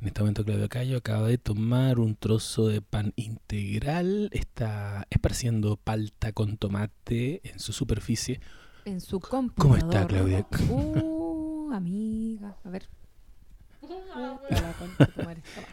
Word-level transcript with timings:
En 0.00 0.06
este 0.06 0.20
momento 0.20 0.44
Claudio 0.44 0.68
Cayo 0.68 0.98
acaba 0.98 1.26
de 1.26 1.38
tomar 1.38 1.98
un 1.98 2.14
trozo 2.14 2.68
de 2.68 2.80
pan 2.80 3.12
integral, 3.16 4.30
está 4.32 5.08
esparciendo 5.10 5.76
palta 5.76 6.30
con 6.32 6.56
tomate 6.56 7.40
en 7.42 7.58
su 7.58 7.72
superficie. 7.72 8.40
En 8.84 9.00
su 9.00 9.18
computador. 9.18 9.56
¿Cómo 9.56 9.76
está, 9.76 10.06
Claudia? 10.06 10.46
Uh, 10.68 11.72
amiga. 11.72 12.56
A 12.64 12.70
ver. 12.70 12.88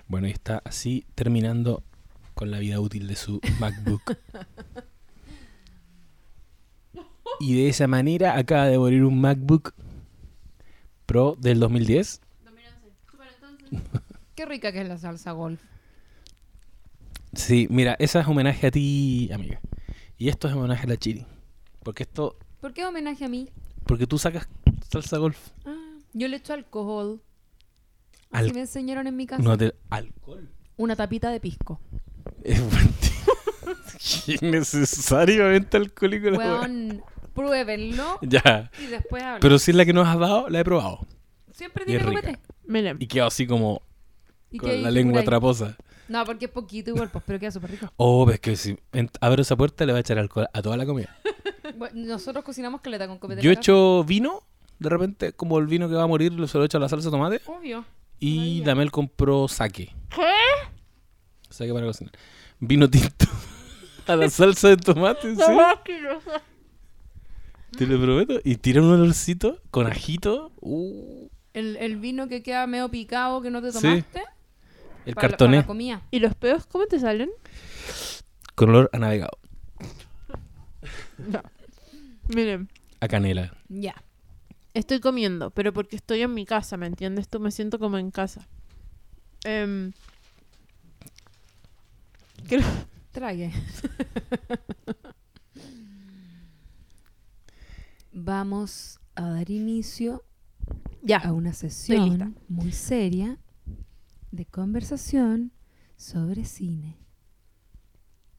Bueno, 0.07 0.27
y 0.27 0.31
está 0.31 0.61
así 0.63 1.05
terminando 1.15 1.83
con 2.33 2.49
la 2.49 2.59
vida 2.59 2.79
útil 2.79 3.07
de 3.07 3.15
su 3.15 3.41
MacBook. 3.59 4.17
Y 7.39 7.55
de 7.55 7.69
esa 7.69 7.87
manera 7.87 8.37
acaba 8.37 8.65
de 8.65 8.77
morir 8.77 9.03
un 9.03 9.19
MacBook 9.19 9.73
Pro 11.05 11.35
del 11.39 11.59
2010. 11.59 12.21
Qué 14.35 14.45
rica 14.45 14.71
que 14.71 14.81
es 14.81 14.87
la 14.87 14.97
salsa 14.97 15.31
golf. 15.31 15.61
Sí, 17.33 17.67
mira, 17.69 17.95
esa 17.99 18.21
es 18.21 18.27
homenaje 18.27 18.67
a 18.67 18.71
ti, 18.71 19.29
amiga. 19.33 19.59
Y 20.17 20.29
esto 20.29 20.47
es 20.47 20.53
homenaje 20.53 20.85
a 20.85 20.89
la 20.89 20.97
Chiri. 20.97 21.25
Porque 21.83 22.03
esto, 22.03 22.37
¿Por 22.61 22.73
qué 22.73 22.85
homenaje 22.85 23.25
a 23.25 23.29
mí? 23.29 23.49
porque 23.85 24.07
tú 24.07 24.17
sacas 24.17 24.47
salsa 24.89 25.17
golf. 25.17 25.37
Ah, 25.65 25.75
yo 26.13 26.27
le 26.27 26.37
echo 26.37 26.53
alcohol. 26.53 27.21
Al- 28.31 28.45
Así 28.45 28.53
me 28.53 28.61
enseñaron 28.61 29.05
en 29.07 29.15
mi 29.15 29.27
casa. 29.27 29.41
No 29.43 29.55
te- 29.57 29.75
alcohol. 29.89 30.49
Una 30.77 30.95
tapita 30.95 31.29
de 31.29 31.39
pisco. 31.39 31.79
Es 32.43 32.61
Innecesariamente 34.41 35.77
alcohólico 35.77 36.29
la. 36.31 36.37
Weón, 36.37 37.03
pruébenlo 37.33 38.19
Ya. 38.21 38.71
y 38.81 38.87
después 38.87 39.23
hablan. 39.23 39.39
Pero 39.41 39.59
si 39.59 39.71
es 39.71 39.77
la 39.77 39.85
que 39.85 39.93
nos 39.93 40.07
has 40.07 40.19
dado, 40.19 40.49
la 40.49 40.59
he 40.59 40.63
probado. 40.63 41.05
Siempre 41.51 41.85
tiene 41.85 42.03
rica. 42.03 42.21
copete. 42.21 42.39
Miren, 42.67 42.97
Y 42.99 43.07
quedo 43.07 43.27
así 43.27 43.45
como 43.47 43.81
¿Y 44.55 44.59
qué 44.59 44.67
con 44.67 44.83
la 44.83 44.91
lengua 44.91 45.23
traposa. 45.23 45.77
No, 46.07 46.23
porque 46.23 46.45
es 46.45 46.51
poquito 46.51 46.91
igual, 46.91 47.09
pues, 47.09 47.23
pero 47.25 47.39
queda 47.39 47.51
súper 47.51 47.71
rico. 47.71 47.91
Oh, 47.97 48.25
ves 48.25 48.39
que 48.39 48.55
si 48.55 48.77
abro 49.21 49.41
esa 49.41 49.55
puerta 49.55 49.85
le 49.85 49.91
va 49.91 49.97
a 49.97 50.01
echar 50.01 50.17
alcohol 50.19 50.47
a 50.53 50.61
toda 50.61 50.77
la 50.77 50.85
comida. 50.85 51.15
Bueno, 51.77 52.05
nosotros 52.05 52.45
cocinamos 52.45 52.79
caleta 52.79 53.05
con 53.05 53.17
copete. 53.17 53.41
Yo 53.41 53.49
en 53.49 53.55
la 53.55 53.59
echo 53.59 54.03
vino, 54.05 54.43
de 54.79 54.87
repente, 54.87 55.33
como 55.33 55.57
el 55.57 55.67
vino 55.67 55.89
que 55.89 55.95
va 55.95 56.03
a 56.03 56.07
morir, 56.07 56.31
se 56.47 56.57
lo 56.57 56.63
echo 56.63 56.77
a 56.77 56.79
la 56.79 56.87
salsa 56.87 57.09
de 57.09 57.11
tomate. 57.11 57.41
Obvio. 57.47 57.83
Y 58.19 58.37
Maravilla. 58.37 58.65
Damel 58.65 58.91
compró 58.91 59.47
saque. 59.49 59.93
¿Qué? 60.15 60.21
Saque 61.49 61.73
para 61.73 61.87
cocinar. 61.87 62.13
Vino 62.59 62.89
tinto. 62.89 63.25
a 64.07 64.15
la 64.15 64.29
salsa 64.29 64.69
de 64.69 64.77
tomate, 64.77 65.35
sí. 65.35 65.41
Te 67.77 67.85
lo 67.87 67.99
prometo. 67.99 68.39
Y 68.43 68.55
tira 68.55 68.81
un 68.81 68.91
olorcito 68.91 69.59
con 69.71 69.87
ajito. 69.87 70.53
Uh, 70.61 71.27
El, 71.53 71.75
el 71.77 71.97
vino 71.97 72.29
que 72.29 72.41
queda 72.41 72.67
medio 72.67 72.89
picado 72.89 73.41
que 73.41 73.49
no 73.49 73.61
te 73.61 73.73
Sí. 73.73 74.03
El 75.05 75.15
para 75.15 75.27
la- 75.27 75.31
cartoné 75.31 75.57
para 75.57 75.61
la 75.61 75.67
comida. 75.67 76.01
¿y 76.11 76.19
los 76.19 76.35
peos 76.35 76.65
cómo 76.67 76.85
te 76.87 76.99
salen? 76.99 77.29
con 78.55 78.69
olor 78.69 78.89
a 78.93 78.99
navegado. 78.99 79.37
No. 81.17 81.41
Miren, 82.29 82.69
A 83.01 83.07
canela. 83.07 83.53
Ya. 83.69 83.95
estoy 84.73 84.99
comiendo, 84.99 85.51
pero 85.51 85.73
porque 85.73 85.95
estoy 85.95 86.21
en 86.21 86.33
mi 86.33 86.45
casa, 86.45 86.77
¿me 86.77 86.87
entiendes? 86.87 87.27
Tú 87.29 87.39
me 87.39 87.51
siento 87.51 87.79
como 87.79 87.97
en 87.97 88.11
casa. 88.11 88.47
Em, 89.43 89.91
creo- 92.47 92.63
Trague. 93.11 93.51
Vamos 98.11 98.99
a 99.15 99.29
dar 99.29 99.49
inicio 99.49 100.23
ya, 101.01 101.17
a 101.19 101.33
una 101.33 101.53
sesión 101.53 102.35
muy 102.47 102.71
seria 102.71 103.37
de 104.35 104.45
conversación 104.45 105.51
sobre 105.97 106.43
cine. 106.45 106.97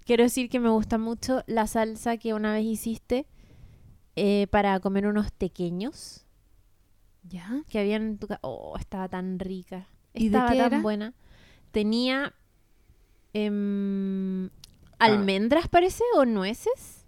quiero 0.04 0.22
decir 0.24 0.48
que 0.48 0.60
me 0.60 0.68
gusta 0.70 0.98
mucho 0.98 1.42
la 1.46 1.66
salsa 1.66 2.16
que 2.16 2.34
una 2.34 2.52
vez 2.52 2.64
hiciste 2.64 3.26
eh, 4.14 4.46
para 4.50 4.78
comer 4.80 5.06
unos 5.06 5.30
pequeños 5.32 6.26
¿Ya? 7.24 7.62
que 7.68 7.78
habían 7.80 8.02
en 8.02 8.18
tu 8.18 8.28
casa. 8.28 8.38
Oh, 8.42 8.76
estaba 8.78 9.08
tan 9.08 9.38
rica. 9.40 9.88
¿Y 10.14 10.28
de 10.28 10.36
Estaba 10.36 10.50
qué 10.52 10.58
tan 10.58 10.66
era? 10.74 10.80
buena. 10.80 11.12
Tenía 11.72 12.32
em, 13.32 14.48
almendras, 14.98 15.68
parece, 15.68 16.04
o 16.16 16.24
nueces. 16.24 17.04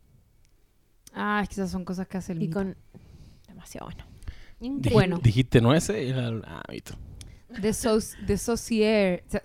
Ah, 1.15 1.41
es 1.43 1.49
que 1.49 1.55
esas 1.55 1.71
son 1.71 1.85
cosas 1.85 2.07
que 2.09 2.19
hace 2.19 2.33
el 2.33 2.43
Y 2.43 2.47
mito. 2.49 2.59
con. 2.59 2.77
Demasiado 3.47 3.87
bueno. 3.87 4.05
Increíble. 4.61 4.93
Bueno. 4.93 5.19
Dijiste 5.23 5.61
nueces 5.61 5.97
y 6.05 6.13
la- 6.13 6.43
ah, 6.47 6.63
visto. 6.71 6.95
De, 7.49 7.73
Sos- 7.73 8.15
de 8.27 8.35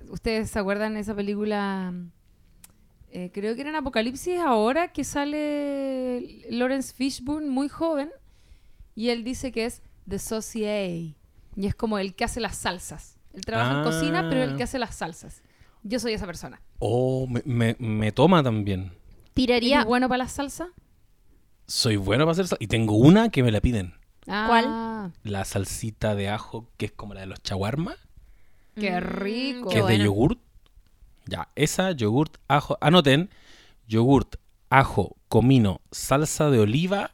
¿Ustedes 0.09 0.49
se 0.49 0.59
acuerdan 0.59 0.93
de 0.95 0.99
esa 1.01 1.15
película? 1.15 1.93
Eh, 3.11 3.29
creo 3.33 3.53
que 3.55 3.61
era 3.61 3.69
en 3.69 3.75
Apocalipsis 3.75 4.39
ahora 4.39 4.91
que 4.91 5.03
sale 5.03 6.45
Lawrence 6.49 6.93
Fishburne 6.93 7.47
muy 7.49 7.69
joven 7.69 8.09
y 8.95 9.09
él 9.09 9.23
dice 9.23 9.51
que 9.51 9.65
es 9.65 9.81
The 10.09 10.17
Saucier 10.19 10.89
y 11.55 11.67
es 11.67 11.75
como 11.75 11.99
el 11.99 12.15
que 12.15 12.23
hace 12.23 12.39
las 12.39 12.57
salsas. 12.57 13.17
Él 13.33 13.45
trabaja 13.45 13.71
en 13.71 13.77
Ah. 13.77 13.83
cocina, 13.83 14.27
pero 14.29 14.43
el 14.43 14.57
que 14.57 14.63
hace 14.63 14.79
las 14.79 14.95
salsas. 14.95 15.41
Yo 15.83 15.99
soy 15.99 16.13
esa 16.13 16.25
persona. 16.25 16.61
Oh, 16.79 17.27
me, 17.27 17.41
me- 17.45 17.75
me 17.79 18.11
toma 18.11 18.41
también. 18.43 18.91
Tiraría. 19.33 19.77
¿Eres 19.77 19.87
bueno 19.87 20.07
para 20.09 20.19
las 20.19 20.31
salsas? 20.31 20.69
Soy 21.67 21.95
bueno 21.97 22.23
para 22.25 22.31
hacer 22.33 22.47
salsa. 22.47 22.63
Y 22.63 22.67
tengo 22.67 22.95
una 22.95 23.29
que 23.29 23.43
me 23.43 23.51
la 23.51 23.61
piden. 23.61 23.93
Ah, 24.27 24.45
La 25.23 25.45
salsita 25.45 26.15
de 26.15 26.29
ajo, 26.29 26.67
que 26.77 26.85
es 26.87 26.91
como 26.91 27.13
la 27.13 27.21
de 27.21 27.27
los 27.27 27.41
chaguarma, 27.41 27.95
Qué 28.75 28.91
Mm, 28.91 29.03
rico. 29.03 29.69
que 29.69 29.75
qué 29.75 29.79
es 29.81 29.87
de 29.87 29.97
yogurt. 29.99 30.39
Ya, 31.25 31.49
esa, 31.55 31.91
yogurt, 31.91 32.37
ajo. 32.47 32.77
Anoten, 32.81 33.29
yogurt, 33.87 34.35
ajo, 34.69 35.15
comino, 35.29 35.79
salsa 35.91 36.49
de 36.49 36.59
oliva. 36.59 37.11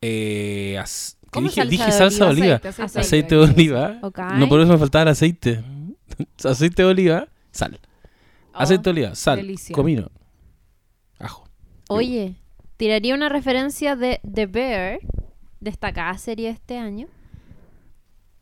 Eh, 0.00 0.78
as- 0.78 1.16
¿Qué 1.22 1.28
¿Cómo 1.30 1.48
dije? 1.48 1.60
salsa 1.62 1.70
Dije 1.70 1.84
de 1.86 1.92
salsa 1.92 2.24
de 2.26 2.30
oliva? 2.30 2.54
Aceite, 2.56 2.68
aceite, 2.68 3.00
Aceite 3.00 3.34
de 3.34 3.40
oliva. 3.40 4.00
No, 4.36 4.48
por 4.48 4.60
eso 4.60 4.70
me 4.72 4.78
faltaba 4.78 5.02
el 5.02 5.08
aceite. 5.08 5.64
Aceite 6.44 6.82
de 6.82 6.88
oliva, 6.88 7.28
sal. 7.50 7.80
Oh, 8.52 8.58
Aceite 8.60 8.84
de 8.84 8.90
oliva, 8.90 9.14
sal, 9.16 9.36
delicia. 9.38 9.74
comino, 9.74 10.10
ajo. 11.18 11.48
Oye, 11.88 12.36
tiraría 12.76 13.14
una 13.16 13.28
referencia 13.28 13.96
de 13.96 14.20
The 14.32 14.46
Bear, 14.46 15.00
destacada 15.64 16.16
serie 16.18 16.48
de 16.48 16.54
este 16.54 16.78
año. 16.78 17.08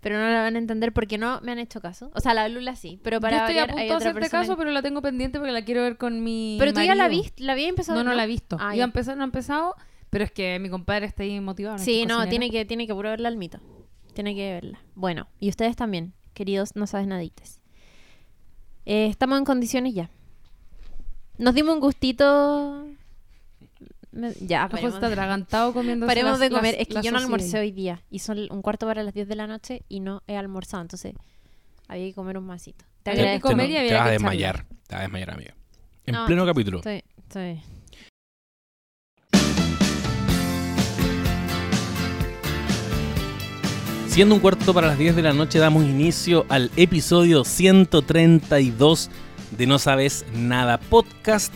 Pero 0.01 0.19
no 0.19 0.29
la 0.29 0.43
van 0.43 0.57
a 0.57 0.59
entender 0.59 0.93
porque 0.93 1.17
no 1.17 1.41
me 1.43 1.53
han 1.53 1.61
hecho 1.61 1.81
caso. 1.81 2.11
O 2.15 2.21
sea, 2.21 2.35
la 2.35 2.49
Lula 2.49 2.75
sí, 2.75 2.99
pero 3.05 3.21
para 3.21 3.37
Yo 3.37 3.43
estoy 3.45 3.59
a 3.59 3.67
variar, 3.67 3.69
punto 3.69 3.81
de 3.81 3.95
otra 3.95 3.97
hacerte 3.97 4.21
persona 4.21 4.43
caso, 4.43 4.57
pero 4.57 4.71
la 4.73 4.83
tengo 4.83 5.01
pendiente 5.01 5.39
porque 5.39 5.53
la 5.53 5.65
quiero 5.65 5.83
ver 5.83 5.97
con 5.97 6.25
mi 6.25 6.57
Pero 6.59 6.73
tú 6.73 6.81
ya 6.81 6.97
la 6.97 7.07
viste, 7.07 7.45
la 7.45 7.53
había 7.53 7.69
empezado. 7.69 8.03
No, 8.03 8.11
no 8.11 8.17
la 8.17 8.25
he 8.25 8.27
visto. 8.27 8.57
Ah, 8.59 8.75
Iba 8.75 8.75
ya. 8.75 8.83
a 8.83 8.87
empezar, 8.87 9.17
no 9.17 9.23
ha 9.23 9.27
empezado, 9.27 9.77
pero 10.11 10.25
es 10.25 10.33
que 10.33 10.59
mi 10.59 10.69
compadre 10.69 11.07
está 11.07 11.23
ahí 11.23 11.39
motivado. 11.41 11.79
Sí, 11.79 12.05
no, 12.05 12.17
cocinero. 12.17 12.31
tiene 12.31 12.51
que, 12.51 12.65
tiene 12.65 12.87
que 12.89 12.95
puro 12.95 13.11
verla 13.11 13.29
al 13.29 13.37
mito. 13.37 13.61
Tiene 14.13 14.35
que 14.35 14.53
verla. 14.53 14.81
Bueno, 14.97 15.29
y 15.39 15.49
ustedes 15.49 15.77
también, 15.77 16.15
queridos, 16.35 16.75
no 16.75 16.89
sabes 16.89 17.07
nadites. 17.07 17.61
Eh, 18.85 19.07
estamos 19.07 19.39
en 19.39 19.45
condiciones 19.45 19.95
ya. 19.95 20.11
Nos 21.39 21.55
dimos 21.55 21.75
un 21.75 21.81
gustito. 21.81 22.89
Me- 24.13 24.33
Ya, 24.41 24.63
Ojo, 24.65 24.73
paremos, 24.73 24.95
está 24.95 25.07
atragantado 25.09 25.73
comiendo 25.73 26.07
paremos 26.07 26.33
las- 26.33 26.41
de 26.41 26.51
comer. 26.51 26.75
las- 26.75 26.83
es 26.83 26.89
que 26.89 27.03
yo 27.03 27.13
no 27.13 27.19
almorcé 27.19 27.59
hoy 27.59 27.71
día. 27.73 28.03
Y 28.11 28.19
son 28.21 28.39
un 28.51 28.63
cuarto 28.63 28.87
para 28.87 29.03
las 29.03 29.15
10 29.15 29.27
de 29.27 29.37
la 29.37 29.47
noche 29.47 29.83
y 29.89 30.01
no 30.01 30.23
he 30.27 30.37
almorzado. 30.37 30.83
Entonces, 30.83 31.15
había 31.89 32.05
que 32.07 32.15
comer 32.15 32.37
un 32.39 32.45
masito. 32.47 32.85
Te 33.03 33.11
Había 33.11 33.23
que 33.23 33.29
agradezco. 33.29 33.49
comer 33.49 33.71
y 33.71 33.73
te, 33.73 33.79
había 33.81 33.99
vas 33.99 34.07
a 34.07 34.11
desmayar. 34.11 34.67
Te 34.87 34.95
vas 34.95 35.01
a 35.01 35.03
desmayar, 35.03 35.31
amigo. 35.31 35.51
En 36.05 36.15
No, 36.15 36.27
pleno 36.27 36.45
capítulo. 36.47 36.79
Estoy, 36.79 37.03
estoy- 37.17 37.63
Siendo 44.09 44.35
un 44.35 44.41
cuarto 44.43 44.75
para 44.75 44.89
las 44.89 44.99
10 44.99 45.17
de 45.17 45.23
la 45.23 45.33
noche, 45.33 45.59
damos 45.59 45.85
inicio 45.85 46.45
al 46.51 46.71
episodio 46.77 47.45
132 47.45 49.11
de 49.57 49.67
No 49.67 49.79
Sabes 49.79 50.27
Nada 50.35 50.79
Podcast. 50.79 51.53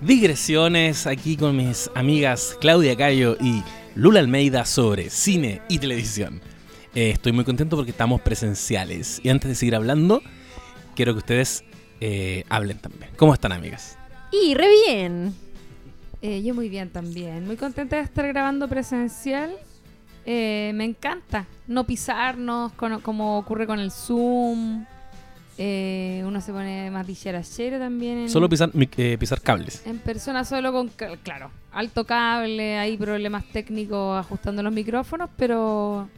Digresiones 0.00 1.08
aquí 1.08 1.36
con 1.36 1.56
mis 1.56 1.90
amigas 1.94 2.56
Claudia 2.60 2.96
Cayo 2.96 3.36
y 3.40 3.64
Lula 3.96 4.20
Almeida 4.20 4.64
sobre 4.64 5.10
cine 5.10 5.60
y 5.68 5.78
televisión. 5.80 6.40
Eh, 6.94 7.10
estoy 7.10 7.32
muy 7.32 7.44
contento 7.44 7.74
porque 7.74 7.90
estamos 7.90 8.20
presenciales. 8.20 9.20
Y 9.24 9.28
antes 9.28 9.48
de 9.48 9.54
seguir 9.56 9.74
hablando, 9.74 10.22
quiero 10.94 11.14
que 11.14 11.18
ustedes 11.18 11.64
eh, 12.00 12.44
hablen 12.48 12.78
también. 12.78 13.10
¿Cómo 13.16 13.34
están, 13.34 13.50
amigas? 13.50 13.98
Y 14.30 14.54
re 14.54 14.68
bien. 14.86 15.34
Eh, 16.22 16.42
yo 16.42 16.54
muy 16.54 16.68
bien 16.68 16.90
también. 16.90 17.44
Muy 17.44 17.56
contenta 17.56 17.96
de 17.96 18.02
estar 18.02 18.26
grabando 18.28 18.68
presencial. 18.68 19.52
Eh, 20.24 20.70
me 20.74 20.84
encanta 20.84 21.46
no 21.66 21.84
pisarnos 21.84 22.72
como 22.74 23.38
ocurre 23.38 23.66
con 23.66 23.80
el 23.80 23.90
Zoom. 23.90 24.84
Eh, 25.60 26.22
uno 26.24 26.40
se 26.40 26.52
pone 26.52 26.88
más 26.90 27.04
dicharachero 27.04 27.80
también. 27.80 28.18
En, 28.18 28.30
Solo 28.30 28.48
pisar, 28.48 28.70
eh, 28.74 29.16
pisar 29.18 29.40
cables. 29.40 29.84
En 29.86 29.98
persona 29.98 30.44
solo 30.44 30.72
con, 30.72 30.88
claro, 31.24 31.50
alto 31.72 32.04
cable, 32.04 32.78
hay 32.78 32.96
problemas 32.96 33.44
técnicos 33.46 34.18
ajustando 34.20 34.62
los 34.62 34.72
micrófonos, 34.72 35.28
pero, 35.36 36.08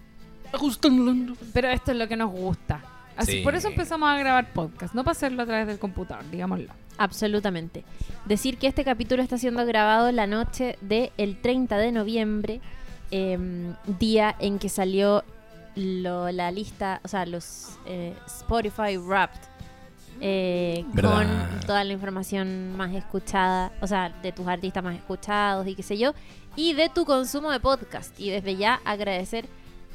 Ajustando. 0.52 1.34
pero 1.54 1.69
esto 1.69 1.92
es 1.92 1.96
lo 1.96 2.06
que 2.06 2.16
nos 2.16 2.31
gusta. 2.31 2.82
Así, 3.16 3.32
Sí. 3.32 3.40
Por 3.42 3.54
eso 3.54 3.69
empezamos 3.69 4.08
a 4.08 4.19
grabar 4.19 4.52
podcast, 4.52 4.94
no 4.94 5.04
para 5.04 5.12
hacerlo 5.12 5.42
a 5.42 5.46
través 5.46 5.66
del 5.66 5.78
computador, 5.78 6.25
digámoslo. 6.31 6.72
Absolutamente. 6.98 7.82
Decir 8.26 8.58
que 8.58 8.66
este 8.66 8.84
capítulo 8.84 9.22
está 9.22 9.38
siendo 9.38 9.64
grabado 9.64 10.12
la 10.12 10.26
noche 10.26 10.76
del 10.82 11.12
el 11.16 11.40
30 11.40 11.78
de 11.78 11.92
noviembre, 11.92 12.60
em, 13.10 13.75
día 13.98 14.37
en 14.38 14.58
que 14.58 14.69
salió 14.69 15.25
lo- 15.76 16.31
la 16.32 16.50
lista, 16.50 17.00
o 17.05 17.08
sea, 17.08 17.26
los 17.26 17.78
eh, 17.87 18.14
Spotify 18.26 18.96
Wrapped, 18.96 19.40
eh, 20.20 20.84
con 21.00 21.26
toda 21.67 21.82
la 21.84 21.93
información 21.93 22.76
más 22.76 22.93
escuchada, 22.94 23.72
o 23.81 23.87
sea, 23.87 24.11
de 24.22 24.32
tus 24.32 24.46
artistas 24.46 24.82
más 24.84 24.94
escuchados 24.96 25.67
y 25.67 25.75
qué 25.75 25.82
sé 25.82 25.96
yo, 25.96 26.12
y 26.56 26.75
de 26.75 26.88
tu 26.88 27.05
consumo 27.05 27.50
de 27.50 27.61
podcast. 27.61 28.19
Y 28.20 28.31
desde 28.31 28.56
ya 28.56 28.81
agradecer 28.84 29.46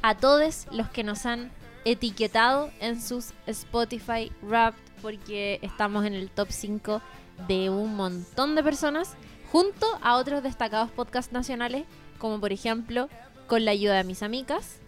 a 0.02 0.16
todos 0.16 0.68
los 0.72 0.90
que 0.90 1.04
nos 1.04 1.26
han 1.26 1.52
etiquetado 1.84 2.72
en 2.80 3.00
sus 3.02 3.34
Spotify 3.46 4.32
Wrapped 4.42 4.80
porque 5.02 5.60
estamos 5.62 6.06
en 6.06 6.14
el 6.16 6.30
top 6.32 6.48
5 6.50 7.02
de 7.48 7.70
un 7.70 7.96
montón 7.96 8.56
de 8.56 8.64
personas 8.64 9.14
junto 9.52 9.86
a 10.02 10.16
otros 10.16 10.42
destacados 10.42 10.90
podcasts 10.90 11.32
nacionales 11.32 11.86
como 12.18 12.40
por 12.40 12.52
ejemplo 12.52 13.08
Con 13.48 13.66
la 13.66 13.72
ayuda 13.72 13.98
de 13.98 14.04
mis 14.04 14.24
amigas 14.24 14.80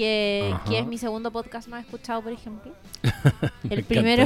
que, 0.00 0.54
que 0.68 0.78
es 0.78 0.86
mi 0.86 0.96
segundo 0.98 1.30
podcast 1.30 1.68
más 1.68 1.84
escuchado 1.84 2.22
por 2.22 2.32
ejemplo. 2.32 2.72
El 3.70 3.84
primero, 3.84 4.24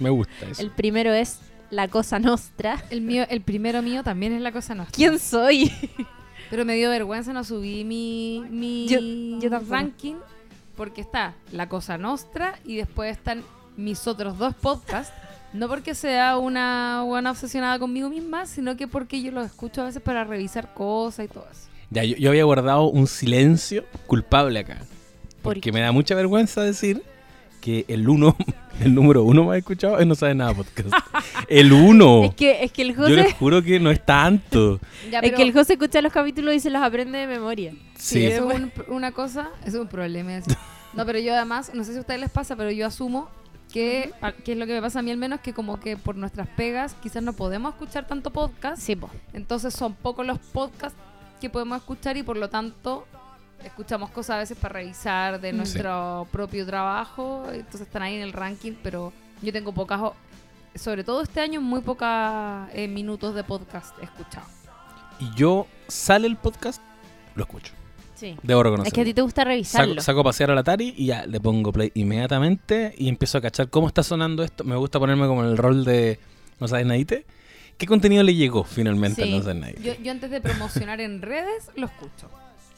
Me 0.00 0.10
gusta 0.10 0.46
eso. 0.50 0.60
el 0.60 0.70
primero 0.70 1.12
es 1.12 1.38
La 1.70 1.86
Cosa 1.88 2.18
Nostra. 2.18 2.82
El 2.90 3.00
mío, 3.02 3.24
el 3.30 3.40
primero 3.40 3.82
mío 3.82 4.02
también 4.02 4.32
es 4.32 4.40
la 4.42 4.50
cosa 4.52 4.74
nuestra. 4.74 4.96
¿Quién 4.96 5.18
soy? 5.18 5.70
Pero 6.50 6.64
me 6.64 6.74
dio 6.74 6.90
vergüenza, 6.90 7.32
no 7.32 7.44
subí 7.44 7.84
mi, 7.84 8.42
mi 8.50 8.86
Yo- 8.88 8.98
yo 9.40 9.58
ranking 9.70 10.16
porque 10.76 11.00
está 11.00 11.34
La 11.52 11.68
Cosa 11.68 11.96
Nostra 11.98 12.58
y 12.64 12.76
después 12.76 13.16
están 13.16 13.42
mis 13.76 14.06
otros 14.06 14.36
dos 14.38 14.54
podcasts. 14.54 15.12
No 15.52 15.68
porque 15.68 15.94
sea 15.94 16.38
una 16.38 17.02
buena 17.04 17.30
obsesionada 17.30 17.78
conmigo 17.78 18.08
misma, 18.08 18.46
sino 18.46 18.76
que 18.76 18.88
porque 18.88 19.22
yo 19.22 19.30
los 19.32 19.46
escucho 19.46 19.82
a 19.82 19.84
veces 19.84 20.02
para 20.02 20.24
revisar 20.24 20.72
cosas 20.74 21.26
y 21.26 21.28
todo 21.28 21.46
eso. 21.50 21.68
Ya, 21.90 22.04
yo, 22.04 22.16
yo 22.16 22.30
había 22.30 22.44
guardado 22.44 22.84
un 22.88 23.06
silencio 23.06 23.84
culpable 24.06 24.58
acá. 24.60 24.78
¿Por 25.42 25.54
Porque 25.54 25.60
qué? 25.60 25.72
me 25.72 25.80
da 25.80 25.92
mucha 25.92 26.14
vergüenza 26.14 26.62
decir 26.62 27.02
que 27.60 27.84
el 27.88 28.08
uno, 28.08 28.36
el 28.80 28.94
número 28.94 29.22
uno 29.24 29.44
más 29.44 29.58
escuchado 29.58 29.98
es 29.98 30.06
No 30.06 30.14
Sabes 30.14 30.34
Nada 30.36 30.54
Podcast. 30.54 30.88
El 31.48 31.72
uno. 31.72 32.24
Es 32.24 32.34
que, 32.34 32.64
es 32.64 32.72
que 32.72 32.82
el 32.82 32.94
Yo 32.96 33.08
les 33.08 33.24
José, 33.26 33.36
juro 33.38 33.62
que 33.62 33.78
no 33.80 33.90
es 33.90 34.04
tanto. 34.04 34.80
Ya, 35.10 35.18
es 35.20 35.32
que 35.32 35.42
el 35.42 35.52
José 35.52 35.74
escucha 35.74 36.00
los 36.00 36.12
capítulos 36.12 36.54
y 36.54 36.60
se 36.60 36.70
los 36.70 36.82
aprende 36.82 37.18
de 37.18 37.26
memoria. 37.26 37.72
sí, 37.96 38.20
Sí. 38.20 38.26
eso 38.26 38.50
es 38.50 38.56
un- 38.60 38.72
una 38.88 39.12
cosa, 39.12 39.50
eso 39.62 39.76
es 39.76 39.82
un 39.82 39.88
problema. 39.88 40.36
es- 40.36 40.44
No, 40.94 41.04
pero 41.06 41.18
yo 41.18 41.34
además, 41.34 41.70
no 41.74 41.84
sé 41.84 41.92
si 41.92 41.98
a 41.98 42.00
ustedes 42.00 42.20
les 42.20 42.30
pasa, 42.30 42.56
pero 42.56 42.70
yo 42.70 42.86
asumo 42.86 43.28
que, 43.72 44.12
que 44.44 44.52
es 44.52 44.58
lo 44.58 44.66
que 44.66 44.72
me 44.74 44.80
pasa 44.82 44.98
a 44.98 45.02
mí 45.02 45.10
al 45.10 45.16
menos, 45.16 45.40
que 45.40 45.52
como 45.52 45.78
que 45.80 45.96
por 45.96 46.16
nuestras 46.16 46.48
pegas 46.48 46.94
quizás 47.02 47.22
no 47.22 47.32
podemos 47.34 47.72
escuchar 47.74 48.06
tanto 48.06 48.30
podcast. 48.30 48.80
Sí, 48.82 48.96
po. 48.96 49.08
Entonces 49.32 49.72
son 49.74 49.94
pocos 49.94 50.26
los 50.26 50.38
podcasts 50.38 50.98
que 51.40 51.48
podemos 51.50 51.78
escuchar 51.78 52.16
y 52.16 52.22
por 52.22 52.36
lo 52.36 52.48
tanto 52.50 53.06
escuchamos 53.64 54.10
cosas 54.10 54.36
a 54.36 54.38
veces 54.38 54.56
para 54.58 54.74
revisar 54.74 55.40
de 55.40 55.52
Mm. 55.52 55.56
nuestro 55.56 56.26
propio 56.30 56.66
trabajo. 56.66 57.44
Entonces 57.52 57.82
están 57.82 58.02
ahí 58.02 58.16
en 58.16 58.22
el 58.22 58.32
ranking, 58.32 58.72
pero 58.82 59.12
yo 59.42 59.52
tengo 59.52 59.72
pocas, 59.72 60.00
sobre 60.74 61.04
todo 61.04 61.22
este 61.22 61.40
año, 61.40 61.60
muy 61.60 61.80
pocos 61.80 62.08
minutos 62.88 63.34
de 63.34 63.44
podcast 63.44 63.94
escuchado. 64.02 64.46
Y 65.20 65.30
yo 65.36 65.66
sale 65.88 66.26
el 66.26 66.36
podcast, 66.36 66.82
lo 67.34 67.44
escucho. 67.44 67.72
Sí. 68.14 68.36
Debo 68.42 68.62
reconocerlo. 68.62 68.88
Es 68.88 68.92
que 68.94 69.00
a 69.00 69.04
ti 69.04 69.14
te 69.14 69.22
gusta 69.22 69.42
revisarlo. 69.44 69.94
Saco, 69.94 70.02
saco 70.04 70.20
a 70.20 70.24
pasear 70.24 70.50
al 70.52 70.58
Atari 70.58 70.94
y 70.96 71.06
ya 71.06 71.26
le 71.26 71.40
pongo 71.40 71.72
play 71.72 71.90
inmediatamente 71.94 72.94
y 72.96 73.08
empiezo 73.08 73.38
a 73.38 73.40
cachar 73.40 73.68
cómo 73.68 73.88
está 73.88 74.02
sonando 74.04 74.44
esto. 74.44 74.62
Me 74.64 74.76
gusta 74.76 74.98
ponerme 75.00 75.26
como 75.26 75.42
en 75.42 75.50
el 75.50 75.56
rol 75.58 75.84
de 75.84 76.20
No 76.60 76.68
sabes 76.68 76.86
nadite. 76.86 77.26
¿Qué 77.78 77.86
contenido 77.86 78.22
le 78.22 78.34
llegó 78.36 78.62
finalmente 78.62 79.24
Sí. 79.24 79.28
al 79.32 79.38
No 79.38 79.42
sabes 79.42 79.56
nadite? 79.60 79.82
Yo, 79.82 79.94
yo 80.00 80.12
antes 80.12 80.30
de 80.30 80.40
promocionar 80.40 81.00
en 81.00 81.20
redes, 81.20 81.70
lo 81.74 81.86
escucho. 81.86 82.28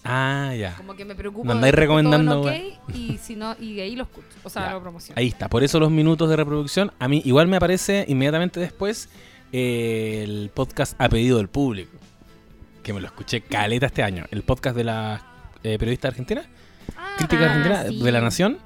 Ah, 0.05 0.55
ya. 0.55 0.75
Como 0.77 0.95
que 0.95 1.05
me 1.05 1.15
preocupo. 1.15 1.45
Me 1.45 1.53
andáis 1.53 1.73
de 1.75 1.81
que 1.81 1.87
todo 1.87 1.99
en 1.99 2.05
recomendando, 2.05 2.41
ok, 2.41 2.47
weá. 2.47 2.63
y 2.95 3.19
si 3.19 3.37
no, 3.37 3.57
y 3.59 3.75
de 3.75 3.83
ahí 3.83 3.97
lo 3.97 4.03
escucho. 4.05 4.27
O 4.43 4.51
sea, 4.51 4.67
Ya. 4.67 4.73
lo 4.75 4.83
promociono. 4.83 5.19
Ahí 5.19 5.29
está. 5.29 5.49
Por 5.49 5.65
eso 5.65 5.81
los 5.81 5.91
minutos 5.91 6.29
de 6.29 6.37
reproducción. 6.37 6.93
A 6.99 7.09
mí 7.09 7.23
igual 7.25 7.47
me 7.49 7.57
aparece 7.57 8.05
inmediatamente 8.09 8.61
después 8.61 9.09
eh, 9.53 10.21
el 10.25 10.51
podcast 10.53 11.01
a 11.01 11.09
pedido 11.09 11.39
del 11.39 11.49
público. 11.49 11.97
Que 12.83 12.93
me 12.93 13.01
lo 13.01 13.07
escuché 13.07 13.41
caleta 13.41 13.87
este 13.87 14.03
año. 14.03 14.27
El 14.31 14.43
podcast 14.43 14.77
de 14.77 14.85
la 14.85 15.23
eh, 15.63 15.79
periodista 15.79 16.09
argentina. 16.09 16.43
Ah, 16.97 17.15
Crítica 17.17 17.45
Ah, 17.45 17.47
argentina 17.47 17.85
sí. 17.89 18.03
de 18.03 18.13
la 18.13 18.21
Nación. 18.21 18.59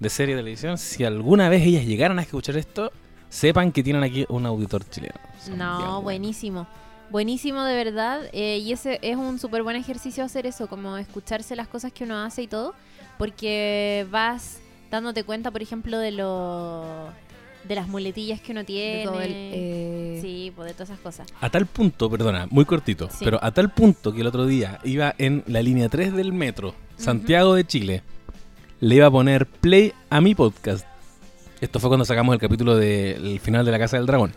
De 0.00 0.08
serie 0.10 0.34
de 0.34 0.40
televisión. 0.40 0.76
Si 0.78 1.04
alguna 1.04 1.48
vez 1.48 1.62
ellas 1.62 1.84
llegaran 1.84 2.18
a 2.18 2.22
escuchar 2.22 2.56
esto, 2.56 2.90
sepan 3.28 3.70
que 3.70 3.82
tienen 3.84 4.02
aquí 4.02 4.24
un 4.28 4.44
auditor 4.46 4.82
chileno. 4.88 5.14
No, 5.56 6.02
buenísimo. 6.02 6.66
Buenísimo 7.10 7.62
de 7.64 7.74
verdad. 7.74 8.22
eh, 8.32 8.58
y 8.58 8.72
ese 8.72 8.98
es 9.02 9.16
un 9.16 9.38
súper 9.38 9.62
buen 9.62 9.76
ejercicio 9.76 10.24
hacer 10.24 10.46
eso, 10.46 10.68
como 10.68 10.96
escucharse 10.96 11.56
las 11.56 11.68
cosas 11.68 11.92
que 11.92 12.04
uno 12.04 12.18
hace 12.22 12.42
y 12.42 12.46
todo. 12.46 12.74
Porque 13.18 14.06
vas 14.10 14.60
dándote 14.90 15.24
cuenta, 15.24 15.50
por 15.50 15.62
ejemplo, 15.62 15.98
de 15.98 16.10
lo 16.12 17.08
de 17.64 17.74
las 17.74 17.88
muletillas 17.88 18.40
que 18.40 18.52
uno 18.52 18.60
de 18.60 18.64
tiene. 18.64 19.04
todo 19.04 19.20
el, 19.20 19.32
eh, 19.34 20.18
Sí, 20.22 20.50
pues 20.56 20.68
de 20.68 20.72
todas 20.74 20.88
esas 20.90 21.00
cosas. 21.00 21.28
A 21.42 21.50
tal 21.50 21.66
punto, 21.66 22.08
perdona, 22.10 22.46
muy 22.50 22.64
cortito, 22.64 23.10
Sí. 23.10 23.22
pero 23.24 23.38
a 23.42 23.50
tal 23.52 23.70
punto 23.70 24.12
que 24.14 24.22
el 24.22 24.26
otro 24.26 24.46
día 24.46 24.78
iba 24.84 25.14
en 25.18 25.44
la 25.46 25.60
línea 25.62 25.88
3 25.90 26.14
del 26.14 26.32
metro, 26.32 26.74
Santiago 26.96 27.54
de 27.54 27.66
Chile, 27.66 28.02
le 28.80 28.94
iba 28.94 29.06
a 29.06 29.10
poner 29.10 29.44
play 29.46 29.92
a 30.08 30.22
mi 30.22 30.34
podcast. 30.34 30.86
Esto 31.60 31.78
fue 31.80 31.90
cuando 31.90 32.06
sacamos 32.06 32.32
el 32.32 32.40
capítulo 32.40 32.76
del 32.76 33.38
final 33.40 33.66
de 33.66 33.70
La 33.72 33.78
Casa 33.78 33.98
del 33.98 34.06
Dragón. 34.06 34.32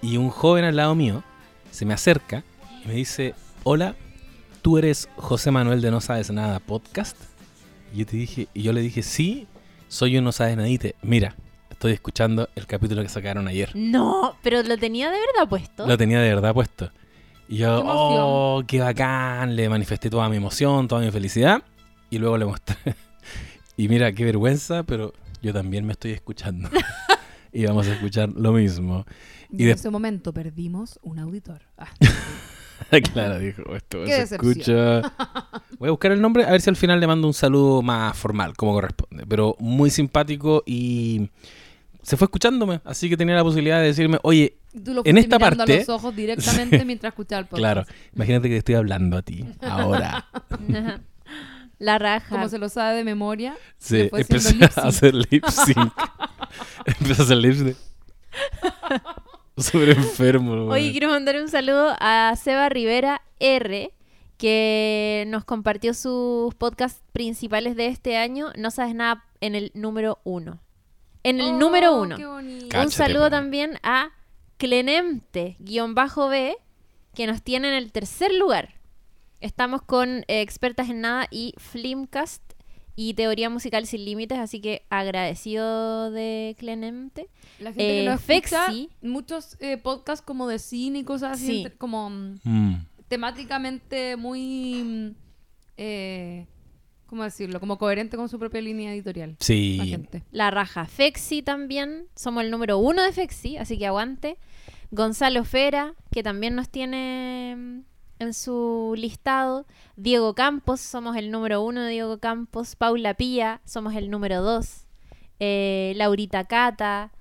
Y 0.00 0.16
un 0.16 0.30
joven 0.30 0.64
al 0.64 0.76
lado 0.76 0.94
mío 0.94 1.24
se 1.70 1.84
me 1.84 1.94
acerca 1.94 2.44
y 2.84 2.88
me 2.88 2.94
dice, 2.94 3.34
hola, 3.64 3.94
¿tú 4.62 4.78
eres 4.78 5.08
José 5.16 5.50
Manuel 5.50 5.80
de 5.80 5.90
No 5.90 6.00
Sabes 6.00 6.30
Nada 6.30 6.58
Podcast? 6.58 7.16
Y 7.92 7.98
yo, 7.98 8.06
te 8.06 8.16
dije, 8.16 8.48
y 8.54 8.62
yo 8.62 8.72
le 8.72 8.80
dije, 8.80 9.02
sí, 9.02 9.46
soy 9.88 10.16
un 10.18 10.24
No 10.24 10.32
Sabes 10.32 10.56
Nadite. 10.56 10.94
Mira, 11.02 11.34
estoy 11.70 11.92
escuchando 11.92 12.48
el 12.54 12.66
capítulo 12.66 13.02
que 13.02 13.08
sacaron 13.08 13.48
ayer. 13.48 13.70
No, 13.74 14.36
pero 14.42 14.62
lo 14.62 14.76
tenía 14.78 15.10
de 15.10 15.18
verdad 15.18 15.48
puesto. 15.48 15.86
Lo 15.86 15.96
tenía 15.96 16.20
de 16.20 16.28
verdad 16.34 16.54
puesto. 16.54 16.90
Y 17.48 17.58
yo, 17.58 17.82
Qué 17.82 17.88
oh, 17.88 18.62
qué 18.66 18.80
bacán. 18.80 19.56
Le 19.56 19.68
manifesté 19.68 20.10
toda 20.10 20.28
mi 20.28 20.36
emoción, 20.36 20.86
toda 20.86 21.00
mi 21.00 21.10
felicidad. 21.10 21.62
Y 22.10 22.18
luego 22.18 22.38
le 22.38 22.44
mostré. 22.44 22.76
y 23.76 23.88
mira, 23.88 24.12
qué 24.12 24.24
vergüenza, 24.24 24.82
pero 24.84 25.12
yo 25.42 25.52
también 25.52 25.84
me 25.84 25.92
estoy 25.92 26.12
escuchando. 26.12 26.68
y 27.52 27.64
vamos 27.66 27.86
a 27.88 27.94
escuchar 27.94 28.30
lo 28.30 28.52
mismo. 28.52 29.04
Y 29.50 29.62
Y 29.62 29.66
en 29.66 29.74
ese 29.74 29.90
momento 29.90 30.32
perdimos 30.32 30.98
un 31.02 31.18
auditor. 31.18 31.62
Ah, 31.78 31.88
claro, 33.12 33.38
dijo, 33.38 33.74
esto 33.74 34.04
Qué 34.04 34.26
se 34.26 34.36
escucha. 34.36 35.02
Voy 35.78 35.88
a 35.88 35.90
buscar 35.90 36.12
el 36.12 36.20
nombre, 36.20 36.44
a 36.44 36.50
ver 36.50 36.60
si 36.60 36.70
al 36.70 36.76
final 36.76 37.00
le 37.00 37.06
mando 37.06 37.26
un 37.26 37.34
saludo 37.34 37.82
más 37.82 38.16
formal, 38.16 38.56
como 38.56 38.72
corresponde. 38.72 39.24
Pero 39.26 39.56
muy 39.58 39.90
simpático 39.90 40.62
y 40.66 41.28
se 42.02 42.16
fue 42.16 42.26
escuchándome. 42.26 42.80
Así 42.84 43.08
que 43.08 43.16
tenía 43.16 43.34
la 43.34 43.44
posibilidad 43.44 43.80
de 43.80 43.86
decirme, 43.86 44.18
oye, 44.22 44.56
Tú 44.84 44.94
lo 44.94 45.02
En 45.04 45.18
esta 45.18 45.38
parte- 45.40 45.74
a 45.74 45.78
los 45.78 45.88
ojos 45.88 46.14
directamente 46.14 46.84
mientras 46.84 47.12
escuchaba 47.12 47.40
el 47.40 47.46
podcast. 47.46 47.60
claro, 47.60 47.84
imagínate 48.14 48.48
que 48.48 48.54
te 48.54 48.58
estoy 48.58 48.74
hablando 48.76 49.16
a 49.16 49.22
ti 49.22 49.44
ahora. 49.60 50.28
La 51.80 51.98
raja. 51.98 52.28
Como 52.28 52.48
se 52.48 52.58
lo 52.58 52.68
sabe 52.68 52.98
de 52.98 53.04
memoria. 53.04 53.56
Sí, 53.78 54.08
empecé 54.12 54.56
a 54.76 54.86
hacer 54.86 55.14
lip 55.14 55.44
sync. 55.48 55.76
empecé 56.86 57.22
a 57.22 57.24
hacer 57.24 57.36
lip 57.38 57.54
sync. 57.54 57.76
Súper 59.56 59.90
enfermo. 59.90 60.52
Oye, 60.52 60.68
weón. 60.84 60.90
quiero 60.92 61.08
mandar 61.08 61.36
un 61.36 61.48
saludo 61.48 61.94
a 61.98 62.34
Seba 62.36 62.68
Rivera 62.68 63.22
R, 63.40 63.92
que 64.38 65.24
nos 65.28 65.44
compartió 65.44 65.92
sus 65.92 66.54
podcasts 66.54 67.02
principales 67.12 67.76
de 67.76 67.86
este 67.88 68.16
año. 68.16 68.52
No 68.56 68.70
sabes 68.70 68.94
nada 68.94 69.24
en 69.40 69.54
el 69.54 69.70
número 69.74 70.18
uno. 70.24 70.60
En 71.22 71.40
el 71.40 71.48
Oh, 71.48 71.58
número 71.58 72.00
uno. 72.00 72.16
qué 72.16 72.24
bonito. 72.26 72.66
Cáchate, 72.70 72.86
un 72.86 72.92
saludo 72.92 73.30
también 73.30 73.78
a 73.82 74.10
Clenemte-B, 74.56 76.56
que 77.14 77.26
nos 77.26 77.42
tiene 77.42 77.68
en 77.68 77.74
el 77.74 77.92
tercer 77.92 78.32
lugar. 78.34 78.79
Estamos 79.40 79.82
con 79.82 80.18
eh, 80.28 80.42
Expertas 80.42 80.90
en 80.90 81.00
Nada 81.00 81.26
y 81.30 81.54
Flimcast 81.56 82.42
y 82.94 83.14
Teoría 83.14 83.48
Musical 83.48 83.86
Sin 83.86 84.04
Límites, 84.04 84.38
así 84.38 84.60
que 84.60 84.82
agradecido 84.90 86.10
de 86.10 86.54
Clenemte. 86.58 87.28
La 87.58 87.70
gente 87.72 87.78
que 87.86 88.02
Eh, 88.02 88.04
no 88.04 88.12
escucha 88.12 88.66
Fexi. 88.66 88.90
muchos 89.00 89.56
eh, 89.60 89.78
podcasts 89.78 90.24
como 90.24 90.46
de 90.48 90.58
cine 90.58 90.98
y 90.98 91.04
cosas 91.04 91.32
así, 91.38 91.46
Sí. 91.46 91.56
entre- 91.62 91.76
como 91.78 92.10
mm, 92.10 92.38
Mm. 92.44 92.86
temáticamente 93.08 94.16
muy, 94.16 94.82
mm, 94.84 95.14
eh, 95.78 96.46
¿cómo 97.06 97.24
decirlo? 97.24 97.60
Como 97.60 97.78
coherente 97.78 98.18
con 98.18 98.28
su 98.28 98.38
propia 98.38 98.60
línea 98.60 98.92
editorial. 98.92 99.30
La 99.30 99.36
Sí. 99.40 99.78
gente. 99.88 100.22
La 100.32 100.50
raja 100.50 100.84
Fexi 100.84 101.40
también. 101.40 102.08
Somos 102.14 102.44
el 102.44 102.50
número 102.50 102.76
uno 102.76 103.02
de 103.02 103.12
Fexi, 103.12 103.56
así 103.56 103.78
que 103.78 103.86
aguante. 103.86 104.36
Gonzalo 104.90 105.44
Fera, 105.44 105.94
que 106.12 106.22
también 106.22 106.54
nos 106.56 106.68
tiene 106.68 107.84
en 108.20 108.34
su 108.34 108.94
listado. 108.96 109.66
Diego 109.96 110.34
Campos, 110.34 110.80
somos 110.80 111.16
el 111.16 111.30
número 111.30 111.62
uno 111.62 111.82
de 111.82 111.90
Diego 111.90 112.18
Campos. 112.18 112.76
Paula 112.76 113.14
Pía, 113.14 113.60
somos 113.64 113.94
el 113.94 114.10
número 114.10 114.42
dos. 114.42 114.86
eh, 115.40 115.94
Laurita 115.96 116.44
Cata, 116.44 117.12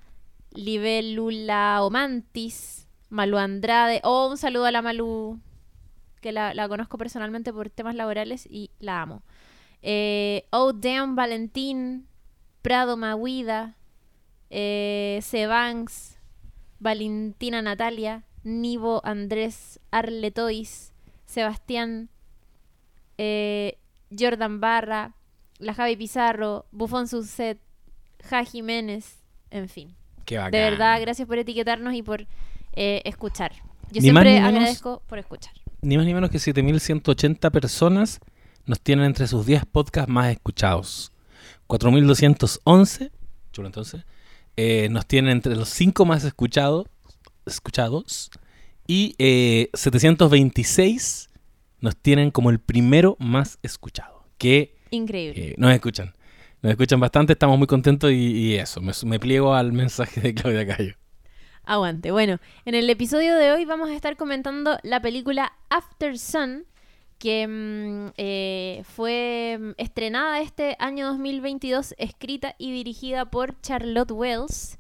Libélula 0.51 1.79
Omantis, 1.83 2.87
Malu 3.09 3.37
Andrade. 3.37 4.01
Oh, 4.03 4.29
un 4.29 4.37
saludo 4.37 4.65
a 4.65 4.71
la 4.71 4.81
Malu, 4.81 5.39
que 6.21 6.31
la, 6.31 6.67
conozco 6.67 6.97
personalmente 6.97 7.53
por 7.53 7.69
temas 7.69 7.95
laborales 7.95 8.45
y 8.45 8.71
la 8.79 9.01
amo. 9.01 9.23
Eh, 9.81 10.45
oh, 10.51 10.73
Damn 10.73 11.15
Valentín, 11.15 12.07
Prado 12.61 12.97
Maguida, 12.97 13.77
eh, 14.49 15.21
Valentina 16.79 17.61
Natalia, 17.61 18.25
Nivo 18.43 19.01
Andrés 19.05 19.79
Arletois, 19.91 20.88
Sebastián, 21.29 22.09
eh, 23.19 23.77
Jordan 24.17 24.59
Barra, 24.59 25.13
la 25.59 25.75
Javi 25.75 25.95
Pizarro, 25.95 26.65
Bufón 26.71 27.07
Suset, 27.07 27.59
Ja 28.27 28.43
Jiménez, 28.43 29.19
en 29.51 29.69
fin. 29.69 29.95
Qué 30.25 30.37
bacán. 30.37 30.51
De 30.51 30.59
verdad, 30.59 30.99
gracias 31.01 31.27
por 31.27 31.37
etiquetarnos 31.37 31.93
y 31.93 32.01
por 32.01 32.25
eh, 32.73 33.01
escuchar. 33.05 33.51
Yo 33.91 33.95
Ni 33.95 34.01
siempre 34.01 34.33
menos- 34.33 34.49
agradezco 34.49 35.03
por 35.07 35.19
escuchar. 35.19 35.53
Ni 35.81 35.97
más 35.97 36.05
ni 36.07 36.13
menos 36.15 36.31
que 36.31 36.39
7180 36.39 37.51
personas 37.51 38.19
nos 38.65 38.81
tienen 38.81 39.05
entre 39.05 39.27
sus 39.27 39.45
10 39.45 39.65
podcasts 39.65 40.11
más 40.11 40.31
escuchados. 40.31 41.11
4211, 41.67 43.11
chulo 43.51 43.67
entonces, 43.67 44.03
eh, 44.57 44.89
nos 44.89 45.05
tienen 45.05 45.31
entre 45.31 45.55
los 45.55 45.69
5 45.69 46.05
más 46.05 46.23
escuchados, 46.23 46.87
escuchados 47.45 48.31
y 48.89 49.13
eh, 49.19 49.69
726 49.75 51.29
nos 51.79 51.95
tienen 51.95 52.31
como 52.31 52.49
el 52.49 52.59
primero 52.59 53.15
más 53.19 53.59
escuchado. 53.61 54.23
Que 54.39 54.75
Increíble. 54.89 55.49
eh, 55.49 55.55
nos 55.59 55.71
escuchan. 55.71 56.15
Nos 56.63 56.71
escuchan 56.71 56.99
bastante, 56.99 57.33
estamos 57.33 57.59
muy 57.59 57.67
contentos 57.67 58.11
y, 58.11 58.15
y 58.15 58.55
eso, 58.55 58.81
me, 58.81 58.91
me 59.05 59.19
pliego 59.19 59.53
al 59.53 59.73
mensaje 59.73 60.21
de 60.21 60.33
Claudia 60.33 60.65
Cayo. 60.65 60.95
Aguante. 61.65 62.09
Bueno, 62.09 62.39
en 62.65 62.73
el 62.73 62.89
episodio 62.89 63.35
de 63.35 63.51
hoy 63.51 63.63
vamos 63.63 63.89
a 63.91 63.95
estar 63.95 64.17
comentando 64.17 64.79
la 64.81 64.99
película 65.03 65.53
After 65.69 66.17
Sun, 66.17 66.65
que 67.19 67.47
mm, 67.47 68.13
eh, 68.17 68.81
fue 68.95 69.57
mm, 69.59 69.69
estrenada 69.77 70.41
este 70.41 70.75
año 70.79 71.05
2022, 71.09 71.93
escrita 71.99 72.55
y 72.57 72.71
dirigida 72.71 73.25
por 73.29 73.61
Charlotte 73.61 74.11
Wells, 74.11 74.77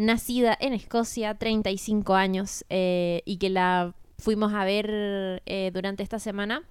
nacida 0.00 0.56
en 0.58 0.72
Escocia, 0.72 1.34
35 1.34 2.14
años, 2.14 2.64
eh, 2.70 3.22
y 3.26 3.36
que 3.36 3.50
la 3.50 3.94
fuimos 4.18 4.52
a 4.54 4.64
ver 4.64 5.42
eh, 5.46 5.70
durante 5.72 6.02
esta 6.02 6.18
semana. 6.18 6.62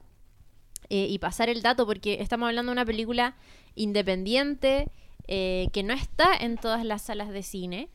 Eh, 0.90 1.06
y 1.08 1.20
pasar 1.20 1.50
el 1.50 1.62
dato, 1.62 1.86
porque 1.86 2.18
estamos 2.20 2.48
hablando 2.48 2.72
de 2.72 2.74
una 2.74 2.86
película 2.86 3.36
independiente 3.76 4.90
que 5.28 5.84
no 5.86 5.94
está 5.94 6.36
en 6.36 6.58
todas 6.58 6.84
las 6.84 7.04
salas 7.04 7.30
de 7.30 7.44
cine 7.44 7.90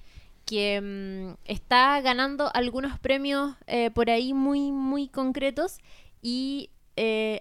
que 0.47 0.81
mm, 0.81 1.51
está 1.51 2.01
ganando 2.01 2.49
algunos 2.55 3.01
premios 3.01 3.57
por 3.93 4.09
ahí 4.09 4.35
muy, 4.35 4.71
muy 4.71 5.09
concretos 5.09 5.79
y 6.23 6.71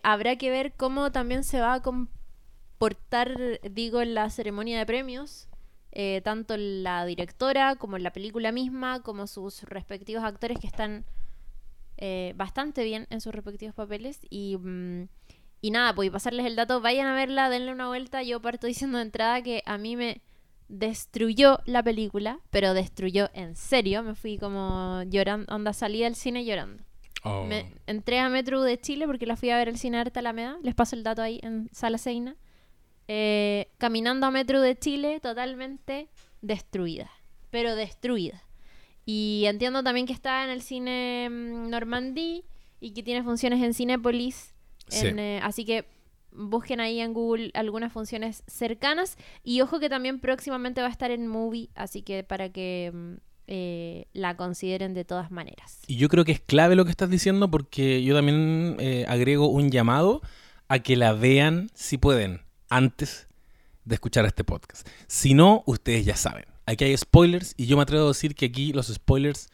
habrá 0.01 0.35
que 0.37 0.49
ver 0.49 0.73
cómo 0.73 1.11
también 1.11 1.43
se 1.43 1.59
va 1.59 1.75
a 1.75 1.83
comportar, 1.83 3.37
digo, 3.69 4.01
en 4.01 4.15
la 4.15 4.31
ceremonia 4.31 4.79
de 4.79 4.87
premios, 4.87 5.47
eh, 5.93 6.21
tanto 6.23 6.57
la 6.57 7.05
directora 7.05 7.75
como 7.75 7.97
la 7.97 8.11
película 8.11 8.51
misma, 8.51 9.01
como 9.01 9.27
sus 9.27 9.63
respectivos 9.63 10.23
actores 10.23 10.59
que 10.59 10.67
están 10.67 11.05
eh, 11.97 12.33
bastante 12.35 12.83
bien 12.83 13.07
en 13.09 13.21
sus 13.21 13.33
respectivos 13.33 13.75
papeles 13.75 14.19
y... 14.29 14.57
mm, 14.57 15.07
y 15.63 15.71
nada, 15.71 15.95
pues 15.95 16.11
pasarles 16.11 16.45
el 16.45 16.57
dato, 16.57 16.81
vayan 16.81 17.07
a 17.07 17.15
verla, 17.15 17.49
denle 17.49 17.71
una 17.71 17.87
vuelta. 17.87 18.21
Yo 18.21 18.41
parto 18.41 18.67
diciendo 18.67 18.97
de 18.97 19.05
entrada 19.05 19.41
que 19.41 19.63
a 19.65 19.77
mí 19.77 19.95
me 19.95 20.21
destruyó 20.67 21.59
la 21.65 21.81
película, 21.81 22.41
pero 22.49 22.73
destruyó 22.73 23.29
en 23.33 23.55
serio. 23.55 24.03
Me 24.03 24.13
fui 24.13 24.37
como 24.37 25.03
llorando, 25.03 25.55
onda 25.55 25.71
salí 25.71 26.01
del 26.01 26.15
cine 26.15 26.43
llorando. 26.43 26.83
Oh. 27.23 27.45
Me 27.45 27.73
entré 27.87 28.19
a 28.19 28.27
Metro 28.27 28.61
de 28.61 28.77
Chile 28.77 29.07
porque 29.07 29.25
la 29.25 29.37
fui 29.37 29.51
a 29.51 29.57
ver 29.57 29.69
el 29.69 29.77
cine 29.77 29.99
Arte 29.99 30.19
Alameda. 30.19 30.57
Les 30.63 30.75
paso 30.75 30.97
el 30.97 31.03
dato 31.03 31.21
ahí 31.21 31.39
en 31.41 31.69
Sala 31.71 31.97
Seina. 31.97 32.35
Eh, 33.07 33.69
caminando 33.77 34.27
a 34.27 34.31
Metro 34.31 34.61
de 34.61 34.77
Chile 34.77 35.19
totalmente 35.19 36.09
destruida. 36.41 37.09
Pero 37.49 37.75
destruida. 37.75 38.43
Y 39.05 39.43
entiendo 39.47 39.83
también 39.83 40.05
que 40.05 40.13
está 40.13 40.43
en 40.43 40.49
el 40.49 40.61
cine 40.61 41.29
mm, 41.29 41.69
Normandí 41.69 42.45
y 42.79 42.91
que 42.91 43.03
tiene 43.03 43.23
funciones 43.23 43.61
en 43.61 43.73
Cinépolis. 43.73 44.53
Sí. 44.87 45.07
en, 45.07 45.19
eh, 45.19 45.39
así 45.43 45.65
que 45.65 45.85
busquen 46.35 46.79
ahí 46.79 46.99
en 46.99 47.13
Google 47.13 47.51
algunas 47.53 47.91
funciones 47.91 48.43
cercanas. 48.47 49.17
Y 49.43 49.61
ojo 49.61 49.79
que 49.79 49.89
también 49.89 50.19
próximamente 50.19 50.81
va 50.81 50.87
a 50.87 50.91
estar 50.91 51.11
en 51.11 51.27
Movie, 51.27 51.69
así 51.75 52.01
que 52.01 52.23
para 52.23 52.49
que 52.49 52.91
mm, 52.93 53.13
eh, 53.47 54.07
la 54.13 54.37
consideren 54.37 54.93
de 54.93 55.05
todas 55.05 55.31
maneras. 55.31 55.81
Y 55.87 55.97
yo 55.97 56.07
creo 56.09 56.23
que 56.25 56.31
es 56.31 56.39
clave 56.39 56.75
lo 56.75 56.85
que 56.85 56.91
estás 56.91 57.09
diciendo 57.09 57.51
porque 57.51 58.03
yo 58.03 58.15
también 58.15 58.77
eh, 58.79 59.05
agrego 59.07 59.47
un 59.47 59.69
llamado 59.69 60.21
a 60.69 60.79
que 60.79 60.95
la 60.95 61.13
vean 61.13 61.69
si 61.73 61.97
pueden 61.97 62.42
antes 62.75 63.27
de 63.85 63.95
escuchar 63.95 64.25
este 64.25 64.43
podcast. 64.43 64.87
Si 65.07 65.33
no, 65.33 65.63
ustedes 65.65 66.05
ya 66.05 66.15
saben. 66.15 66.45
Aquí 66.65 66.85
hay 66.85 66.97
spoilers 66.97 67.53
y 67.57 67.65
yo 67.65 67.75
me 67.75 67.83
atrevo 67.83 68.05
a 68.05 68.07
decir 68.07 68.35
que 68.35 68.45
aquí 68.45 68.73
los 68.73 68.87
spoilers 68.87 69.49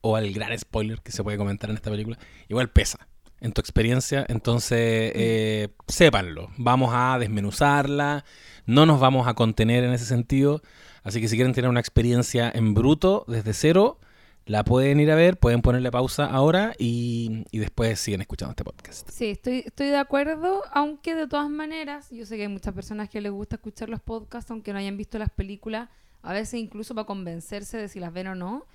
o 0.00 0.18
el 0.18 0.34
gran 0.34 0.56
spoiler 0.58 1.00
que 1.00 1.12
se 1.12 1.22
puede 1.22 1.38
comentar 1.38 1.70
en 1.70 1.76
esta 1.76 1.90
película 1.90 2.18
igual 2.48 2.70
pesa 2.70 3.08
en 3.40 3.52
tu 3.52 3.60
experiencia. 3.60 4.26
Entonces, 4.28 5.12
eh, 5.14 5.68
sépanlo. 5.86 6.50
Vamos 6.56 6.90
a 6.92 7.18
desmenuzarla. 7.18 8.24
No 8.66 8.86
nos 8.86 9.00
vamos 9.00 9.28
a 9.28 9.34
contener 9.34 9.84
en 9.84 9.92
ese 9.92 10.06
sentido. 10.06 10.62
Así 11.02 11.20
que 11.20 11.28
si 11.28 11.36
quieren 11.36 11.52
tener 11.52 11.70
una 11.70 11.80
experiencia 11.80 12.50
en 12.54 12.74
bruto 12.74 13.24
desde 13.28 13.52
cero, 13.52 14.00
la 14.46 14.64
pueden 14.64 15.00
ir 15.00 15.10
a 15.10 15.14
ver, 15.14 15.38
pueden 15.38 15.62
ponerle 15.62 15.90
pausa 15.90 16.26
ahora 16.26 16.74
y, 16.78 17.44
y 17.50 17.58
después 17.58 17.98
siguen 17.98 18.20
escuchando 18.20 18.50
este 18.50 18.64
podcast. 18.64 19.08
Sí, 19.10 19.30
estoy, 19.30 19.62
estoy 19.66 19.88
de 19.88 19.96
acuerdo, 19.96 20.62
aunque 20.72 21.14
de 21.14 21.26
todas 21.26 21.48
maneras, 21.48 22.10
yo 22.10 22.26
sé 22.26 22.36
que 22.36 22.42
hay 22.42 22.48
muchas 22.48 22.74
personas 22.74 23.08
que 23.08 23.20
les 23.20 23.32
gusta 23.32 23.56
escuchar 23.56 23.88
los 23.88 24.00
podcasts, 24.00 24.50
aunque 24.50 24.72
no 24.72 24.78
hayan 24.78 24.96
visto 24.96 25.18
las 25.18 25.30
películas, 25.30 25.88
a 26.22 26.32
veces 26.32 26.60
incluso 26.60 26.94
para 26.94 27.06
convencerse 27.06 27.78
de 27.78 27.88
si 27.88 28.00
las 28.00 28.12
ven 28.12 28.26
o 28.26 28.34
no. 28.34 28.66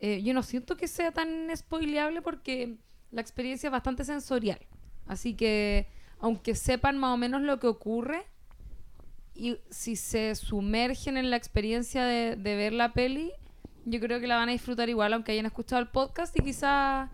Eh, 0.00 0.22
yo 0.22 0.32
no 0.32 0.42
siento 0.42 0.76
que 0.76 0.88
sea 0.88 1.12
tan 1.12 1.54
spoileable 1.54 2.22
porque 2.22 2.78
la 3.10 3.20
experiencia 3.20 3.68
es 3.68 3.72
bastante 3.72 4.04
sensorial. 4.04 4.60
Así 5.06 5.34
que, 5.34 5.86
aunque 6.18 6.54
sepan 6.54 6.96
más 6.96 7.12
o 7.12 7.18
menos 7.18 7.42
lo 7.42 7.60
que 7.60 7.66
ocurre, 7.66 8.24
y 9.34 9.58
si 9.70 9.96
se 9.96 10.34
sumergen 10.34 11.16
en 11.16 11.30
la 11.30 11.36
experiencia 11.36 12.04
de, 12.04 12.36
de 12.36 12.56
ver 12.56 12.72
la 12.72 12.92
peli, 12.94 13.32
yo 13.84 14.00
creo 14.00 14.20
que 14.20 14.26
la 14.26 14.36
van 14.36 14.48
a 14.48 14.52
disfrutar 14.52 14.88
igual, 14.88 15.12
aunque 15.12 15.32
hayan 15.32 15.46
escuchado 15.46 15.80
el 15.80 15.88
podcast 15.88 16.36
y 16.38 16.42
quizás 16.42 17.08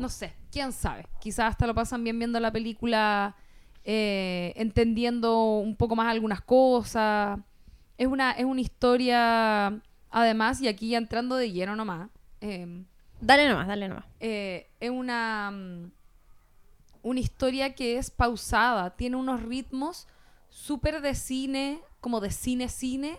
no 0.00 0.08
sé, 0.08 0.32
quién 0.50 0.72
sabe. 0.72 1.06
Quizás 1.20 1.50
hasta 1.50 1.66
lo 1.66 1.74
pasan 1.74 2.02
bien 2.02 2.18
viendo 2.18 2.40
la 2.40 2.50
película, 2.50 3.36
eh, 3.84 4.52
entendiendo 4.56 5.58
un 5.58 5.76
poco 5.76 5.94
más 5.94 6.08
algunas 6.08 6.40
cosas. 6.40 7.38
Es 7.98 8.06
una, 8.06 8.32
es 8.32 8.46
una 8.46 8.62
historia, 8.62 9.80
además, 10.10 10.60
y 10.62 10.68
aquí 10.68 10.90
ya 10.90 10.98
entrando 10.98 11.36
de 11.36 11.52
lleno 11.52 11.76
nomás, 11.76 12.08
eh, 12.40 12.82
Dale 13.20 13.46
nomás, 13.46 13.68
dale 13.68 13.88
nomás. 13.88 14.06
eh, 14.20 14.70
es 14.80 14.90
una, 14.90 15.50
mm, 15.50 15.90
una 17.02 17.20
historia 17.20 17.74
que 17.74 17.98
es 17.98 18.10
pausada, 18.10 18.96
tiene 18.96 19.16
unos 19.16 19.42
ritmos 19.42 20.08
súper 20.48 21.02
de 21.02 21.14
cine, 21.14 21.80
como 22.00 22.20
de 22.20 22.30
cine-cine, 22.30 23.18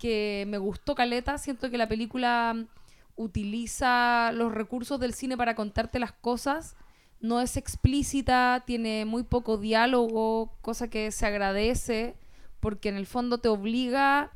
que 0.00 0.44
me 0.48 0.58
gustó 0.58 0.96
Caleta. 0.96 1.38
Siento 1.38 1.70
que 1.70 1.78
la 1.78 1.86
película 1.86 2.54
mm, 2.56 2.66
utiliza 3.14 4.32
los 4.32 4.52
recursos 4.52 4.98
del 4.98 5.14
cine 5.14 5.36
para 5.36 5.54
contarte 5.54 6.00
las 6.00 6.12
cosas. 6.12 6.74
No 7.20 7.40
es 7.40 7.56
explícita, 7.56 8.64
tiene 8.66 9.04
muy 9.04 9.22
poco 9.22 9.58
diálogo, 9.58 10.56
cosa 10.62 10.88
que 10.88 11.12
se 11.12 11.26
agradece, 11.26 12.16
porque 12.58 12.88
en 12.88 12.96
el 12.96 13.06
fondo 13.06 13.38
te 13.38 13.48
obliga 13.48 14.32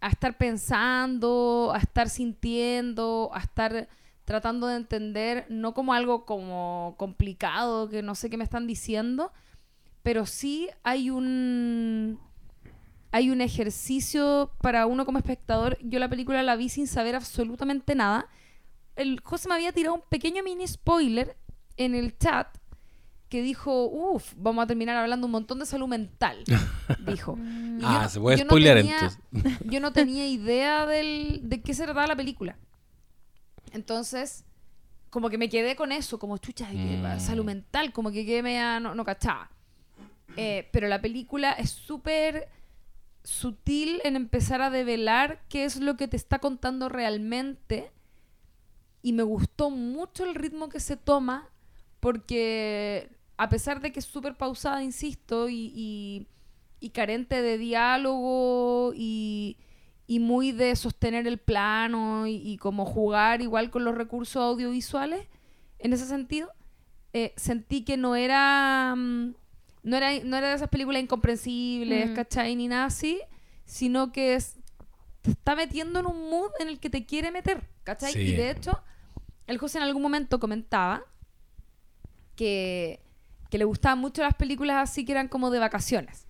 a 0.00 0.08
estar 0.08 0.38
pensando, 0.38 1.72
a 1.74 1.78
estar 1.78 2.08
sintiendo, 2.08 3.30
a 3.34 3.40
estar 3.40 3.86
tratando 4.24 4.66
de 4.66 4.76
entender, 4.76 5.44
no 5.50 5.74
como 5.74 5.92
algo 5.92 6.24
como 6.24 6.94
complicado, 6.96 7.90
que 7.90 8.00
no 8.00 8.14
sé 8.14 8.30
qué 8.30 8.38
me 8.38 8.44
están 8.44 8.66
diciendo, 8.66 9.30
pero 10.02 10.24
sí 10.24 10.70
hay 10.84 11.10
un 11.10 12.18
hay 13.12 13.30
un 13.30 13.40
ejercicio 13.40 14.52
para 14.60 14.86
uno 14.86 15.04
como 15.04 15.18
espectador. 15.18 15.78
Yo 15.82 15.98
la 15.98 16.08
película 16.08 16.42
la 16.42 16.56
vi 16.56 16.68
sin 16.68 16.86
saber 16.86 17.14
absolutamente 17.16 17.94
nada. 17.94 18.26
El 18.96 19.20
José 19.20 19.48
me 19.48 19.54
había 19.54 19.72
tirado 19.72 19.94
un 19.94 20.02
pequeño 20.08 20.42
mini 20.44 20.66
spoiler 20.66 21.36
en 21.76 21.94
el 21.94 22.16
chat 22.18 22.48
que 23.28 23.42
dijo, 23.42 23.84
uff, 23.86 24.32
vamos 24.36 24.64
a 24.64 24.66
terminar 24.66 24.96
hablando 24.96 25.26
un 25.26 25.30
montón 25.30 25.60
de 25.60 25.66
salud 25.66 25.86
mental, 25.86 26.42
dijo. 27.06 27.36
Y 27.38 27.80
yo 27.80 27.86
Ah, 27.88 28.00
no- 28.02 28.08
se 28.08 28.20
puede 28.20 28.38
yo 28.38 28.44
no 28.44 28.56
entonces. 28.56 29.18
yo 29.64 29.80
no 29.80 29.92
tenía 29.92 30.26
idea 30.26 30.84
del, 30.86 31.40
de 31.44 31.62
qué 31.62 31.72
se 31.74 31.84
trataba 31.84 32.08
la 32.08 32.16
película. 32.16 32.56
Entonces, 33.72 34.44
como 35.10 35.30
que 35.30 35.38
me 35.38 35.48
quedé 35.48 35.76
con 35.76 35.92
eso, 35.92 36.18
como 36.18 36.38
chucha, 36.38 36.66
de 36.68 36.74
que, 36.74 36.96
Mm. 36.96 37.20
salud 37.20 37.44
mental, 37.44 37.92
como 37.92 38.10
que 38.10 38.26
quedé 38.26 38.42
media, 38.42 38.80
no, 38.80 38.94
no 38.94 39.04
cachaba. 39.04 39.50
Eh, 40.36 40.68
pero 40.72 40.88
la 40.88 41.00
película 41.00 41.52
es 41.52 41.70
súper 41.70 42.48
sutil 43.24 44.00
en 44.04 44.16
empezar 44.16 44.62
a 44.62 44.70
develar 44.70 45.42
qué 45.48 45.64
es 45.64 45.76
lo 45.80 45.96
que 45.96 46.08
te 46.08 46.16
está 46.16 46.38
contando 46.38 46.88
realmente. 46.88 47.92
Y 49.02 49.12
me 49.12 49.22
gustó 49.22 49.70
mucho 49.70 50.24
el 50.24 50.34
ritmo 50.34 50.68
que 50.68 50.80
se 50.80 50.96
toma, 50.96 51.48
porque 52.00 53.10
a 53.38 53.48
pesar 53.48 53.80
de 53.80 53.92
que 53.92 54.00
es 54.00 54.04
súper 54.06 54.36
pausada, 54.36 54.82
insisto, 54.82 55.48
y, 55.48 55.72
y- 55.74 56.26
carente 56.90 57.40
de 57.42 57.58
diálogo 57.58 58.92
y, 58.96 59.56
y 60.06 60.18
muy 60.18 60.50
de 60.52 60.74
sostener 60.76 61.26
el 61.26 61.38
plano 61.38 62.26
y, 62.26 62.36
y 62.36 62.56
como 62.56 62.84
jugar 62.86 63.42
igual 63.42 63.70
con 63.70 63.84
los 63.84 63.94
recursos 63.94 64.42
audiovisuales, 64.42 65.26
en 65.78 65.92
ese 65.92 66.06
sentido, 66.06 66.50
eh, 67.12 67.32
sentí 67.36 67.84
que 67.84 67.96
no 67.96 68.16
era, 68.16 68.94
mm, 68.96 69.34
no 69.82 69.96
era 69.96 70.12
no 70.24 70.36
era 70.36 70.48
de 70.50 70.54
esas 70.54 70.68
películas 70.68 71.02
incomprensibles, 71.02 72.10
Mm. 72.10 72.14
¿cachai? 72.14 72.56
Ni 72.56 72.68
nada 72.68 72.84
así, 72.86 73.20
sino 73.64 74.12
que 74.12 74.34
es, 74.34 74.56
te 75.22 75.30
está 75.32 75.54
metiendo 75.56 76.00
en 76.00 76.06
un 76.06 76.30
mood 76.30 76.50
en 76.60 76.68
el 76.68 76.78
que 76.80 76.90
te 76.90 77.04
quiere 77.06 77.30
meter, 77.30 77.68
¿cachai? 77.84 78.12
Sí. 78.12 78.18
Y 78.20 78.32
de 78.32 78.50
hecho, 78.50 78.82
el 79.46 79.58
José 79.58 79.78
en 79.78 79.84
algún 79.84 80.02
momento 80.02 80.38
comentaba 80.40 81.04
que, 82.36 83.00
que 83.50 83.58
le 83.58 83.64
gustaban 83.64 83.98
mucho 83.98 84.22
las 84.22 84.34
películas 84.34 84.76
así 84.90 85.04
que 85.04 85.12
eran 85.12 85.28
como 85.28 85.50
de 85.50 85.58
vacaciones. 85.58 86.26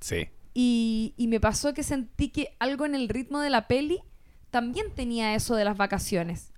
Sí. 0.00 0.28
Y, 0.52 1.14
y 1.16 1.26
me 1.28 1.40
pasó 1.40 1.74
que 1.74 1.82
sentí 1.82 2.28
que 2.28 2.56
algo 2.58 2.84
en 2.86 2.94
el 2.94 3.08
ritmo 3.08 3.40
de 3.40 3.50
la 3.50 3.66
peli 3.66 4.00
también 4.50 4.94
tenía 4.94 5.34
eso 5.34 5.56
de 5.56 5.64
las 5.64 5.76
vacaciones. 5.76 6.52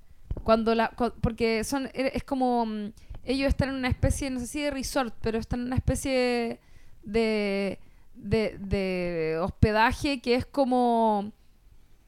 Cuando 0.44 0.74
la, 0.74 0.88
cu- 0.90 1.12
porque 1.20 1.64
son, 1.64 1.86
e- 1.94 2.12
es 2.14 2.22
como, 2.24 2.66
mm, 2.66 2.92
ellos 3.26 3.48
están 3.48 3.70
en 3.70 3.74
una 3.74 3.88
especie, 3.88 4.30
no 4.30 4.40
sé 4.40 4.46
si 4.46 4.62
de 4.62 4.70
resort, 4.70 5.14
pero 5.20 5.38
están 5.38 5.60
en 5.60 5.66
una 5.66 5.76
especie 5.76 6.60
de, 7.02 7.80
de, 8.14 8.56
de 8.58 9.38
hospedaje 9.42 10.20
que 10.20 10.36
es 10.36 10.46
como, 10.46 11.32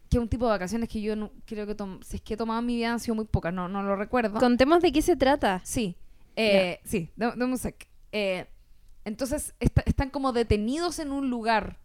que 0.09 0.17
es 0.17 0.23
un 0.23 0.29
tipo 0.29 0.47
de 0.47 0.53
vacaciones 0.53 0.89
que 0.89 1.01
yo 1.01 1.17
no, 1.17 1.33
creo 1.45 1.67
que, 1.67 1.77
si 2.03 2.17
es 2.17 2.23
que 2.23 2.35
he 2.35 2.37
tomado 2.37 2.61
en 2.61 2.67
mi 2.67 2.77
vida 2.77 2.93
han 2.93 3.01
sido 3.01 3.17
muy 3.17 3.25
pocas, 3.25 3.53
no, 3.53 3.69
no 3.69 3.83
lo 3.83 3.97
recuerdo. 3.97 4.39
Contemos 4.39 4.81
de 4.81 4.93
qué 4.93 5.03
se 5.03 5.17
trata. 5.17 5.61
Sí, 5.65 5.97
eh, 6.37 6.81
sí, 6.85 7.11
dame 7.17 7.45
un 7.45 7.59
sec. 7.59 7.89
Eh, 8.13 8.47
entonces 9.05 9.55
están 9.59 10.11
como 10.11 10.33
detenidos 10.33 11.01
en 11.01 11.11
un 11.11 11.31
lugar, 11.31 11.81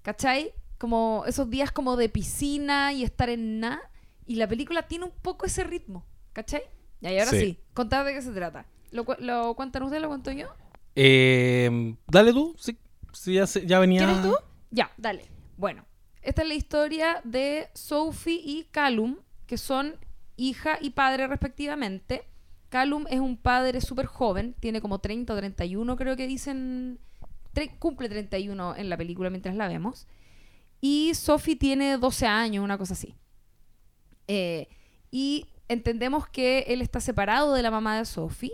¿cachai? 0.00 0.52
Como 0.78 1.24
esos 1.26 1.50
días 1.50 1.72
como 1.72 1.96
de 1.96 2.08
piscina 2.08 2.92
y 2.94 3.04
estar 3.04 3.28
en 3.28 3.60
nada. 3.60 3.82
Y 4.24 4.36
la 4.36 4.48
película 4.48 4.82
tiene 4.88 5.04
un 5.04 5.10
poco 5.10 5.44
ese 5.44 5.62
ritmo, 5.62 6.06
¿cachai? 6.32 6.62
Y 7.10 7.18
ahora 7.18 7.30
Sí. 7.30 7.40
sí, 7.40 7.58
contad 7.74 8.04
de 8.04 8.14
qué 8.14 8.22
se 8.22 8.32
trata. 8.32 8.66
¿Lo, 8.92 9.04
cu- 9.04 9.16
lo 9.18 9.54
cuentan 9.54 9.82
ustedes? 9.82 10.02
¿Lo 10.02 10.08
cuento 10.08 10.30
yo? 10.30 10.46
Eh, 10.94 11.94
dale 12.06 12.32
tú, 12.32 12.54
sí. 12.58 12.76
sí, 13.12 13.34
ya, 13.66 13.78
venía. 13.78 14.04
¿Quieres 14.04 14.22
tú? 14.22 14.34
Ya, 14.70 14.90
Dale. 14.96 15.24
Bueno, 15.56 15.84
esta 16.22 16.42
es 16.42 16.48
la 16.48 16.54
historia 16.54 17.20
de 17.24 17.68
Sophie 17.74 18.40
y 18.44 18.64
Callum, 18.70 19.16
que 19.46 19.58
son 19.58 19.96
hija 20.36 20.78
y 20.80 20.90
padre 20.90 21.26
respectivamente. 21.26 22.24
Callum 22.68 23.04
es 23.10 23.20
un 23.20 23.36
padre 23.36 23.80
súper 23.80 24.06
joven, 24.06 24.54
tiene 24.60 24.80
como 24.80 24.98
30 24.98 25.32
o 25.32 25.36
31, 25.36 25.96
creo 25.96 26.16
que 26.16 26.26
dicen. 26.26 26.98
cumple 27.78 28.08
31 28.08 28.76
en 28.76 28.88
la 28.88 28.96
película 28.96 29.28
mientras 29.30 29.54
la 29.56 29.68
vemos. 29.68 30.06
Y 30.80 31.12
Sophie 31.14 31.56
tiene 31.56 31.96
12 31.98 32.26
años, 32.26 32.64
una 32.64 32.78
cosa 32.78 32.94
así. 32.94 33.14
Eh, 34.26 34.68
y 35.10 35.46
entendemos 35.72 36.28
que 36.28 36.60
él 36.68 36.80
está 36.82 37.00
separado 37.00 37.54
de 37.54 37.62
la 37.62 37.70
mamá 37.70 37.96
de 37.96 38.04
Sophie. 38.04 38.52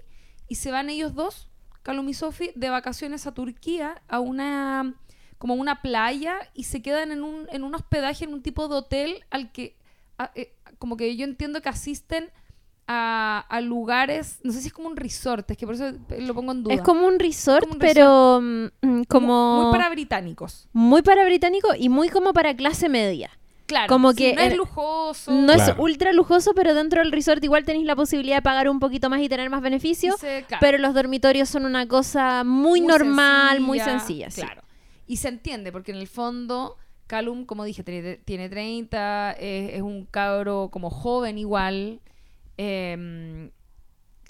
Y 0.48 0.54
se 0.56 0.70
van 0.70 0.88
ellos 0.90 1.14
dos, 1.14 1.50
Callum 1.82 2.08
y 2.08 2.14
Sophie, 2.14 2.52
de 2.54 2.70
vacaciones 2.70 3.26
a 3.26 3.32
Turquía, 3.34 4.00
a 4.08 4.20
una 4.20 4.94
como 5.38 5.54
una 5.54 5.82
playa 5.82 6.36
y 6.52 6.64
se 6.64 6.82
quedan 6.82 7.12
en 7.12 7.22
un, 7.22 7.46
en 7.52 7.62
un 7.62 7.72
hospedaje, 7.74 8.24
en 8.24 8.32
un 8.34 8.42
tipo 8.42 8.66
de 8.66 8.74
hotel 8.74 9.24
al 9.30 9.52
que, 9.52 9.76
a- 10.18 10.32
eh, 10.34 10.52
como 10.78 10.96
que 10.96 11.14
yo 11.16 11.24
entiendo 11.24 11.60
que 11.62 11.68
asisten 11.68 12.30
a, 12.88 13.44
a 13.48 13.60
lugares, 13.60 14.40
no 14.42 14.50
sé 14.52 14.60
si 14.62 14.68
es 14.68 14.72
como 14.72 14.88
un 14.88 14.96
resort, 14.96 15.48
es 15.50 15.56
que 15.56 15.66
por 15.66 15.74
eso 15.76 15.92
lo 16.18 16.34
pongo 16.34 16.52
en 16.52 16.62
duda. 16.64 16.74
Es 16.74 16.80
como 16.80 17.06
un 17.06 17.18
resort, 17.18 17.60
Como 17.64 17.74
un 17.74 17.78
pero 17.78 18.40
mm, 18.42 19.02
como... 19.08 19.62
Muy 19.64 19.72
para 19.72 19.90
británicos. 19.90 20.68
muy 20.72 21.02
para 21.02 21.24
británico 21.24 21.68
y 21.78 21.88
muy 21.88 22.08
como 22.08 22.32
para 22.32 22.56
clase 22.56 22.88
media. 22.88 23.30
Claro. 23.68 23.86
Como 23.86 24.12
no 24.12 24.18
es 24.18 24.56
lujoso. 24.56 25.30
No 25.30 25.52
es 25.52 25.74
ultra 25.76 26.14
lujoso, 26.14 26.54
pero 26.54 26.72
dentro 26.72 27.02
del 27.02 27.12
resort 27.12 27.44
igual 27.44 27.64
tenéis 27.64 27.84
la 27.84 27.94
posibilidad 27.94 28.36
de 28.36 28.42
pagar 28.42 28.68
un 28.68 28.80
poquito 28.80 29.10
más 29.10 29.20
y 29.20 29.28
tener 29.28 29.50
más 29.50 29.60
beneficios. 29.60 30.16
claro, 30.16 30.56
Pero 30.58 30.78
los 30.78 30.94
dormitorios 30.94 31.50
son 31.50 31.66
una 31.66 31.86
cosa 31.86 32.44
muy, 32.44 32.80
normal, 32.80 33.60
muy 33.60 33.78
sencilla, 33.78 34.30
sí. 34.30 34.40
Claro. 34.40 34.62
Y 35.06 35.18
se 35.18 35.28
entiende, 35.28 35.70
porque 35.70 35.92
en 35.92 35.98
el 35.98 36.08
fondo, 36.08 36.78
Calum, 37.06 37.44
como 37.44 37.64
dije, 37.64 37.84
tiene, 37.84 38.16
tiene 38.16 38.48
30, 38.48 39.32
es, 39.32 39.74
es 39.74 39.82
un 39.82 40.06
cabro 40.06 40.70
como 40.72 40.88
joven 40.88 41.36
igual, 41.36 42.00
em, 42.56 43.50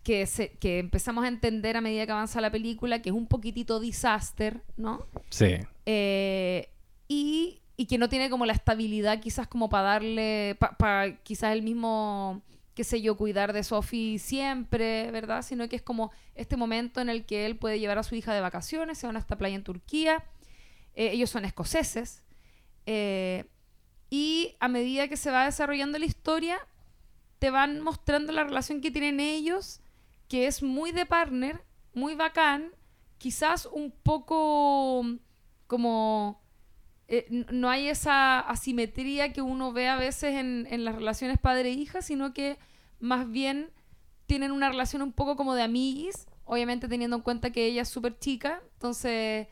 que, 0.02 0.26
se, 0.26 0.50
que 0.58 0.80
empezamos 0.80 1.24
a 1.24 1.28
entender 1.28 1.76
a 1.76 1.80
medida 1.80 2.06
que 2.06 2.12
avanza 2.12 2.40
la 2.40 2.50
película, 2.50 3.02
que 3.02 3.10
es 3.10 3.14
un 3.14 3.28
poquitito 3.28 3.78
disaster, 3.78 4.62
¿no? 4.76 5.06
Sí. 5.30 5.58
Eh, 5.86 6.70
y, 7.06 7.60
y 7.78 7.86
que 7.86 7.96
no 7.96 8.08
tiene 8.08 8.28
como 8.28 8.44
la 8.44 8.52
estabilidad 8.52 9.20
quizás 9.20 9.46
como 9.46 9.68
para 9.70 9.84
darle, 9.84 10.58
para 10.78 11.16
quizás 11.22 11.52
el 11.52 11.62
mismo, 11.62 12.42
qué 12.74 12.82
sé 12.82 13.00
yo, 13.00 13.16
cuidar 13.16 13.52
de 13.52 13.62
Sophie 13.62 14.18
siempre, 14.18 15.12
¿verdad? 15.12 15.42
Sino 15.42 15.68
que 15.68 15.76
es 15.76 15.82
como 15.82 16.10
este 16.34 16.56
momento 16.56 17.00
en 17.00 17.08
el 17.08 17.24
que 17.24 17.46
él 17.46 17.56
puede 17.56 17.78
llevar 17.78 17.96
a 17.96 18.02
su 18.02 18.16
hija 18.16 18.34
de 18.34 18.40
vacaciones, 18.40 18.98
se 18.98 19.06
van 19.06 19.14
a 19.14 19.20
esta 19.20 19.38
playa 19.38 19.54
en 19.54 19.62
Turquía, 19.64 20.24
Eh, 20.96 21.12
ellos 21.12 21.30
son 21.30 21.44
escoceses, 21.44 22.24
eh, 22.84 23.44
y 24.10 24.56
a 24.58 24.66
medida 24.66 25.06
que 25.06 25.16
se 25.16 25.30
va 25.30 25.44
desarrollando 25.44 25.96
la 25.96 26.06
historia, 26.06 26.58
te 27.38 27.50
van 27.50 27.80
mostrando 27.80 28.32
la 28.32 28.42
relación 28.42 28.80
que 28.80 28.90
tienen 28.90 29.20
ellos, 29.20 29.80
que 30.28 30.48
es 30.48 30.60
muy 30.60 30.90
de 30.90 31.06
partner, 31.06 31.62
muy 31.94 32.16
bacán, 32.16 32.72
quizás 33.18 33.66
un 33.66 33.92
poco 33.92 35.04
como 35.68 36.40
eh, 37.08 37.26
no 37.50 37.70
hay 37.70 37.88
esa 37.88 38.40
asimetría 38.40 39.32
que 39.32 39.40
uno 39.42 39.72
ve 39.72 39.88
a 39.88 39.96
veces 39.96 40.34
en, 40.34 40.66
en 40.70 40.84
las 40.84 40.94
relaciones 40.94 41.38
padre-hija, 41.38 42.02
sino 42.02 42.32
que 42.34 42.58
más 43.00 43.30
bien 43.30 43.70
tienen 44.26 44.52
una 44.52 44.68
relación 44.68 45.00
un 45.02 45.12
poco 45.12 45.34
como 45.36 45.54
de 45.54 45.62
amiguis, 45.62 46.26
obviamente 46.44 46.86
teniendo 46.88 47.16
en 47.16 47.22
cuenta 47.22 47.50
que 47.50 47.64
ella 47.66 47.82
es 47.82 47.88
súper 47.88 48.18
chica, 48.18 48.60
entonces, 48.74 49.46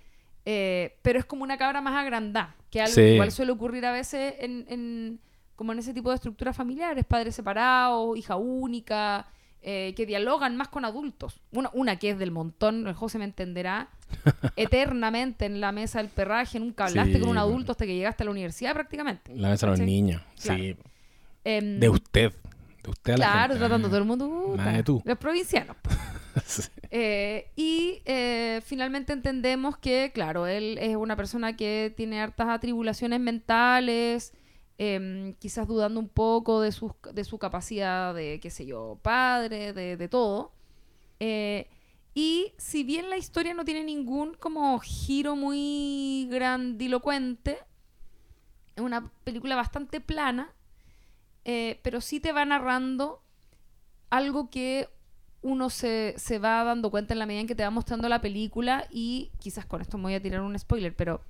eh, 0.44 0.98
pero 1.02 1.18
es 1.18 1.24
como 1.24 1.44
una 1.44 1.56
cabra 1.56 1.80
más 1.80 1.94
agrandada, 1.96 2.54
que 2.70 2.80
algo 2.80 2.94
Sí. 2.94 3.00
que 3.00 3.14
igual 3.14 3.32
suele 3.32 3.52
ocurrir 3.52 3.86
a 3.86 3.92
veces 3.92 4.34
en, 4.40 4.66
en- 4.68 5.20
como 5.54 5.72
en 5.72 5.78
ese 5.78 5.94
tipo 5.94 6.10
de 6.10 6.16
estructuras 6.16 6.54
familiares, 6.54 7.06
padres 7.06 7.34
separados, 7.34 8.18
hija 8.18 8.36
única, 8.36 9.26
eh, 9.68 9.94
que 9.96 10.06
dialogan 10.06 10.56
más 10.56 10.68
con 10.68 10.84
adultos. 10.84 11.40
Una, 11.50 11.70
una 11.72 11.96
que 11.96 12.10
es 12.10 12.18
del 12.18 12.30
montón, 12.30 12.86
el 12.86 12.94
José 12.94 13.18
me 13.18 13.24
entenderá, 13.24 13.88
eternamente 14.56 15.44
en 15.44 15.60
la 15.60 15.72
mesa 15.72 15.98
del 15.98 16.08
perraje, 16.08 16.60
nunca 16.60 16.86
hablaste 16.86 17.14
Sí, 17.14 17.20
con 17.20 17.28
un 17.30 17.38
adulto 17.38 17.72
hasta 17.72 17.84
que 17.84 17.94
llegaste 17.96 18.22
a 18.22 18.26
la 18.26 18.30
universidad 18.30 18.74
prácticamente. 18.74 19.34
La 19.34 19.48
mesa 19.50 19.66
de 19.66 19.70
los 19.72 19.80
niños. 19.80 20.22
Claro. 20.40 20.62
Sí. 20.62 20.76
Em, 21.44 21.80
De 21.80 21.88
usted. 21.88 22.32
De 22.82 22.90
usted 22.90 23.14
a 23.14 23.16
la 23.16 23.24
Claro, 23.26 23.40
gente. 23.54 23.58
tratando 23.58 23.88
a 23.88 23.90
todo 23.90 23.98
el 23.98 24.04
mundo. 24.06 24.54
Nada 24.56 24.72
de 24.72 24.82
tú. 24.82 25.02
Los 25.04 25.18
provincianos. 25.18 25.76
Sí. 26.44 26.62
Eh, 26.90 27.50
y 27.56 28.02
eh, 28.04 28.60
finalmente 28.62 29.14
entendemos 29.14 29.78
que, 29.78 30.10
claro, 30.12 30.46
él 30.46 30.76
es 30.78 30.94
una 30.94 31.16
persona 31.16 31.56
que 31.56 31.94
tiene 31.96 32.20
hartas 32.20 32.48
atribulaciones 32.50 33.20
mentales, 33.20 34.34
em, 34.78 35.34
quizás 35.34 35.66
dudando 35.66 36.00
un 36.00 36.08
poco 36.08 36.60
de, 36.60 36.72
sus, 36.72 36.92
de 37.12 37.24
su 37.24 37.38
capacidad 37.38 38.14
de, 38.14 38.40
qué 38.40 38.50
sé 38.50 38.66
yo, 38.66 38.98
padre, 39.02 39.72
de, 39.72 39.96
de 39.96 40.08
todo. 40.08 40.52
Eh, 41.20 41.68
y 42.14 42.52
si 42.56 42.82
bien 42.82 43.10
la 43.10 43.18
historia 43.18 43.52
no 43.52 43.64
tiene 43.64 43.84
ningún 43.84 44.34
como 44.34 44.78
giro 44.78 45.36
muy 45.36 46.26
grandilocuente, 46.30 47.58
es 48.74 48.82
una 48.82 49.10
película 49.24 49.56
bastante 49.56 50.00
plana, 50.00 50.54
eh, 51.44 51.78
pero 51.82 52.00
sí 52.00 52.20
te 52.20 52.32
va 52.32 52.44
narrando 52.44 53.22
algo 54.10 54.50
que 54.50 54.88
uno 55.42 55.70
se, 55.70 56.14
se 56.16 56.38
va 56.38 56.64
dando 56.64 56.90
cuenta 56.90 57.12
en 57.14 57.18
la 57.18 57.26
medida 57.26 57.42
en 57.42 57.46
que 57.46 57.54
te 57.54 57.62
va 57.62 57.70
mostrando 57.70 58.08
la 58.08 58.20
película 58.20 58.86
y 58.90 59.30
quizás 59.38 59.66
con 59.66 59.80
esto 59.80 59.96
me 59.98 60.04
voy 60.04 60.14
a 60.14 60.22
tirar 60.22 60.40
un 60.40 60.58
spoiler, 60.58 60.94
pero... 60.94 61.20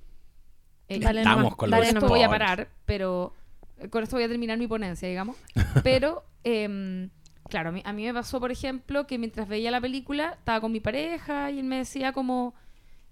eh, 0.89 0.99
Dale 0.99 1.21
Estamos 1.21 1.43
nomás, 1.43 1.55
con 1.55 1.73
esto 1.73 1.93
nomás. 1.95 2.09
voy 2.09 2.23
a 2.23 2.29
parar, 2.29 2.69
pero 2.85 3.33
eh, 3.79 3.89
con 3.89 4.03
esto 4.03 4.15
voy 4.15 4.23
a 4.23 4.27
terminar 4.27 4.57
mi 4.57 4.67
ponencia, 4.67 5.07
digamos. 5.07 5.35
Pero, 5.83 6.23
em, 6.43 7.09
claro, 7.49 7.69
a 7.69 7.71
mí, 7.71 7.81
a 7.85 7.93
mí 7.93 8.05
me 8.05 8.13
pasó, 8.13 8.39
por 8.39 8.51
ejemplo, 8.51 9.05
que 9.07 9.17
mientras 9.17 9.47
veía 9.47 9.71
la 9.71 9.81
película, 9.81 10.35
estaba 10.37 10.61
con 10.61 10.71
mi 10.71 10.79
pareja 10.79 11.51
y 11.51 11.59
él 11.59 11.65
me 11.65 11.77
decía 11.77 12.13
como, 12.13 12.53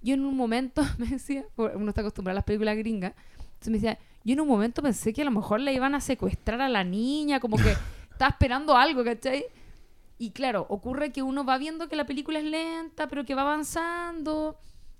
yo 0.01 0.13
en 0.13 0.25
un 0.25 0.35
momento, 0.35 0.83
me 0.97 1.07
decía, 1.07 1.45
uno 1.57 1.89
está 1.89 2.01
acostumbrado 2.01 2.35
a 2.35 2.39
las 2.39 2.45
películas 2.45 2.77
gringas, 2.77 3.13
entonces 3.39 3.69
me 3.69 3.77
decía, 3.77 3.99
yo 4.23 4.33
en 4.33 4.41
un 4.41 4.47
momento 4.47 4.81
pensé 4.81 5.13
que 5.13 5.21
a 5.21 5.25
lo 5.25 5.31
mejor 5.31 5.59
le 5.59 5.73
iban 5.73 5.95
a 5.95 6.01
secuestrar 6.01 6.61
a 6.61 6.69
la 6.69 6.83
niña, 6.83 7.39
como 7.39 7.57
que 7.57 7.75
estaba 8.11 8.29
esperando 8.29 8.75
algo, 8.75 9.03
¿cachai? 9.03 9.45
Y 10.17 10.31
claro, 10.31 10.65
ocurre 10.69 11.11
que 11.11 11.21
uno 11.21 11.43
va 11.43 11.57
viendo 11.57 11.89
que 11.89 11.95
la 11.95 12.05
película 12.05 12.39
es 12.39 12.45
lenta, 12.45 13.07
pero 13.07 13.25
que 13.25 13.35
va 13.35 13.41
avanzando, 13.41 14.57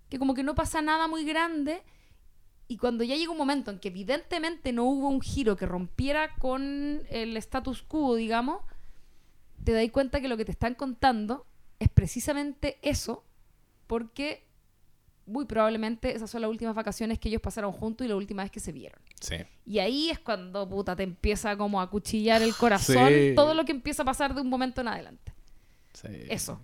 que 0.09 0.19
como 0.19 0.33
que 0.33 0.43
no 0.43 0.55
pasa 0.55 0.81
nada 0.81 1.07
muy 1.07 1.23
grande. 1.23 1.81
Y 2.67 2.77
cuando 2.77 3.03
ya 3.03 3.15
llega 3.15 3.31
un 3.31 3.37
momento 3.37 3.69
en 3.71 3.79
que 3.79 3.89
evidentemente 3.89 4.73
no 4.73 4.85
hubo 4.85 5.07
un 5.09 5.21
giro 5.21 5.55
que 5.55 5.65
rompiera 5.67 6.35
con 6.35 7.01
el 7.09 7.37
status 7.37 7.83
quo, 7.83 8.15
digamos, 8.15 8.61
te 9.63 9.71
das 9.71 9.89
cuenta 9.91 10.19
que 10.21 10.27
lo 10.27 10.37
que 10.37 10.45
te 10.45 10.51
están 10.51 10.73
contando 10.75 11.45
es 11.79 11.89
precisamente 11.89 12.77
eso, 12.81 13.23
porque 13.87 14.43
muy 15.27 15.45
probablemente 15.45 16.15
esas 16.15 16.29
son 16.29 16.41
las 16.41 16.49
últimas 16.49 16.75
vacaciones 16.75 17.17
que 17.19 17.29
ellos 17.29 17.41
pasaron 17.41 17.71
juntos 17.71 18.05
y 18.05 18.07
la 18.07 18.15
última 18.15 18.43
vez 18.43 18.51
que 18.51 18.59
se 18.59 18.71
vieron. 18.71 18.99
Sí. 19.19 19.35
Y 19.65 19.79
ahí 19.79 20.09
es 20.09 20.19
cuando, 20.19 20.67
puta, 20.69 20.95
te 20.95 21.03
empieza 21.03 21.57
como 21.57 21.81
a 21.81 21.89
cuchillar 21.89 22.41
el 22.43 22.55
corazón 22.55 23.09
Sí. 23.09 23.33
todo 23.35 23.53
lo 23.53 23.65
que 23.65 23.71
empieza 23.71 24.03
a 24.03 24.05
pasar 24.05 24.33
de 24.35 24.41
un 24.41 24.49
momento 24.49 24.81
en 24.81 24.87
adelante. 24.87 25.33
sí. 25.93 26.07
Eso. 26.29 26.59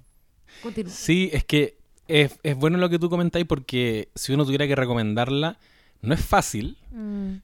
Continúa. 0.61 0.91
Sí, 0.91 1.29
es 1.31 1.45
que 1.45 1.77
es, 2.07 2.37
es 2.43 2.55
bueno 2.57 2.77
lo 2.77 2.89
que 2.89 2.99
tú 2.99 3.09
comentáis 3.09 3.45
porque 3.45 4.09
si 4.15 4.33
uno 4.33 4.43
tuviera 4.45 4.67
que 4.67 4.75
recomendarla, 4.75 5.57
no 6.01 6.13
es 6.13 6.21
fácil. 6.21 6.77
Mm. 6.91 7.35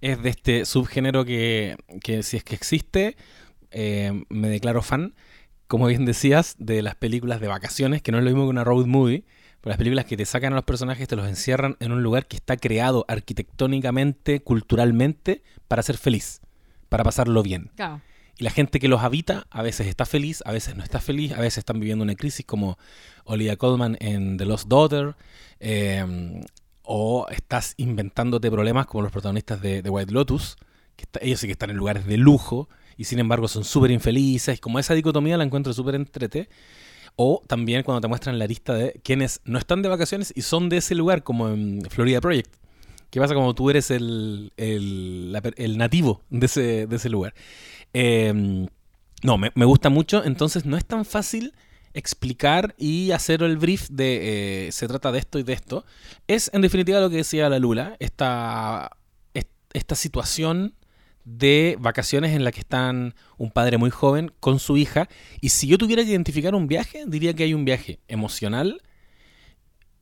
Es 0.00 0.22
de 0.22 0.28
este 0.28 0.64
subgénero 0.64 1.24
que, 1.24 1.76
que 2.02 2.22
si 2.22 2.36
es 2.36 2.44
que 2.44 2.54
existe, 2.54 3.16
eh, 3.70 4.24
me 4.28 4.48
declaro 4.48 4.82
fan, 4.82 5.14
como 5.66 5.86
bien 5.86 6.04
decías, 6.04 6.56
de 6.58 6.82
las 6.82 6.94
películas 6.94 7.40
de 7.40 7.48
vacaciones, 7.48 8.02
que 8.02 8.12
no 8.12 8.18
es 8.18 8.24
lo 8.24 8.30
mismo 8.30 8.44
que 8.44 8.50
una 8.50 8.64
road 8.64 8.86
movie, 8.86 9.24
pero 9.60 9.70
las 9.70 9.78
películas 9.78 10.04
que 10.04 10.16
te 10.16 10.24
sacan 10.24 10.52
a 10.52 10.56
los 10.56 10.64
personajes, 10.64 11.08
te 11.08 11.16
los 11.16 11.28
encierran 11.28 11.76
en 11.80 11.92
un 11.92 12.02
lugar 12.02 12.26
que 12.26 12.36
está 12.36 12.56
creado 12.56 13.04
arquitectónicamente, 13.08 14.40
culturalmente, 14.40 15.42
para 15.66 15.82
ser 15.82 15.98
feliz, 15.98 16.40
para 16.88 17.04
pasarlo 17.04 17.42
bien. 17.42 17.70
Claro. 17.76 18.00
Y 18.38 18.44
la 18.44 18.50
gente 18.50 18.78
que 18.78 18.86
los 18.86 19.02
habita 19.02 19.48
a 19.50 19.62
veces 19.62 19.88
está 19.88 20.06
feliz, 20.06 20.42
a 20.46 20.52
veces 20.52 20.76
no 20.76 20.84
está 20.84 21.00
feliz, 21.00 21.32
a 21.32 21.40
veces 21.40 21.58
están 21.58 21.80
viviendo 21.80 22.04
una 22.04 22.14
crisis 22.14 22.46
como 22.46 22.78
Olivia 23.24 23.56
Colman 23.56 23.96
en 23.98 24.36
The 24.36 24.46
Lost 24.46 24.68
Daughter, 24.68 25.16
eh, 25.58 26.40
o 26.90 27.26
estás 27.28 27.74
inventándote 27.76 28.50
problemas 28.50 28.86
como 28.86 29.02
los 29.02 29.12
protagonistas 29.12 29.60
de, 29.60 29.82
de 29.82 29.90
White 29.90 30.10
Lotus, 30.10 30.56
que 30.96 31.04
ellos 31.20 31.38
sí 31.38 31.46
que 31.46 31.52
están 31.52 31.68
en 31.68 31.76
lugares 31.76 32.06
de 32.06 32.16
lujo 32.16 32.70
y 32.96 33.04
sin 33.04 33.18
embargo 33.18 33.46
son 33.46 33.64
súper 33.64 33.90
infelices, 33.90 34.58
como 34.58 34.78
esa 34.78 34.94
dicotomía 34.94 35.36
la 35.36 35.44
encuentro 35.44 35.74
súper 35.74 35.94
entrete. 35.94 36.48
O 37.14 37.42
también 37.46 37.82
cuando 37.82 38.00
te 38.00 38.08
muestran 38.08 38.38
la 38.38 38.46
lista 38.46 38.72
de 38.74 39.00
quienes 39.04 39.42
no 39.44 39.58
están 39.58 39.82
de 39.82 39.88
vacaciones 39.88 40.32
y 40.34 40.42
son 40.42 40.70
de 40.70 40.78
ese 40.78 40.94
lugar, 40.94 41.24
como 41.24 41.48
en 41.50 41.82
Florida 41.90 42.20
Project. 42.20 42.54
¿Qué 43.10 43.20
pasa 43.20 43.34
cuando 43.34 43.54
tú 43.54 43.68
eres 43.68 43.90
el, 43.90 44.52
el, 44.56 45.32
la 45.32 45.42
el 45.56 45.78
nativo 45.78 46.22
de 46.30 46.46
ese, 46.46 46.86
de 46.86 46.96
ese 46.96 47.10
lugar? 47.10 47.34
Eh, 47.92 48.66
no, 49.22 49.36
me, 49.36 49.50
me 49.54 49.64
gusta 49.64 49.90
mucho. 49.90 50.24
Entonces 50.24 50.64
no 50.64 50.76
es 50.76 50.86
tan 50.86 51.04
fácil 51.04 51.52
explicar 51.98 52.74
y 52.78 53.10
hacer 53.10 53.42
el 53.42 53.56
brief 53.58 53.88
de 53.90 54.66
eh, 54.68 54.72
se 54.72 54.86
trata 54.88 55.12
de 55.12 55.18
esto 55.18 55.38
y 55.38 55.42
de 55.42 55.52
esto. 55.52 55.84
Es 56.26 56.50
en 56.54 56.62
definitiva 56.62 57.00
lo 57.00 57.10
que 57.10 57.16
decía 57.16 57.48
la 57.48 57.58
Lula, 57.58 57.96
esta, 57.98 58.90
est- 59.34 59.50
esta 59.72 59.94
situación 59.94 60.74
de 61.24 61.76
vacaciones 61.78 62.34
en 62.34 62.42
la 62.44 62.52
que 62.52 62.60
están 62.60 63.14
un 63.36 63.50
padre 63.50 63.76
muy 63.76 63.90
joven 63.90 64.32
con 64.40 64.58
su 64.58 64.76
hija. 64.78 65.08
Y 65.40 65.50
si 65.50 65.66
yo 65.66 65.76
tuviera 65.76 66.02
que 66.02 66.10
identificar 66.10 66.54
un 66.54 66.66
viaje, 66.68 67.04
diría 67.06 67.34
que 67.34 67.42
hay 67.44 67.52
un 67.54 67.64
viaje 67.66 67.98
emocional, 68.08 68.80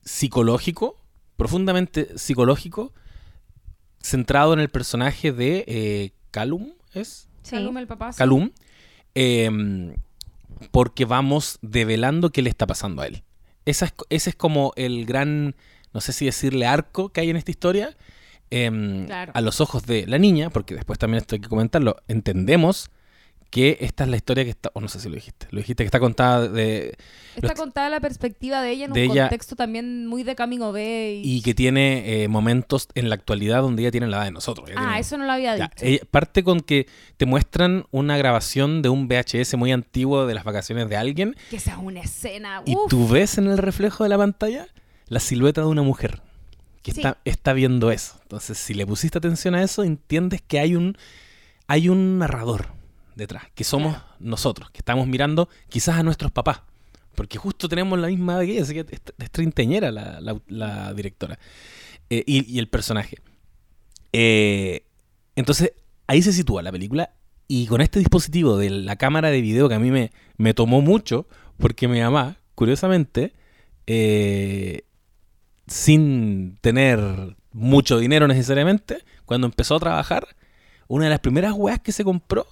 psicológico, 0.03 1.01
profundamente 1.35 2.17
psicológico, 2.17 2.93
centrado 4.01 4.53
en 4.53 4.59
el 4.59 4.69
personaje 4.69 5.31
de 5.31 5.65
eh, 5.67 6.11
Calum, 6.31 6.73
¿es? 6.93 7.27
Sí. 7.43 7.51
Calum, 7.51 7.77
el 7.77 7.87
papá. 7.87 8.11
Calum, 8.13 8.51
eh, 9.15 9.49
porque 10.71 11.05
vamos 11.05 11.59
develando 11.61 12.31
qué 12.31 12.41
le 12.41 12.49
está 12.49 12.67
pasando 12.67 13.01
a 13.01 13.07
él. 13.07 13.23
Esa 13.65 13.85
es, 13.85 13.93
ese 14.09 14.29
es 14.31 14.35
como 14.35 14.73
el 14.75 15.05
gran, 15.05 15.55
no 15.93 16.01
sé 16.01 16.13
si 16.13 16.25
decirle 16.25 16.65
arco 16.65 17.09
que 17.09 17.21
hay 17.21 17.29
en 17.29 17.37
esta 17.37 17.51
historia. 17.51 17.95
eh, 18.49 19.03
Claro. 19.05 19.31
A 19.35 19.41
los 19.41 19.59
ojos 19.61 19.85
de 19.85 20.05
la 20.07 20.17
niña, 20.17 20.49
porque 20.49 20.75
después 20.75 20.97
también 20.99 21.21
esto 21.21 21.35
hay 21.35 21.41
que 21.41 21.49
comentarlo, 21.49 21.97
entendemos 22.07 22.89
que 23.49 23.77
esta 23.81 24.03
es 24.03 24.09
la 24.09 24.17
historia 24.17 24.43
que 24.43 24.49
está, 24.49 24.69
o 24.73 24.81
no 24.81 24.87
sé 24.89 24.99
si 24.99 25.07
lo 25.07 25.15
dijiste, 25.15 25.47
lo 25.51 25.59
dijiste 25.59 25.83
que 25.83 25.87
está 25.87 25.99
contada 26.01 26.47
de, 26.49 26.95
Está 27.35 27.53
contada 27.55 27.89
la 27.89 27.99
perspectiva 28.01 28.61
de 28.61 28.71
ella 28.71 28.85
en 28.85 28.93
de 28.93 29.05
un 29.05 29.11
ella- 29.13 29.23
contexto 29.29 29.55
también 29.55 30.05
muy 30.05 30.23
de 30.23 30.35
Camino 30.35 30.71
B. 30.71 31.21
Y... 31.23 31.37
y 31.37 31.41
que 31.41 31.53
tiene 31.53 32.23
eh, 32.23 32.27
momentos 32.27 32.87
en 32.95 33.07
la 33.09 33.15
actualidad 33.15 33.61
donde 33.61 33.83
ella 33.83 33.91
tiene 33.91 34.07
la 34.07 34.17
edad 34.17 34.25
de 34.25 34.31
nosotros. 34.31 34.69
Ah, 34.75 34.79
tiene- 34.81 34.99
eso 34.99 35.17
no 35.17 35.25
lo 35.25 35.31
había 35.31 35.55
Ya, 35.55 35.63
dicho. 35.75 35.85
ella- 35.85 36.01
parte 36.11 36.43
con 36.43 36.59
que 36.59 36.87
te 37.15 37.25
muestran 37.25 37.85
una 37.91 38.17
grabación 38.17 38.81
de 38.81 38.89
un 38.89 39.07
VHS 39.07 39.55
muy 39.55 39.71
antiguo 39.71 40.25
de 40.27 40.33
las 40.33 40.43
vacaciones 40.43 40.89
de 40.89 40.97
alguien 40.97 41.35
Que 41.49 41.55
esa 41.57 41.71
es 41.71 41.77
una 41.77 42.01
escena. 42.01 42.63
y 42.65 42.75
uf. 42.75 42.89
tú 42.89 43.07
ves 43.07 43.37
en 43.37 43.47
el 43.47 43.57
reflejo 43.57 44.03
de 44.03 44.09
la 44.09 44.17
pantalla 44.17 44.67
la 45.07 45.19
silueta 45.21 45.61
de 45.61 45.67
una 45.67 45.83
mujer 45.83 46.21
que 46.81 46.91
Sí. 46.91 46.99
está, 46.99 47.17
está 47.23 47.53
viendo 47.53 47.91
eso. 47.91 48.17
Entonces, 48.23 48.57
si 48.57 48.73
le 48.73 48.85
pusiste 48.85 49.17
atención 49.17 49.55
a 49.55 49.63
eso, 49.63 49.83
entiendes 49.83 50.41
que 50.45 50.59
hay 50.59 50.75
un, 50.75 50.97
hay 51.67 51.87
un 51.89 52.17
narrador 52.19 52.75
detrás, 53.17 53.43
que 53.55 53.63
somos 53.63 53.93
Claro. 53.95 54.13
nosotros, 54.19 54.69
que 54.71 54.77
estamos 54.79 55.07
mirando 55.07 55.49
quizás 55.69 55.97
a 55.97 56.03
nuestros 56.03 56.31
papás. 56.31 56.61
Porque 57.15 57.37
justo 57.37 57.67
tenemos 57.67 57.97
la 57.99 58.07
misma 58.07 58.33
edad 58.35 58.41
que 58.43 58.51
ella, 58.53 58.61
así 58.63 58.73
que 58.75 58.81
es, 58.81 59.01
es 59.17 59.31
treintañera 59.31 59.91
la, 59.91 60.21
la- 60.21 60.39
la 60.47 60.93
directora. 60.93 61.39
Eh, 62.09 62.23
y, 62.27 62.53
y 62.53 62.59
el 62.59 62.67
personaje. 62.69 63.17
Eh, 64.13 64.83
entonces, 65.35 65.73
ahí 66.05 66.21
se 66.21 66.31
sitúa 66.31 66.61
la 66.61 66.71
película. 66.71 67.11
Y 67.47 67.65
con 67.67 67.81
este 67.81 67.99
dispositivo 67.99 68.57
de 68.57 68.69
la 68.69 68.97
cámara 68.97 69.29
de 69.31 69.41
video 69.41 69.67
que 69.69 69.75
a 69.75 69.79
mí 69.79 69.89
me, 69.89 70.11
me 70.37 70.53
tomó 70.53 70.81
mucho, 70.81 71.27
porque 71.57 71.87
mi 71.87 71.99
mamá, 72.01 72.37
curiosamente, 72.55 73.33
eh, 73.87 74.81
sin 75.65 76.57
tener 76.61 76.99
mucho 77.51 77.97
dinero 77.97 78.27
necesariamente, 78.27 78.99
cuando 79.25 79.47
empezó 79.47 79.75
a 79.75 79.79
trabajar, 79.79 80.27
una 80.87 81.05
de 81.05 81.09
las 81.09 81.19
primeras 81.19 81.53
weas 81.53 81.79
que 81.79 81.91
se 81.91 82.03
compró, 82.03 82.45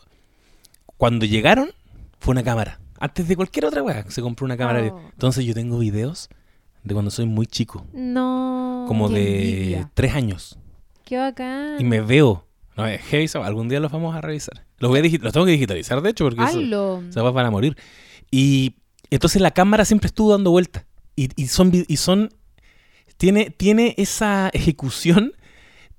cuando 0.98 1.26
llegaron, 1.26 1.72
fue 2.20 2.32
una 2.32 2.44
cámara. 2.44 2.80
Antes 3.00 3.28
de 3.28 3.36
cualquier 3.36 3.66
otra 3.66 3.84
wea, 3.84 4.06
se 4.10 4.22
compró 4.22 4.46
una 4.46 4.58
cámara. 4.58 4.82
Oh. 4.92 5.02
Entonces 5.12 5.46
yo 5.46 5.54
tengo 5.54 5.78
videos 5.80 6.30
de 6.84 6.94
cuando 6.94 7.12
soy 7.12 7.26
muy 7.26 7.48
chico, 7.48 7.86
No. 7.94 8.86
como 8.88 9.10
de 9.10 9.52
envidia. 9.52 9.92
tres 9.94 10.14
años. 10.14 10.58
Qué 11.04 11.18
bacán. 11.18 11.76
Y 11.80 11.84
me 11.84 12.02
veo. 12.02 12.46
No, 12.78 12.86
es 12.88 13.02
heavy, 13.04 13.28
algún 13.44 13.70
día 13.70 13.80
los 13.80 13.92
vamos 13.92 14.16
a 14.16 14.22
revisar. 14.22 14.66
Los, 14.80 14.90
voy 14.90 15.00
a 15.00 15.04
los 15.04 15.34
tengo 15.34 15.46
que 15.46 15.54
digitalizar, 15.54 16.02
de 16.02 16.10
hecho, 16.10 16.26
porque 16.26 16.44
eso, 16.44 17.02
se 17.10 17.22
van 17.22 17.46
a 17.46 17.52
morir. 17.52 17.78
Y 18.32 18.76
entonces 19.10 19.42
la 19.42 19.52
cámara 19.52 19.86
siempre 19.86 20.08
estuvo 20.08 20.32
dando 20.32 20.52
vueltas. 20.52 20.86
Y, 21.16 21.30
y 21.42 21.48
son, 21.48 21.72
y 21.74 21.98
son 21.98 22.32
tiene, 23.18 23.50
tiene 23.50 23.96
esa 23.98 24.50
ejecución 24.54 25.34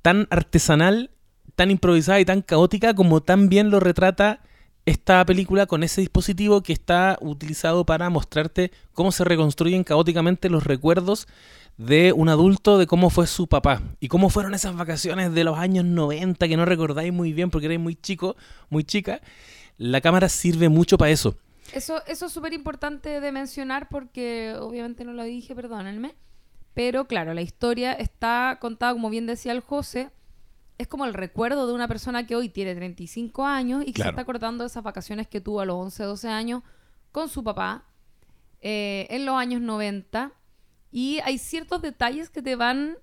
tan 0.02 0.26
artesanal, 0.30 1.10
tan 1.54 1.70
improvisada 1.70 2.20
y 2.20 2.24
tan 2.24 2.42
caótica 2.42 2.94
como 2.94 3.22
tan 3.22 3.48
bien 3.48 3.70
lo 3.70 3.80
retrata 3.80 4.40
esta 4.86 5.26
película 5.26 5.66
con 5.66 5.82
ese 5.82 6.00
dispositivo 6.00 6.62
que 6.62 6.72
está 6.72 7.18
utilizado 7.20 7.84
para 7.84 8.08
mostrarte 8.08 8.70
cómo 8.92 9.10
se 9.10 9.24
reconstruyen 9.24 9.82
caóticamente 9.82 10.48
los 10.48 10.64
recuerdos 10.64 11.26
de 11.76 12.12
un 12.12 12.28
adulto 12.28 12.78
de 12.78 12.86
cómo 12.86 13.10
fue 13.10 13.26
su 13.26 13.48
papá 13.48 13.82
y 13.98 14.06
cómo 14.06 14.30
fueron 14.30 14.54
esas 14.54 14.76
vacaciones 14.76 15.34
de 15.34 15.42
los 15.42 15.58
años 15.58 15.84
90 15.84 16.46
que 16.46 16.56
no 16.56 16.64
recordáis 16.64 17.12
muy 17.12 17.32
bien 17.32 17.50
porque 17.50 17.66
erais 17.66 17.80
muy 17.80 17.96
chico, 17.96 18.36
muy 18.70 18.84
chica. 18.84 19.20
La 19.76 20.00
cámara 20.00 20.28
sirve 20.28 20.68
mucho 20.68 20.96
para 20.96 21.10
eso. 21.10 21.36
Eso, 21.72 22.00
eso 22.06 22.26
es 22.26 22.32
súper 22.32 22.52
importante 22.52 23.20
de 23.20 23.32
mencionar 23.32 23.88
porque 23.88 24.54
obviamente 24.58 25.04
no 25.04 25.12
lo 25.12 25.24
dije, 25.24 25.54
perdónenme. 25.56 26.14
Pero 26.74 27.06
claro, 27.06 27.34
la 27.34 27.42
historia 27.42 27.92
está 27.92 28.58
contada, 28.60 28.92
como 28.92 29.10
bien 29.10 29.26
decía 29.26 29.50
el 29.50 29.60
José, 29.60 30.10
es 30.78 30.88
como 30.88 31.04
el 31.06 31.14
recuerdo 31.14 31.66
de 31.66 31.72
una 31.72 31.88
persona 31.88 32.26
que 32.26 32.36
hoy 32.36 32.48
tiene 32.48 32.74
35 32.74 33.44
años 33.46 33.82
y 33.82 33.86
que 33.86 33.92
Claro. 33.94 34.08
se 34.08 34.12
está 34.12 34.22
acordando 34.22 34.64
de 34.64 34.68
esas 34.68 34.82
vacaciones 34.82 35.26
que 35.28 35.40
tuvo 35.40 35.60
a 35.60 35.64
los 35.66 35.76
11, 35.76 36.02
12 36.04 36.28
años 36.28 36.62
con 37.12 37.28
su 37.28 37.42
papá 37.42 37.84
eh, 38.60 39.06
en 39.10 39.24
los 39.26 39.36
años 39.36 39.60
90. 39.60 40.32
Y 40.92 41.18
hay 41.24 41.38
ciertos 41.38 41.82
detalles 41.82 42.30
que 42.30 42.42
te 42.42 42.56
van 42.56 42.96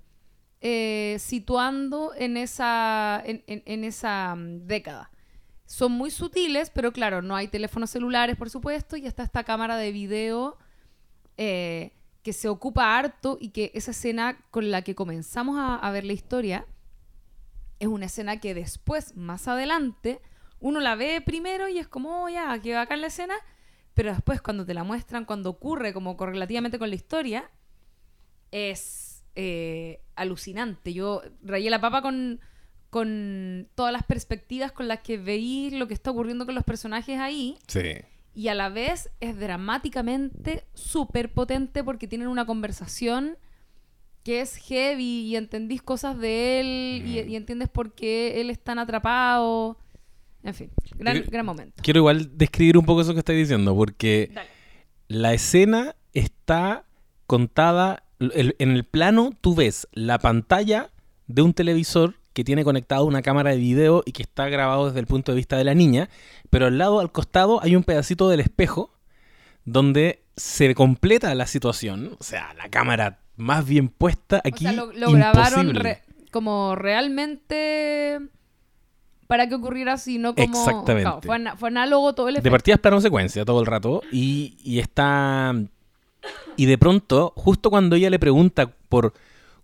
eh, 0.62 1.17
situando 1.19 2.13
en 2.15 2.38
esa, 2.38 3.21
en, 3.25 3.43
en- 3.47 3.63
en 3.65 3.83
esa 3.83 4.36
mm, 4.36 4.65
década. 4.67 5.09
Son 5.65 5.91
muy 5.91 6.12
sutiles, 6.12 6.69
pero 6.69 6.91
claro, 6.93 7.21
no 7.21 7.36
hay 7.36 7.47
teléfonos 7.47 7.89
celulares, 7.89 8.36
por 8.38 8.49
supuesto, 8.49 8.95
y 8.95 9.05
está 9.05 9.23
esta 9.23 9.43
cámara 9.43 9.75
de 9.77 9.91
video 9.91 10.57
eh, 11.38 11.91
que 12.21 12.31
se 12.33 12.47
ocupa 12.49 12.97
harto 12.97 13.38
y 13.41 13.49
que 13.49 13.71
esa 13.73 13.91
escena 13.91 14.38
con 14.51 14.71
la 14.71 14.83
que 14.83 14.95
comenzamos 14.95 15.57
a, 15.59 15.75
a 15.75 15.91
ver 15.91 16.05
la 16.05 16.13
historia 16.13 16.65
es 17.79 17.88
una 17.88 18.05
escena 18.05 18.39
que 18.39 18.53
después, 18.53 19.15
más 19.15 19.47
adelante, 19.47 20.21
uno 20.59 20.79
la 20.79 20.95
ve 20.95 21.21
primero 21.21 21.67
y 21.67 21.77
es 21.77 21.88
como, 21.88 22.23
oh, 22.23 22.29
ya, 22.29 22.57
que 22.59 22.73
bacán 22.73 23.01
la 23.01 23.07
escena, 23.07 23.36
pero 23.93 24.12
después 24.12 24.41
cuando 24.41 24.65
te 24.65 24.73
la 24.73 24.83
muestran, 24.83 25.25
cuando 25.25 25.49
ocurre 25.49 25.93
como 25.93 26.17
correlativamente 26.17 26.79
con 26.79 26.89
la 26.89 26.95
historia, 26.95 27.49
es 28.51 29.23
eh, 29.36 30.01
alucinante. 30.15 30.93
Yo 30.93 31.21
rayé 31.41 31.69
la 31.69 31.81
papa 31.81 32.01
con, 32.01 32.39
con 32.89 33.67
todas 33.75 33.91
las 33.91 34.03
perspectivas 34.03 34.71
con 34.71 34.88
las 34.88 34.99
que 34.99 35.17
veí 35.17 35.71
lo 35.71 35.88
que 35.88 35.93
está 35.93 36.12
ocurriendo 36.12 36.45
con 36.45 36.55
los 36.55 36.63
personajes 36.63 37.19
ahí. 37.19 37.57
Sí. 37.67 37.95
Y 38.36 38.47
a 38.47 38.55
la 38.55 38.69
vez 38.69 39.09
es 39.19 39.38
dramáticamente 39.38 40.65
súper 40.73 41.33
potente 41.33 41.83
porque 41.83 42.07
tienen 42.07 42.27
una 42.27 42.45
conversación 42.45 43.38
que 44.23 44.41
es 44.41 44.55
heavy 44.57 45.21
y 45.25 45.36
entendís 45.36 45.81
cosas 45.81 46.17
de 46.17 46.59
él 46.59 47.03
y, 47.05 47.23
Mm. 47.23 47.29
y 47.29 47.36
entiendes 47.36 47.69
por 47.69 47.93
qué 47.93 48.39
él 48.41 48.49
es 48.49 48.59
tan 48.59 48.79
atrapado. 48.79 49.77
En 50.43 50.53
fin, 50.53 50.69
gran, 50.95 51.23
gran 51.29 51.45
momento. 51.45 51.81
Quiero 51.83 51.99
igual 51.99 52.38
describir 52.38 52.77
un 52.77 52.86
poco 52.86 53.01
eso 53.01 53.13
que 53.13 53.19
estáis 53.19 53.39
diciendo, 53.39 53.75
porque 53.75 54.29
Dale. 54.33 54.49
la 55.07 55.33
escena 55.33 55.95
está 56.13 56.86
contada, 57.27 58.03
el- 58.19 58.55
en 58.59 58.71
el 58.71 58.83
plano 58.86 59.31
tú 59.41 59.55
ves 59.55 59.88
la 59.93 60.19
pantalla 60.19 60.89
de 61.27 61.41
un 61.41 61.53
televisor 61.53 62.15
que 62.33 62.43
tiene 62.43 62.63
conectado 62.63 63.05
una 63.05 63.21
cámara 63.21 63.51
de 63.51 63.57
video 63.57 64.03
y 64.05 64.12
que 64.12 64.23
está 64.23 64.49
grabado 64.49 64.88
desde 64.88 64.99
el 64.99 65.05
punto 65.05 65.31
de 65.31 65.36
vista 65.38 65.55
de 65.57 65.63
la 65.63 65.75
niña, 65.75 66.09
pero 66.49 66.65
al 66.67 66.77
lado, 66.77 66.99
al 66.99 67.12
costado, 67.12 67.62
hay 67.63 67.75
un 67.75 67.83
pedacito 67.83 68.27
del 68.29 68.39
espejo 68.39 68.91
donde 69.65 70.23
se 70.36 70.73
completa 70.75 71.33
la 71.36 71.45
situación, 71.47 72.15
o 72.19 72.23
sea, 72.23 72.53
la 72.55 72.69
cámara 72.69 73.19
más 73.36 73.65
bien 73.65 73.89
puesta 73.89 74.41
aquí. 74.43 74.65
o 74.65 74.69
sea, 74.69 74.74
lo, 74.74 74.91
lo 74.93 75.12
grabaron 75.12 75.74
re- 75.76 76.02
como 76.32 76.76
realmente 76.76 78.19
para 79.28 79.48
que 79.48 79.56
ocurriera 79.56 79.93
así, 79.93 80.17
no 80.19 80.36
como... 80.36 80.46
Exactamente. 80.46 81.04
Claro, 81.10 81.22
fue, 81.24 81.36
ana- 81.36 81.56
fue 81.56 81.69
análogo 81.69 82.13
todo 82.13 82.28
el 82.28 82.36
De 82.36 82.39
efecto. 82.39 82.52
partida 82.54 82.76
es 82.76 82.82
plano 82.82 83.02
secuencia 83.02 83.46
todo 83.46 83.60
el 83.62 83.65
rato 83.65 84.02
y, 84.12 84.58
y 84.63 84.80
está... 84.80 85.56
Y 86.56 86.65
de 86.67 86.78
pronto, 86.78 87.34
justo 87.36 87.69
cuando 87.69 87.96
ella 87.96 88.10
le 88.10 88.19
pregunta 88.19 88.72
por 88.89 89.13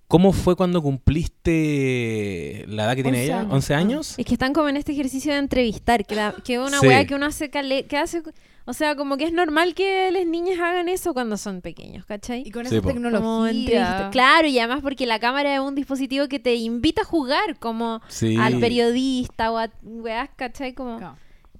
cómo 0.07 0.33
fue 0.33 0.55
cuando 0.55 0.81
cumpliste 0.81 2.65
la 2.67 2.85
edad 2.85 2.95
que 2.95 3.03
tiene 3.03 3.19
11 3.19 3.25
ella, 3.25 3.39
años. 3.41 3.53
11 3.53 3.73
Ah. 3.73 3.77
años, 3.77 4.15
Es 4.17 4.25
que 4.25 4.33
están 4.33 4.53
como 4.53 4.69
en 4.69 4.77
este 4.77 4.91
ejercicio 4.93 5.31
de 5.33 5.37
entrevistar, 5.39 6.05
que, 6.05 6.15
la- 6.15 6.33
que 6.43 6.57
una 6.59 6.79
Sí. 6.79 6.87
weá 6.87 7.05
que 7.05 7.15
uno 7.15 7.27
hace, 7.27 7.49
cale- 7.49 7.85
que 7.85 7.97
hace, 7.97 8.23
o 8.69 8.73
sea, 8.73 8.95
como 8.95 9.17
que 9.17 9.23
es 9.23 9.33
normal 9.33 9.73
que 9.73 10.11
las 10.11 10.27
niñas 10.27 10.59
hagan 10.59 10.89
eso 10.89 11.15
cuando 11.15 11.37
son 11.37 11.61
pequeños, 11.61 12.05
¿cachai? 12.05 12.43
Y 12.45 12.51
con 12.51 12.67
Sí, 12.67 12.75
esa 12.75 12.83
po. 12.83 12.89
Tecnología... 12.89 14.09
Claro, 14.11 14.47
y 14.47 14.59
además 14.59 14.81
porque 14.83 15.07
la 15.07 15.17
cámara 15.17 15.55
es 15.55 15.59
un 15.59 15.73
dispositivo 15.73 16.27
que 16.27 16.37
te 16.37 16.53
invita 16.53 17.01
a 17.01 17.05
jugar, 17.05 17.57
como 17.57 17.99
sí. 18.09 18.35
al 18.37 18.59
periodista 18.59 19.51
o 19.51 19.57
a 19.57 19.71
weas, 19.81 20.29
¿cachai? 20.35 20.75
Como... 20.75 20.99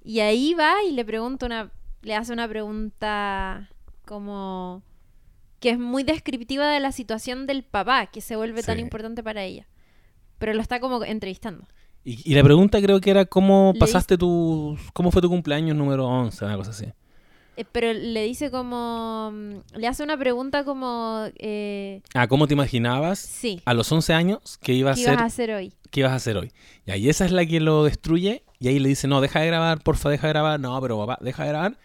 Y 0.04 0.20
ahí 0.20 0.54
va 0.54 0.84
y 0.88 0.92
le 0.92 1.04
pregunta 1.04 1.48
una, 1.48 1.72
le 2.04 2.14
hace 2.14 2.32
una 2.32 2.48
pregunta 2.48 3.72
como 4.06 4.84
que 5.60 5.72
es 5.72 5.80
muy 5.80 6.04
descriptiva 6.04 6.68
de 6.68 6.80
la 6.80 6.92
situación 6.92 7.48
del 7.48 7.64
papá, 7.64 8.06
que 8.06 8.22
se 8.22 8.36
vuelve 8.36 8.62
tan 8.62 8.78
importante 8.80 9.24
para 9.24 9.44
ella. 9.44 9.68
Pero 10.38 10.54
lo 10.54 10.62
está 10.62 10.80
como 10.80 11.04
entrevistando. 11.04 11.68
Y, 12.04 12.32
y 12.32 12.36
la 12.36 12.44
pregunta 12.44 12.80
creo 12.80 13.02
que 13.02 13.10
era 13.10 13.26
cómo 13.26 13.74
pasaste 13.80 14.16
tu... 14.16 14.78
¿Cómo 14.94 15.10
fue 15.10 15.24
tu 15.24 15.30
cumpleaños 15.30 15.76
número 15.76 16.06
11? 16.06 16.46
Una 16.46 16.56
cosa 16.56 16.70
así. 16.70 16.86
Eh, 17.60 17.66
pero 17.70 17.92
le 17.92 18.24
dice 18.24 18.52
como, 18.52 19.32
mm, 19.34 19.78
le 19.78 19.88
hace 19.88 20.02
una 20.02 20.18
pregunta 20.18 20.64
como, 20.64 21.26
eh, 21.38 22.02
Ah, 22.14 22.30
¿cómo 22.30 22.48
te 22.48 22.54
imaginabas 22.54 23.20
sí, 23.20 23.62
a 23.66 23.74
los 23.74 23.92
11 23.92 24.14
años 24.14 24.58
que 24.62 24.72
iba 24.72 24.92
a 24.92 24.96
¿qué 24.96 25.02
ser 25.02 25.14
ibas 25.14 25.24
a 25.24 25.26
hacer 25.26 25.52
hoy? 25.52 25.74
¿qué 25.92 26.04
vas 26.04 26.14
a 26.14 26.16
hacer 26.16 26.38
hoy? 26.38 26.54
Y 26.86 26.92
ahí 26.92 27.10
esa 27.10 27.26
es 27.26 27.34
la 27.34 27.46
que 27.46 27.60
lo 27.60 27.84
destruye 27.84 28.44
y 28.60 28.70
ahí 28.70 28.80
le 28.80 28.88
dice, 28.88 29.10
no, 29.10 29.20
deja 29.20 29.42
de 29.42 29.48
grabar, 29.48 29.82
porfa, 29.82 30.10
deja 30.10 30.28
de 30.28 30.34
grabar. 30.34 30.58
No, 30.58 30.80
pero 30.80 31.06
papá, 31.06 31.18
deja 31.22 31.44
de 31.44 31.50
grabar. 31.50 31.78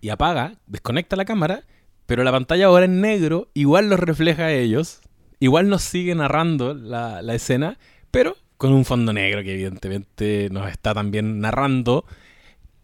Y 0.00 0.08
apaga, 0.08 0.54
desconecta 0.66 1.16
la 1.16 1.26
cámara, 1.26 1.64
pero 2.06 2.24
la 2.24 2.32
pantalla 2.32 2.64
ahora 2.64 2.86
en 2.86 3.02
negro 3.02 3.50
igual 3.52 3.90
los 3.90 4.00
refleja 4.00 4.44
a 4.44 4.52
ellos, 4.52 5.02
igual 5.38 5.68
nos 5.68 5.82
sigue 5.82 6.14
narrando 6.14 6.72
la, 6.72 7.20
la 7.20 7.34
escena, 7.34 7.78
pero 8.10 8.38
con 8.56 8.72
un 8.72 8.86
fondo 8.86 9.12
negro 9.12 9.42
que 9.42 9.52
evidentemente 9.52 10.48
nos 10.50 10.70
está 10.70 10.94
también 10.94 11.40
narrando 11.40 12.06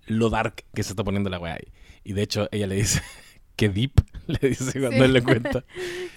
lo 0.04 0.28
dark 0.28 0.64
que 0.74 0.82
se 0.82 0.90
está 0.92 1.02
poniendo 1.02 1.30
la 1.30 1.38
weá 1.38 1.54
ahí. 1.54 1.72
Y 2.04 2.12
de 2.14 2.22
hecho 2.22 2.48
ella 2.52 2.66
le 2.66 2.76
dice, 2.76 3.02
que 3.56 3.68
deep, 3.68 3.92
le 4.26 4.48
dice 4.48 4.72
cuando 4.80 4.98
Sí. 4.98 5.02
él 5.04 5.12
le 5.12 5.22
cuenta. 5.22 5.64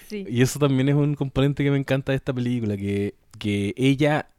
Sí. 0.10 0.26
Y 0.30 0.42
eso 0.44 0.60
también 0.60 0.90
es 0.90 0.96
un 0.96 1.16
componente 1.16 1.64
que 1.64 1.72
me 1.72 1.78
encanta 1.78 2.12
de 2.12 2.18
esta 2.18 2.32
película, 2.34 2.78
que, 2.78 3.16
que 3.40 3.74
ella 3.78 4.30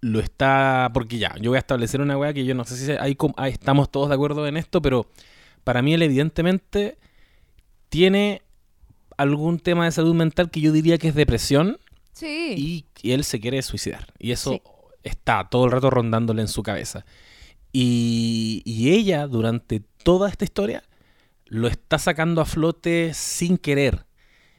lo 0.00 0.20
está... 0.20 0.90
Porque 0.94 1.18
ya, 1.18 1.34
yo 1.40 1.50
voy 1.50 1.56
a 1.56 1.58
establecer 1.60 2.00
una 2.00 2.16
weá 2.16 2.32
que 2.32 2.44
yo 2.44 2.54
no 2.54 2.64
sé 2.64 2.76
si 2.76 2.92
hay, 2.92 3.16
ah, 3.36 3.48
estamos 3.48 3.90
todos 3.90 4.08
de 4.08 4.14
acuerdo 4.14 4.46
en 4.46 4.56
esto, 4.56 4.80
pero 4.80 5.10
para 5.64 5.82
mí 5.82 5.94
él 5.94 6.02
evidentemente 6.02 6.96
tiene 7.88 8.42
algún 9.16 9.58
tema 9.58 9.86
de 9.86 9.90
salud 9.90 10.14
mental 10.14 10.48
que 10.50 10.60
yo 10.60 10.70
diría 10.70 10.96
que 10.98 11.08
es 11.08 11.14
depresión 11.16 11.78
Sí. 12.12 12.54
y, 12.56 12.84
y 13.02 13.10
él 13.12 13.24
se 13.24 13.40
quiere 13.40 13.60
suicidar. 13.62 14.06
Y 14.20 14.30
eso 14.30 14.52
Sí. 14.52 14.62
está 15.02 15.48
todo 15.50 15.64
el 15.64 15.72
rato 15.72 15.90
rondándole 15.90 16.42
en 16.42 16.48
su 16.48 16.62
cabeza. 16.62 17.04
Y, 17.72 18.62
y 18.64 18.90
ella, 18.92 19.26
durante 19.26 19.82
toda 20.06 20.28
esta 20.28 20.44
historia, 20.44 20.84
lo 21.46 21.66
está 21.66 21.98
sacando 21.98 22.40
a 22.40 22.44
flote 22.44 23.10
sin 23.12 23.58
querer. 23.58 24.06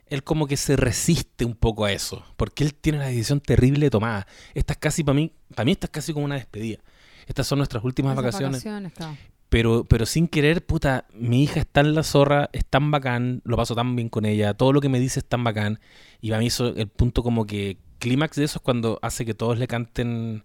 Él 0.08 0.22
como 0.22 0.46
que 0.46 0.58
se 0.58 0.76
resiste 0.76 1.46
un 1.46 1.56
poco 1.56 1.86
a 1.86 1.94
eso, 1.94 2.26
porque 2.36 2.66
él 2.66 2.74
tiene 2.74 2.98
una 2.98 3.08
decisión 3.08 3.40
terrible 3.40 3.90
tomada. 3.90 4.28
Esta 4.54 4.74
es 4.74 4.80
casi 4.80 5.06
para 5.06 5.14
mí, 5.14 5.32
para 5.56 5.64
mí 5.64 5.72
esta 5.72 5.88
es 5.88 5.92
casi 5.92 6.12
como 6.12 6.26
una 6.26 6.36
despedida. 6.36 6.80
Estas 7.28 7.48
son 7.48 7.60
nuestras 7.60 7.82
últimas 7.86 8.12
Esas 8.12 8.26
vacaciones. 8.26 8.62
claro. 8.62 9.16
Pero, 9.48 9.86
pero 9.86 10.06
sin 10.06 10.28
querer, 10.28 10.66
puta, 10.66 11.06
mi 11.14 11.44
hija 11.44 11.62
es 11.62 11.68
tan 11.68 11.96
la 11.96 12.04
zorra, 12.04 12.50
es 12.52 12.66
tan 12.66 12.92
bacán, 12.92 13.42
lo 13.46 13.56
paso 13.56 13.74
tan 13.74 13.96
bien 13.96 14.10
con 14.10 14.26
ella, 14.26 14.54
todo 14.54 14.74
lo 14.74 14.82
que 14.82 14.90
me 14.90 15.00
dice 15.00 15.22
es 15.22 15.26
tan 15.26 15.46
bacán. 15.46 15.80
Y 16.20 16.28
para 16.32 16.40
mí 16.42 16.48
eso, 16.48 16.76
el 16.76 16.90
punto 16.90 17.24
como 17.24 17.46
que 17.46 17.78
clímax 18.00 18.36
de 18.36 18.44
eso 18.44 18.60
es 18.60 18.64
cuando 18.64 19.00
hace 19.02 19.24
que 19.24 19.34
todos 19.34 19.58
le 19.58 19.68
canten 19.68 20.44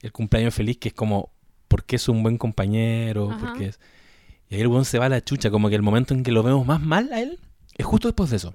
el 0.00 0.12
cumpleaños 0.12 0.54
feliz, 0.54 0.78
que 0.78 0.88
es 0.88 0.94
como, 0.94 1.30
porque 1.68 1.96
es 1.96 2.08
un 2.08 2.22
buen 2.22 2.38
compañero, 2.38 3.30
Ajá. 3.30 3.38
porque 3.38 3.66
es... 3.66 3.80
Y 4.50 4.56
ahí 4.56 4.60
el 4.60 4.66
weón 4.66 4.84
se 4.84 4.98
va 4.98 5.06
a 5.06 5.08
la 5.08 5.24
chucha, 5.24 5.50
como 5.50 5.68
que 5.70 5.76
el 5.76 5.82
momento 5.82 6.12
en 6.12 6.22
que 6.22 6.32
lo 6.32 6.42
vemos 6.42 6.66
más 6.66 6.80
mal 6.82 7.10
a 7.12 7.20
él 7.20 7.38
es 7.78 7.86
justo 7.86 8.08
después 8.08 8.28
de 8.30 8.36
eso. 8.36 8.52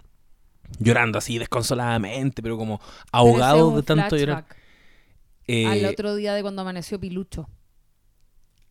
Llorando 0.79 1.17
así 1.17 1.37
desconsoladamente, 1.39 2.41
pero 2.43 2.57
como 2.57 2.77
Pero 2.79 2.91
ese 2.93 3.07
ahogado 3.11 3.75
de 3.77 3.83
tanto 3.83 4.17
llorar. 4.17 4.43
flashback 4.45 4.57
Eh, 5.47 5.65
Al 5.67 5.85
otro 5.85 6.15
día 6.15 6.33
de 6.33 6.41
cuando 6.41 6.61
amaneció 6.63 6.99
Pilucho. 6.99 7.47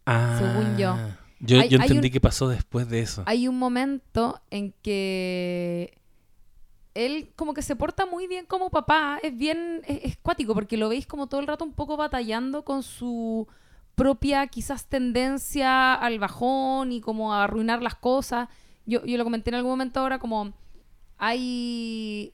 ah, 0.06 0.36
según 0.38 0.76
yo. 0.76 0.96
Yo, 1.40 1.60
Hay- 1.60 1.68
yo 1.68 1.78
entendí 1.78 2.08
un- 2.08 2.12
que 2.12 2.20
pasó 2.20 2.48
después 2.48 2.88
de 2.88 3.00
eso. 3.00 3.22
Hay 3.26 3.48
un 3.48 3.58
momento 3.58 4.40
en 4.50 4.72
que 4.82 5.96
él 6.94 7.30
como 7.36 7.54
que 7.54 7.62
se 7.62 7.76
porta 7.76 8.06
muy 8.06 8.26
bien 8.26 8.44
como 8.46 8.70
papá. 8.70 9.18
Es 9.22 9.36
bien, 9.36 9.82
es, 9.86 10.00
es 10.04 10.16
cuático 10.16 10.54
porque 10.54 10.76
lo 10.76 10.88
veis 10.88 11.06
como 11.06 11.26
todo 11.28 11.40
el 11.40 11.46
rato 11.46 11.64
un 11.64 11.72
poco 11.72 11.96
batallando 11.96 12.64
con 12.64 12.82
su 12.82 13.46
propia 13.94 14.46
quizás 14.48 14.86
tendencia 14.86 15.94
al 15.94 16.18
bajón 16.18 16.92
y 16.92 17.00
como 17.00 17.32
a 17.34 17.44
arruinar 17.44 17.82
las 17.82 17.94
cosas. 17.94 18.48
Yo, 18.86 19.04
yo 19.04 19.16
lo 19.18 19.24
comenté 19.24 19.50
en 19.50 19.56
algún 19.56 19.72
momento 19.72 20.00
ahora 20.00 20.18
como 20.18 20.52
hay, 21.18 22.32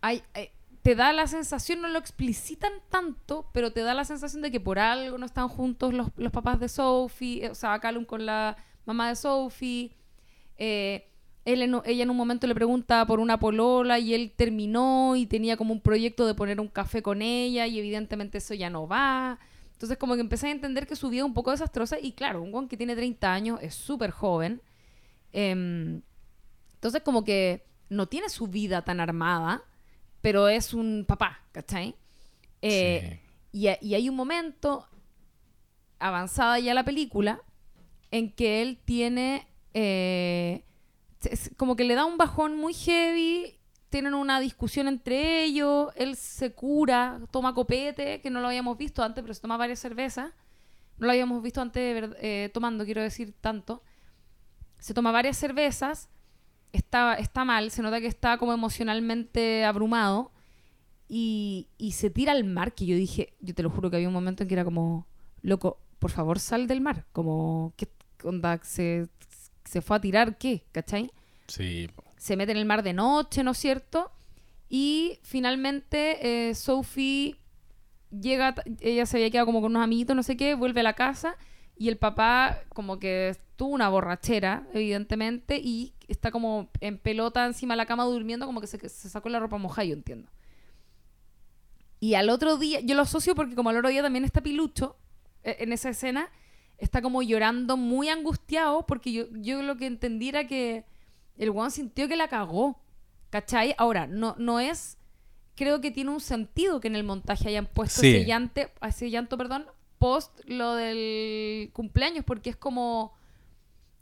hay, 0.00 0.22
eh, 0.34 0.52
te 0.82 0.94
da 0.94 1.12
la 1.12 1.26
sensación, 1.26 1.80
no 1.80 1.88
lo 1.88 1.98
explicitan 1.98 2.72
tanto, 2.90 3.48
pero 3.52 3.72
te 3.72 3.80
da 3.80 3.94
la 3.94 4.04
sensación 4.04 4.42
de 4.42 4.50
que 4.50 4.60
por 4.60 4.78
algo 4.78 5.16
no 5.18 5.26
están 5.26 5.48
juntos 5.48 5.94
los, 5.94 6.08
los 6.16 6.30
papás 6.32 6.60
de 6.60 6.68
Sophie, 6.68 7.46
eh, 7.46 7.50
o 7.50 7.54
sea, 7.54 7.78
Callum 7.78 8.04
con 8.04 8.26
la 8.26 8.56
mamá 8.84 9.08
de 9.08 9.16
Sophie. 9.16 9.92
Eh, 10.58 11.08
él 11.46 11.62
en- 11.62 11.80
ella 11.84 12.02
en 12.04 12.10
un 12.10 12.16
momento 12.16 12.46
le 12.46 12.54
pregunta 12.54 13.04
por 13.06 13.20
una 13.20 13.38
polola 13.38 13.98
y 13.98 14.14
él 14.14 14.32
terminó 14.36 15.16
y 15.16 15.26
tenía 15.26 15.56
como 15.56 15.72
un 15.72 15.80
proyecto 15.80 16.26
de 16.26 16.34
poner 16.34 16.60
un 16.60 16.68
café 16.68 17.02
con 17.02 17.20
ella 17.22 17.66
y 17.66 17.78
evidentemente 17.78 18.38
eso 18.38 18.54
ya 18.54 18.70
no 18.70 18.86
va. 18.86 19.38
Entonces 19.84 19.98
como 19.98 20.14
que 20.14 20.22
empecé 20.22 20.46
a 20.48 20.50
entender 20.50 20.86
que 20.86 20.96
su 20.96 21.10
vida 21.10 21.20
es 21.20 21.26
un 21.26 21.34
poco 21.34 21.50
desastrosa 21.50 21.98
y 22.00 22.12
claro, 22.12 22.40
un 22.42 22.50
guan 22.50 22.68
que 22.68 22.76
tiene 22.78 22.96
30 22.96 23.32
años 23.32 23.58
es 23.60 23.74
súper 23.74 24.10
joven. 24.10 24.62
Em, 25.32 26.00
entonces 26.74 27.02
como 27.02 27.22
que 27.24 27.66
no 27.90 28.06
tiene 28.06 28.28
su 28.30 28.46
vida 28.46 28.82
tan 28.82 28.98
armada, 29.00 29.62
pero 30.22 30.48
es 30.48 30.72
un 30.72 31.04
papá, 31.06 31.40
¿cachai? 31.52 31.94
Eh, 32.62 33.20
y, 33.52 33.68
ha- 33.68 33.78
y 33.82 33.94
hay 33.94 34.08
un 34.08 34.16
momento, 34.16 34.88
avanzada 35.98 36.58
ya 36.58 36.72
la 36.74 36.84
película, 36.84 37.42
en 38.10 38.30
que 38.32 38.62
él 38.62 38.78
tiene, 38.84 39.46
eh, 39.74 40.64
como 41.56 41.76
que 41.76 41.84
le 41.84 41.94
da 41.94 42.04
un 42.06 42.16
bajón 42.16 42.56
muy 42.56 42.72
heavy, 42.74 43.58
tienen 43.94 44.14
una 44.14 44.40
discusión 44.40 44.88
entre 44.88 45.44
ellos, 45.44 45.92
él 45.94 46.16
se 46.16 46.52
cura, 46.52 47.20
toma 47.30 47.54
copete, 47.54 48.20
que 48.20 48.28
no 48.28 48.40
lo 48.40 48.48
habíamos 48.48 48.76
visto 48.76 49.04
antes, 49.04 49.22
pero 49.22 49.32
se 49.32 49.40
toma 49.40 49.56
varias 49.56 49.78
cervezas, 49.78 50.32
no 50.98 51.06
lo 51.06 51.12
habíamos 51.12 51.40
visto 51.40 51.60
antes 51.60 52.10
eh, 52.20 52.50
tomando, 52.52 52.84
quiero 52.84 53.02
decir, 53.02 53.34
tanto. 53.40 53.84
Se 54.80 54.94
toma 54.94 55.12
varias 55.12 55.36
cervezas, 55.36 56.08
está, 56.72 57.14
está 57.14 57.44
mal, 57.44 57.70
se 57.70 57.82
nota 57.82 58.00
que 58.00 58.08
está 58.08 58.36
como 58.36 58.52
emocionalmente 58.52 59.64
abrumado 59.64 60.32
y, 61.08 61.68
y 61.78 61.92
se 61.92 62.10
tira 62.10 62.32
al 62.32 62.42
mar, 62.42 62.74
que 62.74 62.86
yo 62.86 62.96
dije, 62.96 63.34
yo 63.38 63.54
te 63.54 63.62
lo 63.62 63.70
juro 63.70 63.90
que 63.90 63.96
había 63.98 64.08
un 64.08 64.14
momento 64.14 64.42
en 64.42 64.48
que 64.48 64.54
era 64.56 64.64
como, 64.64 65.06
loco, 65.40 65.78
por 66.00 66.10
favor 66.10 66.40
sal 66.40 66.66
del 66.66 66.80
mar, 66.80 67.06
como, 67.12 67.72
¿qué 67.76 67.86
onda? 68.24 68.58
¿Se, 68.64 69.06
se 69.64 69.80
fue 69.82 69.98
a 69.98 70.00
tirar 70.00 70.36
qué? 70.36 70.64
¿Cachai? 70.72 71.12
Sí. 71.46 71.88
Se 72.24 72.38
mete 72.38 72.52
en 72.52 72.58
el 72.58 72.64
mar 72.64 72.82
de 72.82 72.94
noche, 72.94 73.44
¿no 73.44 73.50
es 73.50 73.58
cierto? 73.58 74.10
Y 74.70 75.18
finalmente 75.24 76.48
eh, 76.48 76.54
Sophie 76.54 77.36
llega, 78.18 78.54
ella 78.80 79.04
se 79.04 79.18
había 79.18 79.30
quedado 79.30 79.44
como 79.44 79.60
con 79.60 79.72
unos 79.72 79.84
amiguitos, 79.84 80.16
no 80.16 80.22
sé 80.22 80.34
qué, 80.34 80.54
vuelve 80.54 80.80
a 80.80 80.84
la 80.84 80.94
casa 80.94 81.36
y 81.76 81.88
el 81.88 81.98
papá 81.98 82.62
como 82.70 82.98
que 82.98 83.36
tuvo 83.56 83.74
una 83.74 83.90
borrachera, 83.90 84.66
evidentemente, 84.72 85.60
y 85.62 85.92
está 86.08 86.30
como 86.30 86.70
en 86.80 86.96
pelota 86.96 87.44
encima 87.44 87.74
de 87.74 87.76
la 87.76 87.84
cama 87.84 88.04
durmiendo, 88.04 88.46
como 88.46 88.62
que 88.62 88.68
se, 88.68 88.88
sacó 88.88 89.28
la 89.28 89.38
ropa 89.38 89.58
mojada, 89.58 89.84
yo 89.84 89.92
entiendo. 89.92 90.30
Y 92.00 92.14
al 92.14 92.30
otro 92.30 92.56
día, 92.56 92.80
yo 92.80 92.94
lo 92.94 93.02
asocio 93.02 93.34
porque 93.34 93.54
como 93.54 93.68
al 93.68 93.76
otro 93.76 93.90
día 93.90 94.02
también 94.02 94.24
está 94.24 94.40
Pilucho 94.42 94.96
eh, 95.42 95.56
en 95.58 95.74
esa 95.74 95.90
escena, 95.90 96.30
está 96.78 97.02
como 97.02 97.20
llorando 97.20 97.76
muy 97.76 98.08
angustiado 98.08 98.86
porque 98.86 99.12
yo, 99.12 99.26
yo 99.32 99.60
lo 99.60 99.76
que 99.76 99.84
entendí 99.84 100.30
era 100.30 100.46
que 100.46 100.86
el 101.36 101.50
weón 101.50 101.70
sintió 101.70 102.08
que 102.08 102.16
la 102.16 102.28
cagó. 102.28 102.80
¿Cachai? 103.30 103.74
Ahora, 103.78 104.06
no, 104.06 104.36
no 104.38 104.60
es... 104.60 104.96
Creo 105.56 105.80
que 105.80 105.90
tiene 105.90 106.10
un 106.10 106.20
sentido 106.20 106.80
que 106.80 106.88
en 106.88 106.96
el 106.96 107.04
montaje 107.04 107.48
hayan 107.48 107.66
puesto 107.66 108.00
Sí. 108.00 108.08
ese, 108.08 108.26
llante- 108.26 108.72
ese 108.82 109.10
llanto, 109.10 109.36
perdón, 109.38 109.66
post 109.98 110.40
lo 110.46 110.74
del 110.74 111.70
cumpleaños, 111.72 112.24
porque 112.24 112.50
es 112.50 112.56
como 112.56 113.12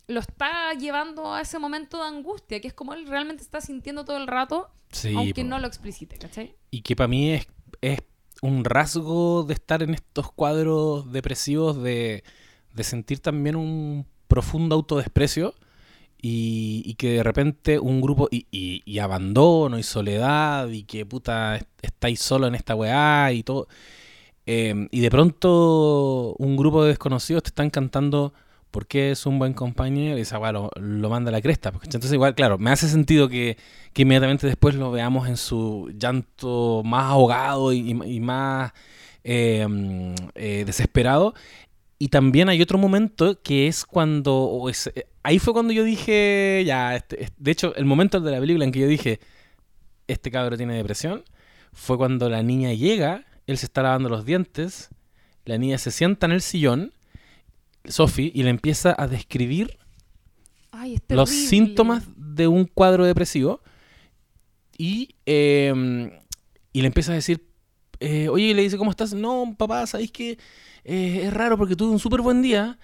lo 0.09 0.21
está 0.21 0.73
llevando 0.75 1.33
a 1.33 1.41
ese 1.43 1.59
momento 1.59 1.99
de 1.99 2.09
angustia, 2.09 2.61
que 2.61 2.69
es 2.69 2.75
como 2.75 2.93
él 2.95 3.07
realmente 3.07 3.43
está 3.43 3.61
sintiendo 3.61 4.05
todo 4.05 4.17
el 4.17 4.27
rato, 4.27 4.71
Sí, 4.91 5.15
aunque 5.17 5.43
po. 5.43 5.49
no 5.49 5.59
lo 5.59 5.67
explicite, 5.67 6.19
¿cachai? 6.19 6.55
Y 6.71 6.83
que 6.83 6.97
para 6.97 7.09
mí 7.09 7.31
es, 7.33 7.47
es 7.81 8.01
un 8.43 8.65
rasgo 8.65 9.45
de 9.45 9.55
estar 9.55 9.83
en 9.83 9.95
estos 9.95 10.33
cuadros 10.33 11.13
depresivos, 11.13 11.83
de, 11.83 12.25
de 12.75 12.85
sentir 12.85 13.21
también 13.21 13.57
un 13.57 14.07
profundo 14.27 14.75
autodesprecio 14.75 15.55
y, 16.23 16.83
y 16.87 16.95
que 16.95 17.11
de 17.15 17.23
repente 17.25 17.79
un 17.81 18.01
grupo, 18.01 18.29
y, 18.31 18.47
y- 18.53 18.99
abandono 19.01 19.79
y 19.79 19.83
soledad 19.83 20.69
y 20.71 20.85
que 20.85 21.05
puta 21.07 21.57
est- 21.57 21.69
estáis 21.83 22.21
solo 22.21 22.47
en 22.47 22.55
esta 22.55 22.75
weá 22.77 23.33
y 23.33 23.43
todo. 23.43 23.69
eh, 24.47 24.89
y 24.91 25.01
de 25.01 25.11
pronto 25.11 26.35
un 26.39 26.57
grupo 26.57 26.83
de 26.83 26.91
desconocidos 26.91 27.43
te 27.45 27.49
están 27.51 27.71
cantando 27.71 28.33
porque 28.71 29.11
es 29.13 29.27
un 29.27 29.39
buen 29.39 29.53
compañero 29.53 30.17
y 30.19 30.23
esa 30.23 30.39
weá 30.39 30.53
lo, 30.53 30.71
lo 30.77 31.11
manda 31.11 31.29
a 31.31 31.33
la 31.33 31.43
cresta. 31.43 31.71
¿cachai? 31.73 31.87
Entonces 31.89 32.13
igual, 32.15 32.35
claro, 32.35 32.59
me 32.59 32.71
hace 32.71 32.89
sentido 32.89 33.29
que, 33.29 33.57
que 33.93 34.03
inmediatamente 34.03 34.47
después 34.47 34.75
lo 34.75 34.91
veamos 34.91 35.29
en 35.29 35.37
su 35.37 35.93
llanto 35.99 36.83
más 36.85 37.05
ahogado 37.11 37.73
y, 37.73 37.95
más 38.21 38.73
mm, 39.69 40.15
eh, 40.35 40.63
desesperado. 40.67 41.35
Y 42.05 42.09
también 42.09 42.49
hay 42.49 42.61
otro 42.61 42.79
momento 42.79 43.41
que 43.43 43.69
es 43.69 43.85
cuando. 43.85 44.35
o 44.35 44.69
es- 44.69 44.89
eh, 44.93 45.07
ahí 45.23 45.39
fue 45.39 45.53
cuando 45.53 45.73
yo 45.73 45.85
dije. 45.85 46.65
Ya, 46.67 46.97
este- 46.97 47.23
es- 47.25 47.33
de 47.39 47.51
hecho, 47.53 47.75
el 47.77 47.85
momento 47.85 48.19
de 48.21 48.33
la 48.33 48.41
película 48.41 48.65
en 48.65 48.73
que 48.73 48.81
yo 48.81 48.89
dije. 48.89 49.21
Este 50.09 50.33
cabro 50.33 50.57
tiene 50.57 50.75
depresión. 50.75 51.23
Fue 51.73 51.97
cuando 51.97 52.29
la 52.29 52.43
niña 52.43 52.73
llega. 52.73 53.25
Él 53.47 53.57
se 53.57 53.67
está 53.67 53.83
lavando 53.83 54.09
los 54.09 54.25
dientes. 54.25 54.89
La 55.45 55.59
niña 55.59 55.79
se 55.79 55.93
sienta 55.93 56.27
en 56.27 56.33
el 56.33 56.41
sillón. 56.41 56.93
Sophie. 57.85 58.33
Y 58.35 58.43
le 58.43 58.51
empieza 58.51 58.97
a 58.99 59.07
describir 59.07 59.79
Ay, 60.73 60.95
es 60.97 61.03
los 61.17 61.31
síntomas 61.31 62.03
de 62.17 62.49
un 62.49 62.65
cuadro 62.65 63.05
depresivo 63.05 63.61
y, 64.77 65.15
eh, 65.27 65.73
y 66.73 66.81
le 66.81 66.87
empieza 66.89 67.13
a 67.13 67.15
decir, 67.15 67.47
eh, 68.01 68.29
oye, 68.29 68.47
y 68.47 68.55
le 68.55 68.63
dice, 68.63 68.77
¿cómo 68.79 68.91
estás? 68.91 69.15
No, 69.15 69.55
papá, 69.57 69.87
¿sabéis 69.87 70.11
que 70.11 70.39
eh, 70.85 71.23
es 71.25 71.35
raro 71.35 71.57
porque 71.57 71.77
tuve 71.77 71.91
un 71.91 71.99
súper 71.99 72.21
buen 72.21 72.43
día? 72.43 72.79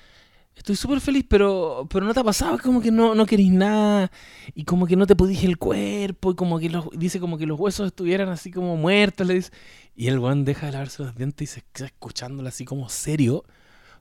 Estoy 0.56 0.74
súper 0.74 1.00
feliz, 1.00 1.24
pero, 1.28 1.86
pero 1.88 2.04
no 2.04 2.12
te 2.12 2.20
ha 2.20 2.24
pasado, 2.24 2.56
es 2.56 2.62
como 2.62 2.80
que 2.80 2.90
no, 2.90 3.14
no 3.14 3.26
querís 3.26 3.52
nada 3.52 4.10
y 4.54 4.64
como 4.64 4.86
que 4.88 4.96
no 4.96 5.06
te 5.06 5.14
pudiste 5.14 5.46
el 5.46 5.56
cuerpo 5.56 6.32
y 6.32 6.34
como 6.34 6.58
que 6.58 6.68
los, 6.68 6.88
dice 6.96 7.20
como 7.20 7.38
que 7.38 7.46
los 7.46 7.58
huesos 7.58 7.86
estuvieran 7.86 8.28
así 8.28 8.50
como 8.50 8.76
muertos, 8.76 9.26
le 9.26 9.34
dice. 9.34 9.52
Y 9.94 10.08
el 10.08 10.18
weón 10.18 10.44
deja 10.44 10.66
de 10.66 10.72
lavarse 10.72 11.04
los 11.04 11.14
dientes 11.14 11.50
y 11.50 11.54
se 11.54 11.64
queda 11.72 11.86
escuchándolo 11.86 12.48
así 12.48 12.64
como 12.64 12.88
serio 12.88 13.44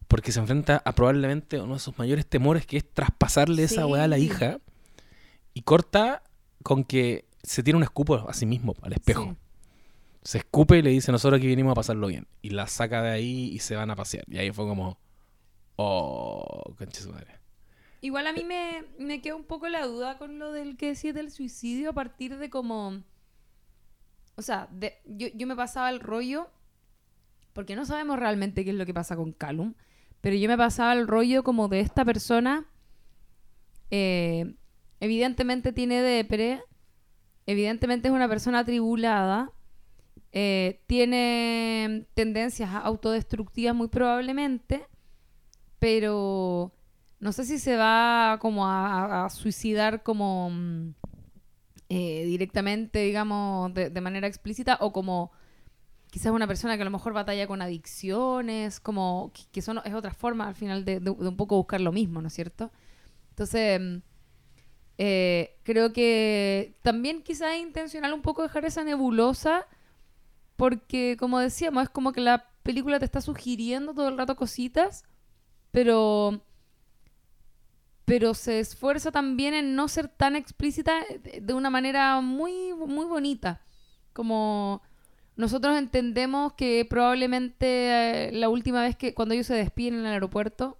porque 0.08 0.32
se 0.32 0.40
enfrenta 0.40 0.82
a 0.84 0.94
probablemente 0.94 1.60
uno 1.60 1.76
de 1.76 1.80
sus 1.80 1.98
mayores 1.98 2.26
temores 2.26 2.66
que 2.66 2.78
es 2.78 2.92
traspasarle 2.92 3.64
esa 3.64 3.86
weá 3.86 4.06
a 4.06 4.08
la 4.08 4.18
hija 4.18 4.60
y 5.54 5.62
corta 5.62 6.24
con 6.64 6.84
que 6.84 7.26
se 7.44 7.62
tira 7.64 7.78
un 7.78 7.84
escupo 7.84 8.16
a 8.28 8.34
sí 8.34 8.46
mismo, 8.46 8.76
al 8.82 8.94
espejo. 8.94 9.24
Sí. 9.24 9.47
Se 10.28 10.40
escupe 10.40 10.78
y 10.78 10.82
le 10.82 10.90
dice, 10.90 11.10
nosotros 11.14 11.38
aquí 11.38 11.48
vinimos 11.48 11.72
a 11.72 11.76
pasarlo 11.76 12.08
bien. 12.08 12.28
Y 12.42 12.50
la 12.50 12.68
saca 12.68 13.02
de 13.02 13.12
ahí 13.12 13.50
y 13.54 13.60
se 13.60 13.78
van 13.78 13.92
a 13.92 13.96
pasear. 13.96 14.26
Y 14.28 14.38
ahí 14.38 14.52
fue 14.52 14.68
como, 14.68 15.00
oh, 15.78 16.76
concha 16.78 17.08
madre. 17.08 17.40
Igual 18.02 18.28
a 18.28 18.34
mí 18.34 18.44
me, 18.44 18.84
me 19.00 19.22
queda 19.22 19.38
un 19.38 19.46
poco 19.46 19.70
la 19.70 19.86
duda 19.86 20.18
con 20.18 20.38
lo 20.38 20.52
del 20.52 20.76
que 20.76 20.88
decía 20.88 21.14
del 21.14 21.32
suicidio 21.32 21.92
a 21.92 21.94
partir 21.94 22.38
de 22.38 22.50
como... 22.50 23.04
O 24.36 24.42
sea, 24.42 24.68
de, 24.70 24.98
yo, 25.06 25.30
yo 25.34 25.48
me 25.48 25.56
pasaba 25.56 25.90
el 25.90 26.02
rollo, 26.02 26.50
porque 27.54 27.78
no 27.78 27.86
sabemos 27.86 28.20
realmente 28.20 28.66
qué 28.66 28.72
es 28.72 28.76
lo 28.76 28.86
que 28.86 28.94
pasa 28.94 29.16
con 29.16 29.32
Callum, 29.32 29.76
pero 30.20 30.36
yo 30.36 30.50
me 30.50 30.58
pasaba 30.58 30.92
el 30.92 31.08
rollo 31.08 31.42
como 31.46 31.70
de 31.70 31.80
esta 31.80 32.04
persona, 32.04 32.66
eh, 33.92 34.56
evidentemente 35.00 35.72
tiene 35.72 36.02
depre, 36.02 36.62
evidentemente 37.46 38.10
es 38.10 38.14
una 38.14 38.28
persona 38.28 38.60
atribulada, 38.60 39.54
eh, 40.40 40.84
tiene 40.86 42.06
tendencias 42.14 42.70
autodestructivas 42.72 43.74
muy 43.74 43.88
probablemente, 43.88 44.86
pero 45.80 46.72
no 47.20 47.32
sé 47.32 47.44
si 47.44 47.58
se 47.58 47.76
va 47.76 48.38
como 48.40 48.68
a, 48.68 49.28
suicidar 49.32 50.04
como 50.04 50.52
mm, 50.52 50.94
eh, 51.90 52.26
directamente, 52.26 53.00
digamos, 53.00 53.74
de, 53.74 54.00
manera 54.00 54.28
explícita 54.28 54.78
o 54.80 54.94
como 54.94 55.32
quizás 56.12 56.32
una 56.32 56.46
persona 56.46 56.76
que 56.76 56.84
a 56.84 56.86
lo 56.86 56.92
mejor 56.92 57.14
batalla 57.14 57.48
con 57.48 57.64
adicciones, 57.64 58.80
como 58.80 59.32
que, 59.52 59.64
son, 59.64 59.82
es 59.86 59.96
otra 59.96 60.14
forma 60.14 60.48
al 60.48 60.54
final 60.54 60.86
de 60.86 61.00
un 61.10 61.36
poco 61.36 61.56
buscar 61.58 61.82
lo 61.82 61.92
mismo, 61.92 62.22
¿no 62.22 62.28
es 62.28 62.36
cierto? 62.36 62.72
Entonces, 63.32 63.82
mm, 63.82 63.98
eh, 65.00 65.58
creo 65.64 65.94
que 65.94 66.76
también 66.84 67.24
quizás 67.24 67.56
es 67.56 67.62
intencional 67.62 68.14
un 68.14 68.22
poco 68.22 68.44
dejar 68.44 68.66
esa 68.66 68.84
nebulosa 68.84 69.66
porque, 70.58 71.18
como 71.20 71.40
decíamos, 71.40 71.84
es 71.84 71.90
como 71.90 72.14
que 72.14 72.22
la 72.22 72.50
película 72.64 73.00
te 73.00 73.06
está 73.06 73.22
sugiriendo 73.22 73.94
todo 73.94 74.10
el 74.10 74.18
rato 74.18 74.36
cositas, 74.36 75.06
pero 75.72 76.44
pero 78.06 78.34
se 78.34 78.60
esfuerza 78.60 79.12
también 79.12 79.54
en 79.54 79.76
no 79.76 79.88
ser 79.88 80.08
tan 80.08 80.36
explícita 80.36 81.02
de- 81.42 81.54
una 81.54 81.70
manera 81.70 82.22
muy, 82.22 82.74
muy 82.74 83.06
bonita. 83.06 83.62
Como 84.14 84.82
nosotros 85.36 85.78
entendemos 85.78 86.54
que 86.54 86.86
probablemente 86.90 88.30
eh, 88.30 88.32
la 88.34 88.50
última 88.50 88.82
vez 88.82 88.96
que, 88.96 89.14
cuando 89.14 89.34
ellos 89.34 89.48
se 89.48 89.56
despiden 89.56 89.96
en 89.96 90.06
el 90.08 90.14
aeropuerto, 90.14 90.78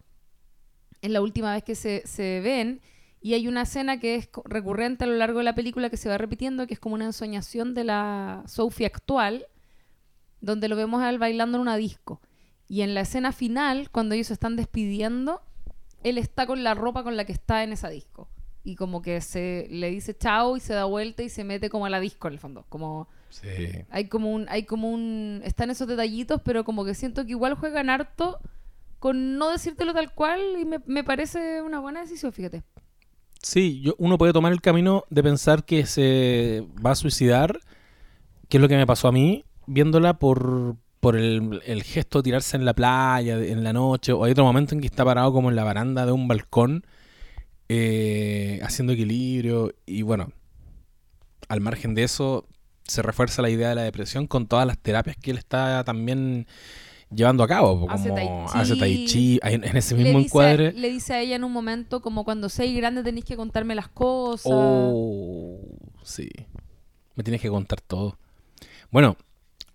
es 1.02 1.12
la 1.12 1.22
última 1.22 1.54
vez 1.54 1.64
que 1.64 1.76
se, 1.76 2.04
se 2.06 2.42
ven. 2.42 2.82
Y 3.22 3.34
hay 3.34 3.48
una 3.48 3.64
escena 3.64 4.00
que 4.00 4.16
es 4.16 4.30
recurrente 4.46 5.04
a 5.04 5.08
lo 5.08 5.16
largo 5.16 5.40
de 5.40 5.46
la 5.46 5.56
película 5.56 5.90
que 5.90 5.98
se 5.98 6.10
va 6.10 6.18
repitiendo, 6.18 6.66
que 6.68 6.74
es 6.76 6.80
como 6.80 6.96
una 6.96 7.06
ensoñación 7.06 7.74
de 7.74 7.84
la 7.84 8.44
Sophie 8.48 8.86
actual, 8.86 9.48
donde 10.42 10.68
lo 10.68 10.76
vemos 10.76 11.02
a 11.02 11.10
él 11.10 11.20
bailando 11.20 11.58
en 11.58 11.62
una 11.62 11.78
disco. 11.78 12.22
Y 12.68 12.82
en 12.82 12.94
la 12.94 13.02
escena 13.02 13.32
final, 13.32 13.90
cuando 13.92 14.16
ellos 14.16 14.28
se 14.28 14.34
están 14.34 14.56
despidiendo, 14.56 15.42
él 16.04 16.18
está 16.18 16.46
con 16.46 16.64
la 16.64 16.74
ropa 16.74 17.04
con 17.04 17.18
la 17.18 17.26
que 17.26 17.32
está 17.34 17.64
en 17.64 17.72
esa 17.74 17.90
disco. 17.90 18.30
Y 18.64 18.76
como 18.76 19.02
que 19.02 19.22
se 19.22 19.68
le 19.70 19.90
dice 19.90 20.18
chao 20.18 20.58
y 20.58 20.60
se 20.60 20.74
da 20.74 20.84
vuelta 20.84 21.24
y 21.24 21.30
se 21.30 21.46
mete 21.46 21.70
como 21.70 21.86
a 21.86 21.90
la 21.90 22.00
disco 22.02 22.28
en 22.28 22.34
el 22.34 22.40
fondo. 22.40 22.66
Como 22.70 23.08
Sí. 23.30 23.48
hay 23.90 24.08
como 24.08 24.32
un, 24.32 24.46
hay 24.50 24.64
como 24.64 24.90
un. 24.92 25.42
Están 25.44 25.70
esos 25.70 25.88
detallitos, 25.88 26.42
pero 26.44 26.64
como 26.64 26.86
que 26.86 26.94
siento 26.94 27.26
que 27.26 27.32
igual 27.32 27.56
juegan 27.56 27.90
harto 27.90 28.40
con 29.00 29.38
no 29.38 29.52
decírtelo 29.52 29.94
tal 29.94 30.14
cual 30.14 30.42
y 30.60 30.66
me, 30.66 30.80
me 30.86 31.04
parece 31.04 31.62
una 31.62 31.80
buena 31.80 32.02
decisión, 32.02 32.32
fíjate. 32.34 32.64
Sí, 33.42 33.82
yo, 33.82 33.96
uno 33.98 34.18
puede 34.18 34.34
tomar 34.34 34.52
el 34.52 34.62
camino 34.62 35.04
de 35.10 35.24
pensar 35.24 35.64
que 35.64 35.86
se 35.86 36.66
va 36.86 36.92
a 36.92 36.96
suicidar, 36.96 37.60
que 38.50 38.58
es 38.58 38.62
lo 38.62 38.68
que 38.68 38.76
me 38.78 38.88
pasó 38.88 39.08
a 39.08 39.12
mí, 39.12 39.46
viéndola 39.68 40.18
por, 40.18 40.76
por 41.00 41.16
el, 41.16 41.62
el 41.66 41.84
gesto 41.84 42.20
de 42.20 42.24
tirarse 42.24 42.58
en 42.58 42.66
la 42.66 42.74
playa 42.74 43.38
en 43.38 43.64
la 43.64 43.74
noche, 43.74 44.12
o 44.14 44.24
hay 44.24 44.32
otro 44.32 44.44
momento 44.46 44.74
en 44.74 44.82
que 44.82 44.88
está 44.88 45.06
parado 45.06 45.32
como 45.32 45.50
en 45.50 45.56
la 45.56 45.64
baranda 45.64 46.06
de 46.06 46.12
un 46.12 46.28
balcón, 46.28 46.86
eh, 47.70 48.60
haciendo 48.64 48.94
equilibrio, 48.94 49.74
y 49.86 50.02
bueno, 50.02 50.32
al 51.50 51.62
margen 51.62 51.94
de 51.96 52.04
eso, 52.04 52.46
se 52.84 53.02
refuerza 53.02 53.42
la 53.42 53.50
idea 53.50 53.70
de 53.70 53.76
la 53.76 53.84
depresión 53.84 54.28
con 54.28 54.48
todas 54.48 54.66
las 54.66 54.78
terapias 54.78 55.18
que 55.18 55.32
él 55.32 55.38
está 55.38 55.84
también 55.84 56.48
llevando 57.14 57.44
a 57.44 57.48
cabo, 57.48 57.90
Hace 57.90 58.10
como 58.10 58.16
tai 58.16 58.28
chi. 58.28 58.58
hace 58.60 58.76
tai 58.78 59.06
chi, 59.06 59.40
en, 59.44 59.64
en 59.64 59.78
ese 59.78 59.96
Le 59.96 60.04
mismo 60.04 60.20
dice, 60.20 60.28
encuadre. 60.28 60.74
le 60.74 60.90
dice 60.90 61.14
a 61.14 61.22
ella 61.22 61.36
en 61.38 61.44
un 61.44 61.52
momento 61.54 62.02
como 62.02 62.24
cuando 62.26 62.50
seas 62.50 62.74
grande 62.76 63.04
tenéis 63.04 63.26
que 63.26 63.36
contarme 63.38 63.76
las 63.76 63.88
cosas. 63.90 64.52
Oh, 64.54 65.60
sí. 66.04 66.30
Me 67.16 67.24
tienes 67.24 67.42
que 67.42 67.50
contar 67.50 67.80
todo. 67.82 68.18
Bueno, 68.92 69.18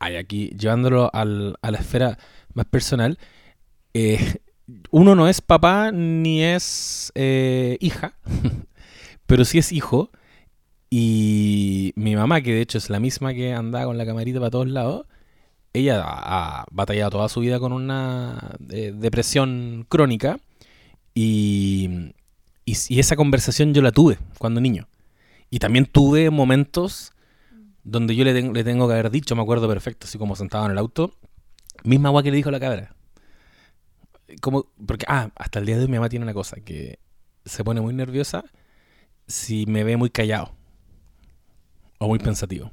hay 0.02 0.16
aquí, 0.16 0.48
llevándolo 0.58 1.10
al- 1.14 1.56
a 1.62 1.70
la 1.70 1.78
esfera 1.78 2.18
más 2.54 2.66
personal, 2.66 3.18
eh, 3.94 4.18
uno 4.90 5.14
no 5.14 5.28
es 5.28 5.40
papá 5.40 5.92
ni 5.92 6.42
es 6.42 7.12
eh, 7.14 7.76
hija, 7.80 8.14
pero 9.26 9.44
sí 9.44 9.58
es 9.58 9.70
hijo. 9.70 10.10
Y 10.90 11.92
mi 11.96 12.16
mamá, 12.16 12.42
que 12.42 12.52
de 12.52 12.60
hecho 12.62 12.78
es 12.78 12.90
la 12.90 13.00
misma 13.00 13.32
que 13.32 13.54
andaba 13.54 13.86
con 13.86 13.96
la 13.96 14.04
camarita 14.04 14.40
para 14.40 14.50
todos 14.50 14.68
lados, 14.68 15.06
ella 15.72 16.02
ha, 16.04 16.66
batallado 16.72 17.10
toda 17.10 17.28
su 17.28 17.40
vida 17.40 17.60
con 17.60 17.72
una 17.72 18.56
eh, 18.70 18.92
depresión 18.94 19.86
crónica. 19.88 20.40
Y, 21.14 22.12
y, 22.64 22.76
y 22.88 22.98
esa 22.98 23.16
conversación 23.16 23.72
yo 23.72 23.82
la 23.82 23.92
tuve 23.92 24.18
cuando 24.38 24.60
niño. 24.60 24.88
Y 25.48 25.60
también 25.60 25.86
tuve 25.86 26.30
momentos 26.30 27.12
donde 27.84 28.14
yo 28.16 28.24
le, 28.24 28.32
ten- 28.32 28.52
le 28.52 28.64
tengo 28.64 28.86
que 28.86 28.94
haber 28.94 29.10
dicho, 29.10 29.34
me 29.36 29.42
acuerdo 29.42 29.68
perfecto, 29.68 30.06
así 30.06 30.18
como 30.18 30.36
sentado 30.36 30.66
en 30.66 30.72
el 30.72 30.78
auto, 30.78 31.16
misma 31.84 32.08
agua 32.10 32.22
que 32.22 32.30
le 32.30 32.36
dijo 32.36 32.50
la 32.50 32.60
cabra. 32.60 32.94
Como, 34.40 34.66
porque, 34.86 35.04
ah, 35.08 35.30
hasta 35.36 35.58
el 35.58 35.66
día 35.66 35.76
de 35.76 35.82
hoy 35.82 35.88
mi 35.88 35.96
mamá 35.96 36.08
tiene 36.08 36.24
una 36.24 36.32
cosa, 36.34 36.56
que 36.60 36.98
se 37.44 37.64
pone 37.64 37.80
muy 37.80 37.92
nerviosa 37.92 38.44
si 39.26 39.66
me 39.66 39.84
ve 39.84 39.96
muy 39.96 40.10
callado 40.10 40.54
o 41.98 42.08
muy 42.08 42.18
pensativo. 42.18 42.70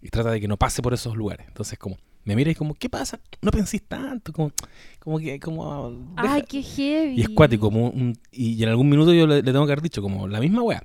Y 0.00 0.08
trata 0.10 0.30
de 0.30 0.40
que 0.40 0.48
no 0.48 0.56
pase 0.56 0.82
por 0.82 0.94
esos 0.94 1.16
lugares. 1.16 1.46
Entonces, 1.48 1.78
como, 1.78 1.96
me 2.24 2.36
mira 2.36 2.50
y 2.50 2.54
como, 2.54 2.74
¿qué 2.74 2.88
pasa? 2.88 3.20
No 3.42 3.50
pensís 3.50 3.82
tanto, 3.86 4.32
como, 4.32 4.52
como 5.00 5.18
que, 5.18 5.38
como... 5.40 5.90
deja- 6.16 6.34
Ay, 6.34 6.42
qué 6.48 6.62
heavy. 6.62 7.14
y 7.16 7.22
es 7.22 7.28
cuático, 7.30 7.66
como 7.66 7.88
un- 7.90 8.18
y, 8.30 8.62
en 8.62 8.68
algún 8.68 8.88
minuto 8.88 9.12
yo 9.12 9.26
le, 9.26 9.36
le 9.42 9.52
tengo 9.52 9.66
que 9.66 9.72
haber 9.72 9.82
dicho, 9.82 10.00
como 10.02 10.28
la 10.28 10.40
misma 10.40 10.62
weá. 10.62 10.82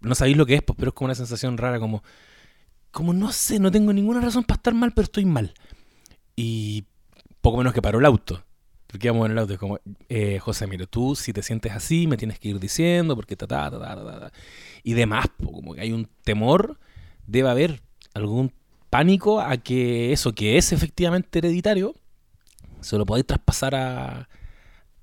No 0.00 0.14
sabéis 0.14 0.36
lo 0.36 0.46
que 0.46 0.54
es, 0.56 0.62
pues, 0.62 0.76
pero 0.78 0.90
es 0.90 0.94
como 0.94 1.06
una 1.06 1.14
sensación 1.14 1.56
rara, 1.58 1.78
como, 1.78 2.02
como 2.90 3.12
no 3.12 3.32
sé, 3.32 3.58
no 3.58 3.70
tengo 3.70 3.92
ninguna 3.92 4.20
razón 4.20 4.44
para 4.44 4.56
estar 4.56 4.74
mal, 4.74 4.92
pero 4.92 5.04
estoy 5.04 5.24
mal. 5.24 5.54
Y 6.36 6.84
poco 7.40 7.58
menos 7.58 7.72
que 7.72 7.82
paró 7.82 7.98
el 7.98 8.06
auto. 8.06 8.42
Porque 8.86 9.06
íbamos 9.06 9.26
en 9.26 9.32
el 9.32 9.38
auto, 9.38 9.52
es 9.52 9.58
como, 9.58 9.78
eh, 10.08 10.40
José, 10.40 10.66
mira, 10.66 10.84
tú 10.86 11.14
si 11.14 11.32
te 11.32 11.42
sientes 11.42 11.72
así, 11.72 12.08
me 12.08 12.16
tienes 12.16 12.40
que 12.40 12.48
ir 12.48 12.58
diciendo, 12.58 13.14
porque 13.14 13.36
ta, 13.36 13.46
ta, 13.46 13.70
ta, 13.70 13.78
ta, 13.78 13.94
ta, 13.96 14.20
ta. 14.20 14.32
Y 14.82 14.94
demás, 14.94 15.26
como 15.44 15.74
que 15.74 15.80
hay 15.82 15.92
un 15.92 16.08
temor, 16.24 16.78
debe 17.26 17.50
haber 17.50 17.82
algún 18.14 18.52
pánico 18.90 19.40
a 19.40 19.56
que 19.58 20.12
eso 20.12 20.32
que 20.32 20.58
es 20.58 20.72
efectivamente 20.72 21.38
hereditario, 21.38 21.94
se 22.80 22.98
lo 22.98 23.06
podáis 23.06 23.26
traspasar 23.26 23.76
a, 23.76 24.28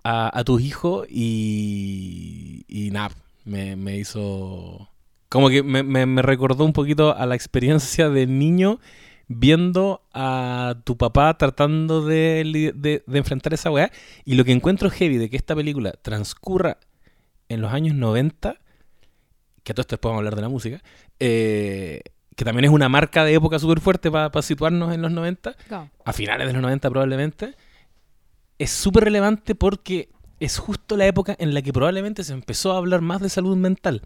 a, 0.04 0.38
a 0.38 0.44
tus 0.44 0.62
hijos 0.62 1.08
y, 1.10 2.66
y 2.68 2.92
nada, 2.92 3.16
me, 3.46 3.78
me 3.78 3.98
hizo... 3.98 4.90
Como 5.30 5.50
que 5.50 5.64
me, 5.64 5.84
me- 5.84 6.06
me 6.06 6.22
recordó 6.22 6.64
un 6.64 6.74
poquito 6.74 7.16
a 7.16 7.26
la 7.26 7.36
experiencia 7.36 8.10
de 8.10 8.28
niño 8.28 8.80
viendo 9.28 10.02
a 10.14 10.76
tu 10.86 10.98
papá 10.98 11.38
tratando 11.38 12.06
de, 12.06 12.44
li- 12.46 12.72
de- 12.74 13.04
de 13.06 13.18
enfrentar 13.18 13.54
esa 13.54 13.70
weá. 13.72 13.92
Y 14.24 14.36
lo 14.36 14.46
que 14.46 14.54
encuentro 14.54 14.90
heavy 14.90 15.18
de 15.18 15.30
que 15.30 15.36
esta 15.38 15.56
película 15.56 15.92
transcurra 16.02 16.78
en 17.50 17.62
los 17.62 17.74
años 17.74 17.94
90, 17.96 18.56
que 19.64 19.72
a 19.72 19.76
todo 19.76 19.82
esto 19.82 19.96
después 19.96 20.10
vamos 20.12 20.18
a 20.18 20.20
hablar 20.20 20.36
de 20.36 20.42
la 20.42 20.50
música, 20.50 20.82
eh, 21.20 22.02
que 22.38 22.46
también 22.46 22.66
es 22.66 22.72
una 22.72 22.88
marca 22.88 23.26
de 23.26 23.34
época 23.34 23.60
súper 23.60 23.82
fuerte 23.82 24.10
para 24.12 24.42
situarnos 24.42 24.94
en 24.94 25.02
los 25.02 25.12
90, 25.12 25.54
Claro. 25.68 25.90
a 26.06 26.14
finales 26.14 26.48
de 26.48 26.54
los 26.54 26.62
90 26.62 26.90
probablemente, 26.90 27.56
es 28.60 28.72
súper 28.72 29.04
relevante 29.06 29.56
porque 29.56 30.10
es 30.40 30.58
justo 30.58 30.96
la 30.98 31.06
época 31.08 31.36
en 31.40 31.54
la 31.54 31.62
que 31.62 31.74
probablemente 31.74 32.24
se 32.24 32.32
empezó 32.34 32.72
a 32.74 32.78
hablar 32.78 33.02
más 33.02 33.22
de 33.22 33.30
salud 33.30 33.58
mental. 33.58 34.04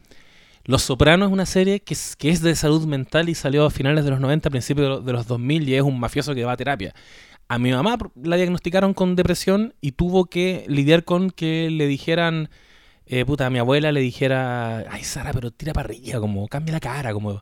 Los 0.66 0.84
Sopranos 0.84 1.28
es 1.30 1.34
una 1.34 1.46
serie 1.46 1.80
que 1.82 1.94
es, 1.94 2.42
de 2.42 2.56
salud 2.56 2.86
mental 2.86 3.30
y 3.30 3.36
salió 3.36 3.66
a 3.66 3.72
finales 3.72 4.06
de 4.06 4.12
los 4.12 4.20
90, 4.20 4.50
a 4.50 4.52
principios 4.52 4.86
de, 4.86 4.90
lo- 4.90 5.02
de 5.02 5.14
los 5.14 5.28
2000 5.28 5.68
y 5.68 5.76
es 5.76 5.82
un 5.82 6.00
mafioso 6.00 6.36
que 6.36 6.46
va 6.46 6.54
a 6.54 6.58
terapia. 6.58 6.94
A 7.48 7.60
mi 7.60 7.72
mamá 7.72 7.98
la 8.24 8.36
diagnosticaron 8.38 8.94
con 8.94 9.16
depresión 9.16 9.74
y 9.82 9.92
tuvo 9.94 10.26
que 10.26 10.64
lidiar 10.68 11.04
con 11.04 11.32
que 11.32 11.70
le 11.70 11.88
dijeran, 11.88 12.50
eh, 13.08 13.26
puta, 13.26 13.48
a 13.48 13.50
mi 13.50 13.60
abuela 13.60 13.92
le 13.92 14.00
dijera, 14.02 14.86
ay 14.92 15.04
Sara, 15.04 15.34
pero 15.34 15.52
tira 15.52 15.74
para 15.74 15.90
arriba, 15.90 16.20
como 16.20 16.48
cambia 16.48 16.74
la 16.74 16.80
cara, 16.80 17.14
como, 17.14 17.42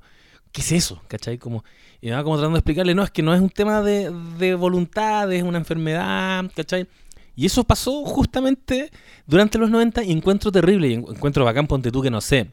¿qué 0.51 0.61
es 0.61 0.71
eso? 0.71 1.01
¿Cachai? 1.07 1.37
Como, 1.37 1.63
y 2.01 2.07
mi 2.07 2.11
mamá 2.11 2.23
como 2.23 2.37
tratando 2.37 2.55
de 2.55 2.59
explicarle, 2.59 2.95
no, 2.95 3.03
es 3.03 3.11
que 3.11 3.21
no 3.21 3.33
es 3.35 3.41
un 3.41 3.49
tema 3.49 3.81
de, 3.81 4.11
de 4.39 4.55
voluntad, 4.55 5.31
es 5.31 5.43
una 5.43 5.59
enfermedad, 5.59 6.45
¿cachai? 6.55 6.87
Y 7.35 7.45
eso 7.45 7.63
pasó 7.63 8.03
justamente 8.05 8.91
durante 9.27 9.57
los 9.59 9.69
90 9.69 10.03
y 10.03 10.11
encuentro 10.11 10.51
terrible, 10.51 10.87
y 10.89 10.93
en- 10.95 11.05
encuentro 11.07 11.45
bacán, 11.45 11.67
ponte 11.67 11.91
tú 11.91 12.01
que 12.01 12.09
no 12.09 12.19
sé, 12.21 12.49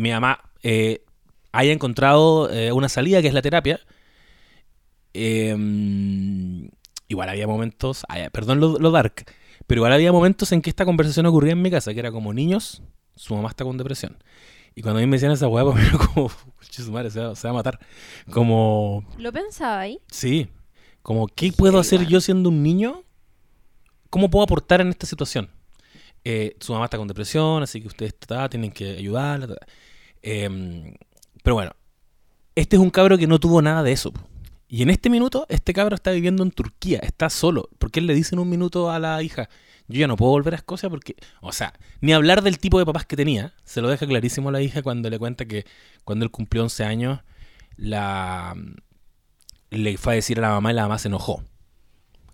mi 0.00 0.10
mamá 0.10 0.40
eh, 0.62 1.04
haya 1.52 1.72
encontrado 1.72 2.50
eh, 2.50 2.72
una 2.72 2.88
salida 2.88 3.20
que 3.20 3.28
es 3.28 3.34
la 3.34 3.42
terapia. 3.42 3.80
Eh, 5.12 5.54
igual 7.08 7.28
había 7.28 7.46
momentos, 7.46 8.04
ay, 8.08 8.28
perdón 8.30 8.60
lo, 8.60 8.78
lo 8.78 8.90
dark, 8.90 9.24
pero 9.66 9.80
igual 9.80 9.92
había 9.92 10.12
momentos 10.12 10.52
en 10.52 10.62
que 10.62 10.70
esta 10.70 10.84
conversación 10.84 11.26
ocurría 11.26 11.52
en 11.52 11.62
mi 11.62 11.70
casa, 11.70 11.92
que 11.92 12.00
era 12.00 12.12
como 12.12 12.32
niños, 12.32 12.82
su 13.14 13.34
mamá 13.34 13.48
está 13.50 13.64
con 13.64 13.76
depresión. 13.76 14.16
Y 14.74 14.82
cuando 14.82 14.98
a 14.98 15.02
mí 15.02 15.06
me 15.06 15.16
decían 15.16 15.32
esa 15.32 15.48
hueá, 15.48 15.64
pues 15.70 15.86
era 15.86 15.98
como, 15.98 16.30
"Conche 16.56 16.82
su 16.82 16.92
madre, 16.92 17.10
se 17.10 17.20
va, 17.20 17.34
se 17.34 17.46
va 17.48 17.50
a 17.50 17.54
matar. 17.54 17.78
Como, 18.30 19.04
¿Lo 19.18 19.32
pensaba 19.32 19.80
ahí? 19.80 20.00
Sí. 20.10 20.48
Como, 21.02 21.26
¿qué 21.26 21.52
puedo 21.52 21.78
hacer 21.78 22.06
yo 22.06 22.20
siendo 22.20 22.48
un 22.48 22.62
niño? 22.62 23.02
¿Cómo 24.08 24.30
puedo 24.30 24.44
aportar 24.44 24.80
en 24.80 24.88
esta 24.88 25.06
situación? 25.06 25.50
Eh, 26.24 26.56
su 26.60 26.72
mamá 26.72 26.84
está 26.86 26.98
con 26.98 27.08
depresión, 27.08 27.62
así 27.62 27.80
que 27.80 27.88
ustedes 27.88 28.14
ta, 28.18 28.48
tienen 28.48 28.70
que 28.70 28.90
ayudarla. 28.90 29.48
ta, 29.48 29.66
Em, 30.22 30.94
pero 31.42 31.54
bueno, 31.54 31.72
este 32.54 32.76
es 32.76 32.82
un 32.82 32.90
cabro 32.90 33.18
que 33.18 33.26
no 33.26 33.40
tuvo 33.40 33.62
nada 33.62 33.82
de 33.82 33.92
eso. 33.92 34.12
Y 34.68 34.82
en 34.82 34.90
este 34.90 35.10
minuto, 35.10 35.46
este 35.48 35.72
cabro 35.72 35.96
está 35.96 36.12
viviendo 36.12 36.42
en 36.42 36.52
Turquía, 36.52 37.00
está 37.02 37.28
solo. 37.30 37.68
Porque 37.78 38.00
él 38.00 38.06
le 38.06 38.14
dice 38.14 38.34
en 38.34 38.38
un 38.38 38.48
minuto 38.48 38.90
a 38.90 38.98
la 38.98 39.22
hija, 39.22 39.48
yo 39.88 39.98
ya 39.98 40.06
no 40.06 40.16
puedo 40.16 40.30
volver 40.30 40.54
a 40.54 40.58
Escocia 40.58 40.88
porque, 40.88 41.16
o 41.40 41.52
sea, 41.52 41.72
ni 42.00 42.12
hablar 42.12 42.42
del 42.42 42.58
tipo 42.58 42.78
de 42.78 42.86
papás 42.86 43.04
que 43.06 43.16
tenía. 43.16 43.54
Se 43.64 43.80
lo 43.80 43.88
deja 43.88 44.06
clarísimo 44.06 44.50
a 44.50 44.52
la 44.52 44.62
hija 44.62 44.82
cuando 44.82 45.10
le 45.10 45.18
cuenta 45.18 45.44
que 45.46 45.66
cuando 46.04 46.24
él 46.24 46.30
cumplió 46.30 46.62
11 46.62 46.84
años, 46.84 47.20
la, 47.76 48.54
le 49.70 49.96
fue 49.96 50.12
a 50.12 50.16
decir 50.16 50.38
a 50.38 50.42
la 50.42 50.50
mamá 50.50 50.70
y 50.70 50.74
la 50.74 50.82
mamá 50.82 50.98
se 50.98 51.08
enojó. 51.08 51.42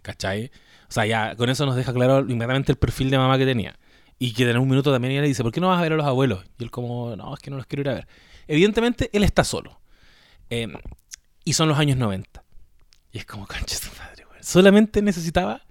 ¿Cachai? 0.02 0.50
O 0.88 0.92
sea, 0.92 1.06
ya 1.06 1.34
con 1.36 1.48
eso 1.48 1.66
nos 1.66 1.76
deja 1.76 1.92
claro 1.94 2.20
inmediatamente 2.20 2.72
el 2.72 2.78
perfil 2.78 3.10
de 3.10 3.18
mamá 3.18 3.38
que 3.38 3.46
tenía. 3.46 3.78
Y 4.18 4.32
que 4.32 4.48
en 4.48 4.56
un 4.58 4.68
minuto 4.68 4.90
también 4.92 5.12
ella 5.12 5.22
le 5.22 5.28
dice, 5.28 5.42
¿por 5.42 5.52
qué 5.52 5.60
no 5.60 5.68
vas 5.68 5.78
a 5.78 5.82
ver 5.82 5.92
a 5.92 5.96
los 5.96 6.06
abuelos? 6.06 6.44
Y 6.58 6.64
él 6.64 6.70
como, 6.70 7.14
no, 7.16 7.34
es 7.34 7.40
que 7.40 7.50
no 7.50 7.56
los 7.56 7.66
quiero 7.66 7.82
ir 7.82 7.88
a 7.90 7.94
ver. 7.94 8.08
Evidentemente, 8.48 9.10
él 9.12 9.24
está 9.24 9.44
solo. 9.44 9.80
Eh, 10.50 10.68
y 11.44 11.52
son 11.52 11.68
los 11.68 11.78
años 11.78 11.96
90. 11.98 12.42
Y 13.12 13.18
es 13.18 13.26
como, 13.26 13.46
concha 13.46 13.76
su 13.76 13.90
madre, 13.98 14.24
güey. 14.24 14.38
Solamente 14.42 15.02
necesitaba 15.02 15.62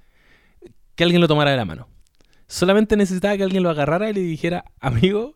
que 0.95 1.03
alguien 1.03 1.21
lo 1.21 1.27
tomara 1.27 1.51
de 1.51 1.57
la 1.57 1.65
mano. 1.65 1.87
Solamente 2.47 2.95
necesitaba 2.95 3.35
que 3.37 3.43
alguien 3.43 3.63
lo 3.63 3.69
agarrara 3.71 4.09
y 4.09 4.13
le 4.13 4.21
dijera, 4.21 4.65
amigo, 4.79 5.35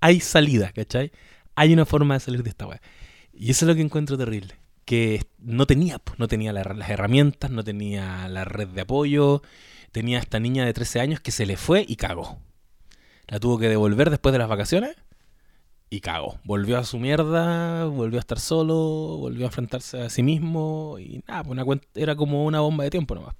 hay 0.00 0.20
salida, 0.20 0.72
¿cachai? 0.72 1.12
Hay 1.54 1.72
una 1.72 1.86
forma 1.86 2.14
de 2.14 2.20
salir 2.20 2.42
de 2.42 2.50
esta 2.50 2.66
weá. 2.66 2.80
Y 3.32 3.50
eso 3.50 3.64
es 3.64 3.68
lo 3.68 3.74
que 3.76 3.82
encuentro 3.82 4.18
terrible. 4.18 4.56
Que 4.84 5.22
no 5.38 5.66
tenía, 5.66 5.98
pues, 6.00 6.18
no 6.18 6.26
tenía 6.26 6.52
la- 6.52 6.64
las 6.64 6.90
herramientas, 6.90 7.50
no 7.50 7.62
tenía 7.62 8.26
la 8.28 8.44
red 8.44 8.68
de 8.68 8.80
apoyo. 8.80 9.42
Tenía 9.92 10.18
esta 10.18 10.38
niña 10.40 10.64
de 10.64 10.72
13 10.72 11.00
años 11.00 11.20
que 11.20 11.32
se 11.32 11.46
le 11.46 11.56
fue 11.56 11.84
y 11.86 11.96
cagó. 11.96 12.38
La 13.28 13.40
tuvo 13.40 13.58
que 13.58 13.68
devolver 13.68 14.10
después 14.10 14.32
de 14.32 14.38
las 14.38 14.48
vacaciones 14.48 14.96
y 15.88 16.00
cagó. 16.00 16.38
Volvió 16.44 16.78
a 16.78 16.84
su 16.84 16.98
mierda, 16.98 17.86
volvió 17.86 18.18
a 18.18 18.20
estar 18.20 18.38
solo, 18.38 18.74
volvió 19.18 19.44
a 19.46 19.48
enfrentarse 19.48 20.00
a 20.02 20.10
sí 20.10 20.22
mismo 20.22 20.96
y 20.98 21.22
nada, 21.26 21.42
pues 21.42 21.52
una 21.52 21.64
cuen- 21.64 21.82
era 21.94 22.14
como 22.16 22.44
una 22.44 22.60
bomba 22.60 22.84
de 22.84 22.90
tiempo 22.90 23.14
nomás. 23.14 23.34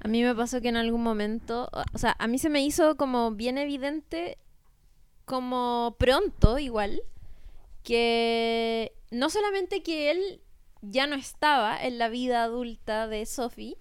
A 0.00 0.08
mí 0.08 0.22
me 0.22 0.34
pasó 0.34 0.60
que 0.60 0.68
en 0.68 0.76
algún 0.76 1.02
momento, 1.02 1.70
o 1.94 1.98
sea, 1.98 2.14
a 2.18 2.26
mí 2.26 2.38
se 2.38 2.50
me 2.50 2.62
hizo 2.62 2.96
como 2.96 3.30
bien 3.30 3.56
evidente, 3.56 4.36
como 5.24 5.96
pronto 5.98 6.58
igual, 6.58 7.00
que 7.82 8.92
no 9.10 9.30
solamente 9.30 9.82
que 9.82 10.10
él 10.10 10.40
ya 10.82 11.06
no 11.06 11.16
estaba 11.16 11.82
en 11.82 11.96
la 11.98 12.08
vida 12.10 12.44
adulta 12.44 13.08
de 13.08 13.24
Sophie, 13.24 13.76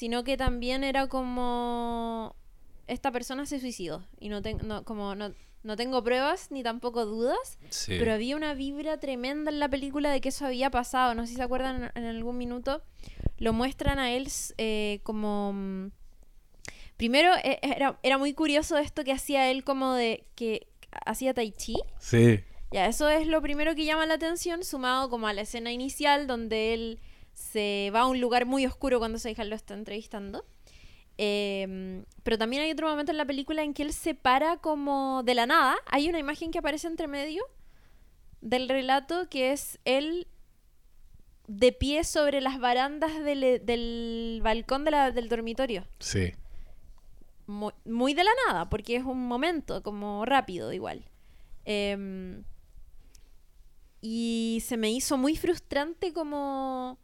sino 0.00 0.24
que 0.24 0.38
también 0.38 0.82
era 0.82 1.08
como 1.08 2.34
esta 2.86 3.12
persona 3.12 3.44
se 3.44 3.60
suicidó 3.60 4.02
y 4.18 4.30
no, 4.30 4.40
ten- 4.40 4.60
no, 4.66 4.82
como 4.84 5.14
no, 5.14 5.34
no 5.62 5.76
tengo 5.76 6.02
pruebas 6.02 6.50
ni 6.50 6.62
tampoco 6.62 7.04
dudas, 7.04 7.58
Sí. 7.68 7.96
pero 7.98 8.14
había 8.14 8.34
una 8.34 8.54
vibra 8.54 8.98
tremenda 8.98 9.50
en 9.50 9.58
la 9.60 9.68
película 9.68 10.10
de 10.10 10.22
que 10.22 10.30
eso 10.30 10.46
había 10.46 10.70
pasado. 10.70 11.14
No 11.14 11.22
sé 11.24 11.28
si 11.32 11.36
se 11.36 11.42
acuerdan 11.42 11.92
en 11.94 12.04
algún 12.06 12.38
minuto. 12.38 12.82
Lo 13.36 13.52
muestran 13.52 13.98
a 13.98 14.10
él 14.12 14.26
eh, 14.56 15.00
como... 15.02 15.52
mm, 15.52 15.90
Primero, 16.96 17.32
eh, 17.44 17.58
era, 17.62 17.98
era 18.02 18.16
muy 18.18 18.32
curioso 18.32 18.78
esto 18.78 19.04
que 19.04 19.12
hacía 19.12 19.50
él 19.50 19.64
como 19.64 19.92
de... 19.92 20.24
que 20.34 20.66
hacía 21.04 21.34
tai 21.34 21.52
chi. 21.52 21.76
Sí. 21.98 22.40
Ya, 22.72 22.86
eso 22.86 23.08
es 23.10 23.26
lo 23.26 23.42
primero 23.42 23.74
que 23.74 23.84
llama 23.84 24.06
la 24.06 24.14
atención, 24.14 24.64
sumado 24.64 25.10
como 25.10 25.26
a 25.26 25.32
la 25.34 25.42
escena 25.42 25.72
inicial 25.72 26.26
donde 26.26 26.72
él 26.74 27.00
se 27.40 27.90
va 27.94 28.00
a 28.00 28.06
un 28.06 28.20
lugar 28.20 28.46
muy 28.46 28.66
oscuro 28.66 28.98
cuando 28.98 29.18
su 29.18 29.28
hija 29.28 29.44
lo 29.44 29.56
está 29.56 29.74
entrevistando. 29.74 30.44
Eh, 31.18 32.04
pero 32.22 32.38
también 32.38 32.62
hay 32.62 32.70
otro 32.70 32.88
momento 32.88 33.12
en 33.12 33.18
la 33.18 33.24
película 33.26 33.62
en 33.62 33.74
que 33.74 33.82
él 33.82 33.92
se 33.92 34.14
para 34.14 34.58
como 34.58 35.22
de 35.24 35.34
la 35.34 35.46
nada. 35.46 35.76
Hay 35.86 36.08
una 36.08 36.18
imagen 36.18 36.50
que 36.50 36.58
aparece 36.58 36.86
entre 36.86 37.08
medio 37.08 37.42
del 38.40 38.68
relato 38.68 39.28
que 39.28 39.52
es 39.52 39.78
él 39.84 40.26
de 41.46 41.72
pie 41.72 42.04
sobre 42.04 42.40
las 42.40 42.58
barandas 42.60 43.22
del, 43.24 43.60
del 43.66 44.40
balcón 44.42 44.84
de 44.84 44.90
la- 44.92 45.10
del 45.10 45.28
dormitorio. 45.28 45.84
Sí. 45.98 46.32
Muy, 47.46 47.72
muy 47.84 48.14
de 48.14 48.22
la 48.24 48.30
nada, 48.46 48.70
porque 48.70 48.96
es 48.96 49.04
un 49.04 49.26
momento 49.26 49.82
como 49.82 50.24
rápido 50.24 50.72
igual. 50.72 51.04
Em, 51.64 52.44
y 54.00 54.62
se 54.64 54.76
me 54.76 54.90
hizo 54.90 55.18
muy 55.18 55.36
frustrante 55.36 56.12
como... 56.12 56.98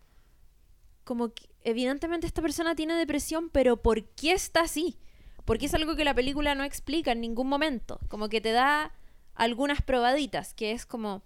Como 1.06 1.28
que 1.32 1.44
evidentemente 1.62 2.26
esta 2.26 2.42
persona 2.42 2.74
tiene 2.74 2.94
depresión, 2.94 3.48
pero 3.48 3.76
¿por 3.76 4.02
qué 4.16 4.32
está 4.32 4.62
así? 4.62 4.98
Porque 5.44 5.66
es 5.66 5.74
algo 5.74 5.94
que 5.94 6.04
la 6.04 6.14
película 6.14 6.56
no 6.56 6.64
explica 6.64 7.12
en 7.12 7.20
ningún 7.20 7.48
momento. 7.48 8.00
Como 8.08 8.28
que 8.28 8.40
te 8.40 8.50
da 8.50 8.92
algunas 9.34 9.80
probaditas, 9.82 10.52
que 10.52 10.72
es 10.72 10.84
como... 10.84 11.22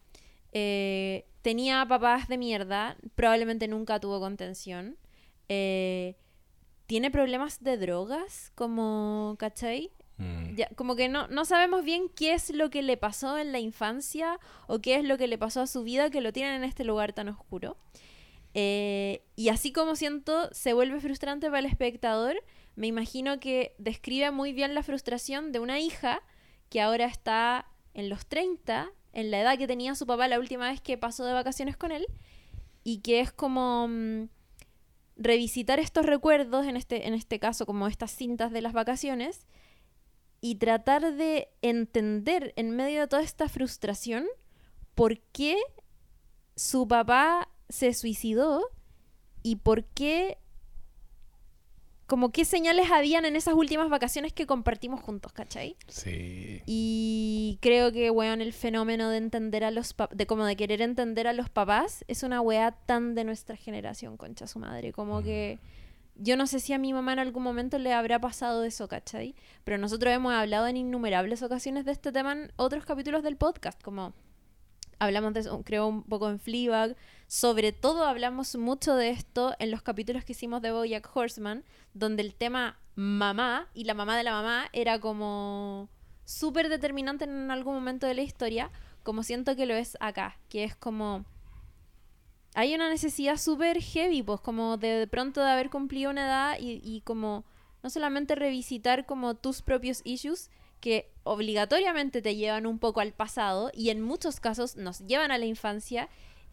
eh, 0.53 1.25
tenía 1.41 1.87
papás 1.89 2.29
de 2.29 2.37
mierda, 2.37 2.97
probablemente 3.15 3.67
nunca 3.69 3.99
tuvo 3.99 4.21
contención. 4.21 4.99
eh, 5.49 6.17
tiene 6.87 7.11
problemas 7.11 7.63
de 7.63 7.79
drogas, 7.79 8.51
como, 8.57 9.37
¿cachai? 9.39 9.93
Mm. 10.19 10.57
Ya, 10.57 10.69
como 10.75 10.97
que 10.97 11.09
no, 11.09 11.29
no 11.29 11.45
sabemos 11.45 11.85
bien 11.85 12.11
qué 12.15 12.35
es 12.35 12.51
lo 12.51 12.69
que 12.69 12.83
le 12.83 12.97
pasó 12.97 13.39
en 13.39 13.53
la 13.53 13.61
infancia 13.61 14.39
o 14.67 14.81
qué 14.81 14.97
es 14.97 15.05
lo 15.05 15.17
que 15.17 15.29
le 15.29 15.39
pasó 15.39 15.63
a 15.63 15.67
su 15.67 15.83
vida 15.85 16.11
que 16.11 16.21
lo 16.21 16.33
tienen 16.33 16.57
en 16.57 16.65
este 16.65 16.85
lugar 16.85 17.13
tan 17.13 17.29
oscuro. 17.29 17.77
Eh, 18.55 19.23
y 19.37 19.49
así 19.49 19.73
como 19.73 19.97
siento, 19.97 20.53
se 20.53 20.73
vuelve 20.73 21.01
frustrante 21.01 21.47
para 21.47 21.61
el 21.61 21.67
espectador, 21.67 22.43
me 22.75 22.87
imagino 22.87 23.41
que 23.41 23.75
describe 23.79 24.31
muy 24.31 24.53
bien 24.53 24.75
la 24.75 24.83
frustración 24.83 25.53
de 25.53 25.61
una 25.61 25.79
hija 25.79 26.23
que 26.69 26.81
ahora 26.81 27.07
está 27.07 27.67
en 27.95 28.09
los 28.09 28.27
30, 28.27 28.91
en 29.13 29.31
la 29.31 29.41
edad 29.41 29.59
que 29.59 29.67
tenía 29.67 29.95
su 29.95 30.07
papá 30.07 30.29
la 30.29 30.39
última 30.39 30.71
vez 30.71 30.81
que 30.81 30.99
pasó 30.99 31.25
de 31.25 31.33
vacaciones 31.33 31.77
con 31.77 31.93
él, 31.93 32.07
y 32.83 32.99
que 32.99 33.21
es 33.21 33.33
como 33.33 33.89
mm, 33.89 34.29
revisitar 35.17 35.79
estos 35.79 36.07
recuerdos, 36.07 36.67
en 36.67 36.77
este, 36.77 37.07
en 37.07 37.15
este 37.15 37.39
caso 37.39 37.67
como 37.67 37.87
estas 37.87 38.11
cintas 38.11 38.53
de 38.53 38.63
las 38.63 38.73
vacaciones, 38.73 39.47
y 40.41 40.55
tratar 40.57 41.15
de 41.15 41.49
entender 41.61 42.55
en 42.57 42.71
medio 42.71 43.01
de 43.01 43.09
toda 43.09 43.23
esta 43.23 43.49
frustración 43.49 44.27
por 44.95 45.21
qué 45.33 45.59
su 46.57 46.89
papá 46.89 47.49
se 47.71 47.95
suicidó 47.95 48.63
y 49.43 49.57
por 49.57 49.85
qué 49.85 50.39
como 52.11 52.33
qué 52.33 52.45
señales 52.45 52.91
habían 52.91 53.25
en 53.25 53.37
esas 53.37 53.55
últimas 53.55 53.89
vacaciones 53.89 54.33
que 54.33 54.45
compartimos 54.45 55.01
juntos, 55.01 55.33
¿cachai? 55.33 55.77
Sí. 55.87 56.61
Y 56.67 57.59
creo 57.63 57.93
que, 57.93 58.11
weón, 58.11 58.41
el 58.41 58.53
fenómeno 58.53 59.11
de 59.11 59.19
entender 59.19 59.63
a 59.63 59.71
los 59.71 59.95
papás, 59.95 60.19
de 60.19 60.27
como 60.27 60.45
de 60.45 60.57
querer 60.57 60.83
entender 60.83 61.29
a 61.29 61.33
los 61.33 61.49
papás, 61.51 62.05
es 62.09 62.25
una 62.25 62.41
weá 62.41 62.73
tan 62.73 63.15
de 63.15 63.23
nuestra 63.23 63.55
generación, 63.55 64.17
concha 64.17 64.49
su 64.49 64.59
madre. 64.59 64.93
Como 64.93 65.23
que 65.23 65.61
yo 66.17 66.37
no 66.37 66.49
sé 66.49 66.59
si 66.59 66.73
a 66.73 66.79
mi 66.79 66.93
mamá 66.93 67.13
en 67.13 67.21
algún 67.21 67.45
momento 67.45 67.79
le 67.79 67.93
habrá 67.93 68.21
pasado 68.21 68.65
eso, 68.65 68.89
¿cachai? 68.89 69.37
Pero 69.63 69.79
nosotros 69.79 70.13
hemos 70.13 70.33
hablado 70.33 70.67
en 70.67 70.79
innumerables 70.79 71.45
ocasiones 71.45 71.85
de 71.85 71.93
este 71.93 72.11
tema 72.11 72.33
en 72.33 72.53
otros 72.57 72.85
capítulos 72.85 73.23
del 73.23 73.37
podcast, 73.37 73.81
como 73.81 74.15
hablamos 74.99 75.33
de 75.33 75.41
eso, 75.41 75.63
creo 75.65 75.87
un 75.87 76.03
poco 76.03 76.29
en 76.29 76.41
Fleabag. 76.41 76.97
Sobre 77.31 77.71
todo 77.71 78.07
hablamos 78.07 78.57
mucho 78.57 78.97
de 78.97 79.11
esto 79.11 79.55
en 79.61 79.71
los 79.71 79.83
capítulos 79.83 80.25
que 80.25 80.33
hicimos 80.33 80.63
de 80.63 80.73
Bojack 80.73 81.09
Horseman, 81.15 81.63
donde 81.95 82.23
el 82.23 82.35
tema 82.35 82.81
mamá 82.97 83.69
y 83.73 83.85
la 83.85 83.95
mamá 83.95 84.17
de 84.17 84.25
la 84.25 84.33
mamá 84.33 84.69
era 84.73 84.99
como 84.99 85.89
súper 86.25 86.69
determinante 86.69 87.27
en 87.27 87.53
algún 87.53 87.75
momento 87.75 88.09
de 88.09 88.15
la 88.15 88.23
historia, 88.23 88.73
como 89.05 89.23
siento 89.23 89.55
que 89.55 89.67
lo 89.67 89.75
es 89.75 89.97
acá, 90.01 90.41
que 90.49 90.65
es 90.65 90.75
como... 90.75 91.25
Hay 92.55 92.75
una 92.75 92.89
necesidad 92.89 93.37
súper 93.37 93.81
heavy, 93.81 94.25
pues 94.25 94.41
como 94.41 94.77
de, 94.77 94.89
de 94.89 95.07
pronto 95.07 95.41
de 95.41 95.53
haber 95.53 95.71
cumplido 95.71 96.11
una 96.11 96.27
edad 96.27 96.57
y, 96.59 96.81
y 96.83 97.03
como 97.03 97.45
no 97.85 97.91
solamente 97.91 98.35
revisitar 98.35 99.07
como 99.07 99.37
tus 99.37 99.63
propios 99.63 100.01
issues, 100.03 100.51
que 100.81 101.13
obligatoriamente 101.23 102.23
te 102.23 102.35
llevan 102.35 102.67
un 102.67 102.79
poco 102.79 103.01
al 103.01 103.13
pasado 103.13 103.71
y 103.73 103.91
en 103.91 104.01
muchos 104.01 104.41
casos 104.41 104.77
nos 104.77 104.99
llevan 105.07 105.31
a 105.31 105.39
la 105.39 105.47
infancia 105.47 106.09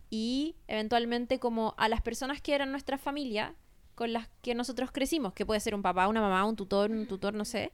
y 0.09 0.55
eventualmente 0.67 1.39
como 1.39 1.73
a 1.77 1.89
las 1.89 2.01
personas 2.01 2.41
que 2.41 2.55
eran 2.55 2.71
nuestra 2.71 2.97
familia 2.97 3.55
con 3.95 4.13
las 4.13 4.29
que 4.41 4.55
nosotros 4.55 4.91
crecimos, 4.91 5.33
que 5.33 5.45
puede 5.45 5.59
ser 5.59 5.73
un 5.75 5.81
papá, 5.81 6.07
una 6.07 6.21
mamá, 6.21 6.45
un 6.45 6.55
tutor, 6.55 6.91
un 6.91 7.07
tutor, 7.07 7.33
no 7.33 7.45
sé, 7.45 7.71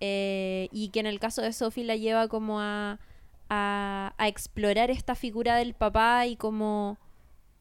eh, 0.00 0.68
y 0.70 0.90
que 0.90 1.00
en 1.00 1.06
el 1.06 1.18
caso 1.18 1.40
de 1.40 1.52
Sophie 1.52 1.84
la 1.84 1.96
lleva 1.96 2.28
como 2.28 2.60
a, 2.60 3.00
a, 3.48 4.14
a 4.18 4.28
explorar 4.28 4.90
esta 4.90 5.14
figura 5.14 5.56
del 5.56 5.74
papá 5.74 6.26
y 6.26 6.36
como 6.36 6.98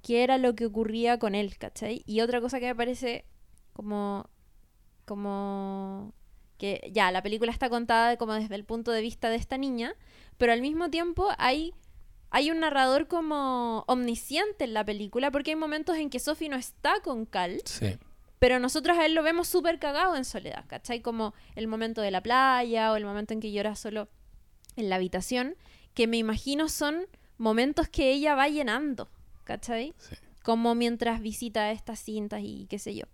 qué 0.01 0.23
era 0.23 0.37
lo 0.37 0.55
que 0.55 0.65
ocurría 0.65 1.17
con 1.17 1.35
él, 1.35 1.57
¿cachai? 1.57 2.03
Y 2.05 2.21
otra 2.21 2.41
cosa 2.41 2.59
que 2.59 2.67
me 2.67 2.75
parece 2.75 3.25
como 3.73 4.29
como 5.05 6.13
que 6.57 6.89
ya 6.91 7.11
la 7.11 7.21
película 7.21 7.51
está 7.51 7.69
contada 7.69 8.17
como 8.17 8.33
desde 8.33 8.55
el 8.55 8.65
punto 8.65 8.91
de 8.91 9.01
vista 9.01 9.29
de 9.29 9.35
esta 9.35 9.57
niña, 9.57 9.95
pero 10.37 10.51
al 10.51 10.61
mismo 10.61 10.89
tiempo 10.89 11.29
hay 11.37 11.73
hay 12.35 12.51
un 12.51 12.59
narrador 12.59 13.07
como 13.07 13.85
omnisciente 13.87 14.65
en 14.65 14.73
la 14.73 14.83
película 14.83 15.31
porque 15.31 15.51
hay 15.51 15.55
momentos 15.55 15.95
en 15.95 16.09
que 16.09 16.19
Sophie 16.19 16.49
no 16.49 16.57
está 16.57 16.99
con 17.01 17.25
Cal, 17.25 17.61
Sí. 17.63 17.97
pero 18.39 18.59
nosotros 18.59 18.97
a 18.97 19.05
él 19.05 19.13
lo 19.15 19.23
vemos 19.23 19.47
súper 19.47 19.79
cagado 19.79 20.17
en 20.17 20.25
soledad, 20.25 20.65
¿cachai? 20.67 20.99
Como 21.01 21.33
el 21.55 21.67
momento 21.67 22.01
de 22.01 22.11
la 22.11 22.19
playa 22.21 22.91
o 22.91 22.97
el 22.97 23.05
momento 23.05 23.33
en 23.33 23.39
que 23.39 23.53
llora 23.53 23.75
solo 23.77 24.09
en 24.75 24.89
la 24.89 24.97
habitación, 24.97 25.55
que 25.93 26.07
me 26.07 26.17
imagino 26.17 26.67
son 26.67 27.07
momentos 27.37 27.87
que 27.87 28.11
ella 28.11 28.35
va 28.35 28.49
llenando, 28.49 29.07
¿cachai? 29.45 29.93
Sí. 29.97 30.15
Como 30.43 30.75
mientras 30.75 31.21
visita 31.21 31.71
estas 31.71 31.99
cintas 31.99 32.41
y 32.43 32.67
qué 32.69 32.79
sé 32.79 32.95
yo. 32.95 33.05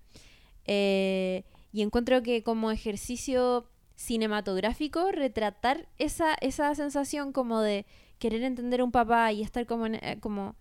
Eh, 0.65 1.43
y 1.71 1.83
encuentro 1.83 2.23
que 2.23 2.41
como 2.41 2.71
ejercicio 2.71 3.67
cinematográfico, 3.95 5.11
retratar 5.11 5.87
esa, 5.99 6.33
esa 6.41 6.73
sensación 6.73 7.31
como 7.33 7.61
de 7.61 7.85
querer 8.21 8.43
entender 8.43 8.79
a 8.79 8.83
un 8.85 8.91
papá 8.91 9.31
y 9.33 9.41
estar 9.41 9.65
como, 9.65 9.87
en- 9.87 9.95
eh, 9.95 10.17
como 10.21 10.55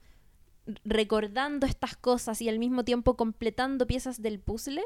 recordando 0.85 1.67
estas 1.67 1.97
cosas 1.97 2.41
y 2.43 2.49
al 2.49 2.59
mismo 2.59 2.85
tiempo 2.85 3.17
completando 3.17 3.87
piezas 3.87 4.23
del 4.23 4.41
puzzle, 4.41 4.83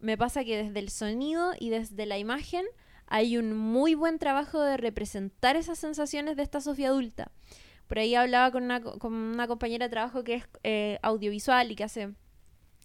me 0.00 0.16
pasa 0.16 0.44
que 0.44 0.62
desde 0.64 0.78
el 0.80 0.90
sonido 0.90 1.52
y 1.58 1.70
desde 1.70 2.04
la 2.06 2.18
imagen 2.18 2.64
hay 3.06 3.36
un 3.38 3.56
muy 3.56 3.94
buen 3.94 4.18
trabajo 4.18 4.60
de 4.60 4.76
representar 4.76 5.56
esas 5.56 5.78
sensaciones 5.78 6.36
de 6.36 6.42
esta 6.42 6.60
Sofía 6.60 6.88
adulta. 6.88 7.30
Por 7.86 7.98
ahí 7.98 8.14
hablaba 8.14 8.50
con 8.50 8.64
una, 8.64 8.80
co- 8.82 8.98
con 8.98 9.14
una 9.14 9.46
compañera 9.48 9.86
de 9.86 9.90
trabajo 9.90 10.24
que 10.24 10.34
es 10.34 10.44
eh, 10.62 10.98
audiovisual 11.02 11.70
y 11.70 11.76
que 11.76 11.84
hace 11.84 12.14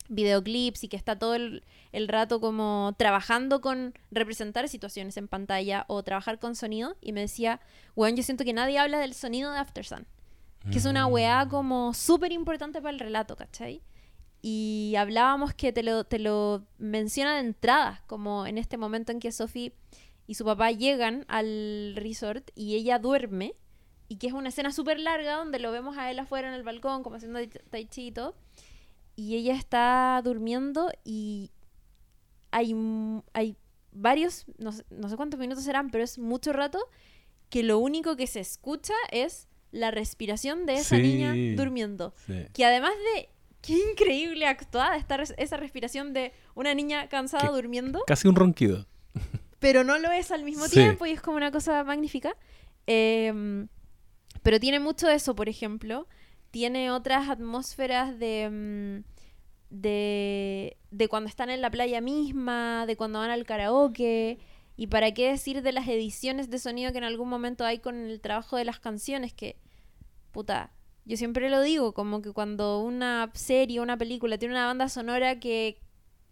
videoclips 0.10 0.84
y 0.84 0.88
que 0.88 0.98
está 0.98 1.18
todo 1.18 1.36
el, 1.36 1.64
el 1.92 2.08
rato 2.08 2.40
como 2.42 2.94
trabajando 2.98 3.62
con 3.62 3.94
representar 4.12 4.68
situaciones 4.68 5.18
en 5.18 5.28
pantalla 5.28 5.86
o 5.88 6.04
trabajar 6.04 6.40
con 6.40 6.56
sonido 6.56 6.96
y 7.02 7.14
me 7.14 7.22
decía, 7.22 7.60
weón, 7.96 8.16
yo 8.16 8.24
siento 8.24 8.44
que 8.44 8.54
nadie 8.54 8.80
habla 8.80 9.00
del 9.00 9.14
sonido 9.14 9.52
de 9.52 9.60
After 9.60 9.86
Sun, 9.86 10.06
que 10.72 10.78
es 10.78 10.86
una 10.86 11.08
weá 11.08 11.48
como 11.50 11.94
súper 11.94 12.32
importante 12.32 12.82
para 12.82 12.94
el 12.94 13.00
relato, 13.00 13.36
¿cachai? 13.36 13.82
Y 14.42 14.96
hablábamos 14.98 15.54
que 15.54 15.72
te 15.72 15.84
lo, 15.84 16.04
te 16.04 16.20
lo 16.20 16.66
menciona 16.78 17.36
de 17.36 17.42
entrada, 17.42 18.04
como 18.08 18.46
en 18.46 18.58
este 18.58 18.78
momento 18.78 19.12
en 19.12 19.20
que 19.20 19.32
Sophie 19.32 19.74
y 20.28 20.36
su 20.36 20.46
papá 20.46 20.72
llegan 20.72 21.26
al 21.28 21.94
resort 21.96 22.50
y 22.56 22.76
ella 22.76 23.00
duerme, 23.00 23.56
y 24.08 24.18
que 24.18 24.28
es 24.28 24.34
una 24.34 24.50
escena 24.50 24.72
súper 24.72 25.00
larga 25.00 25.36
donde 25.36 25.60
lo 25.60 25.72
vemos 25.72 25.98
a 25.98 26.12
él 26.12 26.20
afuera 26.20 26.48
en 26.48 26.54
el 26.54 26.64
balcón, 26.64 27.04
como 27.04 27.16
haciendo 27.16 27.40
tai 27.70 27.86
chi 27.86 28.08
y 28.08 28.12
todo, 28.12 28.36
y 29.16 29.36
ella 29.36 29.56
está 29.56 30.20
durmiendo 30.24 30.92
y 31.04 31.52
hay, 32.52 32.76
hay 33.34 33.56
varios, 33.92 34.46
no 34.58 34.72
sé, 34.72 34.84
no 34.90 35.10
sé 35.10 35.16
cuántos 35.16 35.40
minutos 35.40 35.64
serán, 35.64 35.90
pero 35.90 36.04
es 36.04 36.18
mucho 36.18 36.54
rato, 36.54 36.80
que 37.50 37.64
lo 37.64 37.78
único 37.80 38.16
que 38.16 38.28
se 38.28 38.40
escucha 38.40 38.94
es 39.12 39.48
la 39.72 39.92
respiración 39.92 40.66
de 40.66 40.76
esa 40.76 40.96
Sí. 40.98 41.02
niña 41.02 41.34
durmiendo. 41.56 42.14
Sí. 42.26 42.46
Que 42.54 42.66
además 42.66 42.92
de 43.16 43.30
qué 43.62 43.74
increíble 43.92 44.46
actuada 44.46 44.98
está 44.98 45.18
res- 45.18 45.34
esa 45.38 45.58
respiración 45.58 46.14
de 46.14 46.32
una 46.56 46.74
niña 46.74 47.08
cansada 47.10 47.48
Que- 47.48 47.54
durmiendo, 47.54 48.04
Casi 48.06 48.28
un 48.28 48.36
ronquido. 48.36 48.88
pero 49.60 49.84
no 49.84 49.98
lo 50.00 50.12
es 50.12 50.32
al 50.32 50.44
mismo 50.44 50.66
Sí. 50.66 50.74
tiempo 50.76 51.06
y 51.06 51.12
es 51.12 51.22
como 51.22 51.38
una 51.38 51.52
cosa 51.52 51.84
magnífica. 51.84 52.36
Em, 52.88 53.68
pero 54.42 54.60
tiene 54.60 54.80
mucho 54.80 55.08
de 55.08 55.16
eso, 55.16 55.36
por 55.36 55.48
ejemplo. 55.50 56.08
Tiene 56.54 56.92
otras 56.92 57.30
atmósferas 57.30 58.20
de, 58.20 58.48
mm, 58.48 59.04
de, 59.72 60.78
de 60.92 61.08
cuando 61.08 61.28
están 61.28 61.50
en 61.50 61.62
la 61.62 61.72
playa 61.72 62.00
misma, 62.00 62.86
de 62.86 62.96
cuando 62.96 63.18
van 63.18 63.32
al 63.32 63.44
karaoke. 63.44 64.38
Y 64.78 64.86
para 64.86 65.16
qué 65.16 65.32
decir 65.32 65.64
de 65.64 65.72
las 65.72 65.88
ediciones 65.88 66.52
de 66.52 66.60
sonido 66.60 66.92
que 66.92 67.00
en 67.00 67.06
algún 67.06 67.28
momento 67.28 67.66
hay 67.66 67.80
con 67.80 67.96
el 67.96 68.22
trabajo 68.22 68.56
de 68.56 68.66
las 68.66 68.80
canciones, 68.80 69.34
que, 69.34 69.58
puta, 70.32 70.72
yo 71.06 71.18
siempre 71.18 71.50
lo 71.50 71.60
digo, 71.60 71.96
como 71.96 72.22
que 72.22 72.34
cuando 72.34 72.82
una 72.82 73.32
serie, 73.34 73.82
una 73.82 73.98
película 73.98 74.38
tiene 74.38 74.54
una 74.54 74.68
banda 74.68 74.90
sonora 74.90 75.40
que, 75.40 75.80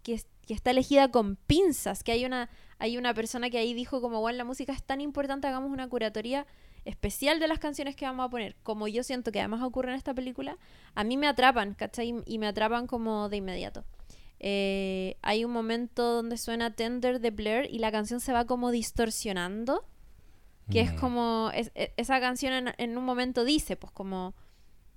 que, 0.04 0.22
que 0.46 0.54
está 0.54 0.70
elegida 0.70 1.10
con 1.10 1.34
pinzas, 1.34 2.04
que 2.04 2.12
hay 2.12 2.24
una, 2.24 2.48
hay 2.78 2.96
una 2.96 3.12
persona 3.12 3.50
que 3.50 3.58
ahí 3.58 3.74
dijo 3.74 4.00
como, 4.00 4.20
bueno, 4.20 4.38
la 4.38 4.44
música 4.44 4.72
es 4.72 4.84
tan 4.84 5.00
importante, 5.00 5.48
hagamos 5.48 5.72
una 5.72 5.88
curatoría 5.88 6.46
especial 6.84 7.38
de 7.40 7.48
las 7.48 7.58
canciones 7.58 7.94
que 7.96 8.04
vamos 8.06 8.26
a 8.26 8.30
poner, 8.30 8.56
como 8.62 8.88
yo 8.88 9.02
siento 9.02 9.30
que 9.32 9.38
además 9.40 9.62
ocurre 9.62 9.90
en 9.90 9.96
esta 9.96 10.14
película, 10.14 10.58
a 10.94 11.04
mí 11.04 11.16
me 11.16 11.26
atrapan, 11.28 11.74
¿cachai? 11.74 12.14
Y 12.26 12.38
me 12.38 12.46
atrapan 12.46 12.86
como 12.86 13.28
de 13.28 13.36
inmediato. 13.38 13.84
Eh, 14.40 15.16
hay 15.22 15.44
un 15.44 15.52
momento 15.52 16.14
donde 16.14 16.36
suena 16.36 16.74
Tender 16.74 17.20
de 17.20 17.30
Blair 17.30 17.68
y 17.70 17.78
la 17.78 17.92
canción 17.92 18.18
se 18.20 18.32
va 18.32 18.44
como 18.44 18.70
distorsionando, 18.72 19.84
que 20.70 20.80
es 20.80 20.92
Mm. 20.92 20.96
como, 20.96 21.50
es- 21.54 21.70
e- 21.74 21.92
esa 21.96 22.18
canción 22.20 22.52
en, 22.52 22.74
en 22.78 22.98
un 22.98 23.04
momento 23.04 23.44
dice, 23.44 23.76
pues 23.76 23.92
como, 23.92 24.34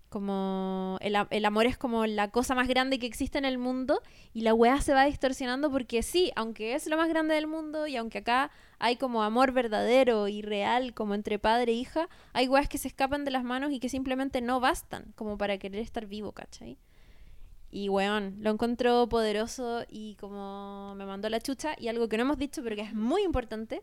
Como 0.09 0.97
el, 1.01 1.15
amor 1.45 1.65
es 1.65 1.77
como 1.77 2.05
la 2.05 2.29
cosa 2.29 2.55
más 2.55 2.67
grande 2.67 2.99
que 2.99 3.05
existe 3.05 3.37
en 3.37 3.43
el 3.43 3.57
mundo 3.57 4.01
y 4.33 4.41
la 4.41 4.53
weá 4.53 4.79
se 4.79 4.93
va 4.93 5.05
distorsionando 5.05 5.69
porque 5.71 6.03
sí, 6.03 6.31
aunque 6.35 6.73
es 6.73 6.87
lo 6.87 6.95
más 6.95 7.09
grande 7.09 7.35
del 7.35 7.47
mundo 7.47 7.85
y 7.87 7.97
aunque 7.97 8.19
acá 8.19 8.49
hay 8.79 8.95
como 8.95 9.23
amor 9.23 9.51
verdadero 9.51 10.27
y 10.27 10.41
real 10.41 10.93
como 10.93 11.15
entre 11.15 11.37
padre 11.37 11.73
e 11.73 11.75
hija, 11.75 12.07
hay 12.33 12.47
weas 12.47 12.69
que 12.69 12.77
se 12.77 12.87
escapan 12.87 13.25
de 13.25 13.31
las 13.31 13.43
manos 13.43 13.71
y 13.73 13.79
que 13.79 13.89
simplemente 13.89 14.41
no 14.41 14.59
bastan 14.59 15.11
como 15.15 15.37
para 15.37 15.57
querer 15.57 15.81
estar 15.81 16.05
vivo, 16.05 16.31
¿cachai? 16.31 16.77
Y 17.71 17.89
weón, 17.89 18.37
lo 18.39 18.51
encontró 18.51 19.09
poderoso 19.09 19.83
y 19.89 20.15
como 20.15 20.95
me 20.95 21.05
mandó 21.05 21.29
la 21.29 21.41
chucha 21.41 21.75
y 21.77 21.89
algo 21.89 22.07
que 22.07 22.15
no 22.15 22.23
hemos 22.23 22.37
dicho 22.37 22.63
pero 22.63 22.75
que 22.77 22.83
es 22.83 22.93
muy 22.93 23.23
importante 23.23 23.81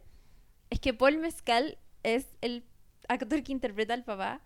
es 0.70 0.80
que 0.80 0.94
Paul 0.94 1.18
Mezcal 1.18 1.76
es 2.02 2.26
el 2.40 2.64
actor 3.08 3.42
que 3.42 3.52
interpreta 3.52 3.94
al 3.94 4.04
papá. 4.04 4.40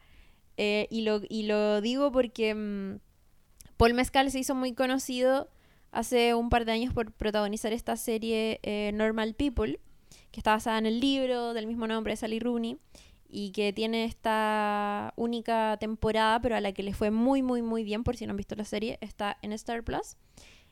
Eh, 0.56 0.86
y, 0.90 1.02
lo, 1.02 1.20
y 1.28 1.44
lo 1.44 1.80
digo 1.80 2.10
porque 2.12 2.54
mm, 2.54 2.98
Paul 3.76 3.94
Mezcal 3.94 4.30
se 4.30 4.38
hizo 4.38 4.54
muy 4.54 4.72
conocido 4.72 5.50
hace 5.92 6.34
un 6.34 6.48
par 6.48 6.64
de 6.64 6.72
años 6.72 6.92
por 6.92 7.12
protagonizar 7.12 7.72
esta 7.72 7.96
serie 7.96 8.60
eh, 8.62 8.90
Normal 8.94 9.34
People, 9.34 9.80
que 10.30 10.40
está 10.40 10.52
basada 10.52 10.78
en 10.78 10.86
el 10.86 11.00
libro 11.00 11.54
del 11.54 11.66
mismo 11.66 11.86
nombre 11.86 12.12
de 12.12 12.16
Sally 12.16 12.38
Rooney 12.38 12.78
y 13.28 13.50
que 13.50 13.72
tiene 13.72 14.04
esta 14.04 15.12
única 15.16 15.76
temporada, 15.78 16.40
pero 16.40 16.56
a 16.56 16.60
la 16.60 16.72
que 16.72 16.82
le 16.82 16.94
fue 16.94 17.10
muy, 17.10 17.42
muy, 17.42 17.62
muy 17.62 17.82
bien, 17.82 18.04
por 18.04 18.16
si 18.16 18.26
no 18.26 18.30
han 18.30 18.36
visto 18.36 18.54
la 18.54 18.64
serie, 18.64 18.98
está 19.00 19.36
en 19.42 19.52
Star 19.52 19.82
Plus. 19.82 20.16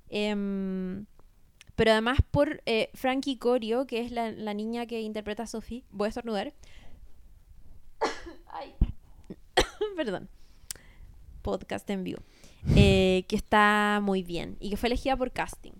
Em, 0.08 1.06
pero 1.74 1.92
además 1.92 2.18
por 2.30 2.62
eh, 2.66 2.90
Frankie 2.94 3.38
Corio, 3.38 3.86
que 3.86 4.00
es 4.00 4.12
la, 4.12 4.30
la 4.30 4.54
niña 4.54 4.86
que 4.86 5.00
interpreta 5.00 5.44
a 5.44 5.46
Sophie. 5.46 5.84
Voy 5.90 6.06
a 6.06 6.08
estornudar. 6.10 6.54
Perdón. 9.96 10.28
Podcast 11.42 11.88
en 11.90 12.04
vivo. 12.04 12.20
Eh, 12.76 13.24
que 13.28 13.36
está 13.36 14.00
muy 14.02 14.22
bien 14.22 14.56
y 14.60 14.70
que 14.70 14.76
fue 14.76 14.86
elegida 14.88 15.16
por 15.16 15.30
casting. 15.32 15.72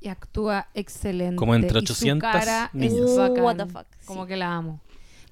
Y 0.00 0.08
actúa 0.08 0.68
excelente. 0.74 1.36
Como 1.36 1.54
entre 1.54 1.80
Y 1.80 1.86
su 1.86 1.92
800 1.92 2.30
cara 2.32 2.70
es 2.74 3.16
bacán. 3.16 3.44
What 3.44 3.56
the 3.56 3.66
fuck, 3.66 3.86
Como 4.06 4.22
sí. 4.24 4.28
que 4.28 4.36
la 4.36 4.54
amo. 4.54 4.80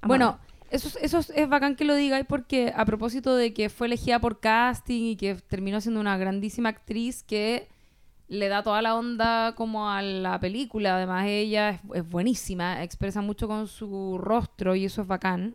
Bueno, 0.03 0.39
eso, 0.71 0.89
es- 0.89 0.97
eso 1.01 1.19
es, 1.19 1.31
es 1.31 1.49
bacán 1.49 1.77
que 1.77 1.85
lo 1.85 1.95
digáis 1.95 2.27
porque 2.29 2.73
a 2.75 2.85
propósito 2.85 3.37
de 3.37 3.55
que 3.55 3.69
fue 3.71 3.87
elegida 3.87 4.19
por 4.19 4.41
casting 4.41 5.03
y 5.13 5.17
que 5.17 5.35
terminó 5.37 5.81
siendo 5.81 6.01
una 6.01 6.17
grandísima 6.19 6.71
actriz 6.71 7.23
que 7.23 7.69
le 8.29 8.49
da 8.49 8.63
toda 8.63 8.81
la 8.83 8.95
onda 8.95 9.55
como 9.55 9.91
a 9.91 10.01
la 10.03 10.41
película. 10.41 10.97
Además, 10.97 11.27
ella 11.29 11.71
es, 11.71 11.81
es 11.95 12.09
buenísima, 12.09 12.83
expresa 12.83 13.21
mucho 13.21 13.47
con 13.49 13.69
su 13.69 14.19
rostro 14.19 14.75
y 14.75 14.87
eso 14.87 15.03
es 15.03 15.07
bacán. 15.09 15.55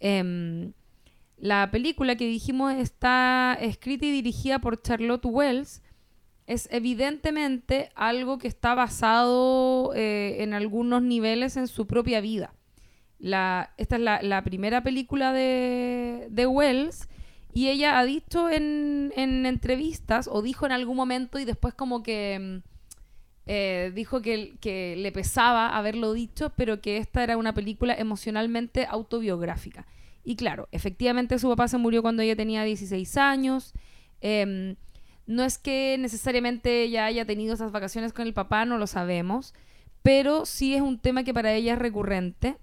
Em, 0.00 0.72
la 1.44 1.70
película 1.70 2.16
que 2.16 2.26
dijimos 2.26 2.72
está 2.72 3.54
escrita 3.60 4.06
y 4.06 4.10
dirigida 4.10 4.60
por 4.60 4.80
Charlotte 4.80 5.26
Wells. 5.26 5.82
Es 6.46 6.70
evidentemente 6.72 7.90
algo 7.94 8.38
que 8.38 8.48
está 8.48 8.74
basado 8.74 9.92
eh, 9.94 10.36
en 10.38 10.54
algunos 10.54 11.02
niveles 11.02 11.58
en 11.58 11.68
su 11.68 11.86
propia 11.86 12.22
vida. 12.22 12.54
Esta 13.20 13.96
es 13.96 14.00
la, 14.00 14.42
primera 14.42 14.82
película 14.82 15.34
de, 15.34 16.46
Wells 16.48 17.10
y 17.52 17.68
ella 17.68 17.98
ha 17.98 18.06
dicho 18.06 18.48
en, 18.48 19.12
en 19.14 19.44
entrevistas 19.44 20.30
o 20.32 20.40
dijo 20.40 20.64
en 20.64 20.72
algún 20.72 20.96
momento 20.96 21.38
y 21.38 21.44
después 21.44 21.74
como 21.74 22.02
que 22.02 22.38
mm, 22.64 22.68
eh, 23.48 23.92
dijo 23.94 24.22
que, 24.22 24.56
que 24.62 24.96
le 24.96 25.12
pesaba 25.12 25.76
haberlo 25.76 26.14
dicho, 26.14 26.54
pero 26.56 26.80
que 26.80 26.96
esta 26.96 27.22
era 27.22 27.36
una 27.36 27.52
película 27.52 27.92
emocionalmente 27.92 28.86
autobiográfica. 28.88 29.84
Y 30.24 30.36
claro, 30.36 30.68
efectivamente 30.72 31.38
su 31.38 31.48
papá 31.48 31.68
se 31.68 31.78
murió 31.78 32.02
cuando 32.02 32.22
ella 32.22 32.34
tenía 32.34 32.64
16 32.64 33.16
años. 33.18 33.74
Em, 34.20 34.76
no 35.26 35.44
es 35.44 35.58
que 35.58 35.96
necesariamente 35.98 36.82
ella 36.82 37.04
haya 37.06 37.26
tenido 37.26 37.54
esas 37.54 37.72
vacaciones 37.72 38.12
con 38.12 38.26
el 38.26 38.34
papá, 38.34 38.64
no 38.64 38.78
lo 38.78 38.86
sabemos, 38.86 39.54
pero 40.02 40.46
sí 40.46 40.74
es 40.74 40.80
un 40.82 40.98
tema 40.98 41.24
que 41.24 41.34
para 41.34 41.52
ella 41.52 41.74
es 41.74 41.78
recurrente. 41.78 42.56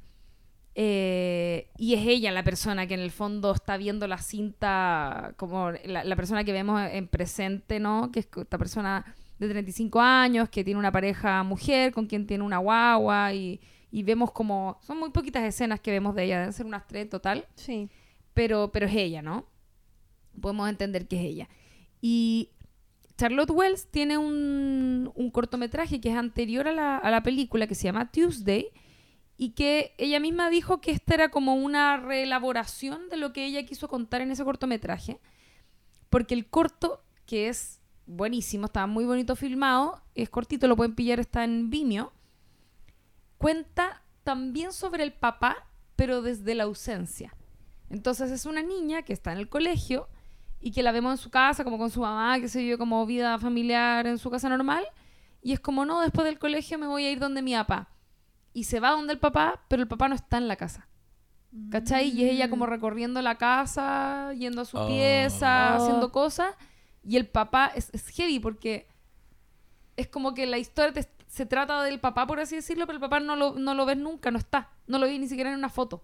Eh, 0.74 1.70
y 1.78 1.96
es 1.96 2.08
ella 2.08 2.32
la 2.32 2.44
persona 2.44 2.88
que 2.88 2.94
en 2.94 3.02
el 3.02 3.12
fondo 3.12 3.52
está 3.54 3.78
viendo 3.78 4.08
la 4.08 4.18
cinta, 4.18 5.34
como 5.38 5.72
la, 5.72 6.04
la 6.04 6.16
persona 6.16 6.44
que 6.44 6.54
vemos 6.54 6.82
en 6.92 7.08
presente, 7.08 7.80
¿no? 7.80 8.12
Que 8.12 8.22
es 8.22 8.28
esta 8.36 8.58
persona 8.58 9.06
de 9.38 9.50
35 9.50 10.00
años, 10.00 10.50
que 10.50 10.64
tiene 10.64 10.80
una 10.80 10.92
pareja 10.92 11.44
mujer, 11.44 11.92
con 11.92 12.06
quien 12.06 12.28
tiene 12.28 12.44
una 12.44 12.60
guagua, 12.60 13.34
y, 13.34 13.60
y 13.92 14.04
vemos 14.04 14.32
como... 14.32 14.80
Son 14.82 14.98
muy 14.98 15.10
poquitas 15.12 15.44
escenas 15.44 15.80
que 15.80 15.92
vemos 15.92 16.16
de 16.16 16.24
ella, 16.24 16.40
deben 16.40 16.54
ser 16.54 16.66
unas 16.66 16.88
tres 16.88 17.04
en 17.04 17.10
total 17.10 17.48
Sí. 17.56 17.90
pero, 18.34 18.72
pero 18.72 18.86
es 18.88 18.96
ella, 18.96 19.22
¿no? 19.22 19.46
Podemos 20.40 20.70
entender 20.70 21.08
que 21.08 21.18
es 21.18 21.26
ella. 21.26 21.50
Y 22.02 22.50
Charlotte 23.18 23.52
Wells 23.52 23.88
tiene 23.92 24.18
un, 24.18 25.12
un 25.14 25.30
cortometraje 25.30 26.00
que 26.02 26.10
es 26.10 26.16
anterior 26.16 26.68
a 26.68 26.72
la, 26.72 26.98
a 26.98 27.12
la 27.12 27.22
película, 27.22 27.68
que 27.68 27.76
se 27.76 27.84
llama 27.84 28.12
Tuesday, 28.12 28.70
y 29.38 29.52
que 29.52 29.94
ella 29.98 30.20
misma 30.20 30.50
dijo 30.50 30.82
que 30.82 30.92
esta 30.92 31.16
era 31.16 31.30
como 31.30 31.56
una 31.56 31.98
reelaboración 31.98 33.10
de 33.10 33.18
lo 33.18 33.34
que 33.34 33.46
ella 33.46 33.66
quiso 33.66 33.88
contar 33.88 34.22
en 34.22 34.32
ese 34.32 34.44
cortometraje, 34.44 35.20
porque 36.10 36.34
el 36.34 36.48
corto, 36.48 37.04
que 37.26 37.50
es 37.50 37.82
buenísimo, 38.06 38.66
está 38.66 38.88
muy 38.88 39.06
bonito 39.06 39.36
filmado, 39.36 40.02
es 40.16 40.30
cortito, 40.30 40.68
lo 40.68 40.76
pueden 40.76 40.96
pillar, 40.96 41.20
está 41.20 41.44
en 41.44 41.70
Vimeo, 41.70 42.14
cuenta 43.42 44.02
también 44.24 44.72
sobre 44.72 45.04
el 45.04 45.14
papá, 45.14 45.68
pero 45.96 46.22
desde 46.22 46.56
la 46.56 46.64
ausencia. 46.64 47.36
Entonces 47.90 48.32
es 48.32 48.46
una 48.46 48.62
niña 48.62 49.02
que 49.02 49.14
está 49.14 49.32
en 49.34 49.40
el 49.40 49.50
colegio 49.50 50.08
y 50.60 50.72
que 50.72 50.84
la 50.84 50.92
vemos 50.92 51.12
en 51.12 51.18
su 51.18 51.30
casa, 51.30 51.64
como 51.64 51.78
con 51.78 51.90
su 51.90 52.02
mamá, 52.02 52.40
que 52.40 52.48
se 52.48 52.60
vive 52.60 52.78
como 52.78 53.06
vida 53.06 53.38
familiar 53.40 54.06
en 54.08 54.18
su 54.18 54.30
casa 54.30 54.48
normal. 54.48 54.86
Y 55.42 55.54
es 55.54 55.60
como, 55.60 55.86
no, 55.86 56.02
después 56.02 56.24
del 56.26 56.38
colegio 56.40 56.78
me 56.78 56.88
voy 56.88 57.06
a 57.06 57.12
ir 57.12 57.20
donde 57.20 57.42
mi 57.42 57.54
papá. 57.54 57.90
Y 58.54 58.66
se 58.66 58.80
va 58.80 58.92
donde 58.92 59.14
el 59.14 59.20
papá, 59.20 59.62
pero 59.68 59.82
el 59.82 59.88
papá 59.88 60.08
no 60.08 60.16
está 60.16 60.38
en 60.38 60.48
la 60.48 60.56
casa. 60.56 60.88
¿Cachai? 61.70 62.10
Y 62.10 62.24
es 62.24 62.32
ella 62.34 62.50
como 62.50 62.66
recorriendo 62.66 63.22
la 63.22 63.38
casa, 63.38 64.32
yendo 64.38 64.62
a 64.62 64.66
su 64.66 64.78
Oh. 64.78 64.88
pieza, 64.88 65.76
Oh. 65.78 65.82
haciendo 65.84 66.12
cosas. 66.12 66.54
Y 67.04 67.18
el 67.18 67.28
papá 67.28 67.72
es, 67.76 67.90
es 67.94 68.08
heavy 68.10 68.40
porque 68.40 68.88
es 69.98 70.08
como 70.08 70.34
que 70.34 70.46
la 70.46 70.60
historia 70.60 70.94
te- 70.94 71.21
se 71.32 71.46
trata 71.46 71.82
del 71.84 72.00
papá, 72.02 72.28
por 72.28 72.42
así 72.42 72.56
decirlo, 72.58 72.86
pero 72.86 72.98
el 72.98 73.02
papá 73.02 73.22
no 73.22 73.38
lo, 73.38 73.54
no 73.54 73.74
lo 73.74 73.86
ves 73.86 73.96
nunca, 73.98 74.32
no 74.32 74.38
está. 74.38 74.70
No 74.88 75.00
lo 75.00 75.08
vi 75.08 75.18
ni 75.18 75.28
siquiera 75.30 75.50
en 75.52 75.58
una 75.58 75.70
foto 75.70 76.04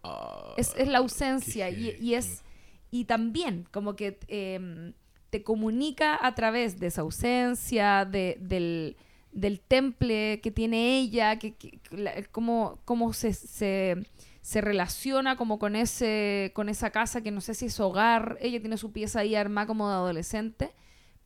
es, 0.57 0.73
es 0.78 0.88
la 0.88 0.99
ausencia 0.99 1.69
y, 1.69 1.97
y 1.99 2.13
es 2.13 2.43
y 2.91 3.03
también 3.03 3.67
como 3.71 3.97
que 3.97 4.17
eh, 4.30 4.93
te 5.30 5.43
comunica 5.43 6.17
a 6.25 6.34
través 6.34 6.80
de 6.80 6.88
esa 6.88 7.01
ausencia 7.01 8.05
de, 8.05 8.38
del, 8.39 8.95
del 9.34 9.59
temple 9.59 10.39
que 10.41 10.51
tiene 10.51 10.97
ella 10.99 11.38
que, 11.38 11.55
que- 11.55 11.80
que 11.80 11.97
la- 11.97 12.13
cómo, 12.32 12.80
cómo 12.86 13.11
se, 13.11 13.34
se, 13.34 13.97
se 14.41 14.61
relaciona 14.61 15.36
como 15.36 15.59
con 15.59 15.75
ese 15.75 16.51
con 16.55 16.69
esa 16.69 16.89
casa 16.91 17.19
que 17.21 17.32
no 17.32 17.41
sé 17.41 17.53
si 17.53 17.65
es 17.65 17.78
hogar 17.82 18.38
ella 18.39 18.61
tiene 18.61 18.78
su 18.78 18.93
pieza 18.93 19.19
ahí 19.19 19.36
armada 19.36 19.67
como 19.67 19.89
de 19.89 19.95
adolescente 19.95 20.71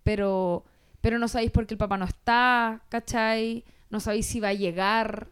pero 0.02 0.66
pero 1.02 1.20
no 1.20 1.28
sabéis 1.28 1.52
por 1.52 1.68
qué 1.68 1.76
el 1.76 1.78
papá 1.78 1.98
no 1.98 2.06
está 2.06 2.82
¿cachai? 2.90 3.64
No 3.92 4.00
sabéis 4.00 4.26
si 4.26 4.40
va 4.40 4.48
a 4.50 4.54
llegar 4.54 5.28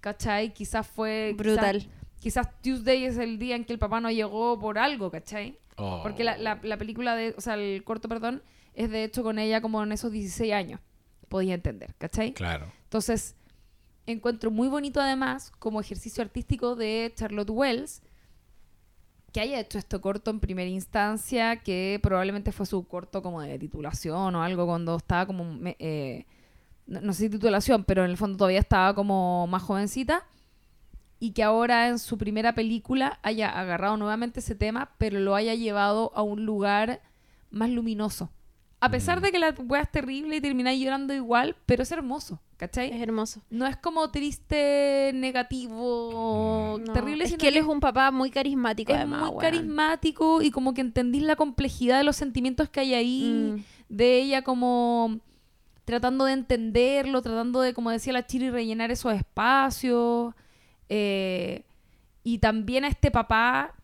¿cachai? 0.00 0.54
quizás 0.54 0.86
fue 0.86 1.34
Brutal. 1.36 1.86
quizás 2.20 2.48
Tuesday 2.62 3.04
es 3.04 3.18
el 3.18 3.38
día 3.38 3.56
en 3.56 3.64
que 3.64 3.72
el 3.72 3.78
papá 3.78 4.00
no 4.00 4.10
llegó 4.10 4.58
por 4.58 4.78
algo, 4.78 5.10
¿cachai? 5.10 5.58
Oh. 5.76 6.00
Porque 6.02 6.24
la, 6.24 6.38
la- 6.38 6.58
la 6.62 6.76
película 6.78 7.14
de, 7.16 7.34
o 7.36 7.40
sea, 7.40 7.54
el 7.54 7.82
corto, 7.84 8.08
perdón, 8.08 8.42
es 8.74 8.90
de 8.90 9.04
hecho 9.04 9.22
con 9.22 9.38
ella 9.38 9.60
como 9.60 9.82
en 9.82 9.92
esos 9.92 10.10
16 10.12 10.52
años. 10.54 10.80
Podía 11.28 11.54
entender, 11.54 11.94
¿cachai? 11.98 12.32
Claro. 12.32 12.66
Entonces, 12.84 13.34
encuentro 14.06 14.50
muy 14.50 14.68
bonito 14.68 15.00
además 15.00 15.50
como 15.58 15.80
ejercicio 15.80 16.22
artístico 16.22 16.76
de 16.76 17.12
Charlotte 17.16 17.50
Wells 17.50 18.00
que 19.32 19.40
haya 19.40 19.60
hecho 19.60 19.76
este 19.78 19.98
corto 20.00 20.30
en 20.30 20.40
primera 20.40 20.70
instancia, 20.70 21.56
que 21.56 21.98
probablemente 22.02 22.52
fue 22.52 22.64
su 22.64 22.86
corto 22.86 23.22
como 23.22 23.42
de 23.42 23.58
titulación 23.58 24.34
o 24.34 24.42
algo 24.42 24.64
cuando 24.66 24.96
estaba 24.96 25.26
como, 25.26 25.44
me- 25.44 25.76
eh, 25.78 26.24
no, 26.86 27.00
no 27.00 27.12
sé 27.12 27.24
si 27.24 27.30
titulación, 27.30 27.84
pero 27.84 28.04
en 28.04 28.10
el 28.10 28.16
fondo 28.16 28.36
todavía 28.38 28.60
estaba 28.60 28.94
como 28.94 29.46
más 29.46 29.62
jovencita 29.62 30.24
y 31.18 31.32
que 31.32 31.42
ahora 31.42 31.88
en 31.88 31.98
su 31.98 32.18
primera 32.18 32.54
película 32.54 33.18
haya 33.22 33.48
agarrado 33.48 33.96
nuevamente 33.96 34.40
ese 34.40 34.54
tema, 34.54 34.90
pero 34.98 35.18
lo 35.20 35.34
haya 35.34 35.54
llevado 35.54 36.12
a 36.14 36.22
un 36.22 36.44
lugar 36.44 37.00
más 37.50 37.70
luminoso. 37.70 38.30
A 38.80 38.90
pesar 38.90 39.18
Mm. 39.20 39.22
de 39.22 39.32
que 39.32 39.38
la 39.38 39.54
weá 39.66 39.80
es 39.80 39.90
terrible 39.90 40.36
y 40.36 40.40
termináis 40.42 40.78
llorando 40.82 41.14
igual, 41.14 41.56
pero 41.64 41.82
es 41.82 41.90
hermoso, 41.90 42.38
¿cachai? 42.58 42.92
Es 42.92 43.00
hermoso. 43.00 43.40
No 43.48 43.66
es 43.66 43.76
como 43.78 44.10
triste, 44.10 45.12
negativo, 45.70 46.78
No, 46.86 46.92
terrible. 46.92 47.24
es 47.24 47.30
sino 47.30 47.38
que 47.40 47.48
él 47.48 47.56
es 47.56 47.64
un 47.64 47.80
papá 47.80 48.10
muy 48.10 48.30
carismático, 48.30 48.92
es 48.92 48.98
además. 48.98 49.20
muy 49.20 49.28
weón. 49.30 49.40
carismático 49.40 50.42
y 50.42 50.50
como 50.50 50.74
que 50.74 50.80
entendís 50.82 51.22
la 51.22 51.36
complejidad 51.36 51.98
de 51.98 52.04
los 52.04 52.16
sentimientos 52.16 52.68
que 52.68 52.80
hay 52.80 52.94
ahí, 52.94 53.54
Mm. 53.56 53.62
de 53.88 54.18
ella 54.20 54.42
como 54.42 55.18
tratando 55.86 56.26
de 56.26 56.34
entenderlo, 56.34 57.22
tratando 57.22 57.62
de, 57.62 57.72
como 57.72 57.90
decía 57.90 58.12
la 58.12 58.26
Chiri, 58.26 58.50
rellenar 58.50 58.90
esos 58.90 59.14
espacios. 59.14 60.34
eh, 60.90 61.62
y 62.22 62.38
también 62.38 62.84
a 62.84 62.88
este 62.88 63.12
papá 63.12 63.74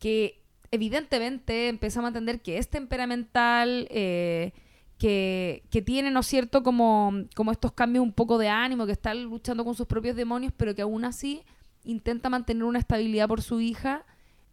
que 0.00 0.42
evidentemente 0.72 1.68
empezamos 1.68 2.06
a 2.06 2.08
entender 2.08 2.42
que 2.42 2.58
es 2.58 2.68
temperamental, 2.68 3.86
eh, 3.90 4.52
que, 4.98 5.62
que 5.70 5.82
tiene, 5.82 6.10
¿no 6.10 6.20
es 6.20 6.26
cierto?, 6.26 6.64
como, 6.64 7.12
como 7.36 7.52
estos 7.52 7.72
cambios 7.72 8.02
un 8.04 8.12
poco 8.12 8.38
de 8.38 8.48
ánimo, 8.48 8.86
que 8.86 8.92
está 8.92 9.14
luchando 9.14 9.64
con 9.64 9.76
sus 9.76 9.86
propios 9.86 10.16
demonios, 10.16 10.52
pero 10.56 10.74
que 10.74 10.82
aún 10.82 11.04
así 11.04 11.44
intenta 11.84 12.28
mantener 12.28 12.64
una 12.64 12.80
estabilidad 12.80 13.28
por 13.28 13.40
su 13.42 13.60
hija, 13.60 14.04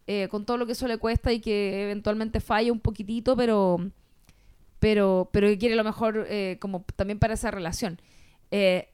eh, 0.06 0.28
con 0.30 0.44
todo 0.44 0.56
lo 0.56 0.66
que 0.66 0.72
eso 0.72 0.86
le 0.86 0.98
cuesta 0.98 1.32
y 1.32 1.40
que 1.40 1.82
eventualmente 1.84 2.38
falla 2.40 2.70
un 2.72 2.80
poquitito, 2.80 3.36
pero, 3.36 3.90
pero, 4.80 5.28
pero 5.32 5.46
quiere 5.58 5.76
lo 5.76 5.84
mejor 5.84 6.26
eh, 6.28 6.58
como 6.60 6.84
también 6.96 7.18
para 7.18 7.34
esa 7.34 7.50
relación. 7.50 8.00
Eh, 8.50 8.88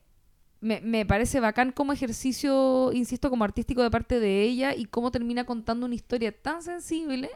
me, 0.60 0.80
me 0.80 1.06
parece 1.06 1.40
bacán 1.40 1.72
como 1.72 1.92
ejercicio, 1.92 2.92
insisto, 2.92 3.30
como 3.30 3.44
artístico 3.44 3.82
de 3.82 3.90
parte 3.90 4.20
de 4.20 4.42
ella 4.42 4.74
y 4.74 4.86
cómo 4.86 5.10
termina 5.10 5.44
contando 5.44 5.86
una 5.86 5.94
historia 5.94 6.32
tan 6.32 6.62
sensible 6.62 7.30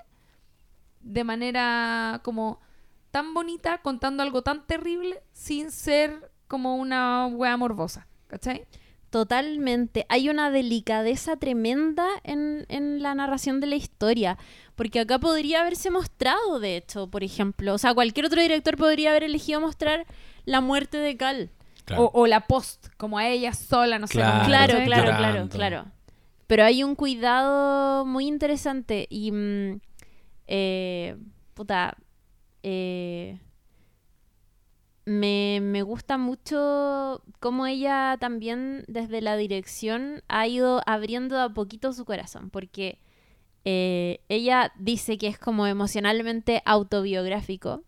de 1.01 1.25
manera 1.25 2.21
como 2.25 2.61
tan 3.11 3.35
bonita, 3.35 3.79
contando 3.79 4.23
algo 4.23 4.43
tan 4.43 4.67
terrible 4.67 5.23
sin 5.33 5.71
ser 5.71 6.31
como 6.49 6.77
una 6.77 7.27
wea 7.29 7.57
morbosa. 7.57 8.07
¿Cachai? 8.27 8.67
Totalmente. 9.11 10.07
Hay 10.09 10.29
una 10.29 10.51
delicadeza 10.51 11.37
tremenda 11.37 12.07
en, 12.23 12.65
en 12.69 13.03
la 13.03 13.15
narración 13.15 13.61
de 13.61 13.67
la 13.67 13.77
historia. 13.77 14.39
Porque 14.77 15.01
acá 15.01 15.19
podría 15.19 15.61
haberse 15.61 15.91
mostrado, 15.91 16.59
de 16.61 16.77
hecho, 16.77 17.09
por 17.09 17.23
ejemplo. 17.23 17.75
O 17.75 17.79
sea, 17.79 17.93
cualquier 17.93 18.27
otro 18.27 18.41
director 18.41 18.77
podría 18.77 19.11
haber 19.11 19.25
elegido 19.25 19.61
mostrar 19.61 20.07
la 20.47 20.61
muerte 20.61 20.97
de 20.97 21.17
Cal. 21.17 21.51
Claro. 21.85 22.05
O, 22.05 22.23
o 22.23 22.27
la 22.27 22.47
post, 22.47 22.87
como 22.97 23.19
a 23.19 23.27
ella 23.29 23.53
sola, 23.53 23.99
no 23.99 24.07
sé. 24.07 24.15
Claro, 24.15 24.47
Claro, 24.85 25.17
claro, 25.17 25.49
claro. 25.49 25.85
Pero 26.47 26.65
hay 26.65 26.83
un 26.83 26.95
cuidado 26.95 28.07
muy 28.07 28.27
interesante 28.27 29.07
y... 29.11 29.33
mm, 29.33 29.81
eh, 30.47 31.17
puta... 31.55 31.97
eh, 32.63 33.39
me, 35.11 35.83
gusta 35.83 36.19
mucho 36.19 37.23
cómo 37.41 37.67
ella 37.67 38.17
también 38.21 38.85
desde 38.87 39.21
la 39.21 39.37
dirección 39.37 40.23
ha 40.29 40.47
ido 40.47 40.83
abriendo 40.87 41.41
a 41.41 41.53
poquito 41.53 41.93
su 41.93 42.05
corazón, 42.05 42.49
porque 42.49 43.01
eh, 43.65 44.21
ella 44.29 44.73
dice 44.79 45.19
que 45.19 45.27
es 45.27 45.37
como 45.37 45.67
emocionalmente 45.67 46.63
autobiográfico 46.65 47.83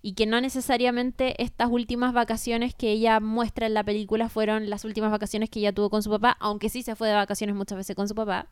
y 0.00 0.12
que 0.12 0.26
no 0.26 0.40
necesariamente 0.40 1.42
estas 1.42 1.68
últimas 1.70 2.12
vacaciones 2.12 2.72
que 2.72 2.92
ella 2.92 3.18
muestra 3.18 3.66
en 3.66 3.74
la 3.74 3.82
película 3.82 4.28
fueron 4.28 4.70
las 4.70 4.84
últimas 4.84 5.10
vacaciones 5.10 5.50
que 5.50 5.58
ella 5.58 5.72
tuvo 5.72 5.90
con 5.90 6.04
su 6.04 6.10
papá, 6.10 6.36
aunque 6.38 6.68
sí 6.68 6.82
se 6.84 6.94
fue 6.94 7.08
de 7.08 7.14
vacaciones 7.14 7.56
muchas 7.56 7.78
veces 7.78 7.96
con 7.96 8.06
su 8.06 8.14
papá. 8.14 8.46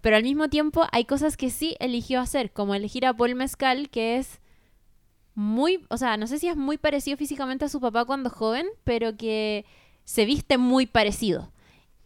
Pero 0.00 0.16
al 0.16 0.22
mismo 0.22 0.48
tiempo 0.48 0.84
hay 0.92 1.06
cosas 1.06 1.36
que 1.36 1.50
sí 1.50 1.76
eligió 1.80 2.20
hacer, 2.20 2.52
como 2.52 2.76
elegir 2.76 3.04
a 3.04 3.14
Paul 3.14 3.34
Mezcal, 3.34 3.90
que 3.90 4.16
es 4.16 4.40
muy, 5.38 5.86
o 5.88 5.96
sea, 5.96 6.16
no 6.16 6.26
sé 6.26 6.40
si 6.40 6.48
es 6.48 6.56
muy 6.56 6.78
parecido 6.78 7.16
físicamente 7.16 7.64
a 7.64 7.68
su 7.68 7.80
papá 7.80 8.04
cuando 8.04 8.28
joven, 8.28 8.66
pero 8.82 9.16
que 9.16 9.64
se 10.04 10.24
viste 10.24 10.58
muy 10.58 10.86
parecido. 10.86 11.52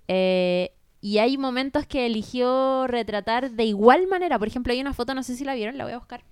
Eh, 0.06 0.72
y 1.00 1.16
hay 1.16 1.38
momentos 1.38 1.86
que 1.86 2.04
eligió 2.04 2.86
retratar 2.86 3.52
de 3.52 3.64
igual 3.64 4.06
manera. 4.06 4.38
Por 4.38 4.48
ejemplo, 4.48 4.74
hay 4.74 4.80
una 4.82 4.92
foto, 4.92 5.14
no 5.14 5.22
sé 5.22 5.34
si 5.34 5.44
la 5.44 5.54
vieron, 5.54 5.78
la 5.78 5.84
voy 5.84 5.94
a 5.94 5.98
buscar. 5.98 6.24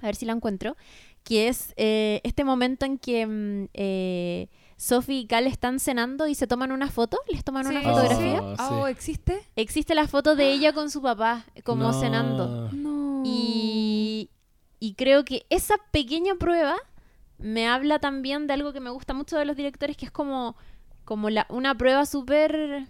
A 0.00 0.06
ver 0.06 0.14
si 0.14 0.24
la 0.24 0.32
encuentro. 0.32 0.76
Que 1.24 1.48
es 1.48 1.74
eh, 1.76 2.20
este 2.22 2.44
momento 2.44 2.86
en 2.86 2.98
que 2.98 3.26
mm, 3.26 3.68
eh, 3.74 4.48
Sophie 4.76 5.20
y 5.20 5.26
Cal 5.26 5.46
están 5.48 5.78
cenando 5.80 6.26
y 6.28 6.34
se 6.36 6.46
toman 6.46 6.70
una 6.72 6.88
foto. 6.88 7.18
Les 7.32 7.42
toman 7.44 7.66
una 7.66 7.80
Sí, 7.80 7.86
fotografía. 7.86 8.38
sí. 8.38 8.54
Ah, 8.58 8.68
Oh, 8.72 8.86
sí. 8.86 8.92
¿existe? 8.92 9.40
Existe 9.56 9.94
la 9.96 10.06
foto 10.08 10.36
de 10.36 10.52
ella 10.52 10.72
con 10.72 10.88
su 10.90 11.02
papá, 11.02 11.44
como 11.64 11.84
No. 11.84 12.00
cenando. 12.00 12.70
No. 12.72 13.22
Y, 13.24 13.71
y 14.82 14.94
creo 14.94 15.24
que 15.24 15.46
esa 15.48 15.76
pequeña 15.92 16.34
prueba 16.34 16.74
me 17.38 17.68
habla 17.68 18.00
también 18.00 18.48
de 18.48 18.54
algo 18.54 18.72
que 18.72 18.80
me 18.80 18.90
gusta 18.90 19.14
mucho 19.14 19.38
de 19.38 19.44
los 19.44 19.56
directores, 19.56 19.96
que 19.96 20.06
es 20.06 20.10
como, 20.10 20.56
como 21.04 21.30
la, 21.30 21.46
una 21.50 21.78
prueba 21.78 22.04
súper 22.04 22.88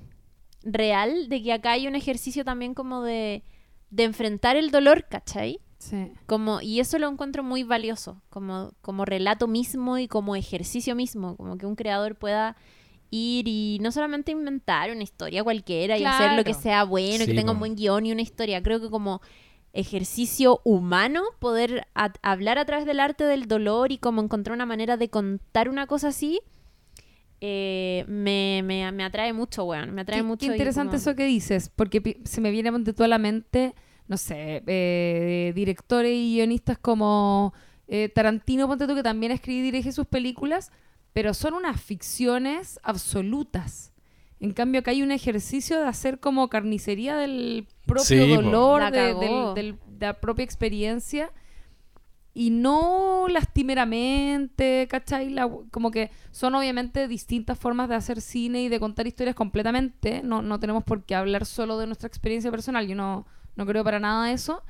real 0.63 1.29
de 1.29 1.43
que 1.43 1.53
acá 1.53 1.73
hay 1.73 1.87
un 1.87 1.95
ejercicio 1.95 2.47
también 2.47 2.73
como 2.73 3.03
de, 3.03 3.43
de 3.91 4.05
enfrentar 4.05 4.57
el 4.57 4.71
dolor, 4.71 5.05
¿cachai? 5.07 5.61
Sí. 5.77 6.11
Como, 6.25 6.63
y 6.63 6.81
eso 6.81 6.99
lo 6.99 7.11
encuentro 7.11 7.43
muy 7.43 7.63
valioso, 7.63 8.23
como, 8.31 8.73
como 8.81 9.05
relato 9.05 9.47
mismo 9.47 9.99
y 9.99 10.09
como 10.09 10.35
ejercicio 10.35 10.95
mismo, 10.95 11.37
como 11.37 11.59
que 11.59 11.67
un 11.67 11.77
creador 11.77 12.17
pueda 12.17 12.57
ir 13.11 13.47
y 13.47 13.77
no 13.83 13.93
solamente 13.93 14.33
inventar 14.33 14.91
una 14.93 15.03
historia 15.03 15.45
cualquiera 15.45 15.99
y 15.99 16.07
hacer 16.07 16.33
lo 16.33 16.45
que 16.45 16.55
sea 16.55 16.85
bueno 16.85 17.25
y 17.25 17.27
que 17.27 17.35
tenga 17.35 17.53
un 17.53 17.59
buen 17.59 17.77
guion 17.77 18.07
y 18.07 18.13
una 18.13 18.23
historia. 18.23 18.63
Creo 18.63 18.81
que 18.81 18.89
como 18.89 19.21
ejercicio 19.73 20.61
humano, 20.65 21.23
poder 21.39 21.87
a- 21.95 22.13
hablar 22.23 22.59
a 22.59 22.65
través 22.65 22.85
del 22.87 23.01
arte 23.01 23.25
del 23.25 23.47
dolor 23.49 23.93
y 23.93 23.99
como 23.99 24.21
encontrar 24.23 24.55
una 24.55 24.67
manera 24.67 24.97
de 24.97 25.09
contar 25.09 25.69
una 25.69 25.87
cosa 25.87 26.09
así, 26.09 26.41
eh, 27.41 28.05
me, 28.07 28.63
me, 28.65 28.91
me 28.93 29.05
atrae 29.05 29.33
mucho, 29.33 29.65
weón. 29.65 29.93
Me 29.95 30.03
atrae 30.03 30.19
Qué, 30.21 30.23
mucho. 30.23 30.47
qué 30.47 30.53
interesante 30.53 30.91
como- 30.91 30.97
eso 30.99 31.17
que 31.17 31.25
dices, 31.27 31.71
porque 31.75 32.21
se 32.25 32.41
me 32.41 32.51
viene 32.51 32.71
de 32.71 32.93
toda 32.93 33.09
la 33.09 33.19
mente, 33.19 33.75
no 34.07 34.17
sé, 34.17 34.63
eh, 34.67 35.53
directores 35.55 36.13
y 36.13 36.35
guionistas 36.37 36.79
como 36.79 37.53
eh, 37.89 38.09
Tarantino, 38.09 38.69
ponte 38.69 38.87
tú, 38.87 38.95
que 38.95 39.03
también 39.03 39.33
escribe 39.33 39.59
y 39.61 39.63
dirige 39.63 39.93
sus 39.93 40.07
películas, 40.07 40.71
pero 41.13 41.35
son 41.35 41.55
unas 41.55 41.81
ficciones 41.81 42.79
absolutas. 42.83 43.92
En 44.43 44.53
cambio, 44.53 44.81
acá 44.81 44.91
hay 44.91 45.03
un 45.03 45.13
ejercicio 45.13 45.81
de 45.81 45.87
hacer 45.87 46.19
como 46.21 46.49
carnicería 46.49 47.17
del 47.17 47.67
propio 47.87 48.05
Sí, 48.05 48.35
dolor, 48.35 48.91
de, 48.91 49.15
del- 49.15 49.55
del- 49.55 49.79
de 49.99 50.07
la 50.07 50.21
propia 50.21 50.45
experiencia. 50.45 51.31
Y 52.35 52.51
no 52.51 53.27
lastimeramente, 53.29 54.87
¿cachai? 54.91 55.31
La- 55.31 55.49
como 55.71 55.91
que 55.91 56.11
son 56.31 56.55
obviamente 56.55 57.07
distintas 57.09 57.59
formas 57.59 57.89
de 57.89 57.95
hacer 57.95 58.21
cine 58.21 58.63
y 58.63 58.69
de 58.69 58.81
contar 58.81 59.07
historias 59.07 59.35
completamente. 59.37 60.23
No, 60.23 60.43
no 60.43 60.59
tenemos 60.59 60.83
por 60.85 61.03
qué 61.05 61.15
hablar 61.15 61.47
solo 61.47 61.79
de 61.79 61.87
nuestra 61.87 62.07
experiencia 62.09 62.51
personal. 62.51 62.87
Yo 62.87 62.95
no, 62.95 63.27
no 63.57 63.67
creo 63.67 63.85
para 63.85 64.01
nada 64.01 64.33
eso. 64.33 64.63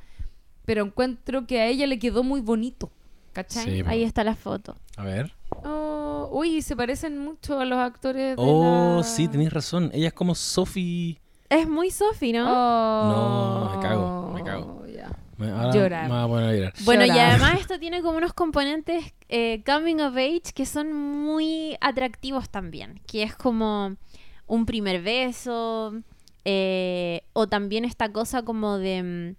Pero 0.64 0.85
encuentro 0.85 1.47
que 1.47 1.61
a 1.61 1.66
ella 1.66 1.87
le 1.87 1.99
quedó 1.99 2.23
muy 2.23 2.41
bonito. 2.41 2.91
¿Cachai? 3.33 3.64
Sí. 3.64 3.83
Ahí 3.87 4.03
está 4.03 4.23
la 4.25 4.35
foto. 4.37 4.77
A 4.97 5.05
ver. 5.05 5.33
Oh, 5.64 6.28
uy, 6.32 6.62
se 6.62 6.74
parecen 6.76 7.18
mucho 7.18 7.59
a 7.61 7.64
los 7.64 7.78
actores 7.78 8.36
de 8.36 8.42
Oh, 8.42 8.96
la- 8.98 9.03
sí, 9.03 9.28
tenéis 9.28 9.53
razón. 9.53 9.90
Ella 9.92 10.09
es 10.09 10.12
como 10.14 10.34
Sophie. 10.34 11.20
Es 11.48 11.68
muy 11.68 11.90
Sophie, 11.90 12.32
¿no? 12.32 12.44
Oh, 12.48 13.09
No, 13.68 13.76
me 13.76 13.82
cago, 13.82 14.30
me 14.34 14.42
cago. 14.44 14.82
Me- 15.38 15.50
Ahora 15.50 15.72
Llorar. 15.72 16.09
me 16.09 16.14
voy 16.14 16.22
a 16.24 16.28
poner 16.28 16.48
a 16.50 16.53
llorar. 16.55 16.72
Bueno, 16.84 17.05
y 17.05 17.11
además 17.11 17.59
esto 17.61 17.76
tiene 17.80 18.00
como 18.00 18.16
unos 18.18 18.32
componentes 18.32 19.12
eh, 19.28 19.62
coming 19.66 19.96
of 19.96 20.14
age 20.16 20.53
que 20.55 20.64
son 20.66 20.92
muy 20.92 21.76
atractivos 21.80 22.48
también. 22.48 23.00
Que 23.07 23.24
es 23.24 23.34
como 23.34 23.96
un 24.46 24.66
primer 24.66 25.03
beso. 25.03 25.94
eh, 26.44 27.22
o 27.32 27.48
también 27.48 27.84
esta 27.84 28.12
cosa 28.12 28.42
como 28.44 28.78
de. 28.78 29.34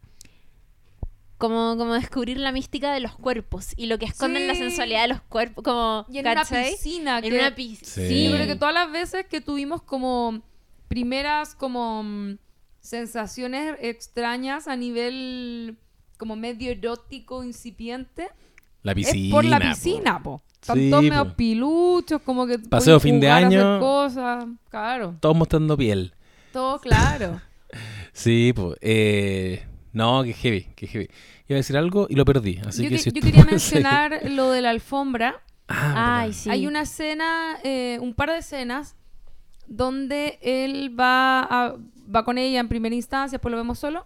Como, 1.43 1.75
como 1.77 1.93
descubrir 1.93 2.37
la 2.37 2.53
mística 2.53 2.93
de 2.93 3.01
los 3.01 3.15
cuerpos 3.17 3.73
y 3.75 3.87
lo 3.87 3.97
que 3.99 4.05
esconden 4.05 4.47
la 4.47 4.53
Sí. 4.53 4.59
sensualidad 4.61 5.01
de 5.01 5.07
los 5.09 5.21
cuerpos. 5.23 5.61
Como, 5.63 6.05
Y 6.09 6.19
en 6.19 6.27
una 6.27 6.45
piscina. 6.45 7.17
En 7.17 7.23
que- 7.23 7.33
una 7.37 7.53
piscina. 7.53 8.07
Sí. 8.07 8.25
Yo 8.29 8.31
creo 8.31 8.47
que 8.47 8.55
todas 8.55 8.73
las 8.73 8.89
veces 8.91 9.25
que 9.25 9.41
tuvimos 9.41 9.81
como 9.81 10.41
primeras 10.87 11.53
como 11.53 12.01
mm, 12.03 12.37
sensaciones 12.79 13.75
extrañas 13.81 14.67
a 14.69 14.75
nivel 14.77 15.75
como 16.17 16.35
medio 16.37 16.71
erótico 16.71 17.43
incipiente 17.43 18.29
La 18.83 18.95
piscina. 18.95 19.25
es 19.27 19.31
por 19.33 19.43
la 19.45 19.59
piscina, 19.59 20.23
po. 20.23 20.41
Están 20.61 20.77
Sí, 20.77 20.89
todos 20.89 21.03
po. 21.03 21.09
medio 21.09 21.35
piluchos, 21.35 22.21
como 22.21 22.47
que 22.47 22.57
Paseo 22.59 22.99
fin 23.01 23.19
de 23.19 23.29
año. 23.29 23.79
cosas, 23.81 24.45
claro, 24.69 25.17
Todos 25.19 25.35
mostrando 25.35 25.75
piel. 25.75 26.13
todo 26.53 26.79
claro. 26.79 27.41
Sí, 28.13 28.53
pues. 28.55 28.77
Eh, 28.79 29.65
no, 29.93 30.23
que 30.23 30.33
heavy, 30.33 30.63
que 30.75 30.87
heavy. 30.87 31.09
Iba 31.47 31.55
a 31.55 31.61
decir 31.61 31.77
algo 31.77 32.07
y 32.09 32.15
lo 32.15 32.25
perdí. 32.25 32.59
Así 32.67 32.83
yo, 32.83 32.89
que 32.89 32.95
que- 32.95 33.01
si 33.01 33.11
yo 33.11 33.21
quería 33.21 33.45
mencionar 33.45 34.21
lo 34.31 34.49
de 34.51 34.61
la 34.61 34.69
alfombra. 34.71 35.41
Ah, 35.69 36.19
Ay, 36.23 36.33
sí. 36.33 36.49
Hay 36.49 36.67
una 36.67 36.81
escena, 36.81 37.57
eh, 37.63 37.97
un 38.01 38.13
par 38.13 38.29
de 38.31 38.39
escenas 38.39 38.97
donde 39.65 40.37
él 40.41 40.93
va 40.99 41.39
a- 41.43 41.75
va 42.13 42.25
con 42.25 42.37
ella 42.37 42.59
en 42.59 42.67
primera 42.67 42.93
instancia, 42.93 43.37
después 43.37 43.49
lo 43.51 43.57
vemos 43.57 43.79
solo, 43.79 44.05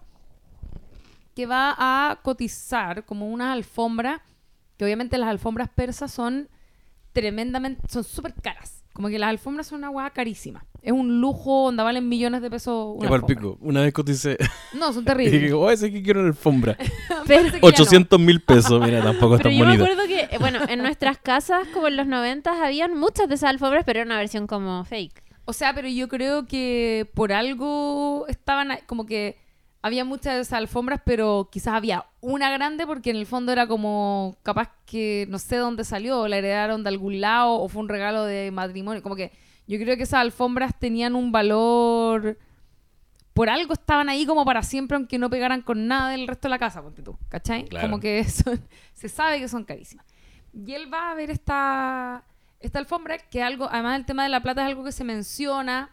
que 1.36 1.48
va 1.48 1.76
a 1.78 2.20
cotizar 2.22 3.06
como 3.06 3.28
unas 3.28 3.52
alfombras, 3.54 4.22
que 4.78 4.86
obviamente 4.86 5.18
las 5.18 5.30
alfombras 5.30 5.68
persas 5.70 6.12
son 6.14 6.48
tremendamente, 7.12 7.82
son 7.90 8.04
súper 8.04 8.34
caras. 8.36 8.77
Como 8.98 9.10
que 9.10 9.20
las 9.20 9.30
alfombras 9.30 9.68
son 9.68 9.78
una 9.78 9.92
hueá 9.92 10.10
carísima. 10.10 10.66
Es 10.82 10.92
un 10.92 11.22
lujo, 11.22 11.66
onda 11.66 11.84
valen 11.84 12.10
millones 12.10 12.42
de 12.42 12.50
pesos 12.50 12.96
una 12.98 13.10
alfombra. 13.10 13.28
pico. 13.28 13.58
Una 13.62 13.82
vez 13.82 13.94
coticé. 13.94 14.40
No, 14.74 14.92
son 14.92 15.04
Y 15.04 15.06
terribles. 15.06 15.40
dije, 15.40 15.54
oh, 15.54 15.70
ese 15.70 15.92
que 15.92 16.02
quiero 16.02 16.22
una 16.22 16.30
alfombra. 16.30 16.76
Parece 17.28 17.52
que 17.52 17.52
ya 17.52 17.60
no. 17.60 17.68
800 17.68 18.20
mil 18.20 18.42
pesos. 18.42 18.82
Mira, 18.84 19.04
tampoco 19.04 19.36
es 19.36 19.42
Pero 19.44 19.52
tan 19.52 19.60
yo 19.60 19.66
me 19.68 19.74
acuerdo 19.76 20.08
que, 20.08 20.22
eh, 20.22 20.38
bueno, 20.40 20.62
en 20.68 20.80
nuestras 20.82 21.20
casas, 21.20 21.68
como 21.76 21.88
en 21.90 21.96
los 21.96 22.08
90, 22.08 22.66
habían 22.66 22.98
muchas 22.98 23.30
de 23.30 23.36
esas 23.36 23.52
alfombras, 23.52 23.84
pero 23.86 24.00
era 24.00 24.08
una 24.08 24.18
versión 24.18 24.48
como 24.48 24.84
fake. 24.84 25.22
O 25.46 25.54
sea, 25.54 25.76
pero 25.76 25.88
yo 25.90 26.08
creo 26.08 26.48
que 26.48 27.08
por 27.14 27.34
algo 27.34 28.26
estaban 28.30 28.80
como 28.88 29.06
que 29.06 29.38
había 29.82 30.04
muchas 30.06 30.36
de 30.36 30.42
esas 30.42 30.54
alfombras, 30.54 31.02
pero 31.06 31.50
quizás 31.52 31.74
había 31.76 32.06
una 32.20 32.50
grande 32.52 32.86
porque 32.88 33.10
en 33.12 33.16
el 33.16 33.26
fondo 33.26 33.52
era 33.52 33.68
como 33.68 34.36
capaz 34.44 34.72
que 34.86 35.26
no 35.30 35.40
sé 35.40 35.58
dónde 35.58 35.84
salió, 35.84 36.28
la 36.28 36.38
heredaron 36.38 36.84
de 36.84 36.90
algún 36.90 37.22
lado 37.22 37.54
o 37.54 37.70
fue 37.70 37.82
un 37.82 37.90
regalo 37.90 38.24
de 38.26 38.52
matrimonio. 38.52 39.02
Como 39.04 39.16
que 39.16 39.32
yo 39.68 39.78
creo 39.80 39.96
que 39.98 40.04
esas 40.04 40.22
alfombras 40.22 40.78
tenían 40.80 41.16
un 41.16 41.32
valor. 41.32 42.38
Por 43.34 43.50
algo 43.50 43.74
estaban 43.74 44.10
ahí 44.10 44.26
como 44.26 44.46
para 44.46 44.64
siempre, 44.64 44.96
aunque 44.96 45.20
no 45.20 45.30
pegaran 45.30 45.62
con 45.62 45.88
nada 45.88 46.10
del 46.10 46.28
resto 46.28 46.48
de 46.48 46.50
la 46.50 46.58
casa, 46.58 46.82
ponte 46.82 47.04
tú, 47.04 47.16
¿cachai? 47.30 47.66
Claro. 47.66 47.88
Como 47.88 48.00
que 48.00 48.24
son- 48.30 48.60
se 48.94 49.10
sabe 49.10 49.40
que 49.40 49.48
son 49.48 49.64
carísimas. 49.64 50.06
Y 50.54 50.74
él 50.74 50.92
va 50.92 51.12
a 51.12 51.14
ver 51.14 51.30
esta, 51.30 52.24
esta 52.60 52.80
alfombra, 52.80 53.20
que 53.20 53.44
algo, 53.44 53.70
además 53.72 54.00
el 54.00 54.06
tema 54.08 54.24
de 54.24 54.30
la 54.30 54.42
plata 54.42 54.62
es 54.64 54.68
algo 54.68 54.84
que 54.84 54.92
se 54.92 55.04
menciona. 55.04 55.92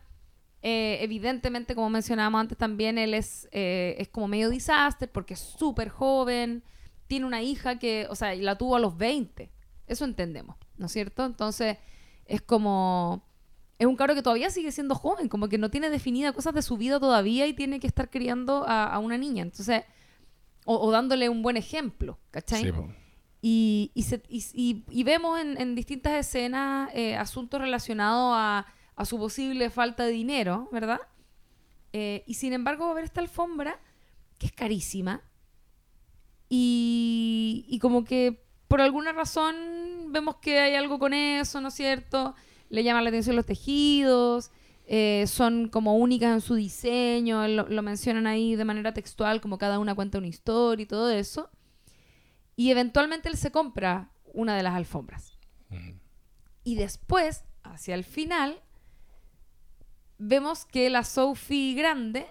Eh, 0.66 0.96
evidentemente, 1.02 1.74
como 1.74 1.90
mencionábamos 1.90 2.40
antes 2.40 2.56
también, 2.56 2.96
él 2.96 3.12
es, 3.12 3.48
eh, 3.52 3.96
es 3.98 4.08
como 4.08 4.26
medio 4.28 4.48
disaster 4.48 5.12
porque 5.12 5.34
es 5.34 5.40
súper 5.40 5.90
joven, 5.90 6.62
tiene 7.06 7.26
una 7.26 7.42
hija 7.42 7.78
que, 7.78 8.06
o 8.08 8.14
sea, 8.14 8.34
la 8.34 8.56
tuvo 8.56 8.74
a 8.74 8.80
los 8.80 8.96
20. 8.96 9.50
Eso 9.86 10.06
entendemos, 10.06 10.56
¿no 10.78 10.86
es 10.86 10.92
cierto? 10.92 11.24
Entonces, 11.26 11.76
es 12.24 12.40
como... 12.42 13.22
Es 13.78 13.86
un 13.86 13.96
cabro 13.96 14.14
que 14.14 14.22
todavía 14.22 14.48
sigue 14.50 14.70
siendo 14.72 14.94
joven, 14.94 15.28
como 15.28 15.48
que 15.48 15.58
no 15.58 15.68
tiene 15.68 15.90
definida 15.90 16.32
cosas 16.32 16.54
de 16.54 16.62
su 16.62 16.76
vida 16.78 16.98
todavía 17.00 17.46
y 17.46 17.52
tiene 17.52 17.78
que 17.80 17.86
estar 17.88 18.08
criando 18.08 18.64
a, 18.66 18.84
a 18.86 18.98
una 19.00 19.18
niña. 19.18 19.42
Entonces, 19.42 19.82
o, 20.64 20.78
o 20.78 20.90
dándole 20.92 21.28
un 21.28 21.42
buen 21.42 21.56
ejemplo, 21.58 22.18
¿cachai? 22.30 22.62
Sí. 22.62 22.70
Y, 23.42 23.90
y, 23.92 24.02
se- 24.04 24.22
y- 24.28 24.44
y- 24.54 24.84
y 24.88 25.02
vemos 25.04 25.38
en, 25.40 25.60
en 25.60 25.74
distintas 25.74 26.14
escenas 26.14 26.88
eh, 26.94 27.16
asuntos 27.16 27.60
relacionados 27.60 28.32
a, 28.34 28.64
a 28.97 29.05
su 29.05 29.18
posible 29.18 29.70
falta 29.70 30.05
de 30.05 30.12
dinero, 30.12 30.68
¿verdad? 30.72 31.01
Eh, 31.92 32.24
y 32.26 32.34
sin 32.34 32.53
embargo 32.53 32.86
va 32.86 32.92
a 32.92 32.95
ver 32.95 33.05
esta 33.05 33.20
alfombra 33.20 33.80
que 34.38 34.47
es 34.47 34.53
carísima 34.53 35.22
y, 36.49 37.64
y 37.68 37.78
como 37.78 38.05
que 38.05 38.45
por 38.68 38.80
alguna 38.80 39.12
razón 39.12 39.55
vemos 40.09 40.36
que 40.36 40.59
hay 40.59 40.74
algo 40.74 40.99
con 40.99 41.14
eso, 41.14 41.61
¿no 41.61 41.68
es 41.68 41.74
cierto? 41.74 42.34
Le 42.68 42.82
llaman 42.82 43.05
la 43.05 43.11
atención 43.11 43.36
los 43.36 43.47
tejidos, 43.47 44.51
eh, 44.86 45.24
son 45.26 45.68
como 45.68 45.97
únicas 45.97 46.32
en 46.32 46.40
su 46.40 46.55
diseño, 46.55 47.47
lo, 47.49 47.68
lo 47.68 47.82
mencionan 47.82 48.26
ahí 48.26 48.57
de 48.57 48.64
manera 48.64 48.92
textual, 48.92 49.40
como 49.40 49.59
cada 49.59 49.78
una 49.78 49.95
cuenta 49.95 50.18
una 50.18 50.26
historia 50.26 50.82
y 50.82 50.86
todo 50.86 51.11
eso. 51.11 51.51
Y 52.57 52.70
eventualmente 52.70 53.28
él 53.28 53.36
se 53.36 53.51
compra 53.51 54.11
una 54.32 54.57
de 54.57 54.62
las 54.62 54.74
alfombras. 54.74 55.38
Y 56.62 56.76
después, 56.76 57.45
hacia 57.62 57.95
el 57.95 58.05
final, 58.05 58.62
vemos 60.18 60.64
que 60.64 60.90
la 60.90 61.04
Sophie 61.04 61.74
grande 61.74 62.26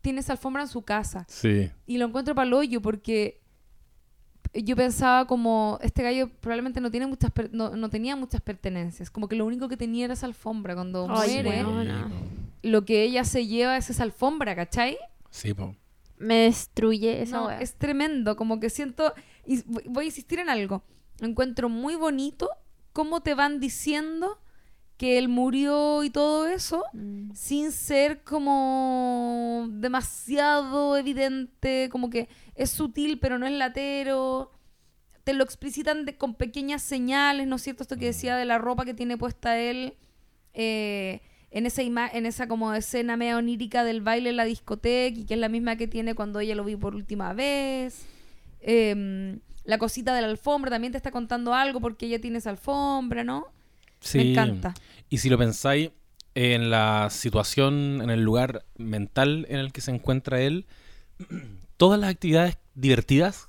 tiene 0.00 0.20
esa 0.20 0.32
alfombra 0.32 0.62
en 0.62 0.68
su 0.68 0.82
casa. 0.82 1.24
Sí. 1.28 1.70
Y 1.86 1.98
lo 1.98 2.06
encuentro 2.06 2.34
para 2.34 2.54
hoyo 2.56 2.80
porque 2.80 3.40
yo 4.54 4.76
pensaba 4.76 5.26
como, 5.26 5.78
este 5.82 6.02
gallo 6.02 6.30
probablemente 6.40 6.80
no, 6.80 6.90
tiene 6.90 7.06
muchas 7.06 7.30
per- 7.30 7.52
no, 7.52 7.76
no 7.76 7.90
tenía 7.90 8.16
muchas 8.16 8.40
pertenencias. 8.40 9.10
Como 9.10 9.28
que 9.28 9.36
lo 9.36 9.44
único 9.44 9.68
que 9.68 9.76
tenía 9.76 10.06
era 10.06 10.14
esa 10.14 10.26
alfombra. 10.26 10.74
Cuando 10.74 11.06
Ay, 11.10 11.42
muere. 11.42 11.50
Weona. 11.64 12.10
lo 12.62 12.84
que 12.84 13.02
ella 13.02 13.24
se 13.24 13.46
lleva 13.46 13.76
es 13.76 13.90
esa 13.90 14.02
alfombra, 14.04 14.54
¿cachai? 14.56 14.96
Sí, 15.30 15.52
po. 15.54 15.76
Me 16.16 16.36
destruye 16.44 17.22
esa 17.22 17.36
No, 17.36 17.50
es 17.50 17.74
tremendo, 17.74 18.34
como 18.36 18.58
que 18.58 18.70
siento, 18.70 19.14
y 19.46 19.62
voy 19.88 20.04
a 20.04 20.06
insistir 20.06 20.40
en 20.40 20.48
algo, 20.48 20.82
encuentro 21.20 21.68
muy 21.68 21.94
bonito 21.94 22.50
cómo 22.92 23.20
te 23.20 23.34
van 23.34 23.60
diciendo 23.60 24.40
que 24.98 25.16
él 25.16 25.28
murió 25.28 26.02
y 26.04 26.10
todo 26.10 26.46
eso, 26.48 26.84
Mm. 26.92 27.30
sin 27.32 27.72
ser 27.72 28.22
como 28.24 29.68
demasiado 29.70 30.96
evidente, 30.96 31.88
como 31.90 32.10
que 32.10 32.28
es 32.56 32.70
sutil 32.70 33.18
pero 33.20 33.38
no 33.38 33.46
es 33.46 33.52
latero, 33.52 34.50
te 35.24 35.32
lo 35.34 35.44
explicitan 35.44 36.04
de- 36.04 36.16
con 36.16 36.34
pequeñas 36.34 36.82
señales, 36.82 37.46
¿no 37.46 37.56
es 37.56 37.62
cierto? 37.62 37.82
Esto 37.84 37.96
que 37.96 38.06
decía 38.06 38.36
de 38.36 38.44
la 38.44 38.58
ropa 38.58 38.84
que 38.84 38.94
tiene 38.94 39.16
puesta 39.16 39.58
él, 39.58 39.94
eh, 40.54 41.20
en 41.50 41.64
esa 41.66 41.82
ima- 41.82 42.10
en 42.12 42.26
esa 42.26 42.48
como 42.48 42.74
escena 42.74 43.16
media 43.16 43.36
onírica 43.36 43.84
del 43.84 44.00
baile 44.00 44.30
en 44.30 44.36
la 44.36 44.44
discoteca 44.44 45.18
y 45.20 45.24
que 45.24 45.34
es 45.34 45.40
la 45.40 45.48
misma 45.48 45.76
que 45.76 45.86
tiene 45.86 46.14
cuando 46.14 46.40
ella 46.40 46.54
lo 46.54 46.64
vi 46.64 46.76
por 46.76 46.94
última 46.94 47.32
vez. 47.34 48.04
Em, 48.60 49.38
la 49.64 49.78
cosita 49.78 50.14
de 50.14 50.22
la 50.22 50.28
alfombra 50.28 50.70
también 50.70 50.92
te 50.92 50.96
está 50.98 51.10
contando 51.10 51.54
algo 51.54 51.80
porque 51.80 52.06
ella 52.06 52.20
tiene 52.20 52.38
esa 52.38 52.50
alfombra, 52.50 53.22
¿no? 53.22 53.46
Sí. 54.00 54.18
Me 54.18 54.30
encanta. 54.32 54.74
Y 55.10 55.18
si 55.18 55.28
lo 55.28 55.38
pensáis 55.38 55.90
en 56.34 56.70
la 56.70 57.08
situación, 57.10 58.00
en 58.02 58.10
el 58.10 58.22
lugar 58.22 58.64
mental 58.76 59.46
en 59.48 59.58
el 59.58 59.72
que 59.72 59.80
se 59.80 59.90
encuentra 59.90 60.40
él, 60.40 60.66
todas 61.76 61.98
las 61.98 62.10
actividades 62.10 62.58
divertidas 62.74 63.48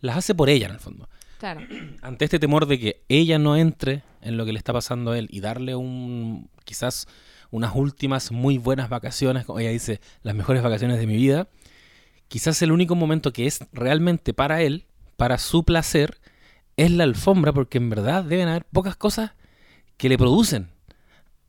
las 0.00 0.16
hace 0.16 0.34
por 0.34 0.48
ella 0.48 0.66
en 0.66 0.72
el 0.72 0.80
fondo. 0.80 1.08
Claro. 1.38 1.60
Ante 2.02 2.24
este 2.24 2.38
temor 2.38 2.66
de 2.66 2.78
que 2.78 3.02
ella 3.08 3.38
no 3.38 3.56
entre 3.56 4.02
en 4.20 4.36
lo 4.36 4.44
que 4.46 4.52
le 4.52 4.58
está 4.58 4.72
pasando 4.72 5.12
a 5.12 5.18
él 5.18 5.28
y 5.30 5.40
darle 5.40 5.74
un 5.74 6.48
quizás 6.64 7.06
unas 7.50 7.76
últimas 7.76 8.32
muy 8.32 8.58
buenas 8.58 8.88
vacaciones, 8.88 9.44
como 9.44 9.60
ella 9.60 9.70
dice, 9.70 10.00
las 10.22 10.34
mejores 10.34 10.62
vacaciones 10.62 10.98
de 10.98 11.06
mi 11.06 11.16
vida, 11.16 11.46
quizás 12.26 12.60
el 12.62 12.72
único 12.72 12.96
momento 12.96 13.32
que 13.32 13.46
es 13.46 13.60
realmente 13.72 14.34
para 14.34 14.60
él, 14.62 14.86
para 15.16 15.38
su 15.38 15.62
placer, 15.62 16.18
es 16.76 16.90
la 16.90 17.04
alfombra, 17.04 17.52
porque 17.52 17.78
en 17.78 17.90
verdad 17.90 18.24
deben 18.24 18.48
haber 18.48 18.64
pocas 18.64 18.96
cosas 18.96 19.34
que 19.96 20.08
le 20.08 20.18
producen 20.18 20.73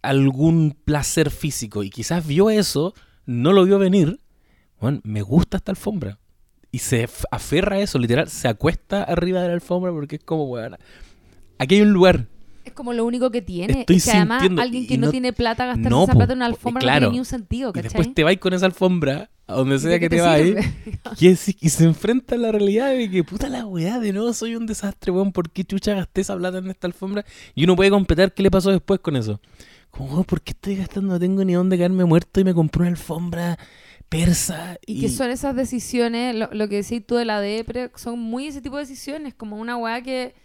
algún 0.10 0.78
placer 0.86 1.30
físico. 1.30 1.84
Y 1.84 1.90
quizás 1.90 2.26
vio 2.26 2.50
eso, 2.50 2.94
no 3.26 3.54
lo 3.54 3.66
vio 3.66 3.80
venir. 3.80 4.20
Bueno, 4.80 5.02
me 5.04 5.22
gusta 5.22 5.58
esta 5.58 5.72
alfombra. 5.72 6.20
Y 6.72 6.80
se 6.80 7.08
aferra 7.32 7.78
a 7.78 7.80
eso, 7.80 7.98
literal, 7.98 8.28
se 8.30 8.48
acuesta 8.48 9.04
arriba 9.04 9.42
de 9.42 9.48
la 9.48 9.54
alfombra 9.54 9.92
porque 9.92 10.18
es 10.18 10.24
como, 10.24 10.46
weón, 10.46 10.76
aquí 11.58 11.76
hay 11.76 11.82
un 11.82 11.92
lugar. 11.92 12.28
Es 12.66 12.74
como 12.74 12.94
lo 12.94 13.06
único 13.06 13.32
que 13.32 13.42
tiene. 13.42 13.82
Estoy 13.82 13.98
es 13.98 14.06
que 14.06 14.12
además 14.12 14.44
alguien 14.60 14.88
que 14.88 14.98
no, 14.98 15.06
no- 15.06 15.12
tiene 15.12 15.32
plata 15.32 15.68
gastarse 15.68 15.90
no, 15.90 16.04
esa 16.04 16.14
plata 16.14 16.34
en 16.34 16.40
una 16.40 16.48
alfombra 16.48 16.82
claro. 16.82 16.96
no 16.96 17.00
tiene 17.08 17.14
ni 17.14 17.20
un 17.20 17.26
sentido, 17.26 17.72
después 17.72 18.14
te 18.14 18.24
vais 18.24 18.40
con 18.40 18.54
esa 18.54 18.66
alfombra 18.66 19.30
a 19.48 19.54
donde 19.54 19.76
¿Y 19.76 19.80
sea 19.80 20.00
que 20.00 20.10
te 20.10 20.20
vais 20.20 20.48
sirve? 20.48 20.74
y, 21.20 21.28
y 21.30 21.70
se 21.70 21.84
enfrenta 21.86 22.36
a 22.36 22.38
la 22.40 22.52
realidad 22.52 22.90
de 22.90 23.10
que 23.10 23.24
puta 23.24 23.48
la 23.48 23.66
weá, 23.68 24.00
de 24.00 24.12
nuevo 24.12 24.34
soy 24.34 24.56
un 24.56 24.66
desastre, 24.66 25.12
weón, 25.12 25.32
¿por 25.32 25.52
qué 25.52 25.64
chucha 25.64 25.94
gasté 25.94 26.22
esa 26.22 26.36
plata 26.36 26.58
en 26.58 26.70
esta 26.70 26.88
alfombra? 26.88 27.24
Y 27.54 27.64
uno 27.66 27.76
puede 27.76 27.92
completar 27.92 28.34
qué 28.34 28.42
le 28.42 28.50
pasó 28.52 28.72
después 28.72 29.00
con 29.00 29.16
eso. 29.16 29.40
Como, 29.96 30.12
weón, 30.12 30.24
¿por 30.26 30.42
qué 30.42 30.52
estoy 30.52 30.76
gastando? 30.76 31.14
No 31.14 31.20
tengo 31.20 31.44
ni 31.44 31.54
dónde 31.54 31.78
caerme 31.78 32.06
muerto 32.06 32.40
y 32.40 32.44
me 32.44 32.54
compré 32.54 32.82
una 32.82 32.92
alfombra 32.92 33.58
persa. 34.10 34.78
Y 34.86 35.02
que 35.02 35.10
son 35.10 35.30
esas 35.30 35.56
decisiones, 35.56 36.36
lo, 36.36 36.50
lo 36.52 36.68
que 36.68 36.82
decís 36.82 37.06
tú 37.06 37.16
de 37.16 37.26
la 37.26 37.40
depre, 37.40 37.92
son 37.96 38.20
muy 38.20 38.48
ese 38.48 38.62
tipo 38.62 38.76
de 38.76 38.84
decisiones, 38.84 39.34
como 39.34 39.58
una 39.58 39.78
weá 39.78 40.02
que 40.02 40.36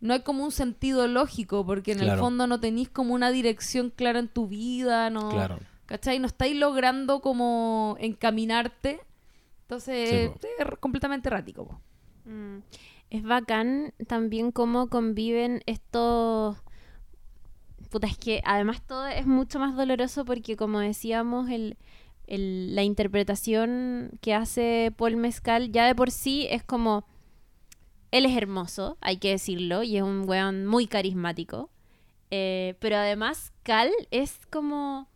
no 0.00 0.14
hay 0.14 0.20
como 0.22 0.44
un 0.44 0.52
sentido 0.52 1.06
lógico, 1.08 1.64
porque 1.66 1.92
en 1.92 2.00
el 2.00 2.18
fondo 2.18 2.46
no 2.46 2.60
tenéis 2.60 2.88
como 2.88 3.14
una 3.14 3.30
dirección 3.30 3.90
clara 3.90 4.18
en 4.20 4.28
tu 4.28 4.46
vida, 4.46 5.10
no, 5.10 5.30
Claro. 5.30 5.58
¿cachai? 5.86 6.18
No 6.18 6.26
estáis 6.26 6.54
logrando 6.54 7.20
como 7.20 7.96
encaminarte. 7.98 9.00
Entonces, 9.62 10.30
Sí, 10.40 10.46
es 10.58 10.78
completamente 10.78 11.28
errático. 11.28 11.80
Mm. 12.24 12.58
Es 13.10 13.22
bacán 13.22 13.92
también 14.06 14.52
cómo 14.52 14.88
conviven 14.88 15.62
estos... 15.66 16.58
Puta, 17.90 18.06
es 18.06 18.18
que 18.18 18.42
además 18.44 18.82
todo 18.86 19.06
es 19.06 19.26
mucho 19.26 19.58
más 19.58 19.76
doloroso 19.76 20.24
porque 20.24 20.56
como 20.56 20.80
decíamos, 20.80 21.48
el, 21.50 21.76
el- 22.26 22.74
la 22.74 22.82
interpretación 22.82 24.10
que 24.20 24.34
hace 24.34 24.92
Paul 24.96 25.16
Mezcal 25.16 25.72
ya 25.72 25.86
de 25.86 25.94
por 25.94 26.10
sí 26.10 26.46
es 26.50 26.62
como... 26.62 27.04
Él 28.10 28.24
es 28.24 28.34
hermoso, 28.36 28.96
hay 29.02 29.18
que 29.18 29.30
decirlo, 29.30 29.82
y 29.82 29.98
es 29.98 30.02
un 30.02 30.26
weón 30.26 30.66
muy 30.66 30.86
carismático. 30.86 31.70
Eh, 32.30 32.74
pero 32.80 32.96
además 32.96 33.52
Cal 33.62 33.90
es 34.10 34.38
como 34.50 35.08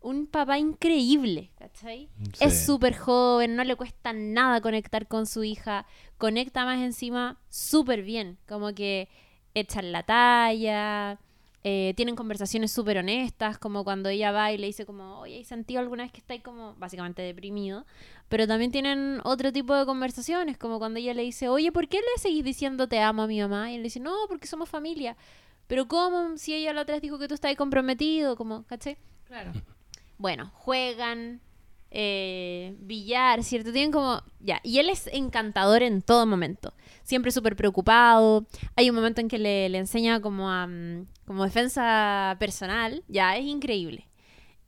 un 0.00 0.26
papá 0.26 0.58
increíble, 0.58 1.50
¿cachai? 1.58 2.08
Es 2.40 2.66
súper 2.66 2.96
joven, 2.96 3.56
no 3.56 3.64
le 3.64 3.74
cuesta 3.74 4.12
nada 4.12 4.60
conectar 4.60 5.08
con 5.08 5.26
su 5.26 5.42
hija, 5.44 5.86
conecta 6.18 6.64
más 6.64 6.78
encima 6.80 7.40
súper 7.48 8.02
bien, 8.02 8.38
como 8.46 8.74
que 8.74 9.08
echan 9.54 9.90
la 9.92 10.02
talla, 10.02 11.18
eh, 11.66 11.94
tienen 11.96 12.14
conversaciones 12.14 12.72
súper 12.72 12.98
honestas, 12.98 13.56
como 13.56 13.84
cuando 13.84 14.10
ella 14.10 14.32
va 14.32 14.52
y 14.52 14.58
le 14.58 14.66
dice 14.66 14.84
como, 14.84 15.20
oye, 15.20 15.36
¿hay 15.36 15.44
sentido 15.44 15.80
alguna 15.80 16.02
vez 16.02 16.12
que 16.12 16.20
estáis 16.20 16.42
como 16.42 16.74
básicamente 16.74 17.22
deprimido? 17.22 17.86
Pero 18.28 18.46
también 18.46 18.70
tienen 18.70 19.20
otro 19.24 19.50
tipo 19.50 19.74
de 19.74 19.86
conversaciones, 19.86 20.58
como 20.58 20.78
cuando 20.78 21.00
ella 21.00 21.14
le 21.14 21.22
dice, 21.22 21.48
oye, 21.48 21.72
¿por 21.72 21.88
qué 21.88 21.96
le 21.96 22.20
seguís 22.20 22.44
diciendo 22.44 22.86
te 22.86 23.00
amo 23.00 23.22
a 23.22 23.26
mi 23.26 23.40
mamá? 23.40 23.70
Y 23.72 23.76
él 23.76 23.80
le 23.80 23.84
dice, 23.84 23.98
no, 23.98 24.14
porque 24.28 24.46
somos 24.46 24.68
familia. 24.68 25.16
Pero 25.66 25.88
¿cómo? 25.88 26.36
Si 26.36 26.54
ella 26.54 26.74
la 26.74 26.82
otra 26.82 26.96
vez 26.96 27.02
dijo 27.02 27.18
que 27.18 27.28
tú 27.28 27.34
estabas 27.34 27.56
comprometido, 27.56 28.36
como, 28.36 28.64
¿caché? 28.64 28.98
Claro. 29.26 29.52
bueno, 30.18 30.50
juegan, 30.54 31.40
eh, 31.90 32.74
billar, 32.80 33.42
¿cierto? 33.42 33.72
Tienen 33.72 33.90
como, 33.90 34.22
ya, 34.40 34.60
y 34.64 34.80
él 34.80 34.90
es 34.90 35.06
encantador 35.06 35.82
en 35.82 36.02
todo 36.02 36.26
momento, 36.26 36.74
siempre 37.04 37.30
súper 37.30 37.54
preocupado, 37.54 38.46
hay 38.76 38.90
un 38.90 38.96
momento 38.96 39.20
en 39.20 39.28
que 39.28 39.38
le, 39.38 39.68
le 39.68 39.78
enseña 39.78 40.20
como 40.20 40.50
a, 40.50 40.66
mm, 40.66 41.06
como 41.26 41.44
defensa 41.44 42.36
personal, 42.40 43.04
ya, 43.08 43.36
es 43.36 43.44
increíble. 43.44 44.08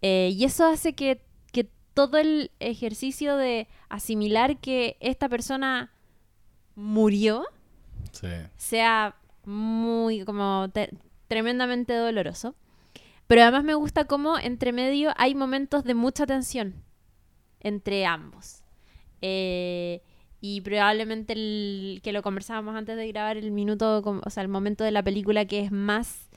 Eh, 0.02 0.30
y 0.32 0.44
eso 0.44 0.66
hace 0.66 0.92
que, 0.94 1.22
que 1.52 1.68
todo 1.94 2.18
el 2.18 2.50
ejercicio 2.60 3.36
de 3.36 3.66
asimilar 3.88 4.58
que 4.60 4.96
esta 5.00 5.28
persona 5.28 5.90
murió 6.74 7.44
Sí. 8.12 8.28
sea 8.56 9.16
muy 9.44 10.24
como 10.24 10.68
te- 10.72 10.90
tremendamente 11.28 11.94
doloroso. 11.94 12.54
Pero 13.26 13.42
además 13.42 13.64
me 13.64 13.74
gusta 13.74 14.04
cómo 14.06 14.38
entre 14.38 14.72
medio 14.72 15.12
hay 15.16 15.34
momentos 15.34 15.82
de 15.84 15.94
mucha 15.94 16.26
tensión 16.26 16.74
entre 17.60 18.06
ambos. 18.06 18.62
Eh, 19.22 20.02
y 20.48 20.60
probablemente 20.60 21.32
el 21.32 22.00
que 22.04 22.12
lo 22.12 22.22
conversábamos 22.22 22.76
antes 22.76 22.96
de 22.96 23.08
grabar 23.08 23.36
el 23.36 23.50
minuto, 23.50 24.00
o 24.24 24.30
sea, 24.30 24.42
el 24.42 24.48
momento 24.48 24.84
de 24.84 24.92
la 24.92 25.02
película 25.02 25.44
que 25.44 25.60
es 25.60 25.72
más 25.72 26.28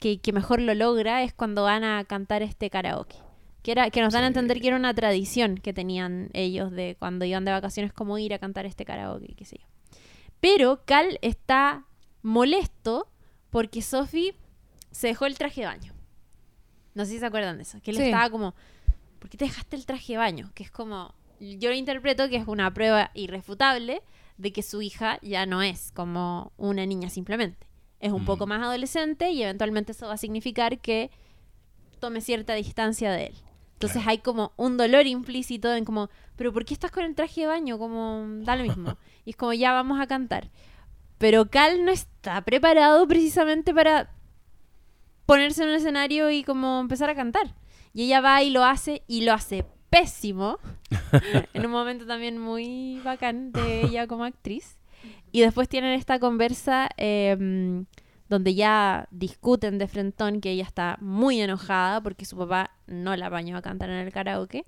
que, 0.00 0.18
que 0.18 0.32
mejor 0.32 0.60
lo 0.60 0.74
logra 0.74 1.22
es 1.22 1.32
cuando 1.32 1.62
van 1.64 1.84
a 1.84 2.02
cantar 2.04 2.42
este 2.42 2.68
karaoke. 2.70 3.16
Que, 3.62 3.72
era, 3.72 3.90
que 3.90 4.00
nos 4.00 4.12
dan 4.14 4.24
a 4.24 4.26
entender 4.28 4.60
que 4.60 4.68
era 4.68 4.76
una 4.76 4.94
tradición 4.94 5.56
que 5.56 5.72
tenían 5.74 6.30
ellos 6.32 6.72
de 6.72 6.96
cuando 6.98 7.26
iban 7.26 7.44
de 7.44 7.52
vacaciones, 7.52 7.92
como 7.92 8.16
ir 8.18 8.32
a 8.34 8.38
cantar 8.38 8.64
este 8.66 8.84
karaoke, 8.86 9.34
qué 9.36 9.44
sé 9.44 9.58
yo. 9.60 9.66
Pero 10.40 10.82
Cal 10.86 11.18
está 11.22 11.84
molesto 12.22 13.08
porque 13.50 13.82
Sophie 13.82 14.34
se 14.90 15.08
dejó 15.08 15.26
el 15.26 15.36
traje 15.36 15.60
de 15.60 15.66
baño. 15.66 15.92
No 16.94 17.04
sé 17.04 17.12
si 17.12 17.18
se 17.18 17.26
acuerdan 17.26 17.56
de 17.58 17.62
eso. 17.64 17.78
Que 17.82 17.90
él 17.90 17.98
Sí. 17.98 18.04
estaba 18.04 18.30
como, 18.30 18.54
¿por 19.18 19.28
qué 19.28 19.36
te 19.36 19.44
dejaste 19.44 19.76
el 19.76 19.84
traje 19.86 20.14
de 20.14 20.18
baño? 20.18 20.50
Que 20.54 20.62
es 20.64 20.70
como, 20.70 21.14
yo 21.40 21.70
lo 21.70 21.74
interpreto 21.74 22.28
que 22.28 22.36
es 22.36 22.46
una 22.46 22.72
prueba 22.72 23.10
irrefutable 23.14 24.02
de 24.36 24.52
que 24.52 24.62
su 24.62 24.82
hija 24.82 25.18
ya 25.22 25.46
no 25.46 25.62
es 25.62 25.92
como 25.92 26.52
una 26.56 26.86
niña 26.86 27.10
simplemente. 27.10 27.66
Es 27.98 28.12
un 28.12 28.22
Mm. 28.22 28.26
poco 28.26 28.46
más 28.46 28.62
adolescente 28.62 29.30
y 29.30 29.42
eventualmente 29.42 29.92
eso 29.92 30.06
va 30.06 30.14
a 30.14 30.18
significar 30.18 30.78
que 30.78 31.10
tome 31.98 32.20
cierta 32.20 32.54
distancia 32.54 33.10
de 33.12 33.26
él. 33.26 33.34
Entonces 33.74 33.98
Claro. 34.02 34.10
hay 34.10 34.18
como 34.18 34.52
un 34.56 34.76
dolor 34.76 35.06
implícito 35.06 35.74
en 35.74 35.84
como, 35.84 36.08
pero 36.36 36.52
¿por 36.52 36.64
qué 36.64 36.74
estás 36.74 36.90
con 36.90 37.04
el 37.04 37.14
traje 37.14 37.42
de 37.42 37.46
baño? 37.46 37.78
Como, 37.78 38.26
da 38.44 38.56
lo 38.56 38.62
mismo. 38.62 38.96
y 39.24 39.30
es 39.30 39.36
como, 39.36 39.52
ya 39.52 39.72
vamos 39.72 40.00
a 40.00 40.06
cantar. 40.06 40.50
Pero 41.18 41.50
Cal 41.50 41.84
no 41.84 41.90
está 41.90 42.40
preparado 42.42 43.06
precisamente 43.06 43.74
para 43.74 44.10
ponerse 45.26 45.62
en 45.62 45.68
un 45.70 45.74
escenario 45.76 46.30
y 46.30 46.42
como 46.44 46.80
empezar 46.80 47.10
a 47.10 47.14
cantar. 47.14 47.54
Y 47.92 48.04
ella 48.04 48.20
va 48.20 48.42
y 48.42 48.50
lo 48.50 48.64
hace 48.64 49.02
y 49.06 49.22
lo 49.22 49.32
hace 49.32 49.64
pésimo. 49.90 50.58
en 51.54 51.66
un 51.66 51.70
momento 51.72 52.06
también 52.06 52.38
muy 52.38 53.00
bacán 53.04 53.52
de 53.52 53.82
ella 53.82 54.06
como 54.06 54.24
actriz. 54.24 54.78
Y 55.32 55.40
después 55.40 55.68
tienen 55.68 55.92
esta 55.92 56.18
conversa 56.18 56.88
eh, 56.96 57.84
donde 58.28 58.54
ya 58.54 59.08
discuten 59.10 59.78
de 59.78 59.88
frentón 59.88 60.40
que 60.40 60.52
ella 60.52 60.64
está 60.64 60.96
muy 61.00 61.40
enojada 61.40 62.00
porque 62.00 62.24
su 62.24 62.36
papá 62.36 62.70
no 62.86 63.14
la 63.16 63.28
bañó 63.28 63.56
a 63.56 63.62
cantar 63.62 63.90
en 63.90 63.96
el 63.96 64.12
karaoke. 64.12 64.64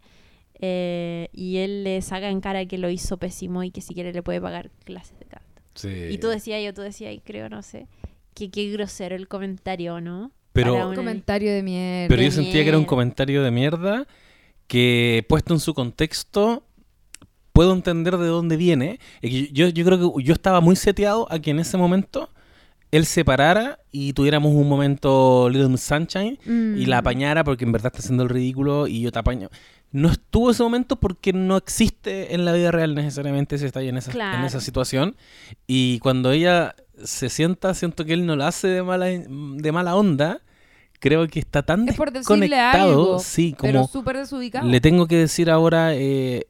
Eh, 0.60 1.28
y 1.32 1.56
él 1.58 1.82
le 1.82 2.02
saca 2.02 2.28
en 2.28 2.40
cara 2.40 2.66
que 2.66 2.78
lo 2.78 2.88
hizo 2.88 3.16
pésimo 3.16 3.64
y 3.64 3.70
que 3.70 3.80
si 3.80 3.94
quiere 3.94 4.12
le 4.12 4.22
puede 4.22 4.40
pagar 4.40 4.70
clases 4.84 5.18
de 5.18 5.26
canto. 5.26 5.62
Sí. 5.74 5.88
Y 6.10 6.18
tú 6.18 6.28
decías, 6.28 6.62
yo 6.62 6.72
tú 6.74 6.82
decías, 6.82 7.12
y 7.14 7.18
creo, 7.18 7.48
no 7.48 7.62
sé, 7.62 7.88
que 8.34 8.50
qué 8.50 8.70
grosero 8.70 9.16
el 9.16 9.26
comentario, 9.28 10.00
¿no? 10.00 10.30
Pero- 10.52 10.88
Un 10.88 10.94
comentario 10.94 11.52
de 11.52 11.62
mierda. 11.62 12.08
Pero 12.08 12.22
yo 12.22 12.30
sentía 12.30 12.62
que 12.62 12.68
era 12.68 12.78
un 12.78 12.84
comentario 12.84 13.42
de 13.42 13.50
mierda 13.50 14.06
que 14.72 15.22
puesto 15.28 15.52
en 15.52 15.60
su 15.60 15.74
contexto 15.74 16.62
puedo 17.52 17.74
entender 17.74 18.16
de 18.16 18.26
dónde 18.28 18.56
viene. 18.56 19.00
Yo, 19.20 19.68
yo 19.68 19.84
creo 19.84 19.98
que 20.16 20.24
yo 20.24 20.32
estaba 20.32 20.62
muy 20.62 20.76
seteado 20.76 21.30
a 21.30 21.38
que 21.40 21.50
en 21.50 21.58
ese 21.58 21.76
momento 21.76 22.30
él 22.90 23.04
se 23.04 23.22
parara 23.22 23.80
y 23.90 24.14
tuviéramos 24.14 24.54
un 24.54 24.66
momento 24.70 25.50
Little 25.50 25.68
Miss 25.68 25.82
Sunshine 25.82 26.38
y 26.46 26.86
la 26.86 26.96
Mm. 26.96 27.00
apañara 27.00 27.44
porque 27.44 27.66
en 27.66 27.72
verdad 27.72 27.92
está 27.92 27.98
haciendo 27.98 28.22
el 28.22 28.30
ridículo 28.30 28.86
y 28.86 29.02
yo 29.02 29.12
te 29.12 29.18
apaño. 29.18 29.50
No 29.90 30.08
estuvo 30.10 30.50
ese 30.50 30.62
momento 30.62 30.96
porque 30.96 31.34
no 31.34 31.58
existe 31.58 32.34
en 32.34 32.46
la 32.46 32.54
vida 32.54 32.70
real 32.70 32.94
necesariamente 32.94 33.58
si 33.58 33.66
está 33.66 33.80
ahí 33.80 33.88
en 33.90 33.98
esa, 33.98 34.10
en 34.38 34.44
esa 34.46 34.60
situación. 34.62 35.16
Y 35.66 35.98
cuando 35.98 36.32
ella 36.32 36.74
se 37.04 37.28
sienta, 37.28 37.74
siento 37.74 38.06
que 38.06 38.14
él 38.14 38.24
no 38.24 38.36
la 38.36 38.48
hace 38.48 38.68
de 38.68 38.82
mala, 38.82 39.04
de 39.06 39.72
mala 39.72 39.96
onda. 39.96 40.40
Creo 41.02 41.26
que 41.26 41.40
está 41.40 41.64
tan 41.64 41.88
Es 41.88 41.96
por 41.96 42.12
desconectado. 42.12 42.88
algo, 42.90 43.18
sí, 43.18 43.56
Pero 43.60 43.80
como 43.80 43.88
súper 43.88 44.18
desubicado. 44.18 44.68
le 44.68 44.80
tengo 44.80 45.08
que 45.08 45.16
decir 45.16 45.50
ahora, 45.50 45.96
eh, 45.96 46.46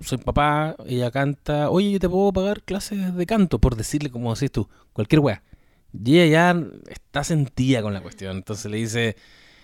soy 0.00 0.18
papá, 0.18 0.76
ella 0.86 1.10
canta, 1.10 1.68
oye, 1.68 1.90
yo 1.90 1.98
te 1.98 2.08
puedo 2.08 2.32
pagar 2.32 2.62
clases 2.62 3.12
de 3.16 3.26
canto, 3.26 3.58
por 3.58 3.74
decirle, 3.74 4.08
como 4.08 4.32
decís 4.32 4.52
tú, 4.52 4.68
cualquier 4.92 5.18
wea. 5.18 5.42
Y 5.92 6.20
ella 6.20 6.52
ya 6.54 6.62
está 6.88 7.24
sentida 7.24 7.82
con 7.82 7.92
la 7.92 8.00
cuestión. 8.00 8.36
Entonces 8.36 8.70
le 8.70 8.76
dice, 8.76 9.16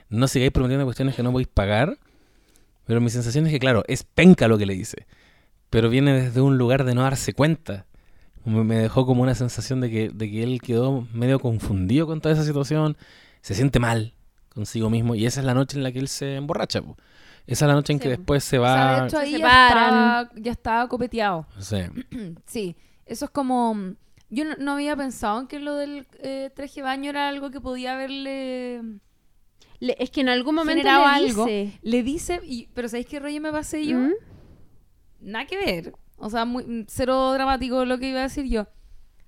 no 0.08 0.26
sigáis 0.26 0.50
prometiendo 0.50 0.84
cuestiones 0.84 1.14
que 1.14 1.22
no 1.22 1.30
podéis 1.30 1.46
pagar. 1.46 1.96
Pero 2.86 3.00
mi 3.00 3.10
sensación 3.10 3.46
es 3.46 3.52
que, 3.52 3.60
claro, 3.60 3.84
es 3.86 4.02
penca 4.02 4.48
lo 4.48 4.58
que 4.58 4.66
le 4.66 4.74
dice. 4.74 5.06
Pero 5.70 5.90
viene 5.90 6.12
desde 6.12 6.40
un 6.40 6.58
lugar 6.58 6.82
de 6.84 6.96
no 6.96 7.02
darse 7.02 7.34
cuenta. 7.34 7.86
Me 8.44 8.74
dejó 8.78 9.06
como 9.06 9.22
una 9.22 9.36
sensación 9.36 9.80
de 9.80 9.90
que, 9.90 10.08
de 10.10 10.28
que 10.28 10.42
él 10.42 10.60
quedó 10.60 11.06
medio 11.12 11.38
confundido 11.38 12.08
con 12.08 12.20
toda 12.20 12.34
esa 12.34 12.44
situación. 12.44 12.96
Se 13.40 13.54
siente 13.54 13.78
mal 13.78 14.13
consigo 14.54 14.88
mismo. 14.90 15.14
Y 15.14 15.26
esa 15.26 15.40
es 15.40 15.46
la 15.46 15.54
noche 15.54 15.76
en 15.76 15.82
la 15.82 15.92
que 15.92 15.98
él 15.98 16.08
se 16.08 16.36
emborracha. 16.36 16.80
po. 16.82 16.96
Esa 17.46 17.64
es 17.66 17.68
la 17.68 17.74
noche 17.74 17.92
en 17.92 17.98
Sí, 17.98 18.02
que 18.04 18.08
después 18.10 18.42
se 18.44 18.58
O 18.58 18.64
sea, 18.64 18.74
va... 18.74 19.00
de 19.00 19.06
hecho 19.08 19.16
Se 19.18 19.22
ahí 19.24 19.30
ya 19.32 19.36
separan. 19.38 19.84
estaba, 20.24 20.30
ya 20.36 20.52
estaba 20.52 20.88
copeteado. 20.88 21.46
Sí. 21.58 21.76
Sí, 22.46 22.76
eso 23.06 23.24
es 23.26 23.30
como... 23.30 23.94
Yo 24.30 24.44
no, 24.44 24.54
no 24.58 24.72
había 24.72 24.96
pensado 24.96 25.40
en 25.40 25.46
que 25.46 25.60
lo 25.60 25.74
del 25.76 26.06
eh, 26.20 26.50
traje 26.56 26.76
de 26.76 26.82
baño 26.82 27.10
era 27.10 27.28
algo 27.28 27.50
que 27.50 27.60
podía 27.60 27.92
haberle 27.94 28.80
Le- 29.78 29.96
es 30.00 30.10
que 30.10 30.22
en 30.22 30.28
algún 30.30 30.54
momento 30.56 30.82
le 30.82 30.88
algo. 30.90 31.44
dice, 31.44 31.78
Le 31.82 32.02
dice, 32.02 32.40
y, 32.42 32.66
pero 32.74 32.88
¿sabéis 32.88 33.06
qué 33.06 33.20
rollo 33.20 33.40
me 33.40 33.52
pasé 33.52 33.86
yo? 33.86 33.98
¿Mm? 33.98 34.12
Nada 35.20 35.46
que 35.46 35.56
ver. 35.56 35.92
O 36.16 36.30
sea, 36.30 36.46
muy, 36.46 36.84
cero 36.88 37.32
dramático 37.32 37.84
lo 37.84 37.98
que 37.98 38.08
iba 38.08 38.20
a 38.20 38.22
decir 38.24 38.46
yo. 38.46 38.66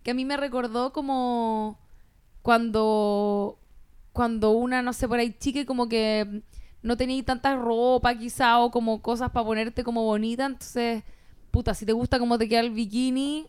Que 0.03 0.13
a 0.13 0.15
mí 0.15 0.25
me 0.25 0.37
recordó 0.39 0.93
como 0.93 1.79
cuando, 2.43 3.59
cuando 4.17 4.51
una, 4.53 4.81
no 4.83 4.93
sé, 4.95 5.07
por 5.07 5.19
ahí 5.19 5.37
chique 5.39 5.67
como 5.67 5.89
que 5.89 6.43
no 6.83 6.97
tenía 6.97 7.23
tanta 7.23 7.55
ropa 7.55 8.17
quizá 8.17 8.59
o 8.61 8.71
como 8.71 9.03
cosas 9.03 9.31
para 9.31 9.45
ponerte 9.45 9.85
como 9.85 10.03
bonita. 10.03 10.47
Entonces, 10.47 11.05
puta, 11.51 11.75
si 11.75 11.85
te 11.85 11.93
gusta 11.93 12.19
cómo 12.19 12.39
te 12.39 12.49
queda 12.49 12.61
el 12.61 12.71
bikini 12.71 13.47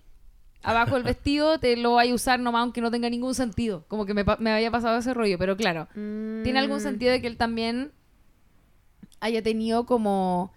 abajo 0.61 0.95
del 0.95 1.03
vestido, 1.13 1.57
te 1.57 1.77
lo 1.77 1.93
vas 1.93 2.09
a 2.09 2.13
usar 2.13 2.39
nomás 2.39 2.63
aunque 2.63 2.81
no 2.81 2.91
tenga 2.91 3.09
ningún 3.09 3.33
sentido. 3.33 3.85
Como 3.87 4.05
que 4.05 4.13
me, 4.13 4.25
me 4.39 4.51
había 4.51 4.69
pasado 4.69 4.97
ese 4.97 5.13
rollo. 5.13 5.37
Pero 5.39 5.55
claro, 5.55 5.87
tiene 5.93 6.59
algún 6.59 6.81
sentido 6.81 7.13
de 7.13 7.21
que 7.21 7.27
él 7.27 7.37
también 7.37 7.93
haya 9.21 9.41
tenido 9.41 9.85
como 9.85 10.51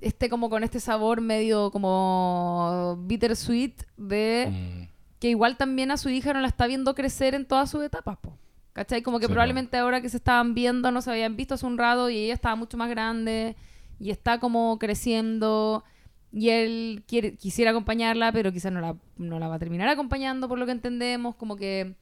este 0.00 0.28
como 0.28 0.50
con 0.50 0.64
este 0.64 0.80
sabor 0.80 1.20
medio 1.20 1.70
como 1.70 2.98
bittersweet 3.06 3.74
de 3.96 4.48
Mm, 4.50 4.88
que 5.20 5.28
igual 5.30 5.56
también 5.56 5.90
a 5.90 5.96
su 5.96 6.08
hija 6.08 6.32
no 6.32 6.40
la 6.40 6.48
está 6.48 6.66
viendo 6.66 6.94
crecer 6.94 7.34
en 7.34 7.44
todas 7.44 7.70
sus 7.70 7.82
etapas, 7.82 8.18
po. 8.18 8.36
¿Cachai? 8.78 9.02
Como 9.02 9.18
que 9.18 9.26
Sí, 9.26 9.32
probablemente 9.32 9.76
ahora 9.76 10.00
que 10.00 10.08
se 10.08 10.18
estaban 10.18 10.54
viendo 10.54 10.92
no 10.92 11.02
se 11.02 11.10
habían 11.10 11.34
visto 11.34 11.54
hace 11.54 11.66
un 11.66 11.78
rato 11.78 12.10
y 12.10 12.16
ella 12.16 12.34
estaba 12.34 12.54
mucho 12.54 12.76
más 12.76 12.88
grande 12.88 13.56
y 13.98 14.10
está 14.10 14.38
como 14.38 14.78
creciendo 14.78 15.82
y 16.30 16.50
él 16.50 17.02
quiere, 17.08 17.34
quisiera 17.34 17.72
acompañarla, 17.72 18.30
pero 18.30 18.52
quizás 18.52 18.70
no 18.70 18.80
la, 18.80 18.94
no 19.16 19.40
la 19.40 19.48
va 19.48 19.56
a 19.56 19.58
terminar 19.58 19.88
acompañando 19.88 20.48
por 20.48 20.60
lo 20.60 20.66
que 20.66 20.70
entendemos, 20.70 21.34
como 21.34 21.56
que... 21.56 21.96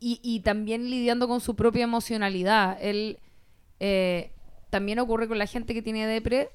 Y, 0.00 0.18
y 0.24 0.40
también 0.40 0.90
lidiando 0.90 1.28
con 1.28 1.40
su 1.40 1.54
propia 1.54 1.84
emocionalidad. 1.84 2.76
Él 2.80 3.20
eh, 3.78 4.32
también 4.70 4.98
ocurre 4.98 5.28
con 5.28 5.38
la 5.38 5.46
gente 5.46 5.72
que 5.72 5.82
tiene 5.82 6.04
depre, 6.04 6.50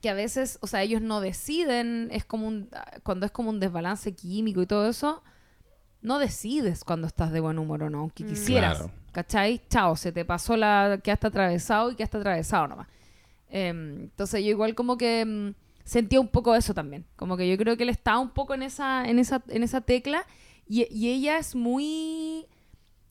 que 0.00 0.08
a 0.08 0.14
veces, 0.14 0.58
o 0.62 0.66
sea, 0.66 0.82
ellos 0.82 1.02
no 1.02 1.20
deciden, 1.20 2.08
es 2.10 2.24
como 2.24 2.48
un, 2.48 2.70
cuando 3.02 3.26
es 3.26 3.32
como 3.32 3.50
un 3.50 3.60
desbalance 3.60 4.14
químico 4.14 4.62
y 4.62 4.66
todo 4.66 4.88
eso, 4.88 5.22
no 6.06 6.18
decides 6.18 6.84
cuando 6.84 7.06
estás 7.06 7.32
de 7.32 7.40
buen 7.40 7.58
humor 7.58 7.82
o 7.82 7.90
no, 7.90 7.98
aunque 8.00 8.24
Mm. 8.24 8.28
quisieras, 8.28 8.78
Claro. 8.78 8.92
¿cachai? 9.12 9.60
Chao, 9.68 9.96
se 9.96 10.12
te 10.12 10.24
pasó 10.24 10.56
la 10.56 11.00
que 11.02 11.10
hasta 11.10 11.28
atravesado 11.28 11.90
y 11.90 11.96
que 11.96 12.02
hasta 12.04 12.18
atravesado 12.18 12.68
nomás. 12.68 12.86
Em, 13.48 14.02
entonces 14.04 14.42
yo 14.42 14.50
igual 14.50 14.74
como 14.74 14.96
que 14.96 15.24
mm, 15.24 15.54
sentía 15.84 16.20
un 16.20 16.28
poco 16.28 16.54
eso 16.54 16.74
también, 16.74 17.04
como 17.16 17.36
que 17.36 17.48
yo 17.48 17.56
creo 17.56 17.76
que 17.76 17.82
él 17.84 17.88
está 17.90 18.18
un 18.18 18.30
poco 18.30 18.54
en 18.54 18.62
esa, 18.62 19.04
en 19.04 19.18
esa, 19.18 19.42
en 19.48 19.62
esa 19.62 19.80
tecla 19.80 20.24
y, 20.68 20.86
y 20.92 21.10
ella 21.10 21.38
es 21.38 21.54
muy... 21.54 22.46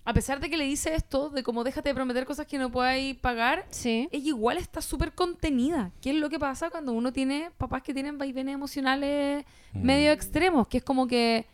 A 0.08 0.14
pesar 0.14 0.39
de 0.39 0.52
que 0.52 0.58
le 0.58 0.66
dice 0.66 0.93
esto, 0.93 1.32
de 1.32 1.41
como 1.41 1.64
déjate 1.64 1.89
de 1.89 1.96
prometer 1.96 2.26
cosas 2.26 2.46
que 2.46 2.60
no 2.60 2.72
podáis 2.72 3.16
pagar, 3.18 3.66
Sí. 3.72 4.08
ella 4.12 4.28
igual 4.28 4.58
está 4.58 4.80
súper 4.82 5.14
contenida. 5.14 5.91
¿Qué 6.00 6.12
es 6.12 6.16
lo 6.18 6.30
que 6.30 6.38
pasa 6.38 6.70
cuando 6.70 6.91
uno 6.91 7.12
tiene 7.12 7.50
papás 7.58 7.82
que 7.82 7.91
tienen 7.93 8.18
vaivenes 8.20 8.54
emocionales 8.54 9.43
medio 9.74 10.12
Mm. 10.12 10.14
extremos? 10.14 10.68
Que 10.68 10.78
es 10.78 10.84
como 10.84 11.08
que 11.08 11.48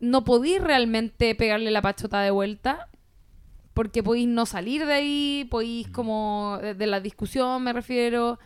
no 0.00 0.24
podéis 0.24 0.60
realmente 0.60 1.34
pegarle 1.34 1.70
la 1.70 1.82
pachota 1.82 2.20
de 2.20 2.30
vuelta 2.30 2.88
porque 3.74 4.02
podéis 4.02 4.26
no 4.26 4.44
salir 4.44 4.86
de 4.86 4.92
ahí, 4.92 5.48
podéis 5.50 5.88
como 5.88 6.58
de, 6.60 6.86
la 6.86 7.00
discusión 7.00 7.62
me 7.62 7.72
refiero, 7.72 8.38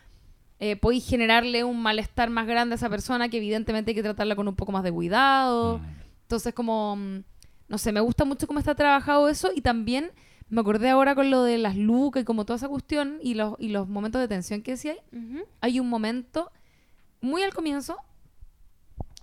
eh, 0.60 0.76
podéis 0.76 1.08
generarle 1.08 1.64
un 1.64 1.80
malestar 1.80 2.28
más 2.28 2.46
grande 2.46 2.74
a 2.74 2.76
esa 2.76 2.90
persona 2.90 3.28
que 3.28 3.38
evidentemente 3.38 3.92
hay 3.92 3.94
que 3.94 4.02
tratarla 4.02 4.36
con 4.36 4.46
un 4.46 4.54
poco 4.54 4.72
más 4.72 4.84
de 4.84 4.92
cuidado. 4.92 5.78
Mm. 5.78 5.82
Entonces, 6.22 6.52
como, 6.52 6.96
mm, 6.96 7.24
no 7.68 7.78
sé, 7.78 7.92
me 7.92 8.00
gusta 8.00 8.26
mucho 8.26 8.46
cómo 8.46 8.58
está 8.58 8.74
trabajado 8.74 9.28
eso 9.28 9.50
y 9.54 9.62
también 9.62 10.12
me 10.50 10.60
acordé 10.60 10.90
ahora 10.90 11.14
con 11.14 11.30
lo 11.30 11.44
de 11.44 11.56
las 11.56 11.76
lucas 11.76 12.22
y 12.22 12.24
como 12.26 12.44
toda 12.44 12.58
esa 12.58 12.68
cuestión 12.68 13.18
y 13.22 13.32
los, 13.32 13.54
y 13.58 13.68
los 13.68 13.88
momentos 13.88 14.20
de 14.20 14.28
tensión 14.28 14.60
que 14.60 14.72
decía, 14.72 14.96
Ujú. 15.12 15.44
hay 15.62 15.80
un 15.80 15.88
momento 15.88 16.52
muy 17.22 17.42
al 17.42 17.54
comienzo 17.54 17.96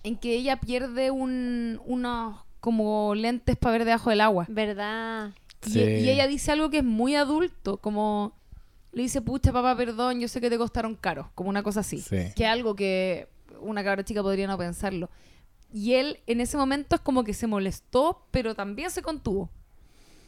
en 0.02 0.16
que 0.16 0.34
ella 0.34 0.56
pierde 0.56 1.10
un, 1.10 1.80
unos 1.84 2.40
como 2.60 3.14
lentes 3.14 3.56
para 3.56 3.72
ver 3.72 3.84
debajo 3.84 4.10
del 4.10 4.20
agua. 4.20 4.46
¿Verdad? 4.48 5.30
Y, 5.66 5.70
Sí. 5.70 5.80
y 5.80 6.08
ella 6.10 6.26
dice 6.26 6.52
algo 6.52 6.70
que 6.70 6.78
es 6.78 6.84
muy 6.84 7.14
adulto, 7.16 7.76
como 7.78 8.32
le 8.92 9.02
dice, 9.02 9.20
pucha 9.20 9.52
papá, 9.52 9.76
perdón, 9.76 10.20
yo 10.20 10.26
sé 10.28 10.40
que 10.40 10.50
te 10.50 10.58
costaron 10.58 10.94
caro, 10.96 11.30
como 11.34 11.48
una 11.50 11.62
cosa 11.62 11.80
así. 11.80 11.98
Sí. 12.00 12.16
Que 12.34 12.46
algo 12.46 12.74
que 12.74 13.28
una 13.60 13.84
cabra 13.84 14.04
chica 14.04 14.22
podría 14.22 14.46
no 14.46 14.56
pensarlo. 14.58 15.10
Y 15.72 15.92
él 15.94 16.18
en 16.26 16.40
ese 16.40 16.56
momento 16.56 16.96
es 16.96 17.00
como 17.02 17.22
que 17.22 17.32
se 17.34 17.46
molestó, 17.46 18.26
pero 18.30 18.54
también 18.54 18.90
se 18.90 19.02
contuvo. 19.02 19.50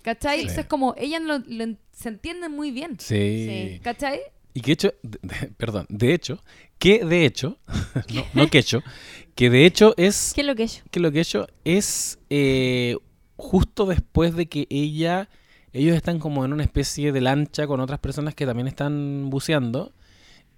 ¿Cachai? 0.03 0.35
Sí. 0.37 0.41
Entonces 0.43 0.65
es 0.65 0.69
como, 0.69 0.95
ella 0.99 1.19
lo, 1.21 1.39
lo 1.39 1.75
se 1.93 2.09
entiende 2.09 2.49
muy 2.49 2.71
bien. 2.71 2.99
Sí. 3.01 3.81
¿Cachai? 3.83 4.21
Y 4.55 4.61
que 4.61 4.73
hecho, 4.73 4.93
de- 5.03 5.19
de- 5.23 5.49
perdón, 5.57 5.87
de 5.89 6.13
hecho, 6.15 6.39
que 6.79 7.05
de 7.05 7.25
hecho, 7.25 7.57
no, 8.15 8.25
no 8.35 8.47
que 8.49 8.59
hecho, 8.59 8.83
que 9.35 9.51
de 9.51 9.65
hecho 9.67 9.95
es, 9.97 10.33
¿Qué 10.35 10.43
es 10.43 10.47
lo 10.47 10.55
que 10.55 10.65
es? 10.65 10.83
que 10.91 11.01
lo 11.01 11.11
que 11.13 11.19
he 11.19 11.23
hecho 11.23 11.47
es 11.65 12.19
eh, 12.31 12.97
justo 13.37 13.87
después 13.87 14.35
de 14.37 14.47
que 14.47 14.67
ella, 14.71 15.29
ellos 15.73 15.97
están 15.97 16.19
como 16.19 16.45
en 16.45 16.53
una 16.53 16.63
especie 16.65 17.13
de 17.13 17.21
lancha 17.21 17.67
con 17.67 17.81
otras 17.81 17.99
personas 17.99 18.35
que 18.35 18.47
también 18.47 18.69
están 18.69 19.31
buceando 19.31 19.93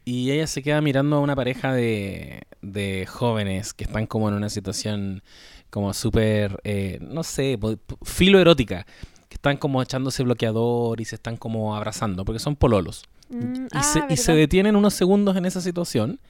y 0.05 0.33
ella 0.33 0.47
se 0.47 0.62
queda 0.62 0.81
mirando 0.81 1.16
a 1.16 1.20
una 1.20 1.37
pareja 1.37 1.72
de, 1.72 2.43
de 2.62 3.07
jóvenes 3.07 3.72
que 3.72 3.85
están 3.85 4.07
como 4.07 4.29
en 4.29 4.35
una 4.35 4.51
situación 4.51 5.22
como 5.70 5.93
súper, 5.95 6.61
eh, 6.64 6.99
no 7.01 7.22
sé, 7.22 7.57
po- 7.59 7.77
po- 7.77 7.99
filo 8.05 8.39
erótica, 8.39 8.87
que 9.29 9.35
están 9.35 9.57
como 9.57 9.83
echándose 9.83 10.22
bloqueador 10.22 11.01
y 11.01 11.05
se 11.05 11.14
están 11.16 11.37
como 11.37 11.75
abrazando, 11.75 12.25
porque 12.25 12.39
son 12.39 12.55
pololos. 12.55 13.05
Mm, 13.31 13.64
Y, 13.64 13.68
ah, 13.72 13.83
se, 13.83 14.05
y 14.11 14.16
se 14.16 14.35
detienen 14.35 14.77
unos 14.77 14.95
segundos 14.95 15.37
en 15.37 15.47
esa 15.47 15.61
situación. 15.61 16.20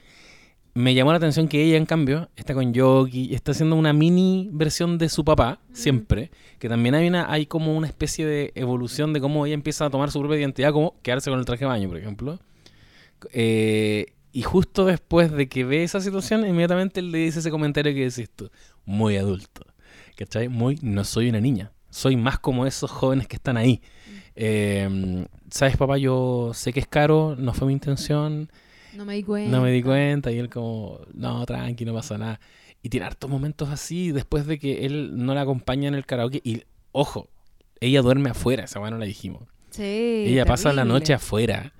Me 0.77 0.93
llamó 0.93 1.11
la 1.11 1.17
atención 1.17 1.47
que 1.47 1.63
ella, 1.63 1.77
en 1.77 1.85
cambio, 1.85 2.29
está 2.35 2.53
con 2.53 2.73
Yogi, 2.73 3.33
está 3.33 3.53
haciendo 3.53 3.77
una 3.77 3.93
mini 3.93 4.49
versión 4.51 4.97
de 4.97 5.07
su 5.07 5.23
papá, 5.23 5.61
siempre. 5.71 6.31
Que 6.59 6.67
también 6.67 6.95
hay 6.95 7.07
una 7.07 7.31
hay 7.31 7.45
como 7.45 7.77
una 7.77 7.87
especie 7.87 8.25
de 8.25 8.51
evolución 8.55 9.13
de 9.13 9.21
cómo 9.21 9.45
ella 9.45 9.53
empieza 9.53 9.85
a 9.85 9.89
tomar 9.89 10.11
su 10.11 10.19
propia 10.19 10.37
identidad, 10.37 10.73
como 10.73 10.99
quedarse 11.01 11.29
con 11.29 11.39
el 11.39 11.45
traje 11.45 11.61
de 11.63 11.67
baño, 11.67 11.87
por 11.87 11.97
ejemplo. 11.97 12.39
Eh, 13.31 14.15
y 14.33 14.41
justo 14.41 14.83
después 14.83 15.31
de 15.31 15.47
que 15.47 15.63
ve 15.63 15.83
esa 15.83 16.01
situación, 16.01 16.45
inmediatamente 16.45 17.01
le 17.01 17.19
dice 17.19 17.39
ese 17.39 17.51
comentario 17.51 17.93
que 17.93 18.09
decís 18.09 18.29
tú, 18.35 18.51
muy 18.83 19.15
adulto. 19.15 19.65
¿Cachai? 20.17 20.49
Muy, 20.49 20.77
no 20.81 21.05
soy 21.05 21.29
una 21.29 21.39
niña. 21.39 21.71
Soy 21.89 22.17
más 22.17 22.37
como 22.37 22.65
esos 22.65 22.91
jóvenes 22.91 23.29
que 23.29 23.37
están 23.37 23.55
ahí. 23.55 23.81
Eh, 24.35 25.25
¿Sabes, 25.49 25.77
papá? 25.77 25.97
Yo 25.97 26.51
sé 26.53 26.73
que 26.73 26.81
es 26.81 26.87
caro, 26.87 27.37
no 27.37 27.53
fue 27.53 27.67
mi 27.67 27.73
intención, 27.73 28.49
No 28.95 29.05
me 29.05 29.15
di 29.15 29.23
cuenta. 29.23 29.51
no 29.55 29.63
me 29.63 29.71
di 29.71 29.81
cuenta. 29.83 30.31
Y 30.31 30.37
él 30.39 30.49
como, 30.49 30.99
no, 31.13 31.45
tranqui, 31.45 31.85
no 31.85 31.93
pasa 31.93 32.17
nada. 32.17 32.39
Y 32.81 32.89
tiene 32.89 33.05
hartos 33.07 33.29
momentos 33.29 33.69
así 33.69 34.11
después 34.11 34.45
de 34.45 34.59
que 34.59 34.85
él 34.85 35.11
no 35.25 35.33
la 35.33 35.41
acompaña 35.41 35.87
en 35.87 35.95
el 35.95 36.05
karaoke. 36.05 36.41
Y, 36.43 36.63
ojo, 36.91 37.29
ella 37.79 38.01
duerme 38.01 38.29
afuera, 38.29 38.63
esa 38.65 38.79
weá 38.79 38.91
no 38.91 38.97
la 38.97 39.05
dijimos. 39.05 39.43
Sí, 39.71 39.83
ella 40.27 40.45
pasa 40.45 40.71
la 40.71 40.85
noche 40.85 41.13
afuera, 41.13 41.73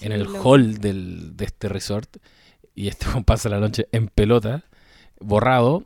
en 0.00 0.12
el 0.12 0.22
lo- 0.24 0.42
hall 0.42 0.78
del, 0.78 1.36
de 1.36 1.44
este 1.44 1.68
resort. 1.68 2.16
Y 2.74 2.88
este 2.88 3.06
pasa 3.26 3.48
la 3.48 3.58
noche 3.60 3.86
en 3.92 4.08
pelota, 4.08 4.64
borrado. 5.20 5.84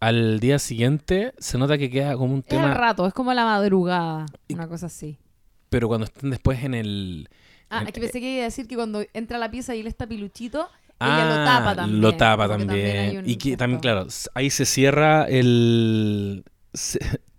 Al 0.00 0.40
día 0.40 0.58
siguiente 0.58 1.34
se 1.38 1.58
nota 1.58 1.76
que 1.76 1.90
queda 1.90 2.16
como 2.16 2.32
un 2.32 2.40
Es 2.40 2.46
tema... 2.46 2.72
rato, 2.74 3.06
es 3.06 3.12
como 3.12 3.34
la 3.34 3.44
madrugada, 3.44 4.26
una 4.48 4.66
cosa 4.66 4.86
así. 4.86 5.18
Pero 5.68 5.88
cuando 5.88 6.06
están 6.06 6.30
después 6.30 6.64
en 6.64 6.74
el... 6.74 7.28
Ah, 7.70 7.84
que 7.84 8.00
pensé 8.00 8.20
que 8.20 8.32
iba 8.34 8.42
a 8.42 8.44
decir 8.46 8.66
que 8.66 8.74
cuando 8.76 9.02
entra 9.14 9.36
a 9.36 9.40
la 9.40 9.50
pieza 9.50 9.74
y 9.74 9.80
él 9.80 9.86
está 9.86 10.06
piluchito, 10.06 10.68
Ah, 11.02 11.16
ella 11.16 11.28
lo 11.38 11.44
tapa 11.46 11.74
también. 11.76 12.00
Lo 12.02 12.16
tapa 12.16 12.48
también. 12.48 13.18
un 13.18 13.28
y 13.28 13.36
que 13.36 13.56
también, 13.56 13.80
claro, 13.80 14.06
ahí 14.34 14.50
se 14.50 14.66
cierra 14.66 15.24
el. 15.24 16.44
se- 16.74 16.98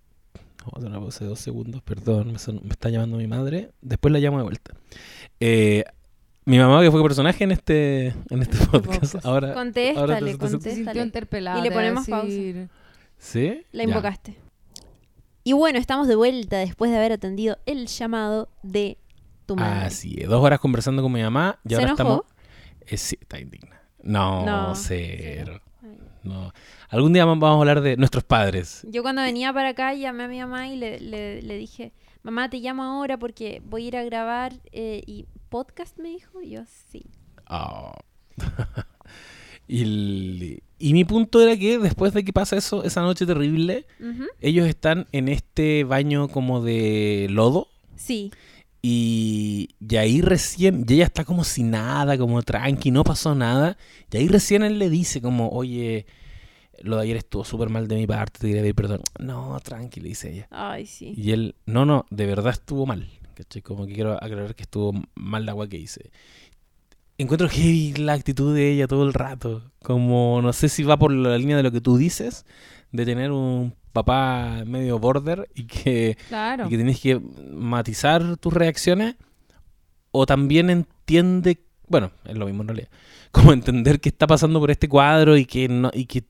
Vamos 0.61 0.73
a 0.73 0.77
hacer 0.77 0.89
una 0.89 0.99
pausa 0.99 1.23
de 1.25 1.29
dos 1.29 1.39
segundos, 1.39 1.81
perdón, 1.83 2.33
me, 2.33 2.39
son- 2.39 2.61
me 2.63 2.69
está 2.69 2.89
llamando 2.89 3.17
mi 3.17 3.27
madre. 3.27 3.69
Después 3.81 4.11
la 4.11 4.19
llamo 4.19 4.37
de 4.37 4.43
vuelta. 4.43 4.73
Eh, 5.39 5.83
mi 6.45 6.57
mamá, 6.57 6.81
que 6.81 6.89
fue 6.91 7.03
personaje 7.03 7.43
en 7.43 7.51
este, 7.51 8.07
en 8.29 8.41
este 8.41 8.57
podcast, 8.71 8.99
podcast. 9.13 9.25
ahora. 9.25 9.47
ahora 9.49 9.53
Contéstale, 9.53 10.19
te- 10.31 10.37
te- 10.37 10.37
contéstale. 10.51 11.01
interpelada. 11.01 11.59
Y 11.59 11.61
le 11.63 11.69
te 11.69 11.75
ponemos 11.75 12.07
pausa. 12.07 12.27
¿Sí? 13.17 13.61
La 13.71 13.83
Ya. 13.83 13.89
invocaste. 13.89 14.37
Y 15.43 15.53
bueno, 15.53 15.77
estamos 15.79 16.07
de 16.07 16.15
vuelta 16.15 16.57
después 16.57 16.89
de 16.91 16.97
haber 16.97 17.11
atendido 17.11 17.57
el 17.65 17.87
llamado 17.87 18.49
de 18.63 18.97
tu 19.55 19.55
madre. 19.61 19.85
Así 19.85 20.15
es, 20.19 20.27
dos 20.27 20.43
horas 20.43 20.59
conversando 20.59 21.01
con 21.01 21.11
mi 21.11 21.21
mamá 21.21 21.59
y 21.65 21.69
¿Se 21.69 21.75
ahora 21.75 21.85
enojó? 21.87 22.01
estamos. 22.01 22.21
Eh, 22.87 22.97
sí, 22.97 23.17
está 23.21 23.39
indigna. 23.39 23.81
No, 24.03 24.45
No. 24.45 24.75
cero. 24.75 25.61
No. 26.23 26.53
Algún 26.89 27.13
día 27.13 27.25
vamos 27.25 27.43
a 27.49 27.53
hablar 27.53 27.81
de 27.81 27.97
nuestros 27.97 28.23
padres. 28.23 28.85
Yo 28.89 29.01
cuando 29.01 29.21
venía 29.23 29.51
para 29.53 29.69
acá 29.69 29.93
llamé 29.95 30.23
a 30.25 30.27
mi 30.27 30.39
mamá 30.39 30.67
y 30.67 30.75
le, 30.77 30.99
le- 30.99 31.41
le 31.41 31.57
dije, 31.57 31.93
mamá, 32.21 32.49
te 32.49 32.57
llamo 32.57 32.83
ahora 32.83 33.17
porque 33.17 33.61
voy 33.65 33.85
a 33.85 33.87
ir 33.87 33.97
a 33.97 34.03
grabar 34.03 34.53
eh, 34.71 35.01
y 35.07 35.25
podcast, 35.49 35.97
me 35.97 36.09
dijo. 36.09 36.41
Y 36.41 36.51
yo, 36.51 36.61
sí. 36.91 37.05
Ah. 37.47 37.93
y, 39.67 39.81
el- 39.83 40.63
y 40.77 40.93
mi 40.93 41.05
punto 41.05 41.41
era 41.41 41.57
que 41.57 41.77
después 41.79 42.13
de 42.13 42.23
que 42.23 42.33
pasa 42.33 42.55
eso, 42.57 42.83
esa 42.83 43.01
noche 43.01 43.25
terrible, 43.25 43.85
ellos 44.39 44.67
están 44.67 45.07
en 45.11 45.27
este 45.29 45.83
baño 45.83 46.27
como 46.27 46.61
de 46.61 47.27
lodo. 47.29 47.67
Sí. 47.95 48.31
Y, 48.81 49.69
y 49.79 49.95
ahí 49.97 50.21
recién, 50.21 50.85
y 50.87 50.93
ella 50.93 51.05
está 51.05 51.23
como 51.23 51.43
sin 51.43 51.71
nada, 51.71 52.17
como 52.17 52.41
tranqui, 52.41 52.91
no 52.91 53.03
pasó 53.03 53.35
nada. 53.35 53.77
Y 54.11 54.17
ahí 54.17 54.27
recién 54.27 54.63
él 54.63 54.79
le 54.79 54.89
dice 54.89 55.21
como, 55.21 55.49
oye, 55.49 56.07
lo 56.81 56.95
de 56.95 57.03
ayer 57.03 57.17
estuvo 57.17 57.43
súper 57.43 57.69
mal 57.69 57.87
de 57.87 57.95
mi 57.95 58.07
parte, 58.07 58.39
te 58.39 58.47
quería 58.47 58.61
pedir 58.61 58.75
perdón. 58.75 59.01
No, 59.19 59.59
tranqui, 59.63 60.01
le 60.01 60.09
dice 60.09 60.31
ella. 60.33 60.47
Ay, 60.49 60.87
sí. 60.87 61.13
Y 61.15 61.31
él, 61.31 61.55
no, 61.65 61.85
no, 61.85 62.05
de 62.09 62.25
verdad 62.25 62.53
estuvo 62.53 62.85
mal. 62.85 63.07
¿cachai? 63.33 63.61
Como 63.61 63.85
que 63.85 63.93
quiero 63.93 64.13
aclarar 64.13 64.55
que 64.55 64.63
estuvo 64.63 64.93
mal 65.15 65.45
la 65.45 65.51
agua 65.51 65.67
que 65.67 65.77
hice. 65.77 66.11
Encuentro 67.17 67.49
heavy 67.49 67.93
la 67.93 68.13
actitud 68.13 68.55
de 68.55 68.71
ella 68.71 68.87
todo 68.87 69.05
el 69.05 69.13
rato. 69.13 69.71
Como, 69.83 70.41
no 70.41 70.53
sé 70.53 70.69
si 70.69 70.83
va 70.83 70.97
por 70.97 71.11
la 71.11 71.37
línea 71.37 71.57
de 71.57 71.63
lo 71.63 71.71
que 71.71 71.81
tú 71.81 71.97
dices, 71.97 72.45
de 72.91 73.05
tener 73.05 73.31
un 73.31 73.75
papá 73.91 74.63
medio 74.65 74.99
border 74.99 75.49
y 75.55 75.65
que, 75.65 76.17
Claro. 76.29 76.65
y 76.67 76.69
que 76.69 76.75
tienes 76.77 76.99
que 76.99 77.19
matizar 77.51 78.37
tus 78.37 78.53
reacciones. 78.53 79.15
O 80.11 80.25
también 80.25 80.69
entiende, 80.69 81.63
bueno, 81.87 82.11
es 82.25 82.37
lo 82.37 82.45
mismo 82.45 82.63
en 82.63 82.67
realidad, 82.69 82.89
como 83.31 83.53
entender 83.53 83.99
que 84.01 84.09
está 84.09 84.27
pasando 84.27 84.59
por 84.59 84.71
este 84.71 84.89
cuadro 84.89 85.37
y 85.37 85.45
que 85.45 85.67
no, 85.69 85.89
y 85.93 86.05
que, 86.05 86.25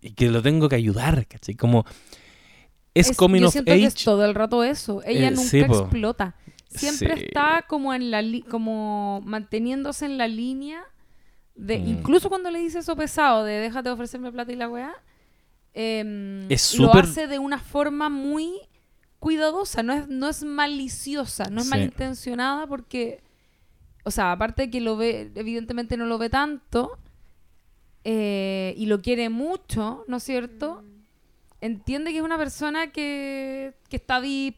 y 0.00 0.12
que 0.12 0.30
lo 0.30 0.42
tengo 0.42 0.68
que 0.68 0.76
ayudar, 0.76 1.26
¿cachai? 1.26 1.56
Como 1.56 1.84
es, 2.94 3.16
coming 3.16 3.40
yo 3.42 3.48
of 3.48 3.54
que 3.64 3.84
es 3.84 3.94
todo 3.94 4.24
el 4.24 4.34
rato 4.34 4.62
eso. 4.64 5.02
Ella 5.04 5.28
Eh, 5.28 5.30
nunca 5.32 5.48
sí, 5.48 5.58
explota. 5.60 6.34
Siempre 6.68 7.16
Sí. 7.16 7.24
está 7.26 7.64
como 7.68 7.92
en 7.94 8.10
la 8.12 8.22
li- 8.22 8.42
como 8.42 9.20
manteniéndose 9.24 10.06
en 10.06 10.18
la 10.18 10.28
línea 10.28 10.82
de 11.56 11.78
Mm. 11.78 11.88
incluso 11.88 12.28
cuando 12.28 12.50
le 12.50 12.60
dice 12.60 12.78
eso 12.78 12.94
pesado 12.96 13.44
de 13.44 13.54
déjate 13.54 13.88
de 13.88 13.92
ofrecerme 13.94 14.30
plata 14.32 14.52
y 14.52 14.56
la 14.56 14.68
weá 14.68 14.92
em, 15.74 16.50
Es 16.50 16.74
lo 16.78 16.86
súper- 16.88 17.04
hace 17.04 17.26
de 17.26 17.38
una 17.38 17.58
forma 17.58 18.08
muy 18.08 18.52
cuidadosa 19.18 19.82
no 19.82 19.92
es 19.92 20.08
no 20.08 20.28
es 20.28 20.42
maliciosa 20.42 21.44
no 21.50 21.60
es 21.60 21.66
Sí. 21.66 21.70
malintencionada 21.70 22.66
porque 22.66 23.20
o 24.04 24.10
sea 24.10 24.32
aparte 24.32 24.62
de 24.62 24.70
que 24.70 24.80
lo 24.80 24.96
ve 24.96 25.30
evidentemente 25.34 25.96
no 25.96 26.06
lo 26.06 26.16
ve 26.18 26.30
tanto 26.30 26.98
eh, 28.04 28.74
y 28.76 28.86
lo 28.86 29.00
quiere 29.02 29.28
mucho 29.28 30.04
¿no 30.08 30.16
es 30.16 30.22
cierto? 30.22 30.82
entiende 31.60 32.12
que 32.12 32.18
es 32.18 32.24
una 32.24 32.38
persona 32.38 32.86
que, 32.90 33.74
que 33.90 33.96
está 33.96 34.18
deep, 34.22 34.56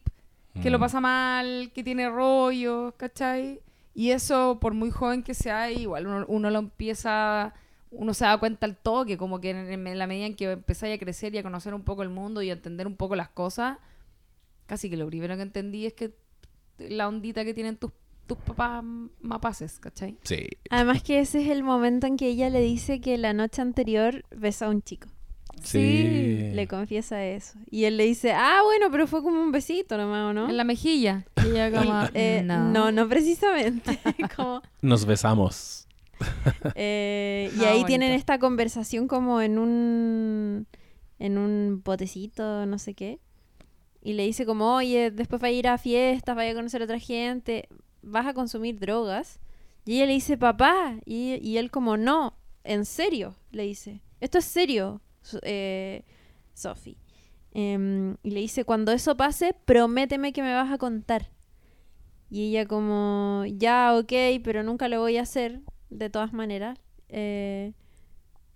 que 0.62 0.70
lo 0.70 0.78
Mm. 0.78 0.80
pasa 0.80 1.00
mal, 1.00 1.72
que 1.74 1.82
tiene 1.82 2.08
rollos, 2.08 2.94
¿cachai? 2.96 3.58
Y 3.92 4.10
eso, 4.10 4.58
por 4.60 4.72
muy 4.74 4.92
joven 4.92 5.24
que 5.24 5.34
sea, 5.34 5.72
igual 5.72 6.06
uno, 6.06 6.24
uno 6.28 6.50
lo 6.50 6.60
empieza, 6.60 7.54
uno 7.92 8.14
se 8.14 8.24
da 8.24 8.38
cuenta 8.38 8.66
al 8.66 8.76
toque, 8.76 9.16
como 9.16 9.40
que 9.40 9.50
en, 9.50 9.86
en 9.86 9.98
la 9.98 10.06
medida 10.06 10.26
en 10.26 10.34
que 10.34 10.50
empezáis 10.50 10.96
a 10.96 10.98
crecer 10.98 11.34
y 11.34 11.38
a 11.38 11.42
conocer 11.42 11.74
un 11.74 11.82
poco 11.82 12.02
el 12.02 12.08
mundo 12.08 12.42
y 12.42 12.50
a 12.50 12.54
entender 12.54 12.86
un 12.86 12.96
poco 12.96 13.16
las 13.16 13.28
cosas, 13.28 13.78
casi 14.66 14.90
que 14.90 14.96
lo 14.96 15.06
primero 15.06 15.36
que 15.36 15.42
entendí 15.42 15.86
es 15.86 15.92
que 15.92 16.14
la 16.78 17.08
ondita 17.08 17.44
que 17.44 17.54
tienen 17.54 17.76
tus, 17.76 17.92
tus 18.26 18.38
papás 18.38 18.82
mapaces, 19.20 19.78
¿cachai? 19.78 20.16
Sí. 20.22 20.46
Además 20.70 21.02
que 21.02 21.20
ese 21.20 21.42
es 21.42 21.48
el 21.50 21.62
momento 21.62 22.06
en 22.06 22.16
que 22.16 22.28
ella 22.28 22.50
le 22.50 22.60
dice 22.60 23.00
que 23.00 23.18
la 23.18 23.32
noche 23.32 23.62
anterior 23.62 24.24
besó 24.34 24.66
a 24.66 24.68
un 24.70 24.82
chico. 24.82 25.08
Sí. 25.62 26.50
Le 26.54 26.66
confiesa 26.66 27.24
eso. 27.24 27.58
Y 27.70 27.84
él 27.84 27.96
le 27.96 28.04
dice, 28.04 28.32
ah, 28.32 28.60
bueno, 28.64 28.90
pero 28.90 29.06
fue 29.06 29.22
como 29.22 29.40
un 29.40 29.52
besito 29.52 29.96
nomás, 29.96 30.30
¿o 30.30 30.32
no? 30.32 30.48
En 30.48 30.56
la 30.56 30.64
mejilla. 30.64 31.24
Y 31.44 31.50
ella 31.50 31.70
como, 31.70 32.02
Eh, 32.14 32.42
no. 32.44 32.70
no. 32.70 32.92
no, 32.92 33.08
precisamente. 33.08 33.98
Como, 34.36 34.62
Nos 34.80 35.04
besamos. 35.04 35.86
eh, 36.74 37.52
y 37.54 37.64
No, 37.64 37.64
ahí 37.64 37.84
bonito. 37.84 37.86
tienen 37.86 38.12
esta 38.12 38.38
conversación 38.38 39.08
como 39.08 39.40
en 39.40 39.58
un 39.58 40.66
en 41.18 41.38
un 41.38 41.82
botecito, 41.84 42.66
no 42.66 42.78
sé 42.78 42.94
qué. 42.94 43.20
y 44.02 44.14
le 44.14 44.24
dice 44.26 44.46
como, 44.46 44.74
oye, 44.76 45.10
después 45.12 45.42
va 45.42 45.48
a 45.48 45.50
ir 45.52 45.68
a 45.68 45.78
fiestas, 45.78 46.36
vaya 46.36 46.52
a 46.52 46.54
conocer 46.54 46.82
a 46.82 46.84
otra 46.84 46.98
gente, 47.00 47.68
vas 48.02 48.26
a 48.26 48.34
consumir 48.34 48.78
drogas. 48.80 49.40
Y 49.84 49.96
ella 49.96 50.06
le 50.06 50.12
dice, 50.14 50.36
papá, 50.38 50.96
y, 51.06 51.34
y 51.46 51.58
él 51.58 51.70
como, 51.70 51.96
no, 51.96 52.36
en 52.64 52.84
serio, 52.86 53.36
le 53.52 53.64
dice, 53.64 54.02
esto 54.20 54.38
es 54.38 54.44
serio, 54.46 55.00
eh, 55.42 56.04
Sophie. 56.54 56.98
Em, 57.52 58.16
y 58.22 58.30
le 58.32 58.40
dice, 58.40 58.64
cuando 58.64 58.92
eso 58.92 59.16
pase, 59.16 59.54
prométeme 59.64 60.32
que 60.32 60.42
me 60.42 60.54
vas 60.54 60.72
a 60.72 60.78
contar. 60.78 61.30
Y 62.30 62.48
ella 62.50 62.66
como, 62.66 63.44
ya, 63.46 63.94
ok, 63.96 64.12
pero 64.42 64.62
nunca 64.62 64.88
lo 64.88 65.00
voy 65.00 65.18
a 65.18 65.22
hacer, 65.22 65.60
de 65.98 66.10
todas 66.10 66.32
maneras. 66.32 66.78
Eh, 67.08 67.72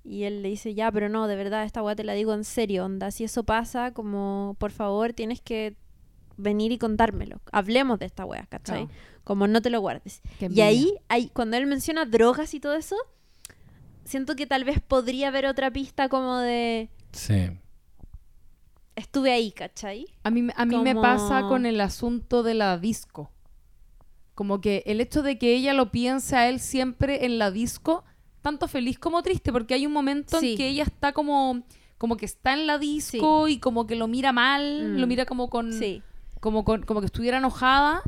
y 0.05 0.23
él 0.25 0.43
le 0.43 0.49
dice, 0.51 0.75
ya, 0.75 0.91
pero 0.93 1.09
no, 1.09 1.27
de 1.27 1.37
verdad, 1.37 1.65
esta 1.65 1.83
weá 1.83 1.97
te 1.97 2.05
la 2.05 2.13
digo 2.13 2.33
en 2.33 2.45
serio, 2.45 2.85
onda. 2.85 3.11
Si 3.11 3.25
eso 3.25 3.43
pasa, 3.45 3.93
como, 3.93 4.55
por 4.59 4.71
favor, 4.71 5.13
tienes 5.13 5.41
que 5.41 5.75
venir 6.37 6.71
y 6.73 6.79
contármelo. 6.79 7.41
Hablemos 7.51 7.99
de 7.99 8.07
esta 8.07 8.25
weá, 8.25 8.47
¿cachai? 8.47 8.89
Como 9.25 9.49
no 9.49 9.61
te 9.61 9.71
lo 9.71 9.81
guardes. 9.81 10.23
Qué 10.39 10.49
Y 10.51 10.61
ahí, 10.61 10.95
ahí, 11.09 11.29
cuando 11.33 11.57
él 11.57 11.67
menciona 11.67 12.05
drogas 12.05 12.55
y 12.55 12.61
todo 12.61 12.75
eso, 12.75 12.97
siento 14.05 14.37
que 14.37 14.47
tal 14.47 14.65
vez 14.65 14.81
podría 14.81 15.29
haber 15.29 15.47
otra 15.47 15.73
pista 15.73 16.09
como 16.09 16.39
de, 16.39 16.89
Sí. 17.13 17.51
estuve 18.95 19.33
ahí, 19.33 19.51
¿cachai? 19.51 20.07
A 20.23 20.31
mí, 20.31 20.47
a 20.55 20.65
mí 20.65 20.79
me 20.79 20.95
pasa 20.95 21.43
con 21.49 21.67
el 21.67 21.81
asunto 21.81 22.43
de 22.43 22.55
la 22.55 22.79
disco. 22.79 23.31
Como 24.37 24.61
que 24.61 24.85
el 24.87 25.01
hecho 25.01 25.23
de 25.25 25.37
que 25.39 25.57
ella 25.57 25.73
lo 25.73 25.91
piense 25.91 26.37
a 26.37 26.49
él 26.49 26.61
siempre 26.61 27.25
en 27.25 27.39
la 27.39 27.51
disco, 27.51 28.05
tanto 28.43 28.69
feliz 28.69 28.99
como 29.01 29.23
triste, 29.23 29.51
porque 29.51 29.75
hay 29.75 29.87
un 29.87 29.93
momento 29.93 30.39
Sí. 30.39 30.53
en 30.53 30.57
que 30.59 30.69
ella 30.69 30.85
está 30.85 31.13
como, 31.13 31.65
como 31.99 32.17
que 32.17 32.27
está 32.27 32.53
en 32.53 32.69
la 32.69 32.79
disco 32.79 33.49
y 33.49 33.59
como 33.59 33.89
que 33.89 33.97
lo 33.97 34.07
mira 34.07 34.33
mal, 34.33 34.93
Mm. 34.93 35.01
lo 35.01 35.07
mira 35.09 35.25
como 35.27 35.51
con, 35.51 35.73
Sí. 35.73 36.03
como 36.39 36.65
con, 36.65 36.83
como 36.85 37.01
que 37.01 37.07
estuviera 37.07 37.39
enojada 37.39 38.03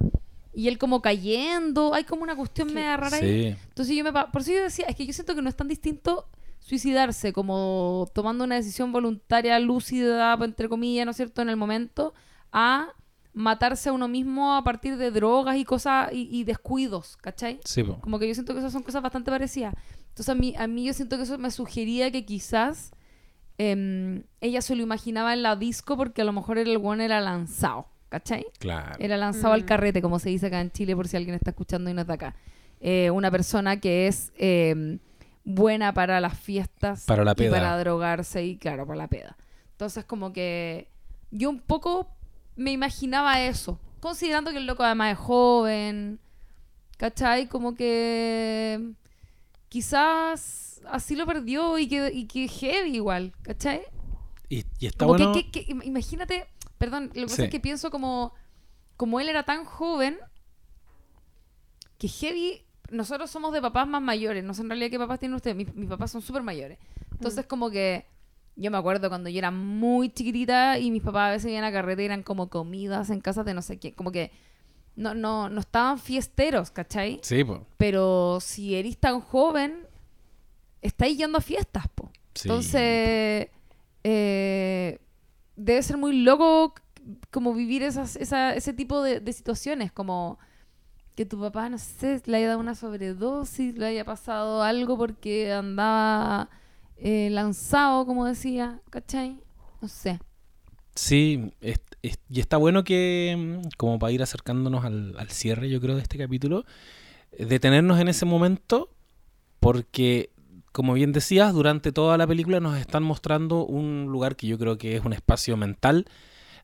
y 0.55 0.69
él 0.69 0.77
como 0.79 1.01
cayendo, 1.03 1.95
hay 1.95 2.05
como 2.05 2.23
una 2.23 2.37
cuestión 2.37 2.69
Sí. 2.69 2.75
media 2.75 2.97
rara 2.97 3.17
ahí. 3.17 3.57
Entonces 3.71 3.97
yo 3.97 4.05
me 4.05 4.13
pa- 4.13 4.31
por 4.31 4.43
eso 4.43 4.53
yo 4.53 4.63
decía, 4.63 4.85
es 4.87 4.95
que 4.97 5.07
yo 5.07 5.13
siento 5.13 5.35
que 5.35 5.41
no 5.43 5.49
es 5.49 5.57
tan 5.57 5.67
distinto 5.67 6.29
suicidarse 6.61 7.33
como 7.33 8.07
tomando 8.13 8.45
una 8.45 8.57
decisión 8.57 8.93
voluntaria, 8.93 9.59
lúcida, 9.59 10.37
entre 10.43 10.69
comillas, 10.69 11.07
¿no 11.07 11.13
es 11.13 11.17
cierto?, 11.17 11.41
en 11.41 11.49
el 11.49 11.57
momento, 11.57 12.13
a 12.53 12.93
matarse 13.39 13.89
a 13.89 13.93
uno 13.93 14.09
mismo 14.09 14.55
a 14.57 14.65
partir 14.65 14.97
de 14.97 15.11
drogas 15.13 15.57
y 15.57 15.65
cosas 15.65 16.13
y, 16.13 16.29
y 16.31 16.45
descuidos, 16.45 17.17
¿cachai? 17.19 17.61
Sí, 17.65 17.85
po. 17.85 18.01
Como 18.01 18.19
que 18.19 18.27
yo 18.27 18.35
siento 18.35 18.53
que 18.53 18.59
esas 18.59 18.73
son 18.73 18.83
cosas 18.83 19.01
bastante 19.03 19.31
parecidas. 19.31 19.75
Entonces 20.09 20.29
a 20.29 20.35
mí, 20.35 20.55
a 20.59 20.67
mí 20.67 20.85
yo 20.87 20.93
siento 20.93 21.17
que 21.17 21.23
eso 21.23 21.39
me 21.39 21.51
sugería 21.53 22.11
que 22.11 22.25
quizás 22.25 22.91
em, 23.59 24.25
ella 24.41 24.61
se 24.63 24.75
lo 24.75 24.83
imaginaba 24.83 25.33
en 25.33 25.43
la 25.43 25.57
disco 25.57 25.97
porque 25.97 26.23
a 26.23 26.25
lo 26.25 26.33
mejor 26.33 26.59
el 26.59 26.77
one 26.83 27.05
era 27.05 27.21
lanzado, 27.21 27.87
¿cachai? 28.09 28.47
Claro. 28.59 28.97
Era 28.99 29.17
lanzado 29.17 29.55
al 29.55 29.63
Mm. 29.63 29.67
carrete, 29.67 30.03
como 30.03 30.19
se 30.19 30.31
dice 30.31 30.47
acá 30.47 30.61
en 30.61 30.71
Chile, 30.71 30.95
por 30.97 31.09
si 31.09 31.17
alguien 31.17 31.35
está 31.35 31.51
escuchando 31.51 31.91
y 31.91 31.95
no 31.95 32.01
está 32.03 32.15
acá. 32.15 32.35
Eh, 32.81 33.11
una 33.11 33.31
persona 33.31 33.79
que 33.81 34.07
es 34.09 34.33
eh, 34.37 34.99
buena 35.45 35.93
para 35.95 36.21
las 36.21 36.39
fiestas 36.39 37.05
Para 37.05 37.25
la 37.25 37.33
y 37.33 37.35
peda. 37.37 37.51
para 37.53 37.79
drogarse 37.79 38.45
y, 38.45 38.57
claro, 38.57 38.87
para 38.87 38.99
la 38.99 39.09
peda. 39.09 39.37
Entonces, 39.73 40.05
como 40.05 40.33
que 40.33 40.89
yo 41.31 41.51
un 41.51 41.61
poco 41.61 42.09
me 42.59 42.73
imaginaba 42.73 43.41
eso, 43.41 43.81
considerando 44.01 44.51
que 44.51 44.59
el 44.59 44.67
loco 44.67 44.83
además 44.83 45.13
es 45.13 45.19
joven, 45.19 46.21
¿cachai? 46.99 47.49
Como 47.49 47.75
que 47.75 48.93
quizás 49.69 50.81
así 50.91 51.17
lo 51.17 51.25
perdió 51.27 51.79
y 51.79 51.89
que, 51.89 52.11
y 52.13 52.27
que 52.27 52.49
heavy 52.49 52.97
igual, 52.97 53.33
¿cachai? 53.43 53.83
Y, 54.49 54.65
y 54.79 54.87
está 54.87 55.05
Como 55.07 55.17
bueno. 55.19 55.33
que, 55.33 55.51
que- 55.51 55.65
que- 55.65 55.73
im- 55.73 55.85
imagínate, 55.85 56.47
perdón, 56.79 57.07
lo 57.09 57.13
que 57.15 57.27
pasa 57.27 57.45
es 57.45 57.51
que 57.51 57.61
pienso 57.61 57.91
como, 57.91 58.35
como 58.97 59.21
él 59.21 59.29
era 59.29 59.43
tan 59.45 59.65
joven, 59.65 60.19
que 61.99 62.09
heavy, 62.09 62.65
nosotros 62.91 63.31
somos 63.31 63.53
de 63.53 63.61
papás 63.61 63.87
más 63.89 64.01
mayores, 64.03 64.45
no 64.45 64.55
sé 64.55 64.63
en 64.63 64.69
realidad 64.71 64.91
qué 64.91 64.99
papás 64.99 65.19
tienen 65.19 65.37
ustedes, 65.37 65.57
mis, 65.57 65.75
mis 65.75 65.89
papás 65.89 66.11
son 66.11 66.23
súper 66.23 66.43
mayores. 66.43 66.79
Entonces 67.13 67.45
Mm. 67.45 67.49
como 67.49 67.71
que 67.71 68.07
yo 68.61 68.71
me 68.71 68.77
acuerdo 68.77 69.09
cuando 69.09 69.31
yo 69.31 69.39
era 69.39 69.51
muy 69.51 70.11
chiquitita 70.11 70.79
y 70.79 70.91
mis 70.91 71.03
papás 71.03 71.29
a 71.29 71.33
veces 71.33 71.51
iban 71.53 71.65
a 71.65 71.73
carrete 71.73 72.03
y 72.03 72.07
eran 72.07 72.23
como 72.23 72.51
comidas 72.51 73.09
en 73.11 73.21
casas 73.21 73.47
de 73.47 73.55
no 73.55 73.63
sé 73.63 73.79
quién, 73.79 73.95
como 73.95 74.11
que 74.13 74.31
no, 74.97 75.15
no, 75.15 75.49
no 75.49 75.61
estaban 75.61 75.99
fiesteros, 75.99 76.71
¿cachai? 76.73 77.21
Sí, 77.23 77.45
po. 77.45 77.65
Pero 77.77 78.39
si 78.41 78.75
eres 78.75 78.99
tan 78.99 79.21
joven, 79.21 79.87
estáis 80.83 81.17
yendo 81.17 81.39
a 81.39 81.41
fiestas, 81.41 81.87
po. 81.95 82.11
Sí. 82.35 82.49
Entonces, 82.49 83.49
eh, 84.05 84.99
debe 85.57 85.83
ser 85.83 85.97
muy 85.97 86.21
loco 86.23 86.75
como 87.31 87.55
vivir 87.55 87.83
esas, 87.83 88.17
esa- 88.17 88.55
ese 88.55 88.73
tipo 88.73 89.03
de, 89.03 89.21
de 89.21 89.33
situaciones, 89.33 89.93
como 89.93 90.39
que 91.15 91.25
tu 91.27 91.41
papá, 91.41 91.69
no 91.69 91.79
sé, 91.79 92.21
le 92.27 92.37
haya 92.37 92.49
dado 92.49 92.61
una 92.61 92.75
sobredosis, 92.75 93.77
le 93.77 93.87
haya 93.87 94.05
pasado 94.05 94.63
algo 94.63 94.97
porque 94.97 95.53
andaba 95.53 96.49
eh, 97.01 97.29
lanzado, 97.31 98.07
como 98.07 98.25
decía, 98.25 98.81
¿cachai? 98.91 99.39
No 99.81 99.89
sé. 99.89 100.19
Sí, 100.95 101.53
es- 101.61 101.81
es- 102.03 102.19
y 102.29 102.41
está 102.41 102.57
bueno 102.57 102.83
que, 102.85 103.35
mm, 103.39 103.69
como 103.77 103.99
para 103.99 104.13
ir 104.13 104.23
acercándonos 104.23 104.85
al, 104.85 105.15
al 105.19 105.31
cierre, 105.31 105.69
yo 105.71 105.81
creo, 105.81 105.95
de 105.97 106.03
este 106.03 106.19
capítulo, 106.19 106.65
detenernos 107.39 108.01
en 108.01 108.09
ese 108.09 108.25
momento, 108.27 108.91
porque, 109.61 110.31
como 110.73 110.95
bien 110.95 111.13
decías, 111.13 111.53
durante 111.53 111.93
toda 111.93 112.17
la 112.19 112.27
película 112.27 112.61
nos 112.61 112.77
están 112.79 113.03
mostrando 113.03 113.65
un 113.65 114.07
lugar 114.11 114.37
que 114.37 114.47
yo 114.47 114.59
creo 114.59 114.79
que 114.79 114.97
es 114.97 115.05
un 115.05 115.13
espacio 115.13 115.57
mental 115.57 116.07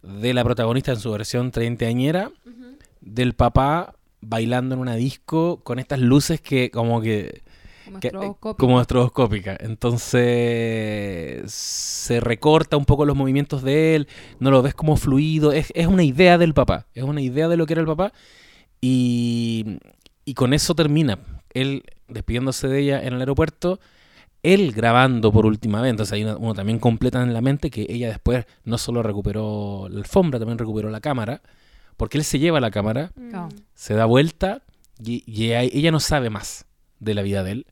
de 0.02 0.34
la 0.34 0.44
protagonista 0.44 0.92
en 0.92 0.98
su 1.00 1.10
versión 1.12 1.50
treintañera, 1.50 2.30
del 3.00 3.34
papá 3.34 3.94
bailando 4.20 4.74
en 4.74 4.80
una 4.80 4.94
disco 4.94 5.60
con 5.62 5.78
estas 5.78 5.98
luces 6.00 6.40
que 6.40 6.70
como 6.70 7.00
que 7.02 7.42
que- 8.00 8.10
como 8.58 8.80
estroboscópica. 8.80 9.56
Entonces 9.60 11.50
se 11.52 12.20
recorta 12.20 12.76
un 12.76 12.84
poco 12.84 13.04
los 13.04 13.16
movimientos 13.16 13.62
de 13.62 13.94
él, 13.96 14.08
no 14.40 14.50
lo 14.50 14.62
ves 14.62 14.74
como 14.74 14.96
fluido, 14.96 15.52
es, 15.52 15.72
es 15.74 15.86
una 15.86 16.02
idea 16.04 16.38
del 16.38 16.54
papá, 16.54 16.86
es 16.94 17.04
una 17.04 17.20
idea 17.20 17.48
de 17.48 17.56
lo 17.56 17.66
que 17.66 17.74
era 17.74 17.80
el 17.80 17.86
papá 17.86 18.12
y, 18.80 19.78
y 20.24 20.34
con 20.34 20.52
eso 20.54 20.74
termina. 20.74 21.18
Él 21.52 21.84
despidiéndose 22.08 22.68
de 22.68 22.80
ella 22.80 23.02
en 23.02 23.14
el 23.14 23.20
aeropuerto, 23.20 23.80
él 24.42 24.72
grabando 24.72 25.32
por 25.32 25.46
última 25.46 25.80
vez, 25.80 25.90
entonces 25.90 26.12
ahí 26.12 26.22
uno, 26.24 26.36
uno 26.38 26.54
también 26.54 26.78
completa 26.78 27.22
en 27.22 27.32
la 27.32 27.40
mente 27.40 27.70
que 27.70 27.86
ella 27.88 28.08
después 28.08 28.44
no 28.64 28.76
solo 28.76 29.02
recuperó 29.02 29.86
la 29.88 29.98
alfombra, 30.00 30.38
también 30.38 30.58
recuperó 30.58 30.90
la 30.90 31.00
cámara, 31.00 31.40
porque 31.96 32.18
él 32.18 32.24
se 32.24 32.38
lleva 32.38 32.60
la 32.60 32.70
cámara 32.70 33.12
Claro. 33.30 33.48
se 33.74 33.94
da 33.94 34.04
vuelta 34.04 34.62
y, 35.02 35.24
ella 35.52 35.90
no 35.90 36.00
sabe 36.00 36.28
más 36.28 36.66
de 37.00 37.14
la 37.14 37.22
vida 37.22 37.42
de 37.42 37.52
él. 37.52 37.66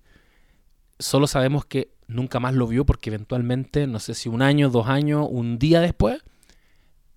Solo 1.02 1.26
sabemos 1.26 1.64
que 1.64 1.90
nunca 2.06 2.40
más 2.40 2.54
lo 2.54 2.66
vio 2.66 2.84
porque 2.86 3.10
eventualmente, 3.10 3.86
no 3.86 3.98
sé 3.98 4.14
si 4.14 4.28
un 4.28 4.42
año, 4.42 4.70
dos 4.70 4.86
años, 4.88 5.26
un 5.30 5.58
día 5.58 5.80
después, 5.80 6.22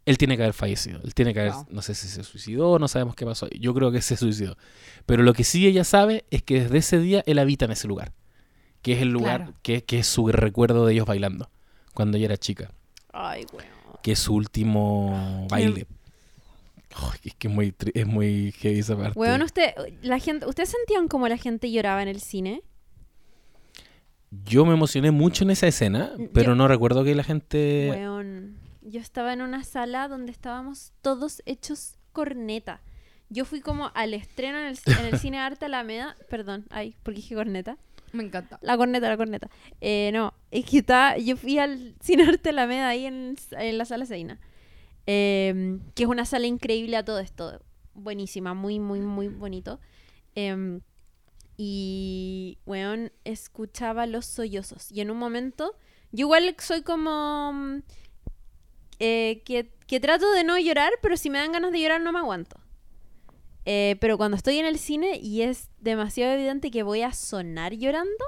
él 0.05 0.17
tiene 0.17 0.37
que 0.37 0.43
haber 0.43 0.53
fallecido. 0.53 0.99
Él 1.03 1.13
tiene 1.15 1.33
que 1.33 1.39
haber, 1.41 1.53
Wow. 1.53 1.65
no 1.69 1.81
sé 1.81 1.95
si 1.95 2.07
se 2.07 2.23
suicidó, 2.23 2.77
no 2.79 2.87
sabemos 2.87 3.15
qué 3.15 3.25
pasó. 3.25 3.47
Yo 3.49 3.73
creo 3.73 3.91
que 3.91 4.01
se 4.01 4.17
suicidó. 4.17 4.55
Pero 5.05 5.23
lo 5.23 5.33
que 5.33 5.43
sí 5.43 5.65
ella 5.67 5.83
sabe 5.83 6.25
es 6.29 6.43
que 6.43 6.61
desde 6.61 6.77
ese 6.77 6.99
día 6.99 7.23
él 7.25 7.39
habita 7.39 7.65
en 7.65 7.71
ese 7.71 7.87
lugar. 7.87 8.13
Que 8.81 8.93
es 8.93 9.01
el 9.01 9.09
lugar, 9.09 9.41
Claro. 9.45 9.53
que, 9.63 9.83
que 9.83 9.99
es 9.99 10.07
su 10.07 10.27
recuerdo 10.27 10.85
de 10.85 10.93
ellos 10.93 11.07
bailando. 11.07 11.49
Cuando 11.95 12.17
ella 12.17 12.25
era 12.25 12.37
chica. 12.37 12.71
Ay, 13.13 13.45
weón. 13.51 13.65
Que 14.03 14.11
es 14.11 14.19
su 14.19 14.35
último 14.35 15.47
baile. 15.49 15.87
Es 17.23 17.33
que 17.35 17.47
es 17.47 17.53
muy, 17.53 17.73
es 17.93 18.05
muy 18.07 18.51
heavy 18.59 18.79
esa 18.79 18.95
parte. 18.95 19.17
Weón, 19.19 19.41
usted, 19.41 19.73
la 20.01 20.19
gente, 20.19 20.45
¿ustedes 20.45 20.69
sentían 20.69 21.07
como 21.07 21.27
la 21.27 21.37
gente 21.37 21.71
lloraba 21.71 22.01
en 22.03 22.07
el 22.07 22.21
cine? 22.21 22.61
Yo 24.43 24.65
me 24.65 24.73
emocioné 24.73 25.11
mucho 25.11 25.43
en 25.43 25.51
esa 25.51 25.67
escena, 25.67 26.11
Yo- 26.17 26.31
pero 26.33 26.55
no 26.55 26.67
recuerdo 26.67 27.03
que 27.03 27.15
la 27.15 27.23
gente... 27.23 27.87
Weón, 27.89 28.57
yo 28.81 28.99
estaba 28.99 29.33
en 29.33 29.41
una 29.41 29.63
sala 29.63 30.07
donde 30.07 30.31
estábamos 30.31 30.91
todos 31.01 31.41
hechos 31.45 31.97
corneta. 32.11 32.81
Yo 33.29 33.45
fui 33.45 33.61
como 33.61 33.91
al 33.95 34.13
estreno 34.13 34.57
en 34.59 34.65
el, 34.67 34.77
en 34.99 35.05
el 35.13 35.19
cine 35.19 35.39
Arte 35.39 35.65
Alameda, 35.65 36.15
perdón, 36.29 36.65
ay, 36.69 36.95
porque 37.03 37.17
dije 37.21 37.35
corneta. 37.35 37.77
Me 38.13 38.23
encanta. 38.23 38.59
La 38.61 38.77
corneta, 38.77 39.09
la 39.09 39.17
corneta. 39.17 39.49
Eh, 39.81 40.11
no, 40.13 40.33
es 40.51 40.65
que 40.65 40.77
estaba, 40.77 41.17
yo 41.17 41.35
fui 41.35 41.57
al 41.59 41.95
cine 42.01 42.23
Arte 42.27 42.49
Alameda 42.49 42.87
ahí 42.89 43.05
en, 43.05 43.35
en 43.51 43.77
la 43.77 43.85
sala 43.85 44.05
Seina. 44.05 44.39
Eh, 45.07 45.79
que 45.95 46.03
es 46.03 46.09
una 46.09 46.25
sala 46.25 46.47
increíble 46.47 46.95
a 46.97 47.03
todo 47.05 47.19
esto. 47.19 47.61
Buenísima, 47.93 48.53
muy, 48.53 48.79
muy, 48.79 48.99
muy 49.01 49.27
bonito. 49.27 49.79
Eh, 50.35 50.79
y, 51.57 52.59
weón, 52.65 53.11
escuchaba 53.23 54.05
los 54.05 54.25
sollozos. 54.25 54.91
Y 54.91 55.01
en 55.01 55.11
un 55.11 55.17
momento, 55.17 55.75
yo 56.11 56.25
igual 56.25 56.55
soy 56.59 56.81
como... 56.81 57.53
mm, 57.53 57.83
eh, 58.99 59.41
que, 59.45 59.73
que 59.87 59.99
trato 59.99 60.31
de 60.31 60.43
no 60.45 60.57
llorar, 60.57 60.93
pero 61.01 61.17
si 61.17 61.29
me 61.29 61.37
dan 61.39 61.51
ganas 61.51 61.71
de 61.71 61.81
llorar 61.81 62.01
no 62.01 62.11
me 62.13 62.19
aguanto. 62.19 62.59
Eh, 63.65 63.97
pero 63.99 64.17
cuando 64.17 64.37
estoy 64.37 64.57
en 64.59 64.65
el 64.65 64.77
cine 64.77 65.17
y 65.21 65.41
es 65.41 65.69
demasiado 65.79 66.33
evidente 66.33 66.71
que 66.71 66.83
voy 66.83 67.01
a 67.01 67.13
sonar 67.13 67.73
llorando, 67.73 68.25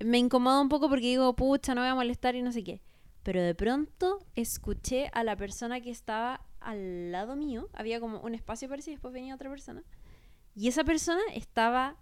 me 0.00 0.18
incomoda 0.18 0.60
un 0.60 0.68
poco 0.68 0.88
porque 0.88 1.06
digo, 1.06 1.34
pucha, 1.36 1.74
no 1.74 1.80
voy 1.80 1.90
a 1.90 1.94
molestar 1.94 2.34
y 2.36 2.42
no 2.42 2.52
sé 2.52 2.62
qué. 2.64 2.80
pero 3.22 3.42
de 3.42 3.56
pronto 3.56 4.20
escuché 4.36 5.10
a 5.12 5.24
la 5.24 5.34
persona 5.36 5.80
que 5.80 5.90
estaba 5.90 6.46
al 6.60 7.10
lado 7.10 7.34
mío. 7.34 7.68
Había 7.72 7.98
como 7.98 8.20
un 8.20 8.34
espacio 8.34 8.68
parecido 8.68 8.92
y 8.92 8.94
después 8.96 9.12
venía 9.14 9.34
otra 9.34 9.50
persona. 9.50 9.82
Y 10.54 10.68
esa 10.68 10.84
persona 10.84 11.22
estaba 11.34 11.96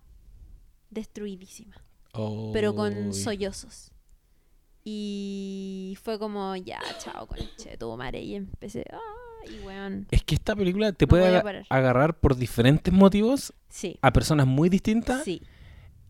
destruidísima, 0.95 1.77
pero 2.53 2.75
con 2.75 3.13
sollozos. 3.13 3.91
Y 4.85 5.97
fue 6.03 6.19
como, 6.19 6.55
ya, 6.57 6.79
chao, 6.99 7.27
con 7.27 7.39
de 7.39 7.77
tu 7.79 7.97
madre. 7.97 8.23
Y 8.23 8.35
empecé, 8.35 8.85
ah, 8.93 9.49
y 9.51 9.65
weón. 9.65 10.07
Es 10.11 10.23
que 10.23 10.35
esta 10.35 10.55
película 10.55 10.93
te 10.93 11.07
No 11.07 11.09
puede 11.11 11.43
agarrar 11.71 12.19
por 12.19 12.37
diferentes 12.37 12.93
motivos 12.93 13.55
Sí, 13.69 13.99
a 14.03 14.13
personas 14.13 14.47
muy 14.47 14.69
distintas 14.69 15.25
sí. 15.25 15.43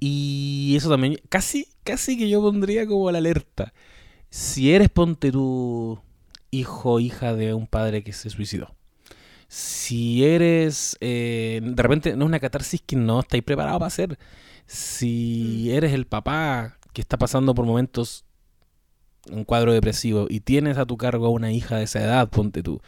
y 0.00 0.74
eso 0.76 0.90
también 0.90 1.18
casi 1.28 1.68
casi 1.84 2.18
que 2.18 2.28
yo 2.28 2.42
pondría 2.42 2.86
como 2.86 3.10
la 3.10 3.18
alerta. 3.18 3.72
Si 4.28 4.72
eres 4.72 4.90
ponte 4.90 5.30
tu 5.30 6.00
hijo 6.50 6.94
o 6.94 7.00
hija 7.00 7.34
de 7.34 7.54
un 7.54 7.66
padre 7.66 8.02
que 8.02 8.12
se 8.12 8.28
suicidó. 8.28 8.74
Si 9.48 10.24
eres 10.24 10.96
eh, 11.00 11.60
de 11.62 11.82
repente 11.82 12.16
no 12.16 12.24
es 12.24 12.28
una 12.28 12.40
catarsis 12.40 12.82
que 12.84 12.96
no 12.96 13.20
estáis 13.20 13.44
preparado 13.44 13.78
para 13.78 13.86
hacer. 13.86 14.18
Si 14.66 15.68
Mm. 15.68 15.74
eres 15.76 15.92
el 15.92 16.06
papá 16.06 16.78
que 16.92 17.00
está 17.00 17.18
pasando 17.18 17.54
por 17.54 17.66
momentos 17.66 18.24
un 19.30 19.44
cuadro 19.44 19.72
depresivo 19.72 20.26
y 20.28 20.40
tienes 20.40 20.76
a 20.78 20.86
tu 20.86 20.96
cargo 20.96 21.26
a 21.26 21.30
una 21.30 21.50
hija 21.52 21.76
de 21.76 21.84
esa 21.84 22.00
edad, 22.02 22.28
ponte 22.28 22.62
tú. 22.62 22.80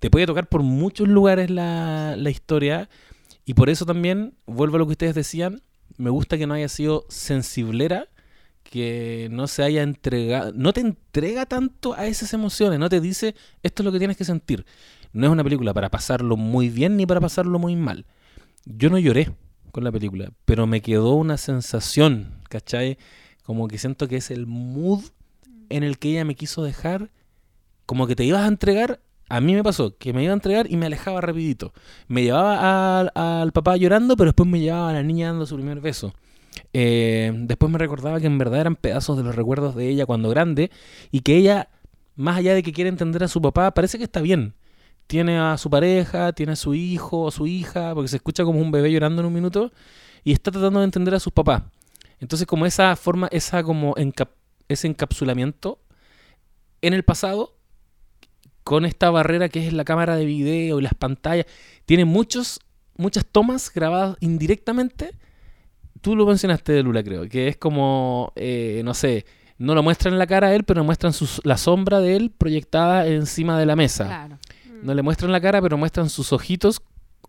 Te 0.00 0.10
puede 0.10 0.26
tocar 0.26 0.48
por 0.48 0.62
muchos 0.62 1.08
lugares 1.08 1.50
la, 1.50 2.14
la 2.16 2.30
historia 2.30 2.88
y 3.44 3.54
por 3.54 3.70
eso 3.70 3.86
también, 3.86 4.34
vuelvo 4.46 4.76
a 4.76 4.78
lo 4.80 4.86
que 4.86 4.92
ustedes 4.92 5.14
decían, 5.14 5.62
me 5.96 6.10
gusta 6.10 6.36
que 6.36 6.46
no 6.46 6.54
haya 6.54 6.68
sido 6.68 7.06
sensiblera, 7.08 8.08
que 8.62 9.28
no 9.30 9.46
se 9.46 9.62
haya 9.62 9.82
entregado, 9.82 10.52
no 10.54 10.72
te 10.74 10.82
entrega 10.82 11.46
tanto 11.46 11.94
a 11.94 12.06
esas 12.06 12.34
emociones, 12.34 12.78
no 12.78 12.90
te 12.90 13.00
dice 13.00 13.34
esto 13.62 13.82
es 13.82 13.84
lo 13.84 13.92
que 13.92 13.98
tienes 13.98 14.18
que 14.18 14.24
sentir. 14.26 14.66
No 15.14 15.26
es 15.26 15.32
una 15.32 15.42
película 15.42 15.72
para 15.72 15.90
pasarlo 15.90 16.36
muy 16.36 16.68
bien 16.68 16.96
ni 16.98 17.06
para 17.06 17.20
pasarlo 17.20 17.58
muy 17.58 17.74
mal. 17.74 18.04
Yo 18.66 18.90
no 18.90 18.98
lloré 18.98 19.32
con 19.70 19.84
la 19.84 19.92
película, 19.92 20.30
pero 20.44 20.66
me 20.66 20.80
quedó 20.80 21.14
una 21.14 21.36
sensación, 21.36 22.34
¿cachai? 22.48 22.98
Como 23.44 23.68
que 23.68 23.78
siento 23.78 24.08
que 24.08 24.16
es 24.16 24.30
el 24.30 24.46
mood 24.46 25.04
en 25.70 25.82
el 25.82 25.98
que 25.98 26.10
ella 26.10 26.24
me 26.24 26.34
quiso 26.34 26.62
dejar, 26.62 27.10
como 27.86 28.06
que 28.06 28.16
te 28.16 28.24
ibas 28.24 28.42
a 28.42 28.48
entregar. 28.48 29.00
A 29.30 29.40
mí 29.40 29.54
me 29.54 29.62
pasó 29.62 29.96
que 29.98 30.12
me 30.12 30.22
iba 30.22 30.32
a 30.32 30.34
entregar 30.34 30.70
y 30.70 30.76
me 30.76 30.86
alejaba 30.86 31.20
rapidito. 31.20 31.72
Me 32.06 32.22
llevaba 32.22 33.00
al, 33.40 33.52
papá 33.52 33.76
llorando, 33.76 34.16
pero 34.16 34.30
después 34.30 34.48
me 34.48 34.60
llevaba 34.60 34.90
a 34.90 34.94
la 34.94 35.02
niña 35.02 35.28
dando 35.28 35.46
su 35.46 35.56
primer 35.56 35.80
beso. 35.80 36.14
Eh, 36.72 37.32
después 37.34 37.70
me 37.70 37.78
recordaba 37.78 38.20
que 38.20 38.26
en 38.26 38.38
verdad 38.38 38.60
eran 38.60 38.76
pedazos 38.76 39.16
de 39.16 39.22
los 39.22 39.36
recuerdos 39.36 39.76
de 39.76 39.88
ella 39.88 40.06
cuando 40.06 40.30
grande 40.30 40.70
y 41.10 41.20
que 41.20 41.36
ella, 41.36 41.68
más 42.16 42.38
allá 42.38 42.54
de 42.54 42.62
que 42.62 42.72
quiere 42.72 42.88
entender 42.88 43.22
a 43.22 43.28
su 43.28 43.40
papá, 43.42 43.70
parece 43.72 43.98
que 43.98 44.04
está 44.04 44.20
bien. 44.20 44.54
Tiene 45.08 45.38
a 45.38 45.56
su 45.58 45.68
pareja, 45.70 46.32
tiene 46.32 46.52
a 46.52 46.56
su 46.56 46.74
hijo 46.74 47.22
o 47.22 47.30
su 47.32 47.46
hija, 47.48 47.94
porque 47.94 48.08
se 48.08 48.16
escucha 48.16 48.44
como 48.44 48.60
un 48.60 48.70
bebé 48.70 48.92
llorando 48.92 49.20
en 49.22 49.26
un 49.26 49.32
minuto 49.32 49.72
y 50.22 50.32
está 50.32 50.50
tratando 50.52 50.78
de 50.78 50.84
entender 50.84 51.14
a 51.14 51.18
sus 51.20 51.32
papás. 51.32 51.62
Entonces 52.20 52.46
como 52.46 52.66
esa 52.66 52.94
forma, 52.94 53.26
esa 53.32 53.62
como 53.62 53.94
ese 54.68 54.86
encapsulamiento 54.86 55.80
en 56.82 56.92
el 56.94 57.02
pasado 57.04 57.54
con 58.64 58.84
esta 58.84 59.10
barrera 59.10 59.48
que 59.48 59.66
es 59.66 59.72
la 59.72 59.84
cámara 59.84 60.14
de 60.16 60.26
video 60.26 60.78
y 60.78 60.82
las 60.82 60.94
pantallas, 60.94 61.46
tiene 61.86 62.04
muchos, 62.04 62.60
muchas 62.96 63.24
tomas 63.24 63.72
grabadas 63.72 64.16
indirectamente. 64.20 65.12
Tú 66.02 66.14
lo 66.14 66.26
mencionaste, 66.26 66.82
Lula, 66.82 67.02
creo, 67.02 67.26
que 67.28 67.48
es 67.48 67.56
como, 67.56 68.32
eh, 68.36 68.82
no 68.84 68.92
sé, 68.92 69.24
no 69.56 69.74
lo 69.74 69.82
muestran 69.82 70.18
la 70.18 70.26
cara 70.26 70.48
a 70.48 70.54
él, 70.54 70.64
pero 70.64 70.84
muestran 70.84 71.12
sus- 71.14 71.40
la 71.44 71.56
sombra 71.56 72.00
de 72.00 72.14
él 72.16 72.30
proyectada 72.30 73.06
encima 73.06 73.58
de 73.58 73.66
la 73.66 73.74
mesa. 73.74 74.04
Claro. 74.04 74.38
No 74.82 74.94
le 74.94 75.02
muestran 75.02 75.32
la 75.32 75.40
cara, 75.40 75.60
pero 75.60 75.76
muestran 75.76 76.08
sus 76.08 76.32
ojitos. 76.32 76.82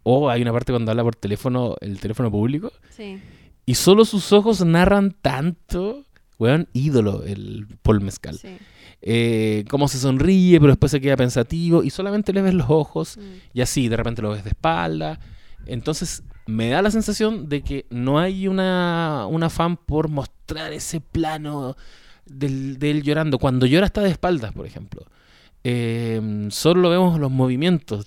O 0.03 0.29
hay 0.29 0.41
una 0.41 0.53
parte 0.53 0.71
cuando 0.71 0.91
habla 0.91 1.03
por 1.03 1.15
teléfono, 1.15 1.75
el 1.81 1.99
teléfono 1.99 2.31
público. 2.31 2.71
Sí. 2.89 3.19
Y 3.65 3.75
solo 3.75 4.05
sus 4.05 4.31
ojos 4.33 4.63
narran 4.65 5.15
tanto. 5.21 6.05
Weón, 6.37 6.67
ídolo 6.73 7.23
el 7.23 7.67
Paul 7.81 8.01
Mezcal. 8.01 8.37
sí. 8.37 8.57
Eh, 9.01 9.63
cómo 9.69 9.87
se 9.87 9.97
sonríe, 9.97 10.59
pero 10.59 10.73
después 10.73 10.91
se 10.91 10.99
queda 10.99 11.15
pensativo. 11.15 11.83
Y 11.83 11.89
solamente 11.89 12.33
le 12.33 12.41
ves 12.41 12.53
los 12.53 12.69
ojos. 12.69 13.17
Mm. 13.17 13.21
Y 13.53 13.61
así, 13.61 13.87
de 13.87 13.97
repente 13.97 14.21
lo 14.21 14.31
ves 14.31 14.43
de 14.43 14.49
espalda. 14.49 15.19
Entonces, 15.65 16.23
me 16.47 16.69
da 16.69 16.81
la 16.81 16.91
sensación 16.91 17.47
de 17.47 17.61
que 17.61 17.85
no 17.89 18.19
hay 18.19 18.47
una, 18.47 19.25
un 19.29 19.43
afán 19.43 19.77
por 19.77 20.09
mostrar 20.09 20.73
ese 20.73 20.99
plano 20.99 21.75
del, 22.25 22.79
de 22.79 22.91
él 22.91 23.03
llorando. 23.03 23.37
Cuando 23.37 23.65
llora 23.65 23.85
está 23.85 24.01
de 24.01 24.09
espaldas, 24.09 24.51
por 24.51 24.65
ejemplo. 24.65 25.05
Eh, 25.63 26.47
solo 26.51 26.81
lo 26.81 26.89
vemos 26.89 27.19
los 27.19 27.31
movimientos. 27.31 28.05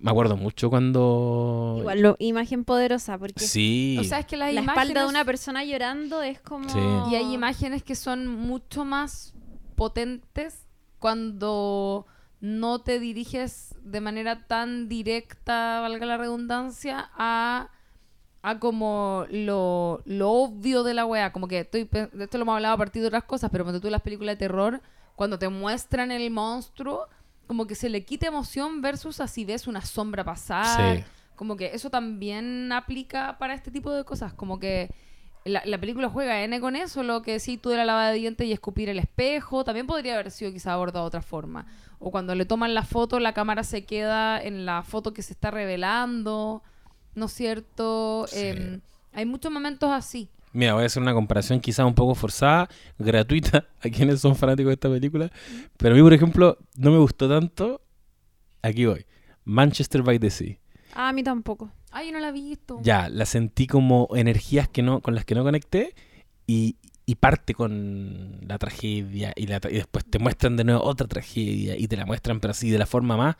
Me 0.00 0.10
acuerdo 0.10 0.36
mucho 0.36 0.68
cuando... 0.68 1.76
Igual, 1.78 2.00
lo, 2.02 2.16
imagen 2.18 2.64
poderosa, 2.64 3.18
porque 3.18 3.40
Sí. 3.46 3.96
O 3.98 4.04
sea, 4.04 4.18
es 4.20 4.26
que 4.26 4.36
las 4.36 4.52
la 4.52 4.60
imágenes... 4.60 4.82
espalda 4.84 5.02
de 5.04 5.08
una 5.08 5.24
persona 5.24 5.64
llorando 5.64 6.22
es 6.22 6.38
como... 6.40 6.68
Sí. 6.68 6.78
Y 7.10 7.14
hay 7.14 7.32
imágenes 7.32 7.82
que 7.82 7.94
son 7.94 8.26
mucho 8.26 8.84
más 8.84 9.34
potentes 9.74 10.66
cuando 10.98 12.06
no 12.40 12.80
te 12.82 13.00
diriges 13.00 13.74
de 13.82 14.00
manera 14.00 14.46
tan 14.46 14.88
directa, 14.88 15.80
valga 15.80 16.04
la 16.04 16.18
redundancia, 16.18 17.10
a, 17.16 17.70
a 18.42 18.58
como 18.58 19.24
lo, 19.30 20.02
lo 20.04 20.30
obvio 20.30 20.82
de 20.82 20.92
la 20.92 21.06
wea. 21.06 21.32
Como 21.32 21.48
que 21.48 21.60
estoy, 21.60 21.84
de 21.84 22.24
esto 22.24 22.36
lo 22.36 22.42
hemos 22.42 22.56
hablado 22.56 22.74
a 22.74 22.78
partir 22.78 23.00
de 23.00 23.08
otras 23.08 23.24
cosas, 23.24 23.50
pero 23.50 23.64
cuando 23.64 23.80
tú 23.80 23.88
las 23.88 24.02
películas 24.02 24.34
de 24.34 24.38
terror, 24.38 24.82
cuando 25.16 25.38
te 25.38 25.48
muestran 25.48 26.12
el 26.12 26.30
monstruo, 26.30 27.08
como 27.46 27.66
que 27.66 27.74
se 27.74 27.88
le 27.88 28.04
quita 28.04 28.28
emoción 28.28 28.82
versus 28.82 29.20
así 29.20 29.44
ves 29.44 29.66
una 29.66 29.80
sombra 29.80 30.22
pasar. 30.22 30.98
Sí. 30.98 31.04
Como 31.34 31.56
que 31.56 31.72
eso 31.74 31.90
también 31.90 32.70
aplica 32.72 33.36
para 33.38 33.54
este 33.54 33.70
tipo 33.70 33.92
de 33.92 34.04
cosas. 34.04 34.32
Como 34.32 34.58
que 34.58 34.90
la, 35.44 35.62
la 35.64 35.78
película 35.78 36.08
juega 36.08 36.42
N 36.42 36.60
con 36.60 36.76
eso, 36.76 37.02
lo 37.02 37.22
que 37.22 37.40
sí 37.40 37.56
tú 37.56 37.70
de 37.70 37.76
la 37.76 37.84
lava 37.84 38.10
de 38.10 38.18
dientes 38.18 38.46
y 38.46 38.52
escupir 38.52 38.88
el 38.88 38.98
espejo, 38.98 39.64
también 39.64 39.86
podría 39.86 40.14
haber 40.14 40.30
sido 40.30 40.52
quizá 40.52 40.72
abordado 40.72 41.04
de 41.04 41.08
otra 41.08 41.22
forma. 41.22 41.66
O 41.98 42.10
cuando 42.10 42.34
le 42.34 42.44
toman 42.44 42.74
la 42.74 42.82
foto, 42.82 43.20
la 43.20 43.32
cámara 43.32 43.64
se 43.64 43.84
queda 43.84 44.42
en 44.42 44.66
la 44.66 44.82
foto 44.82 45.14
que 45.14 45.22
se 45.22 45.32
está 45.32 45.50
revelando, 45.50 46.62
¿no 47.14 47.26
es 47.26 47.32
cierto? 47.32 48.26
Sí. 48.28 48.38
Em, 48.38 48.80
hay 49.12 49.24
muchos 49.24 49.50
momentos 49.52 49.90
así. 49.90 50.28
Mira, 50.56 50.74
voy 50.74 50.82
a 50.84 50.86
hacer 50.86 51.02
una 51.02 51.12
comparación 51.12 51.60
quizás 51.60 51.84
un 51.86 51.94
poco 51.94 52.14
forzada, 52.14 52.68
gratuita, 52.98 53.66
a 53.80 53.88
quienes 53.90 54.20
son 54.20 54.34
fanáticos 54.36 54.70
de 54.70 54.74
esta 54.74 54.88
película. 54.90 55.30
Pero 55.76 55.94
a 55.94 55.96
mí, 55.96 56.02
por 56.02 56.12
ejemplo, 56.14 56.58
no 56.76 56.90
me 56.90 56.98
gustó 56.98 57.28
tanto. 57.28 57.82
Aquí 58.62 58.86
voy. 58.86 59.04
Manchester 59.44 60.02
by 60.02 60.18
the 60.18 60.30
Sea. 60.30 60.56
Ah, 60.94 61.10
a 61.10 61.12
mí 61.12 61.22
tampoco. 61.22 61.70
Ay, 61.92 62.10
no 62.10 62.18
la 62.18 62.28
he 62.30 62.32
visto. 62.32 62.78
Ya, 62.82 63.08
la 63.08 63.26
sentí 63.26 63.66
como 63.66 64.08
energías 64.14 64.68
que 64.68 64.82
no, 64.82 65.00
con 65.00 65.14
las 65.14 65.24
que 65.24 65.34
no 65.34 65.44
conecté 65.44 65.94
y, 66.46 66.76
y 67.04 67.14
parte 67.16 67.54
con 67.54 68.38
la 68.46 68.58
tragedia 68.58 69.32
y, 69.36 69.46
la 69.46 69.60
tra- 69.60 69.70
y 69.70 69.74
después 69.76 70.04
te 70.04 70.18
muestran 70.18 70.56
de 70.56 70.64
nuevo 70.64 70.82
otra 70.82 71.06
tragedia 71.06 71.74
y 71.78 71.86
te 71.86 71.96
la 71.96 72.06
muestran, 72.06 72.40
pero 72.40 72.50
así 72.52 72.70
de 72.70 72.78
la 72.78 72.86
forma 72.86 73.16
más 73.16 73.36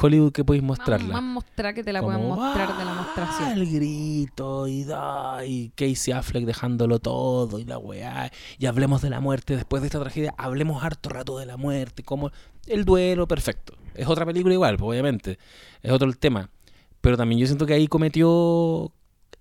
Hollywood 0.00 0.32
que 0.32 0.44
podéis 0.44 0.62
mostrarla. 0.62 1.12
más 1.12 1.22
mostrar 1.22 1.74
que 1.74 1.84
te 1.84 1.92
la 1.92 2.00
Como, 2.00 2.36
mostrar 2.36 2.76
de 2.76 2.84
la 2.84 2.94
mostración. 2.94 3.52
El 3.52 3.72
grito 3.72 4.66
y, 4.66 4.84
da, 4.84 5.44
y 5.44 5.70
Casey 5.70 6.12
Affleck 6.12 6.44
dejándolo 6.44 6.98
todo 6.98 7.58
y 7.58 7.64
la 7.64 7.78
weá. 7.78 8.30
Y 8.58 8.66
hablemos 8.66 9.02
de 9.02 9.10
la 9.10 9.20
muerte 9.20 9.56
después 9.56 9.82
de 9.82 9.86
esta 9.86 10.00
tragedia. 10.00 10.34
Hablemos 10.36 10.82
harto 10.82 11.10
rato 11.10 11.38
de 11.38 11.46
la 11.46 11.56
muerte. 11.56 12.02
Como 12.02 12.30
el 12.66 12.84
duelo, 12.84 13.28
perfecto. 13.28 13.74
Es 13.94 14.06
otra 14.08 14.26
película 14.26 14.54
igual, 14.54 14.76
pues, 14.76 14.88
obviamente. 14.88 15.38
Es 15.82 15.92
otro 15.92 16.08
el 16.08 16.18
tema. 16.18 16.50
Pero 17.00 17.16
también 17.16 17.40
yo 17.40 17.46
siento 17.46 17.66
que 17.66 17.74
ahí 17.74 17.86
cometió 17.86 18.92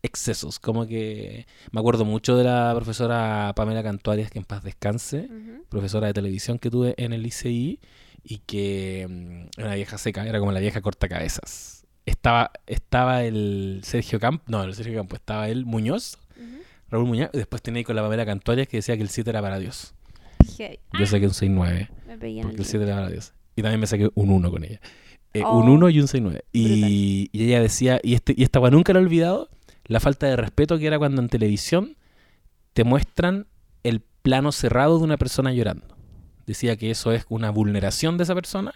excesos. 0.03 0.59
Como 0.59 0.85
que 0.85 1.47
me 1.71 1.79
acuerdo 1.79 2.05
mucho 2.05 2.35
de 2.35 2.43
la 2.43 2.71
profesora 2.75 3.53
Pamela 3.55 3.83
Cantuarias, 3.83 4.29
que 4.31 4.39
en 4.39 4.45
paz 4.45 4.63
descanse 4.63 5.29
profesora 5.69 6.07
de 6.07 6.13
televisión 6.13 6.59
que 6.59 6.69
tuve 6.69 6.95
en 6.97 7.13
el 7.13 7.25
ICI 7.25 7.79
y 8.23 8.39
que 8.39 9.07
mm, 9.09 9.59
era 9.59 9.67
una 9.67 9.75
vieja 9.75 9.97
seca, 9.97 10.25
era 10.27 10.39
como 10.39 10.51
la 10.51 10.59
vieja 10.59 10.81
cortacabezas. 10.81 11.85
Estaba, 12.05 12.51
estaba 12.65 13.23
el 13.23 13.81
Sergio 13.83 14.19
Camp, 14.19 14.43
no, 14.47 14.63
el 14.63 14.73
Sergio 14.73 14.95
Campo, 14.95 15.15
estaba 15.15 15.49
el 15.49 15.65
Muñoz. 15.65 16.17
Raúl 16.89 17.07
Muñoz, 17.07 17.29
y 17.33 17.37
después 17.37 17.61
tenía 17.61 17.79
ahí 17.79 17.83
con 17.85 17.95
la 17.95 18.01
Pamela 18.01 18.25
Cantuarias 18.25 18.67
que 18.67 18.77
decía 18.77 18.97
que 18.97 19.03
el 19.03 19.09
7 19.09 19.29
era 19.29 19.41
para 19.41 19.59
Dios. 19.59 19.93
Yo 20.99 21.05
saqué 21.05 21.25
un 21.25 21.31
6-9, 21.31 21.89
Me 22.05 22.17
pegué 22.17 22.39
en 22.39 22.41
porque 22.41 22.55
el 22.55 22.61
el 22.61 22.65
7 22.65 22.83
era 22.83 22.95
para 22.95 23.09
Dios. 23.09 23.33
Y 23.55 23.61
también 23.61 23.79
me 23.79 23.87
saqué 23.87 24.09
un 24.13 24.29
1 24.29 24.51
con 24.51 24.63
ella. 24.63 24.81
Eh, 25.33 25.43
Oh. 25.45 25.59
Un 25.59 25.69
1 25.69 25.89
y 25.89 26.01
un 26.01 26.07
6-9. 26.07 26.41
Y, 26.51 27.29
y 27.31 27.43
ella 27.45 27.61
decía, 27.61 27.99
y, 28.03 28.15
este, 28.15 28.33
y 28.35 28.43
esta 28.43 28.59
nunca 28.69 28.91
lo 28.91 28.99
he 28.99 29.03
olvidado, 29.03 29.49
la 29.85 29.99
falta 30.01 30.27
de 30.27 30.35
respeto 30.35 30.77
que 30.77 30.87
era 30.87 30.97
cuando 30.99 31.21
en 31.21 31.29
televisión 31.29 31.95
te 32.73 32.83
muestran 32.83 33.47
el 33.83 34.01
plano 34.21 34.51
cerrado 34.51 34.97
de 34.97 35.05
una 35.05 35.17
persona 35.17 35.53
llorando. 35.53 35.95
Decía 36.51 36.75
que 36.75 36.91
eso 36.91 37.11
es 37.11 37.25
una 37.29 37.49
vulneración 37.49 38.17
de 38.17 38.23
esa 38.23 38.35
persona, 38.35 38.73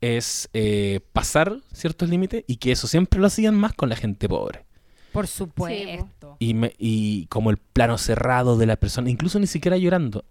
es 0.00 0.48
eh, 0.52 1.00
pasar 1.12 1.58
ciertos 1.72 2.08
límites 2.08 2.44
y 2.46 2.56
que 2.56 2.72
eso 2.72 2.86
siempre 2.86 3.20
lo 3.20 3.26
hacían 3.26 3.54
más 3.54 3.72
con 3.72 3.88
la 3.88 3.96
gente 3.96 4.28
pobre. 4.28 4.64
Por 5.12 5.26
supuesto. 5.26 6.36
Y, 6.38 6.54
me- 6.54 6.74
y 6.78 7.26
como 7.26 7.50
el 7.50 7.56
plano 7.56 7.98
cerrado 7.98 8.56
de 8.56 8.66
la 8.66 8.76
persona, 8.76 9.10
incluso 9.10 9.38
ni 9.38 9.46
siquiera 9.46 9.76
llorando. 9.76 10.24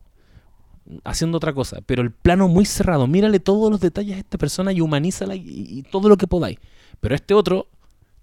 haciendo 1.04 1.38
otra 1.38 1.52
cosa, 1.54 1.80
pero 1.86 2.02
el 2.02 2.12
plano 2.12 2.48
muy 2.48 2.64
cerrado, 2.66 3.08
mírale 3.08 3.40
todos 3.42 3.70
los 3.70 3.82
detalles 3.82 4.16
a 4.16 4.20
esta 4.20 4.38
persona 4.38 4.72
y 4.72 4.80
humanízala 4.80 5.36
y, 5.36 5.44
y 5.46 5.84
todo 5.84 6.08
lo 6.08 6.16
que 6.16 6.28
podáis. 6.28 6.60
Pero 7.02 7.14
este 7.16 7.34
otro, 7.34 7.68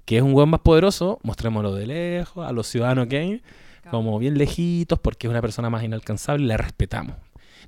que 0.06 0.16
es 0.16 0.22
un 0.22 0.32
weón 0.32 0.48
más 0.48 0.60
poderoso, 0.60 1.18
mostrémoslo 1.22 1.74
de 1.74 1.86
lejos, 1.86 2.46
a 2.46 2.52
los 2.52 2.66
ciudadanos 2.66 3.06
Kane, 3.08 3.42
como 3.90 4.18
bien 4.18 4.38
lejitos, 4.38 4.98
porque 4.98 5.26
es 5.26 5.30
una 5.30 5.42
persona 5.42 5.68
más 5.68 5.84
inalcanzable 5.84 6.44
y 6.44 6.48
la 6.48 6.56
respetamos. 6.56 7.16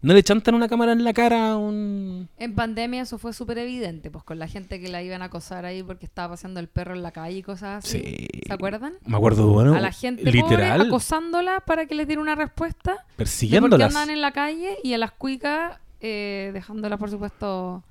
No 0.02 0.14
le 0.14 0.22
chantan 0.22 0.54
una 0.54 0.68
cámara 0.68 0.92
en 0.92 1.04
la 1.04 1.12
cara 1.12 1.50
a 1.50 1.56
un... 1.56 2.28
En 2.38 2.54
pandemia 2.54 3.02
eso 3.02 3.18
fue 3.18 3.32
súper 3.32 3.58
evidente, 3.58 4.10
pues 4.10 4.24
con 4.24 4.38
la 4.38 4.48
gente 4.48 4.80
que 4.80 4.88
la 4.88 5.02
iban 5.02 5.22
a 5.22 5.26
acosar 5.26 5.64
ahí 5.64 5.82
porque 5.82 6.06
estaba 6.06 6.34
paseando 6.34 6.60
el 6.60 6.68
perro 6.68 6.94
en 6.94 7.02
la 7.02 7.12
calle 7.12 7.38
y 7.38 7.42
cosas 7.42 7.84
así. 7.84 7.98
Sí. 7.98 8.28
¿Se 8.46 8.52
acuerdan? 8.52 8.94
Me 9.06 9.16
acuerdo, 9.16 9.48
bueno, 9.48 9.74
a 9.74 9.80
la 9.80 9.92
gente 9.92 10.22
pobre 10.22 10.32
literal, 10.40 10.80
acosándola 10.82 11.60
para 11.60 11.86
que 11.86 11.94
les 11.94 12.06
diera 12.06 12.20
una 12.22 12.34
respuesta 12.34 13.04
persiguiéndolas. 13.16 13.94
andan 13.94 14.10
en 14.10 14.20
la 14.20 14.32
calle 14.32 14.76
y 14.82 14.92
a 14.94 14.98
las 14.98 15.12
cuicas 15.12 15.78
eh, 16.00 16.50
dejándolas, 16.52 16.98
por 16.98 17.10
supuesto, 17.10 17.82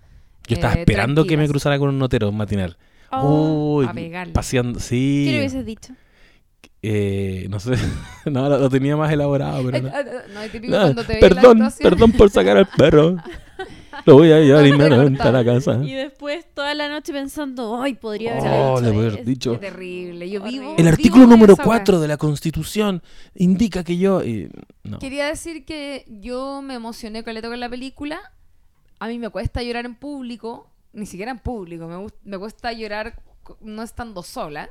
Yo 0.48 0.56
estaba 0.56 0.76
eh, 0.76 0.80
esperando 0.82 1.26
que 1.26 1.38
me 1.38 1.48
cruzara 1.48 1.80
con 1.80 1.90
un 1.90 2.00
notero 2.00 2.32
matinal. 2.32 2.78
Oh, 3.12 3.78
Uy, 3.78 3.86
a 3.86 3.94
pegarle. 3.94 4.34
paseando, 4.34 4.80
sí. 4.80 5.24
¿Qué 5.26 5.32
le 5.32 5.40
hubieses 5.40 5.66
dicho? 5.66 5.94
Eh, 6.88 7.48
no 7.50 7.60
sé, 7.60 7.72
no, 8.26 8.48
lo, 8.50 8.60
lo 8.60 8.70
tenía 8.70 8.96
más 8.96 9.12
elaborado, 9.12 9.64
pero 9.66 9.78
Eh, 9.78 9.82
no. 9.82 9.88
eh, 9.90 10.06
no, 10.34 10.42
es 10.42 10.52
típico 10.52 10.72
No, 10.74 10.82
cuando 10.82 11.04
te 11.04 11.14
en 11.14 11.20
la 11.22 11.28
perdón, 11.30 11.58
situación. 11.58 11.90
perdón 11.90 12.12
por 12.12 12.30
sacar 12.30 12.58
al 12.58 12.68
perro. 12.68 13.16
Lo 14.06 14.16
voy 14.16 14.32
a 14.32 14.40
llevar 14.42 14.68
inmediatamente 14.68 15.24
a 15.24 15.32
la 15.32 15.44
casa. 15.44 15.80
Y 15.84 15.94
después 15.94 16.46
toda 16.54 16.76
la 16.76 16.90
noche 16.90 17.12
pensando, 17.14 17.82
ay, 17.82 17.96
podría 17.96 18.38
haber 18.38 18.52
Oh, 18.52 18.76
dicho 18.80 18.82
le 18.82 18.90
voy 18.92 18.98
a 18.98 19.08
haber 19.08 19.20
esto". 19.20 19.30
dicho. 19.30 19.52
Qué 19.54 19.58
terrible. 19.68 20.30
Yo 20.30 20.42
vivo. 20.44 20.66
Horrible. 20.66 20.70
El 20.72 20.76
vivo 20.84 20.90
artículo 20.90 21.26
número 21.28 21.54
esa 21.54 21.64
wea. 21.64 21.78
4 21.80 22.00
de 22.02 22.08
la 22.08 22.18
Constitución 22.18 23.02
indica 23.34 23.84
que 23.84 23.98
yo... 23.98 24.24
y- 24.24 24.50
no. 24.84 25.00
Quería 25.00 25.26
decir 25.26 25.66
que 25.66 26.06
yo 26.08 26.62
me 26.62 26.76
emocioné 26.76 27.24
con 27.24 27.36
con 27.42 27.60
la 27.60 27.70
película. 27.70 28.20
A 29.00 29.08
mí 29.08 29.18
me 29.18 29.30
cuesta 29.30 29.64
llorar 29.64 29.86
en 29.86 29.96
público, 29.96 30.70
ni 30.94 31.06
siquiera 31.08 31.32
en 31.32 31.40
público. 31.40 31.88
Me, 31.88 32.06
me 32.32 32.38
cuesta 32.38 32.72
llorar 32.74 33.22
no 33.62 33.82
estando 33.82 34.22
sola. 34.24 34.70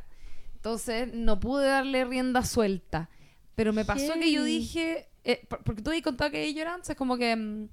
Entonces 0.65 1.13
no 1.13 1.39
pude 1.41 1.67
darle 1.67 2.07
rienda 2.07 2.43
suelta. 2.43 3.11
Pero 3.55 3.75
me 3.75 3.85
pasó 3.85 4.15
que 4.15 4.33
yo 4.33 4.43
dije, 4.43 5.09
eh, 5.23 5.45
por- 5.47 5.63
porque 5.63 5.83
tú 5.83 5.91
habías 5.91 6.03
contado 6.03 6.31
que 6.31 6.55
lloraba 6.55 6.77
antes, 6.77 6.97
como 6.97 7.19
que 7.19 7.37
mm, 7.37 7.69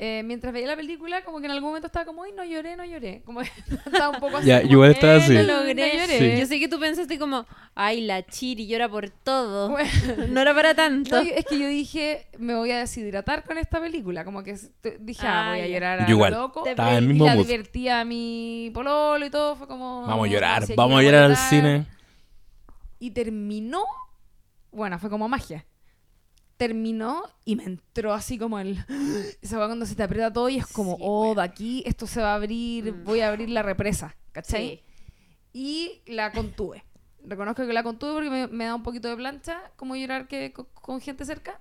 eh, 0.00 0.22
mientras 0.24 0.52
veía 0.52 0.66
la 0.66 0.74
película, 0.76 1.22
como 1.22 1.38
que 1.38 1.44
en 1.46 1.52
algún 1.52 1.70
momento 1.70 1.86
estaba 1.86 2.04
como, 2.04 2.24
ay, 2.24 2.32
no 2.36 2.44
lloré, 2.44 2.76
no 2.76 2.84
lloré. 2.84 3.22
Como 3.24 3.38
que 3.40 3.50
estaba 3.86 4.08
un 4.10 4.18
poco 4.20 4.38
así. 4.38 4.48
Ya, 4.48 4.60
como, 4.62 4.72
igual 4.72 4.90
estaba 4.90 5.14
"Eh, 5.14 5.16
así. 5.18 5.32
no 5.34 5.42
Lo 5.42 5.46
no 5.58 5.58
logré. 5.64 5.92
lloré". 5.96 6.40
Yo 6.40 6.46
sé 6.46 6.58
que 6.58 6.66
tú 6.66 6.80
pensaste 6.80 7.20
como, 7.20 7.46
ay, 7.76 8.00
la 8.00 8.26
chiri 8.26 8.66
llora 8.66 8.88
por 8.88 9.10
todo. 9.10 9.68
Bueno, 9.70 9.88
No 10.28 10.40
era 10.40 10.52
para 10.54 10.74
tanto. 10.74 11.22
No, 11.22 11.22
es 11.22 11.44
que 11.46 11.56
yo 11.56 11.68
dije, 11.68 12.26
me 12.36 12.56
voy 12.56 12.72
a 12.72 12.80
deshidratar 12.80 13.44
con 13.44 13.58
esta 13.58 13.80
película. 13.80 14.24
Como 14.24 14.42
que 14.42 14.56
dije, 15.00 15.24
ah, 15.24 15.50
voy 15.52 15.60
a 15.60 15.68
llorar 15.68 16.00
a 16.02 16.10
igual. 16.10 16.32
loco. 16.32 16.66
Estaba 16.66 16.90
en 16.90 16.96
el 16.98 17.04
Y 17.04 17.08
mismo 17.10 17.26
la 17.26 17.36
mood. 17.36 17.46
divertí 17.46 17.88
a 17.88 18.04
mi 18.04 18.72
pololo 18.74 19.24
y 19.24 19.30
todo. 19.30 19.54
Fue 19.54 19.68
como... 19.68 20.04
Vamos 20.04 20.26
a 20.28 20.30
llorar, 20.32 20.66
sí, 20.66 20.74
vamos 20.76 20.98
a 20.98 21.02
llorar 21.04 21.22
al 21.30 21.36
cine. 21.36 21.86
Y 22.98 23.10
terminó... 23.12 23.82
Bueno, 24.70 24.98
fue 24.98 25.08
como 25.10 25.28
magia. 25.28 25.64
Terminó 26.56 27.22
y 27.44 27.56
me 27.56 27.64
entró 27.64 28.12
así 28.12 28.38
como 28.38 28.58
el... 28.58 28.78
Esa 29.42 29.58
va 29.58 29.66
cuando 29.66 29.86
se 29.86 29.94
te 29.94 30.02
aprieta 30.02 30.32
todo 30.32 30.48
y 30.48 30.56
es 30.58 30.66
como, 30.66 30.96
Sí, 30.96 31.02
oh, 31.04 31.34
de 31.34 31.42
aquí 31.42 31.82
esto 31.86 32.06
se 32.06 32.20
va 32.20 32.32
a 32.32 32.34
abrir, 32.36 32.92
Mm. 32.92 33.04
voy 33.04 33.20
a 33.20 33.28
abrir 33.28 33.48
la 33.50 33.62
represa. 33.62 34.14
¿Cachai? 34.32 34.68
Sí. 34.68 34.82
y 35.52 36.02
la 36.12 36.30
contuve. 36.32 36.84
Reconozco 37.24 37.66
que 37.66 37.72
la 37.72 37.82
contuve 37.82 38.12
porque 38.12 38.30
me, 38.30 38.46
me 38.48 38.64
da 38.66 38.74
un 38.74 38.82
poquito 38.82 39.08
de 39.08 39.16
plancha 39.16 39.60
como 39.76 39.96
llorar 39.96 40.28
que 40.28 40.52
co- 40.52 40.68
con, 40.68 41.00
gente 41.00 41.24
cerca, 41.24 41.60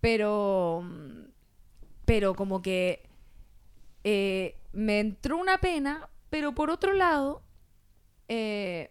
pero 0.00 0.82
mm, 0.84 1.24
pero 2.04 2.34
como 2.34 2.62
que 2.62 3.02
eh, 4.04 4.56
me 4.72 5.00
entró 5.00 5.36
una 5.38 5.58
pena, 5.58 6.08
pero 6.30 6.54
por 6.54 6.70
otro 6.70 6.92
lado 6.92 7.42
eh, 8.28 8.90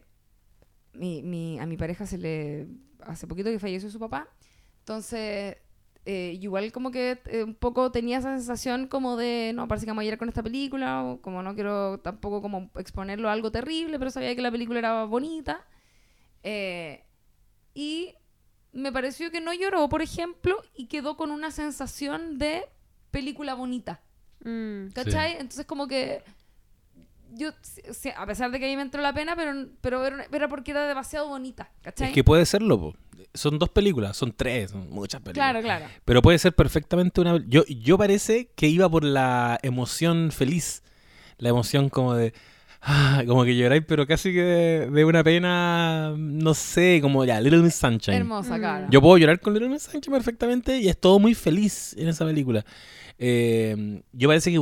mi, 1.01 1.21
mi- 1.23 1.59
a 1.59 1.65
mi 1.65 1.77
pareja 1.77 2.05
se 2.05 2.17
le 2.17 2.67
hace 3.11 3.25
poquito 3.27 3.49
que 3.49 3.59
falleció 3.59 3.89
su 3.89 3.99
papá, 3.99 4.27
entonces 4.79 5.57
eh, 6.05 6.37
igual 6.41 6.71
como 6.71 6.89
que 6.91 7.19
eh, 7.25 7.43
un 7.43 7.55
poco 7.55 7.91
tenía 7.91 8.17
esa 8.19 8.35
sensación 8.37 8.87
como 8.87 9.17
de, 9.17 9.51
no, 9.53 9.67
parece 9.67 9.85
que 9.85 9.91
vamos 9.91 10.03
a 10.03 10.05
ir 10.05 10.17
con 10.17 10.29
esta 10.29 10.41
película, 10.43 11.03
o 11.03 11.21
como 11.21 11.43
no 11.43 11.53
quiero 11.55 11.99
tampoco 11.99 12.41
como 12.41 12.69
exponerlo 12.75 13.29
a 13.29 13.33
algo 13.33 13.51
terrible, 13.51 13.97
pero 13.99 14.09
sabía 14.11 14.35
que 14.35 14.41
la 14.41 14.51
película 14.51 14.79
era 14.79 15.03
bonita. 15.05 15.65
Eh, 16.43 17.03
y 17.75 18.13
me 18.73 18.91
pareció 18.91 19.29
que 19.31 19.41
no 19.41 19.53
lloró, 19.53 19.87
por 19.89 20.01
ejemplo, 20.01 20.55
y 20.75 20.87
quedó 20.87 21.17
con 21.17 21.29
una 21.31 21.51
sensación 21.51 22.37
de 22.39 22.63
película 23.11 23.53
bonita. 23.53 24.01
Mm. 24.43 24.87
¿Cachai? 24.93 25.33
Entonces 25.33 25.65
como 25.67 25.87
que 25.87 26.23
yo, 27.31 27.49
a 28.17 28.25
pesar 28.25 28.51
de 28.51 28.59
que 28.59 28.65
a 28.65 28.69
mí 28.69 28.75
me 28.75 28.81
entró 28.83 29.01
la 29.01 29.13
pena, 29.13 29.35
pero, 29.35 29.67
pero 29.81 30.05
era, 30.05 30.47
porque 30.47 30.71
era 30.71 30.87
demasiado 30.87 31.27
bonita. 31.27 31.69
¿Cachai? 31.81 32.09
Es 32.09 32.13
que 32.13 32.23
puede 32.23 32.45
serlo, 32.45 32.79
po. 32.79 32.95
son 33.33 33.57
dos 33.59 33.69
películas, 33.69 34.17
son 34.17 34.33
tres, 34.35 34.71
son 34.71 34.89
muchas 34.89 35.21
películas. 35.21 35.51
Claro, 35.51 35.61
claro. 35.63 35.85
Pero 36.05 36.21
puede 36.21 36.37
ser 36.39 36.53
perfectamente 36.53 37.21
una... 37.21 37.43
Yo, 37.47 37.63
yo 37.65 37.97
parece 37.97 38.49
que 38.55 38.67
iba 38.67 38.89
por 38.89 39.03
la 39.03 39.59
emoción 39.63 40.31
feliz. 40.31 40.83
La 41.37 41.49
emoción 41.49 41.89
como 41.89 42.13
de... 42.15 42.33
ah, 42.81 43.23
como 43.27 43.43
que 43.45 43.55
lloráis, 43.55 43.83
pero 43.87 44.05
casi 44.05 44.31
que 44.33 44.41
de, 44.41 44.89
de 44.89 45.05
una 45.05 45.23
pena, 45.23 46.13
no 46.17 46.53
sé, 46.53 46.99
como 47.01 47.23
ya, 47.25 47.39
Little 47.39 47.61
Miss 47.61 47.75
Sunshine. 47.75 48.15
Hermosa, 48.17 48.57
Mm. 48.57 48.61
cara. 48.61 48.87
Yo 48.91 49.01
puedo 49.01 49.17
llorar 49.17 49.39
con 49.39 49.53
Little 49.53 49.69
Miss 49.69 49.83
Sunshine 49.83 50.13
perfectamente 50.13 50.77
y 50.79 50.87
es 50.89 50.97
todo 50.99 51.17
muy 51.19 51.33
feliz 51.33 51.95
en 51.97 52.07
esa 52.09 52.25
película. 52.25 52.65
Eh, 53.17 54.01
yo 54.13 54.27
parece 54.29 54.51
que 54.51 54.59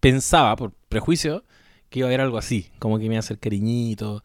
pensaba, 0.00 0.56
por 0.56 0.72
prejuicio, 0.88 1.44
que 1.90 1.98
iba 1.98 2.06
a 2.06 2.08
haber 2.10 2.20
algo 2.22 2.38
así, 2.38 2.70
como 2.78 2.98
que 2.98 3.02
me 3.08 3.14
iba 3.14 3.16
a 3.16 3.20
hacer 3.20 3.38
cariñito. 3.38 4.22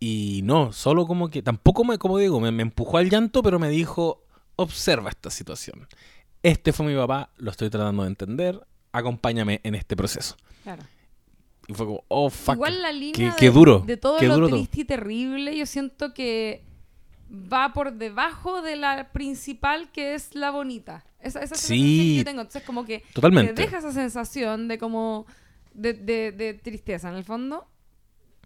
Y 0.00 0.40
no, 0.44 0.72
solo 0.72 1.06
como 1.06 1.30
que, 1.30 1.42
tampoco 1.42 1.84
me, 1.84 1.96
como 1.96 2.18
digo, 2.18 2.40
me, 2.40 2.50
me 2.52 2.62
empujó 2.62 2.98
al 2.98 3.08
llanto, 3.08 3.42
pero 3.42 3.58
me 3.58 3.70
dijo, 3.70 4.24
observa 4.56 5.08
esta 5.10 5.30
situación. 5.30 5.86
Este 6.42 6.72
fue 6.72 6.84
mi 6.86 6.94
papá, 6.94 7.30
lo 7.38 7.50
estoy 7.50 7.70
tratando 7.70 8.02
de 8.02 8.08
entender, 8.08 8.60
acompáñame 8.92 9.60
en 9.64 9.74
este 9.76 9.96
proceso. 9.96 10.36
Claro. 10.62 10.82
Y 11.66 11.72
fue 11.72 11.86
como, 11.86 12.04
oh, 12.08 12.28
fuck. 12.28 12.56
Igual 12.56 12.82
la 12.82 12.92
línea 12.92 13.34
qué 13.38 13.46
de, 13.46 13.50
duro, 13.52 13.78
de 13.86 13.96
todo 13.96 14.18
qué 14.18 14.28
lo 14.28 14.34
duro 14.34 14.48
todo. 14.48 14.58
triste 14.58 14.80
y 14.82 14.84
terrible, 14.84 15.56
yo 15.56 15.64
siento 15.64 16.12
que 16.12 16.62
va 17.32 17.72
por 17.72 17.94
debajo 17.94 18.60
de 18.60 18.76
la 18.76 19.10
principal 19.12 19.90
que 19.90 20.14
es 20.14 20.34
la 20.34 20.50
bonita. 20.50 21.04
Esa, 21.20 21.40
esa 21.40 21.54
es 21.54 21.62
la 21.62 21.68
Sí. 21.68 21.68
sensación 21.78 22.06
que 22.08 22.16
yo 22.18 22.24
tengo. 22.24 22.40
Entonces 22.42 22.62
como 22.64 22.84
que 22.84 23.02
Totalmente. 23.14 23.54
te 23.54 23.62
deja 23.62 23.78
esa 23.78 23.92
sensación 23.92 24.68
de 24.68 24.76
como 24.76 25.24
de, 25.74 25.92
de- 25.92 26.32
de 26.32 26.54
tristeza 26.54 27.08
en 27.10 27.16
el 27.16 27.24
fondo, 27.24 27.66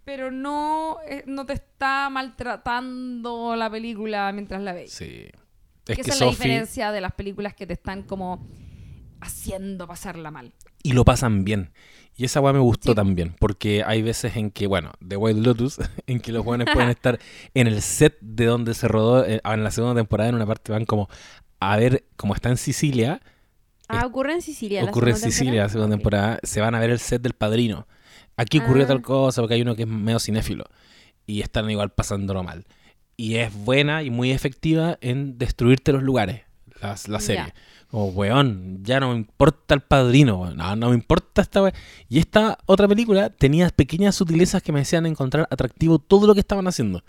pero 0.03 0.31
no, 0.31 0.97
eh, 1.07 1.23
no 1.27 1.45
te 1.45 1.53
está 1.53 2.09
maltratando 2.09 3.55
la 3.55 3.69
película 3.69 4.31
mientras 4.31 4.61
la 4.61 4.73
veis. 4.73 4.91
Sí. 4.91 5.27
Es 5.87 5.95
que 5.95 6.01
esa 6.01 6.13
es 6.13 6.19
la 6.21 6.27
diferencia 6.27 6.91
de 6.91 7.01
las 7.01 7.13
películas 7.13 7.53
que 7.55 7.65
te 7.65 7.73
están 7.73 8.03
como 8.03 8.45
haciendo 9.21 9.87
pasarla 9.87 10.31
mal. 10.31 10.53
y 10.81 10.93
lo 10.93 11.03
pasan 11.03 11.43
bien. 11.43 11.71
Y 12.15 12.25
esa 12.25 12.39
weá 12.41 12.53
me 12.53 12.59
gustó 12.59 12.91
Sí. 12.91 12.95
también, 12.95 13.35
porque 13.39 13.83
hay 13.85 14.01
veces 14.01 14.35
en 14.37 14.49
que, 14.51 14.65
bueno, 14.67 14.91
The 15.05 15.15
White 15.17 15.41
Lotus, 15.41 15.77
en 16.07 16.19
que 16.21 16.31
los 16.31 16.43
jóvenes 16.45 16.67
pueden 16.73 16.89
estar 16.89 17.19
en 17.53 17.67
el 17.67 17.81
set 17.81 18.17
de 18.21 18.45
donde 18.45 18.73
se 18.73 18.87
rodó 18.87 19.25
eh, 19.25 19.41
en 19.43 19.63
la 19.63 19.71
segunda 19.71 19.95
temporada, 19.99 20.29
en 20.29 20.35
una 20.35 20.45
parte 20.45 20.71
van 20.71 20.85
como 20.85 21.09
a 21.59 21.75
ver, 21.77 22.05
como 22.15 22.33
está 22.33 22.49
en 22.49 22.57
Sicilia, 22.57 23.21
Ah, 23.89 24.05
ocurre 24.05 24.33
en 24.33 24.41
Sicilia. 24.41 24.83
la 24.83 24.89
ocurre 24.91 25.11
en 25.11 25.17
Sicilia 25.17 25.63
la 25.63 25.69
segunda 25.69 25.95
temporada, 25.97 26.39
se 26.43 26.61
van 26.61 26.75
a 26.75 26.79
ver 26.79 26.91
el 26.91 26.99
set 26.99 27.21
del 27.21 27.33
padrino. 27.33 27.87
Aquí 28.37 28.59
ocurrió 28.59 28.83
Ah. 28.85 28.87
tal 28.87 29.01
cosa, 29.01 29.41
porque 29.41 29.55
hay 29.55 29.61
uno 29.63 29.75
que 29.75 29.83
es 29.83 29.87
medio 29.87 30.19
cinéfilo, 30.19 30.65
y 31.25 31.41
están 31.41 31.69
igual 31.69 31.89
pasándolo 31.89 32.43
mal. 32.43 32.65
Y 33.17 33.35
es 33.35 33.53
buena 33.53 34.01
y 34.03 34.09
muy 34.09 34.31
efectiva 34.31 34.97
en 35.01 35.37
destruirte 35.37 35.91
los 35.91 36.03
lugares, 36.03 36.43
la, 36.81 36.95
serie. 37.19 37.53
Como, 37.89 38.05
weón, 38.09 38.79
ya 38.83 38.99
no 39.01 39.09
me 39.09 39.15
importa 39.17 39.73
el 39.73 39.81
padrino. 39.81 40.53
No, 40.53 40.75
no 40.77 40.89
me 40.89 40.95
importa 40.95 41.41
esta 41.41 41.61
weón. 41.61 41.73
Y 42.07 42.19
esta 42.19 42.57
otra 42.67 42.87
película 42.87 43.29
tenía 43.31 43.67
pequeñas 43.69 44.15
sutilezas 44.15 44.61
que 44.63 44.71
me 44.71 44.79
hacían 44.81 45.05
encontrar 45.07 45.47
atractivo 45.51 45.99
todo 45.99 46.27
lo 46.27 46.33
que 46.35 46.39
estaban 46.39 46.67
haciendo. 46.67 47.03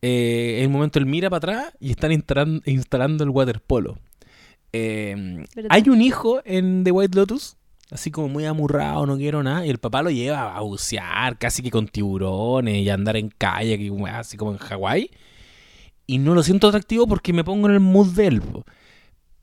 Eh, 0.00 0.60
en 0.60 0.68
un 0.68 0.72
momento 0.72 0.98
él 0.98 1.04
mira 1.04 1.28
para 1.28 1.38
atrás 1.38 1.72
y 1.80 1.90
están 1.90 2.12
instalan- 2.12 2.62
instalando 2.64 3.22
el 3.24 3.30
waterpolo. 3.30 3.98
Eh, 4.72 5.44
¿Verdad? 5.54 5.68
hay 5.72 5.88
un 5.88 6.00
hijo 6.02 6.40
en 6.44 6.84
The 6.84 6.90
White 6.92 7.16
Lotus, 7.16 7.56
así 7.90 8.10
como 8.10 8.28
muy 8.28 8.44
amurrado, 8.44 9.04
no 9.06 9.16
quiero 9.16 9.42
nada, 9.42 9.66
y 9.66 9.70
el 9.70 9.78
papá 9.78 10.02
lo 10.02 10.10
lleva 10.10 10.56
a 10.56 10.60
bucear, 10.60 11.38
casi 11.38 11.62
que 11.62 11.70
con 11.70 11.88
tiburones 11.88 12.76
y 12.76 12.88
a 12.88 12.94
andar 12.94 13.16
en 13.16 13.32
weá, 13.90 14.20
así 14.20 14.36
como 14.36 14.52
en 14.52 14.58
Hawái. 14.58 15.10
Y 16.06 16.18
no 16.18 16.34
lo 16.34 16.42
siento 16.42 16.68
atractivo 16.68 17.06
porque 17.06 17.32
me 17.32 17.44
pongo 17.44 17.68
en 17.68 17.74
el 17.74 17.80
mood 17.80 18.08
de 18.14 18.26
él. 18.26 18.42
po. 18.42 18.64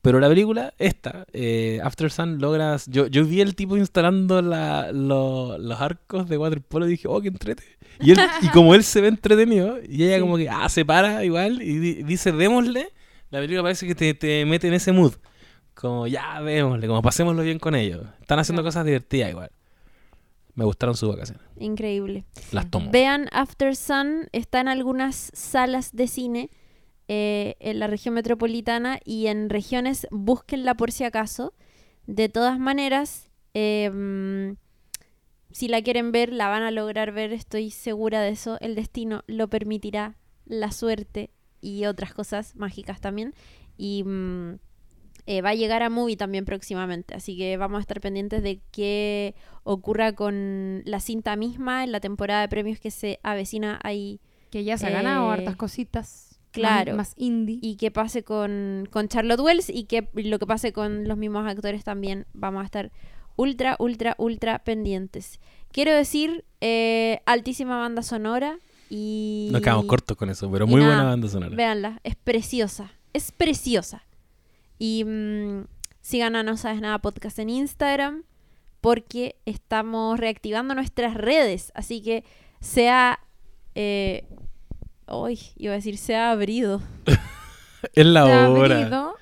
Pero 0.01 0.19
la 0.21 0.29
película, 0.29 0.73
esta, 0.77 1.25
eh, 1.33 1.79
After 1.83 2.09
Sun, 2.11 2.39
logras. 2.39 2.87
Yo, 2.87 3.07
yo 3.07 3.25
vi 3.25 3.41
el 3.41 3.55
tipo 3.55 3.75
instalando 3.75 4.41
la- 4.41 4.91
lo- 4.93 5.57
los 5.57 5.81
arcos 5.81 6.29
de 6.29 6.37
waterpolo 6.37 6.87
y 6.87 6.91
dije, 6.91 7.07
oh, 7.09 7.19
qué 7.21 7.27
entrete. 7.29 7.63
Y, 7.99 8.11
él, 8.11 8.19
y 8.41 8.47
como 8.49 8.75
él 8.75 8.83
se 8.83 9.01
ve 9.01 9.07
entretenido, 9.09 9.77
y 9.87 10.03
ella 10.05 10.15
Sí. 10.15 10.21
como 10.21 10.37
que, 10.37 10.49
ah, 10.49 10.69
se 10.69 10.85
para 10.85 11.25
igual 11.25 11.61
y 11.61 11.79
di- 11.79 12.03
dice, 12.03 12.31
démosle, 12.31 12.89
la 13.29 13.39
película 13.39 13.63
parece 13.63 13.87
que 13.87 13.95
te, 13.95 14.13
te 14.13 14.45
mete 14.45 14.67
en 14.67 14.73
ese 14.73 14.91
mood. 14.91 15.13
Como 15.73 16.07
ya 16.07 16.39
vémosle, 16.41 16.87
como 16.87 17.01
pasémoslo 17.01 17.43
bien 17.43 17.59
con 17.59 17.75
ellos. 17.75 18.03
Están 18.19 18.39
haciendo 18.39 18.63
cosas 18.63 18.85
divertidas 18.85 19.29
igual. 19.29 19.51
Me 20.55 20.65
gustaron 20.65 20.95
sus 20.95 21.09
vacaciones. 21.09 21.43
Increíble. 21.59 22.25
Las 22.51 22.69
tomo. 22.71 22.89
Vean 22.89 23.27
After 23.31 23.75
Sun, 23.75 24.27
está 24.31 24.59
en 24.59 24.69
algunas 24.69 25.29
salas 25.35 25.95
de 25.95 26.07
cine 26.07 26.49
eh, 27.07 27.55
en 27.59 27.77
la 27.79 27.85
región 27.85 28.15
metropolitana 28.15 28.99
y 29.05 29.27
en 29.27 29.49
regiones, 29.49 30.07
búsquenla 30.09 30.73
por 30.73 30.91
si 30.91 31.03
acaso. 31.03 31.53
De 32.07 32.27
todas 32.27 32.57
maneras, 32.57 33.29
eh, 33.53 33.91
mm, 33.93 34.57
si 35.51 35.67
la 35.67 35.81
quieren 35.83 36.11
ver, 36.11 36.33
la 36.33 36.49
van 36.49 36.63
a 36.63 36.71
lograr 36.71 37.11
ver, 37.11 37.33
estoy 37.33 37.69
segura 37.69 38.21
de 38.21 38.29
eso. 38.29 38.57
El 38.59 38.73
destino 38.73 39.23
lo 39.27 39.47
permitirá, 39.49 40.17
la 40.45 40.71
suerte 40.71 41.29
y 41.61 41.85
otras 41.85 42.13
cosas 42.13 42.55
mágicas 42.55 42.99
también. 43.01 43.33
Y 43.77 44.03
mm, 44.03 44.55
eh, 45.25 45.41
va 45.41 45.49
a 45.49 45.55
llegar 45.55 45.83
a 45.83 45.89
Movie 45.89 46.15
también 46.17 46.45
próximamente, 46.45 47.13
así 47.13 47.37
que 47.37 47.57
vamos 47.57 47.77
a 47.79 47.81
estar 47.81 47.99
pendientes 47.99 48.41
de 48.43 48.61
qué 48.71 49.35
ocurra 49.63 50.13
con 50.13 50.81
la 50.85 50.99
cinta 51.01 51.35
misma 51.35 51.83
en 51.83 51.91
la 51.91 51.99
temporada 51.99 52.41
de 52.41 52.47
premios 52.49 52.79
que 52.79 52.91
se 52.91 53.19
avecina 53.23 53.79
ahí 53.83 54.21
Que 54.51 54.63
ya 54.63 54.77
se 54.77 54.87
ha 54.87 54.89
ganado 54.89 55.29
Eh, 55.29 55.33
hartas 55.33 55.57
cositas. 55.57 56.39
claro. 56.51 56.95
Más, 56.95 57.09
más 57.09 57.13
indie. 57.17 57.59
y 57.61 57.75
qué 57.75 57.91
pase 57.91 58.23
con, 58.23 58.87
con 58.89 59.09
Charlotte 59.09 59.41
Wells 59.41 59.69
y 59.69 59.83
que 59.83 60.07
lo 60.13 60.39
que 60.39 60.47
pase 60.47 60.71
con 60.71 61.07
los 61.07 61.17
mismos 61.17 61.45
actores 61.45 61.83
también 61.83 62.25
vamos 62.33 62.61
a 62.61 62.65
estar 62.65 62.91
ultra, 63.35 63.75
ultra, 63.79 64.15
ultra 64.17 64.59
pendientes. 64.63 65.39
Quiero 65.73 65.93
decir, 65.93 66.45
eh, 66.61 67.19
altísima 67.25 67.77
banda 67.77 68.01
sonora 68.01 68.57
y... 68.89 69.49
Nos 69.51 69.61
quedamos 69.61 69.85
cortos 69.85 70.17
con 70.17 70.29
eso, 70.29 70.49
pero 70.51 70.67
muy 70.67 70.81
nada, 70.81 70.95
buena 70.95 71.09
banda 71.09 71.27
sonora. 71.27 71.55
Véanla, 71.55 71.99
es 72.03 72.15
preciosa, 72.15 72.91
es 73.13 73.31
preciosa. 73.31 74.03
Y 74.79 75.03
mm, 75.05 75.65
sigan 76.01 76.35
a 76.35 76.43
No 76.43 76.57
Sabes 76.57 76.81
Nada 76.81 76.99
Podcast 76.99 77.39
en 77.39 77.49
Instagram 77.49 78.23
porque 78.81 79.35
estamos 79.45 80.19
reactivando 80.19 80.75
nuestras 80.75 81.13
redes. 81.13 81.71
Así 81.75 82.01
que 82.01 82.23
se 82.59 82.89
ha... 82.89 83.19
Eh, 83.75 84.27
Uy, 85.09 85.39
iba 85.55 85.73
a 85.73 85.75
decir, 85.77 85.97
se 85.97 86.15
ha 86.15 86.31
abrido. 86.31 86.81
Es 87.93 88.05
la 88.05 88.25
hora. 88.49 88.79
abrido. 88.79 89.15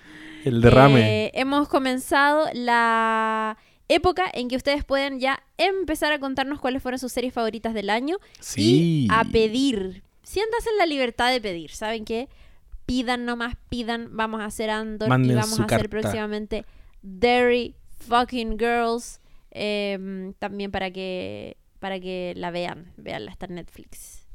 El 0.44 0.62
derrame. 0.62 1.26
Eh, 1.26 1.32
hemos 1.36 1.68
comenzado 1.68 2.48
la 2.54 3.58
época 3.88 4.26
en 4.34 4.48
que 4.48 4.56
ustedes 4.56 4.84
pueden 4.84 5.20
ya 5.20 5.44
empezar 5.58 6.12
a 6.12 6.20
contarnos 6.20 6.60
cuáles 6.60 6.82
fueron 6.82 7.00
sus 7.00 7.12
series 7.12 7.34
favoritas 7.34 7.74
del 7.74 7.90
año 7.90 8.18
sí. 8.40 9.06
y 9.06 9.08
a 9.12 9.24
pedir. 9.24 10.04
Siéntanse 10.24 10.70
en 10.72 10.78
la 10.78 10.86
libertad 10.86 11.32
de 11.32 11.40
pedir, 11.40 11.72
¿saben 11.72 12.06
qué? 12.06 12.30
Pidan 12.86 13.26
nomás, 13.26 13.56
pidan. 13.70 14.16
Vamos 14.16 14.42
a 14.42 14.46
hacer 14.46 14.70
Andor 14.70 15.08
y 15.08 15.34
vamos 15.34 15.60
a 15.60 15.64
hacer 15.64 15.68
carta. 15.68 15.90
próximamente 15.90 16.66
Dairy 17.02 17.76
Fucking 18.08 18.58
Girls. 18.60 19.20
em, 19.52 20.34
también 20.34 20.70
para 20.70 20.92
que 20.92 21.58
para 21.80 22.00
que 22.00 22.34
la 22.36 22.52
vean. 22.52 22.92
Veanla, 22.98 23.32
está 23.32 23.46
en 23.46 23.56
Netflix. 23.56 24.26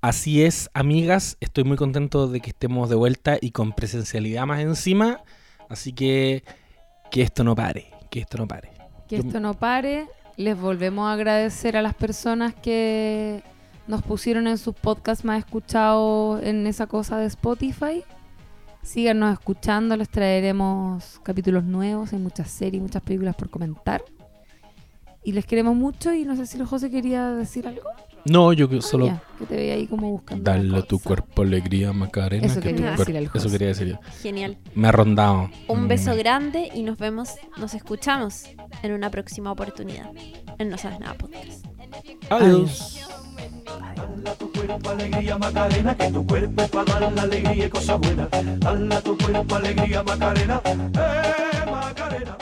Así 0.00 0.42
es, 0.42 0.70
amigas. 0.72 1.36
Estoy 1.40 1.64
muy 1.64 1.76
contento 1.76 2.28
de 2.28 2.40
que 2.40 2.50
estemos 2.50 2.88
de 2.88 2.96
vuelta 2.96 3.38
y 3.40 3.50
con 3.50 3.72
presencialidad 3.72 4.46
más 4.46 4.60
encima. 4.60 5.22
Así 5.68 5.92
que 5.92 6.44
que 7.10 7.22
esto 7.22 7.44
no 7.44 7.54
pare. 7.54 7.95
Que 8.16 8.22
esto 8.22 8.38
no 8.38 8.48
pare. 8.48 8.70
Que 9.08 9.16
esto 9.16 9.40
no 9.40 9.52
pare. 9.52 10.08
Les 10.38 10.58
volvemos 10.58 11.06
a 11.06 11.12
agradecer 11.12 11.76
a 11.76 11.82
las 11.82 11.92
personas 11.92 12.54
que 12.54 13.42
nos 13.86 14.00
pusieron 14.00 14.46
en 14.46 14.56
sus 14.56 14.74
podcasts 14.74 15.22
más 15.22 15.40
escuchados 15.40 16.42
en 16.42 16.66
esa 16.66 16.86
cosa 16.86 17.18
de 17.18 17.26
Spotify. 17.26 18.04
Síganos 18.82 19.34
escuchando, 19.34 19.98
les 19.98 20.08
traeremos 20.08 21.20
capítulos 21.24 21.64
nuevos, 21.64 22.14
hay 22.14 22.18
muchas 22.18 22.50
series, 22.50 22.80
muchas 22.80 23.02
películas 23.02 23.36
por 23.36 23.50
comentar. 23.50 24.02
Y 25.22 25.32
les 25.32 25.44
queremos 25.44 25.76
mucho 25.76 26.14
y 26.14 26.24
no 26.24 26.36
sé 26.36 26.46
si 26.46 26.56
el 26.56 26.64
José 26.64 26.90
quería 26.90 27.32
decir 27.32 27.68
algo. 27.68 27.90
No, 28.28 28.52
yo 28.52 28.68
que 28.68 28.78
Ah, 28.78 28.82
solo 28.82 29.06
ya, 29.06 29.22
que 29.38 29.46
te 29.46 29.56
veía 29.56 29.74
ahí 29.74 29.86
como 29.86 30.10
buscando. 30.10 30.42
darle 30.44 30.68
una 30.70 30.78
a 30.78 30.82
tu 30.82 30.98
cuerpo 30.98 31.42
alegría, 31.42 31.92
Macarena. 31.92 32.46
Eso 32.46 32.60
que 32.60 32.70
tu 32.70 32.74
quería 32.76 32.94
cuerpo- 32.94 33.02
decir 33.04 33.16
el 33.16 33.30
Eso 33.34 33.50
quería 33.50 33.68
decir 33.68 33.88
yo. 33.88 33.98
Genial. 34.22 34.56
Me 34.74 34.88
ha 34.88 34.92
rondado. 34.92 35.50
Un 35.68 35.88
beso 35.88 36.12
Mm. 36.14 36.18
grande 36.18 36.70
y 36.74 36.82
nos 36.82 36.98
vemos, 36.98 37.30
nos 37.56 37.74
escuchamos 37.74 38.44
en 38.82 38.92
una 38.92 39.10
próxima 39.10 39.52
oportunidad. 39.52 40.10
En 40.58 40.68
No 40.70 40.78
Sabes 40.78 40.98
Nada 41.00 41.14
Podcast. 41.14 41.64
Adiós. 42.30 43.06
Dale 43.96 44.30
a 44.30 44.34
tu 44.34 44.50
cuerpo 44.52 44.90
alegría 44.90 45.38
Macarena, 45.38 45.94
que 45.96 46.10
tu 46.10 46.26
cuerpo 46.26 46.62
es 46.62 46.68
para 46.70 47.00
dar 47.00 47.12
la 47.12 47.22
alegría 47.22 47.66
y 47.66 47.68
cosas 47.70 47.98
buenas. 48.00 48.28
Dale 48.30 48.94
a 48.94 49.00
tu 49.02 49.16
cuerpo 49.18 49.54
alegría 49.56 50.02
Macarena, 50.02 50.60
eh 50.64 51.70
Macarena. 51.70 52.36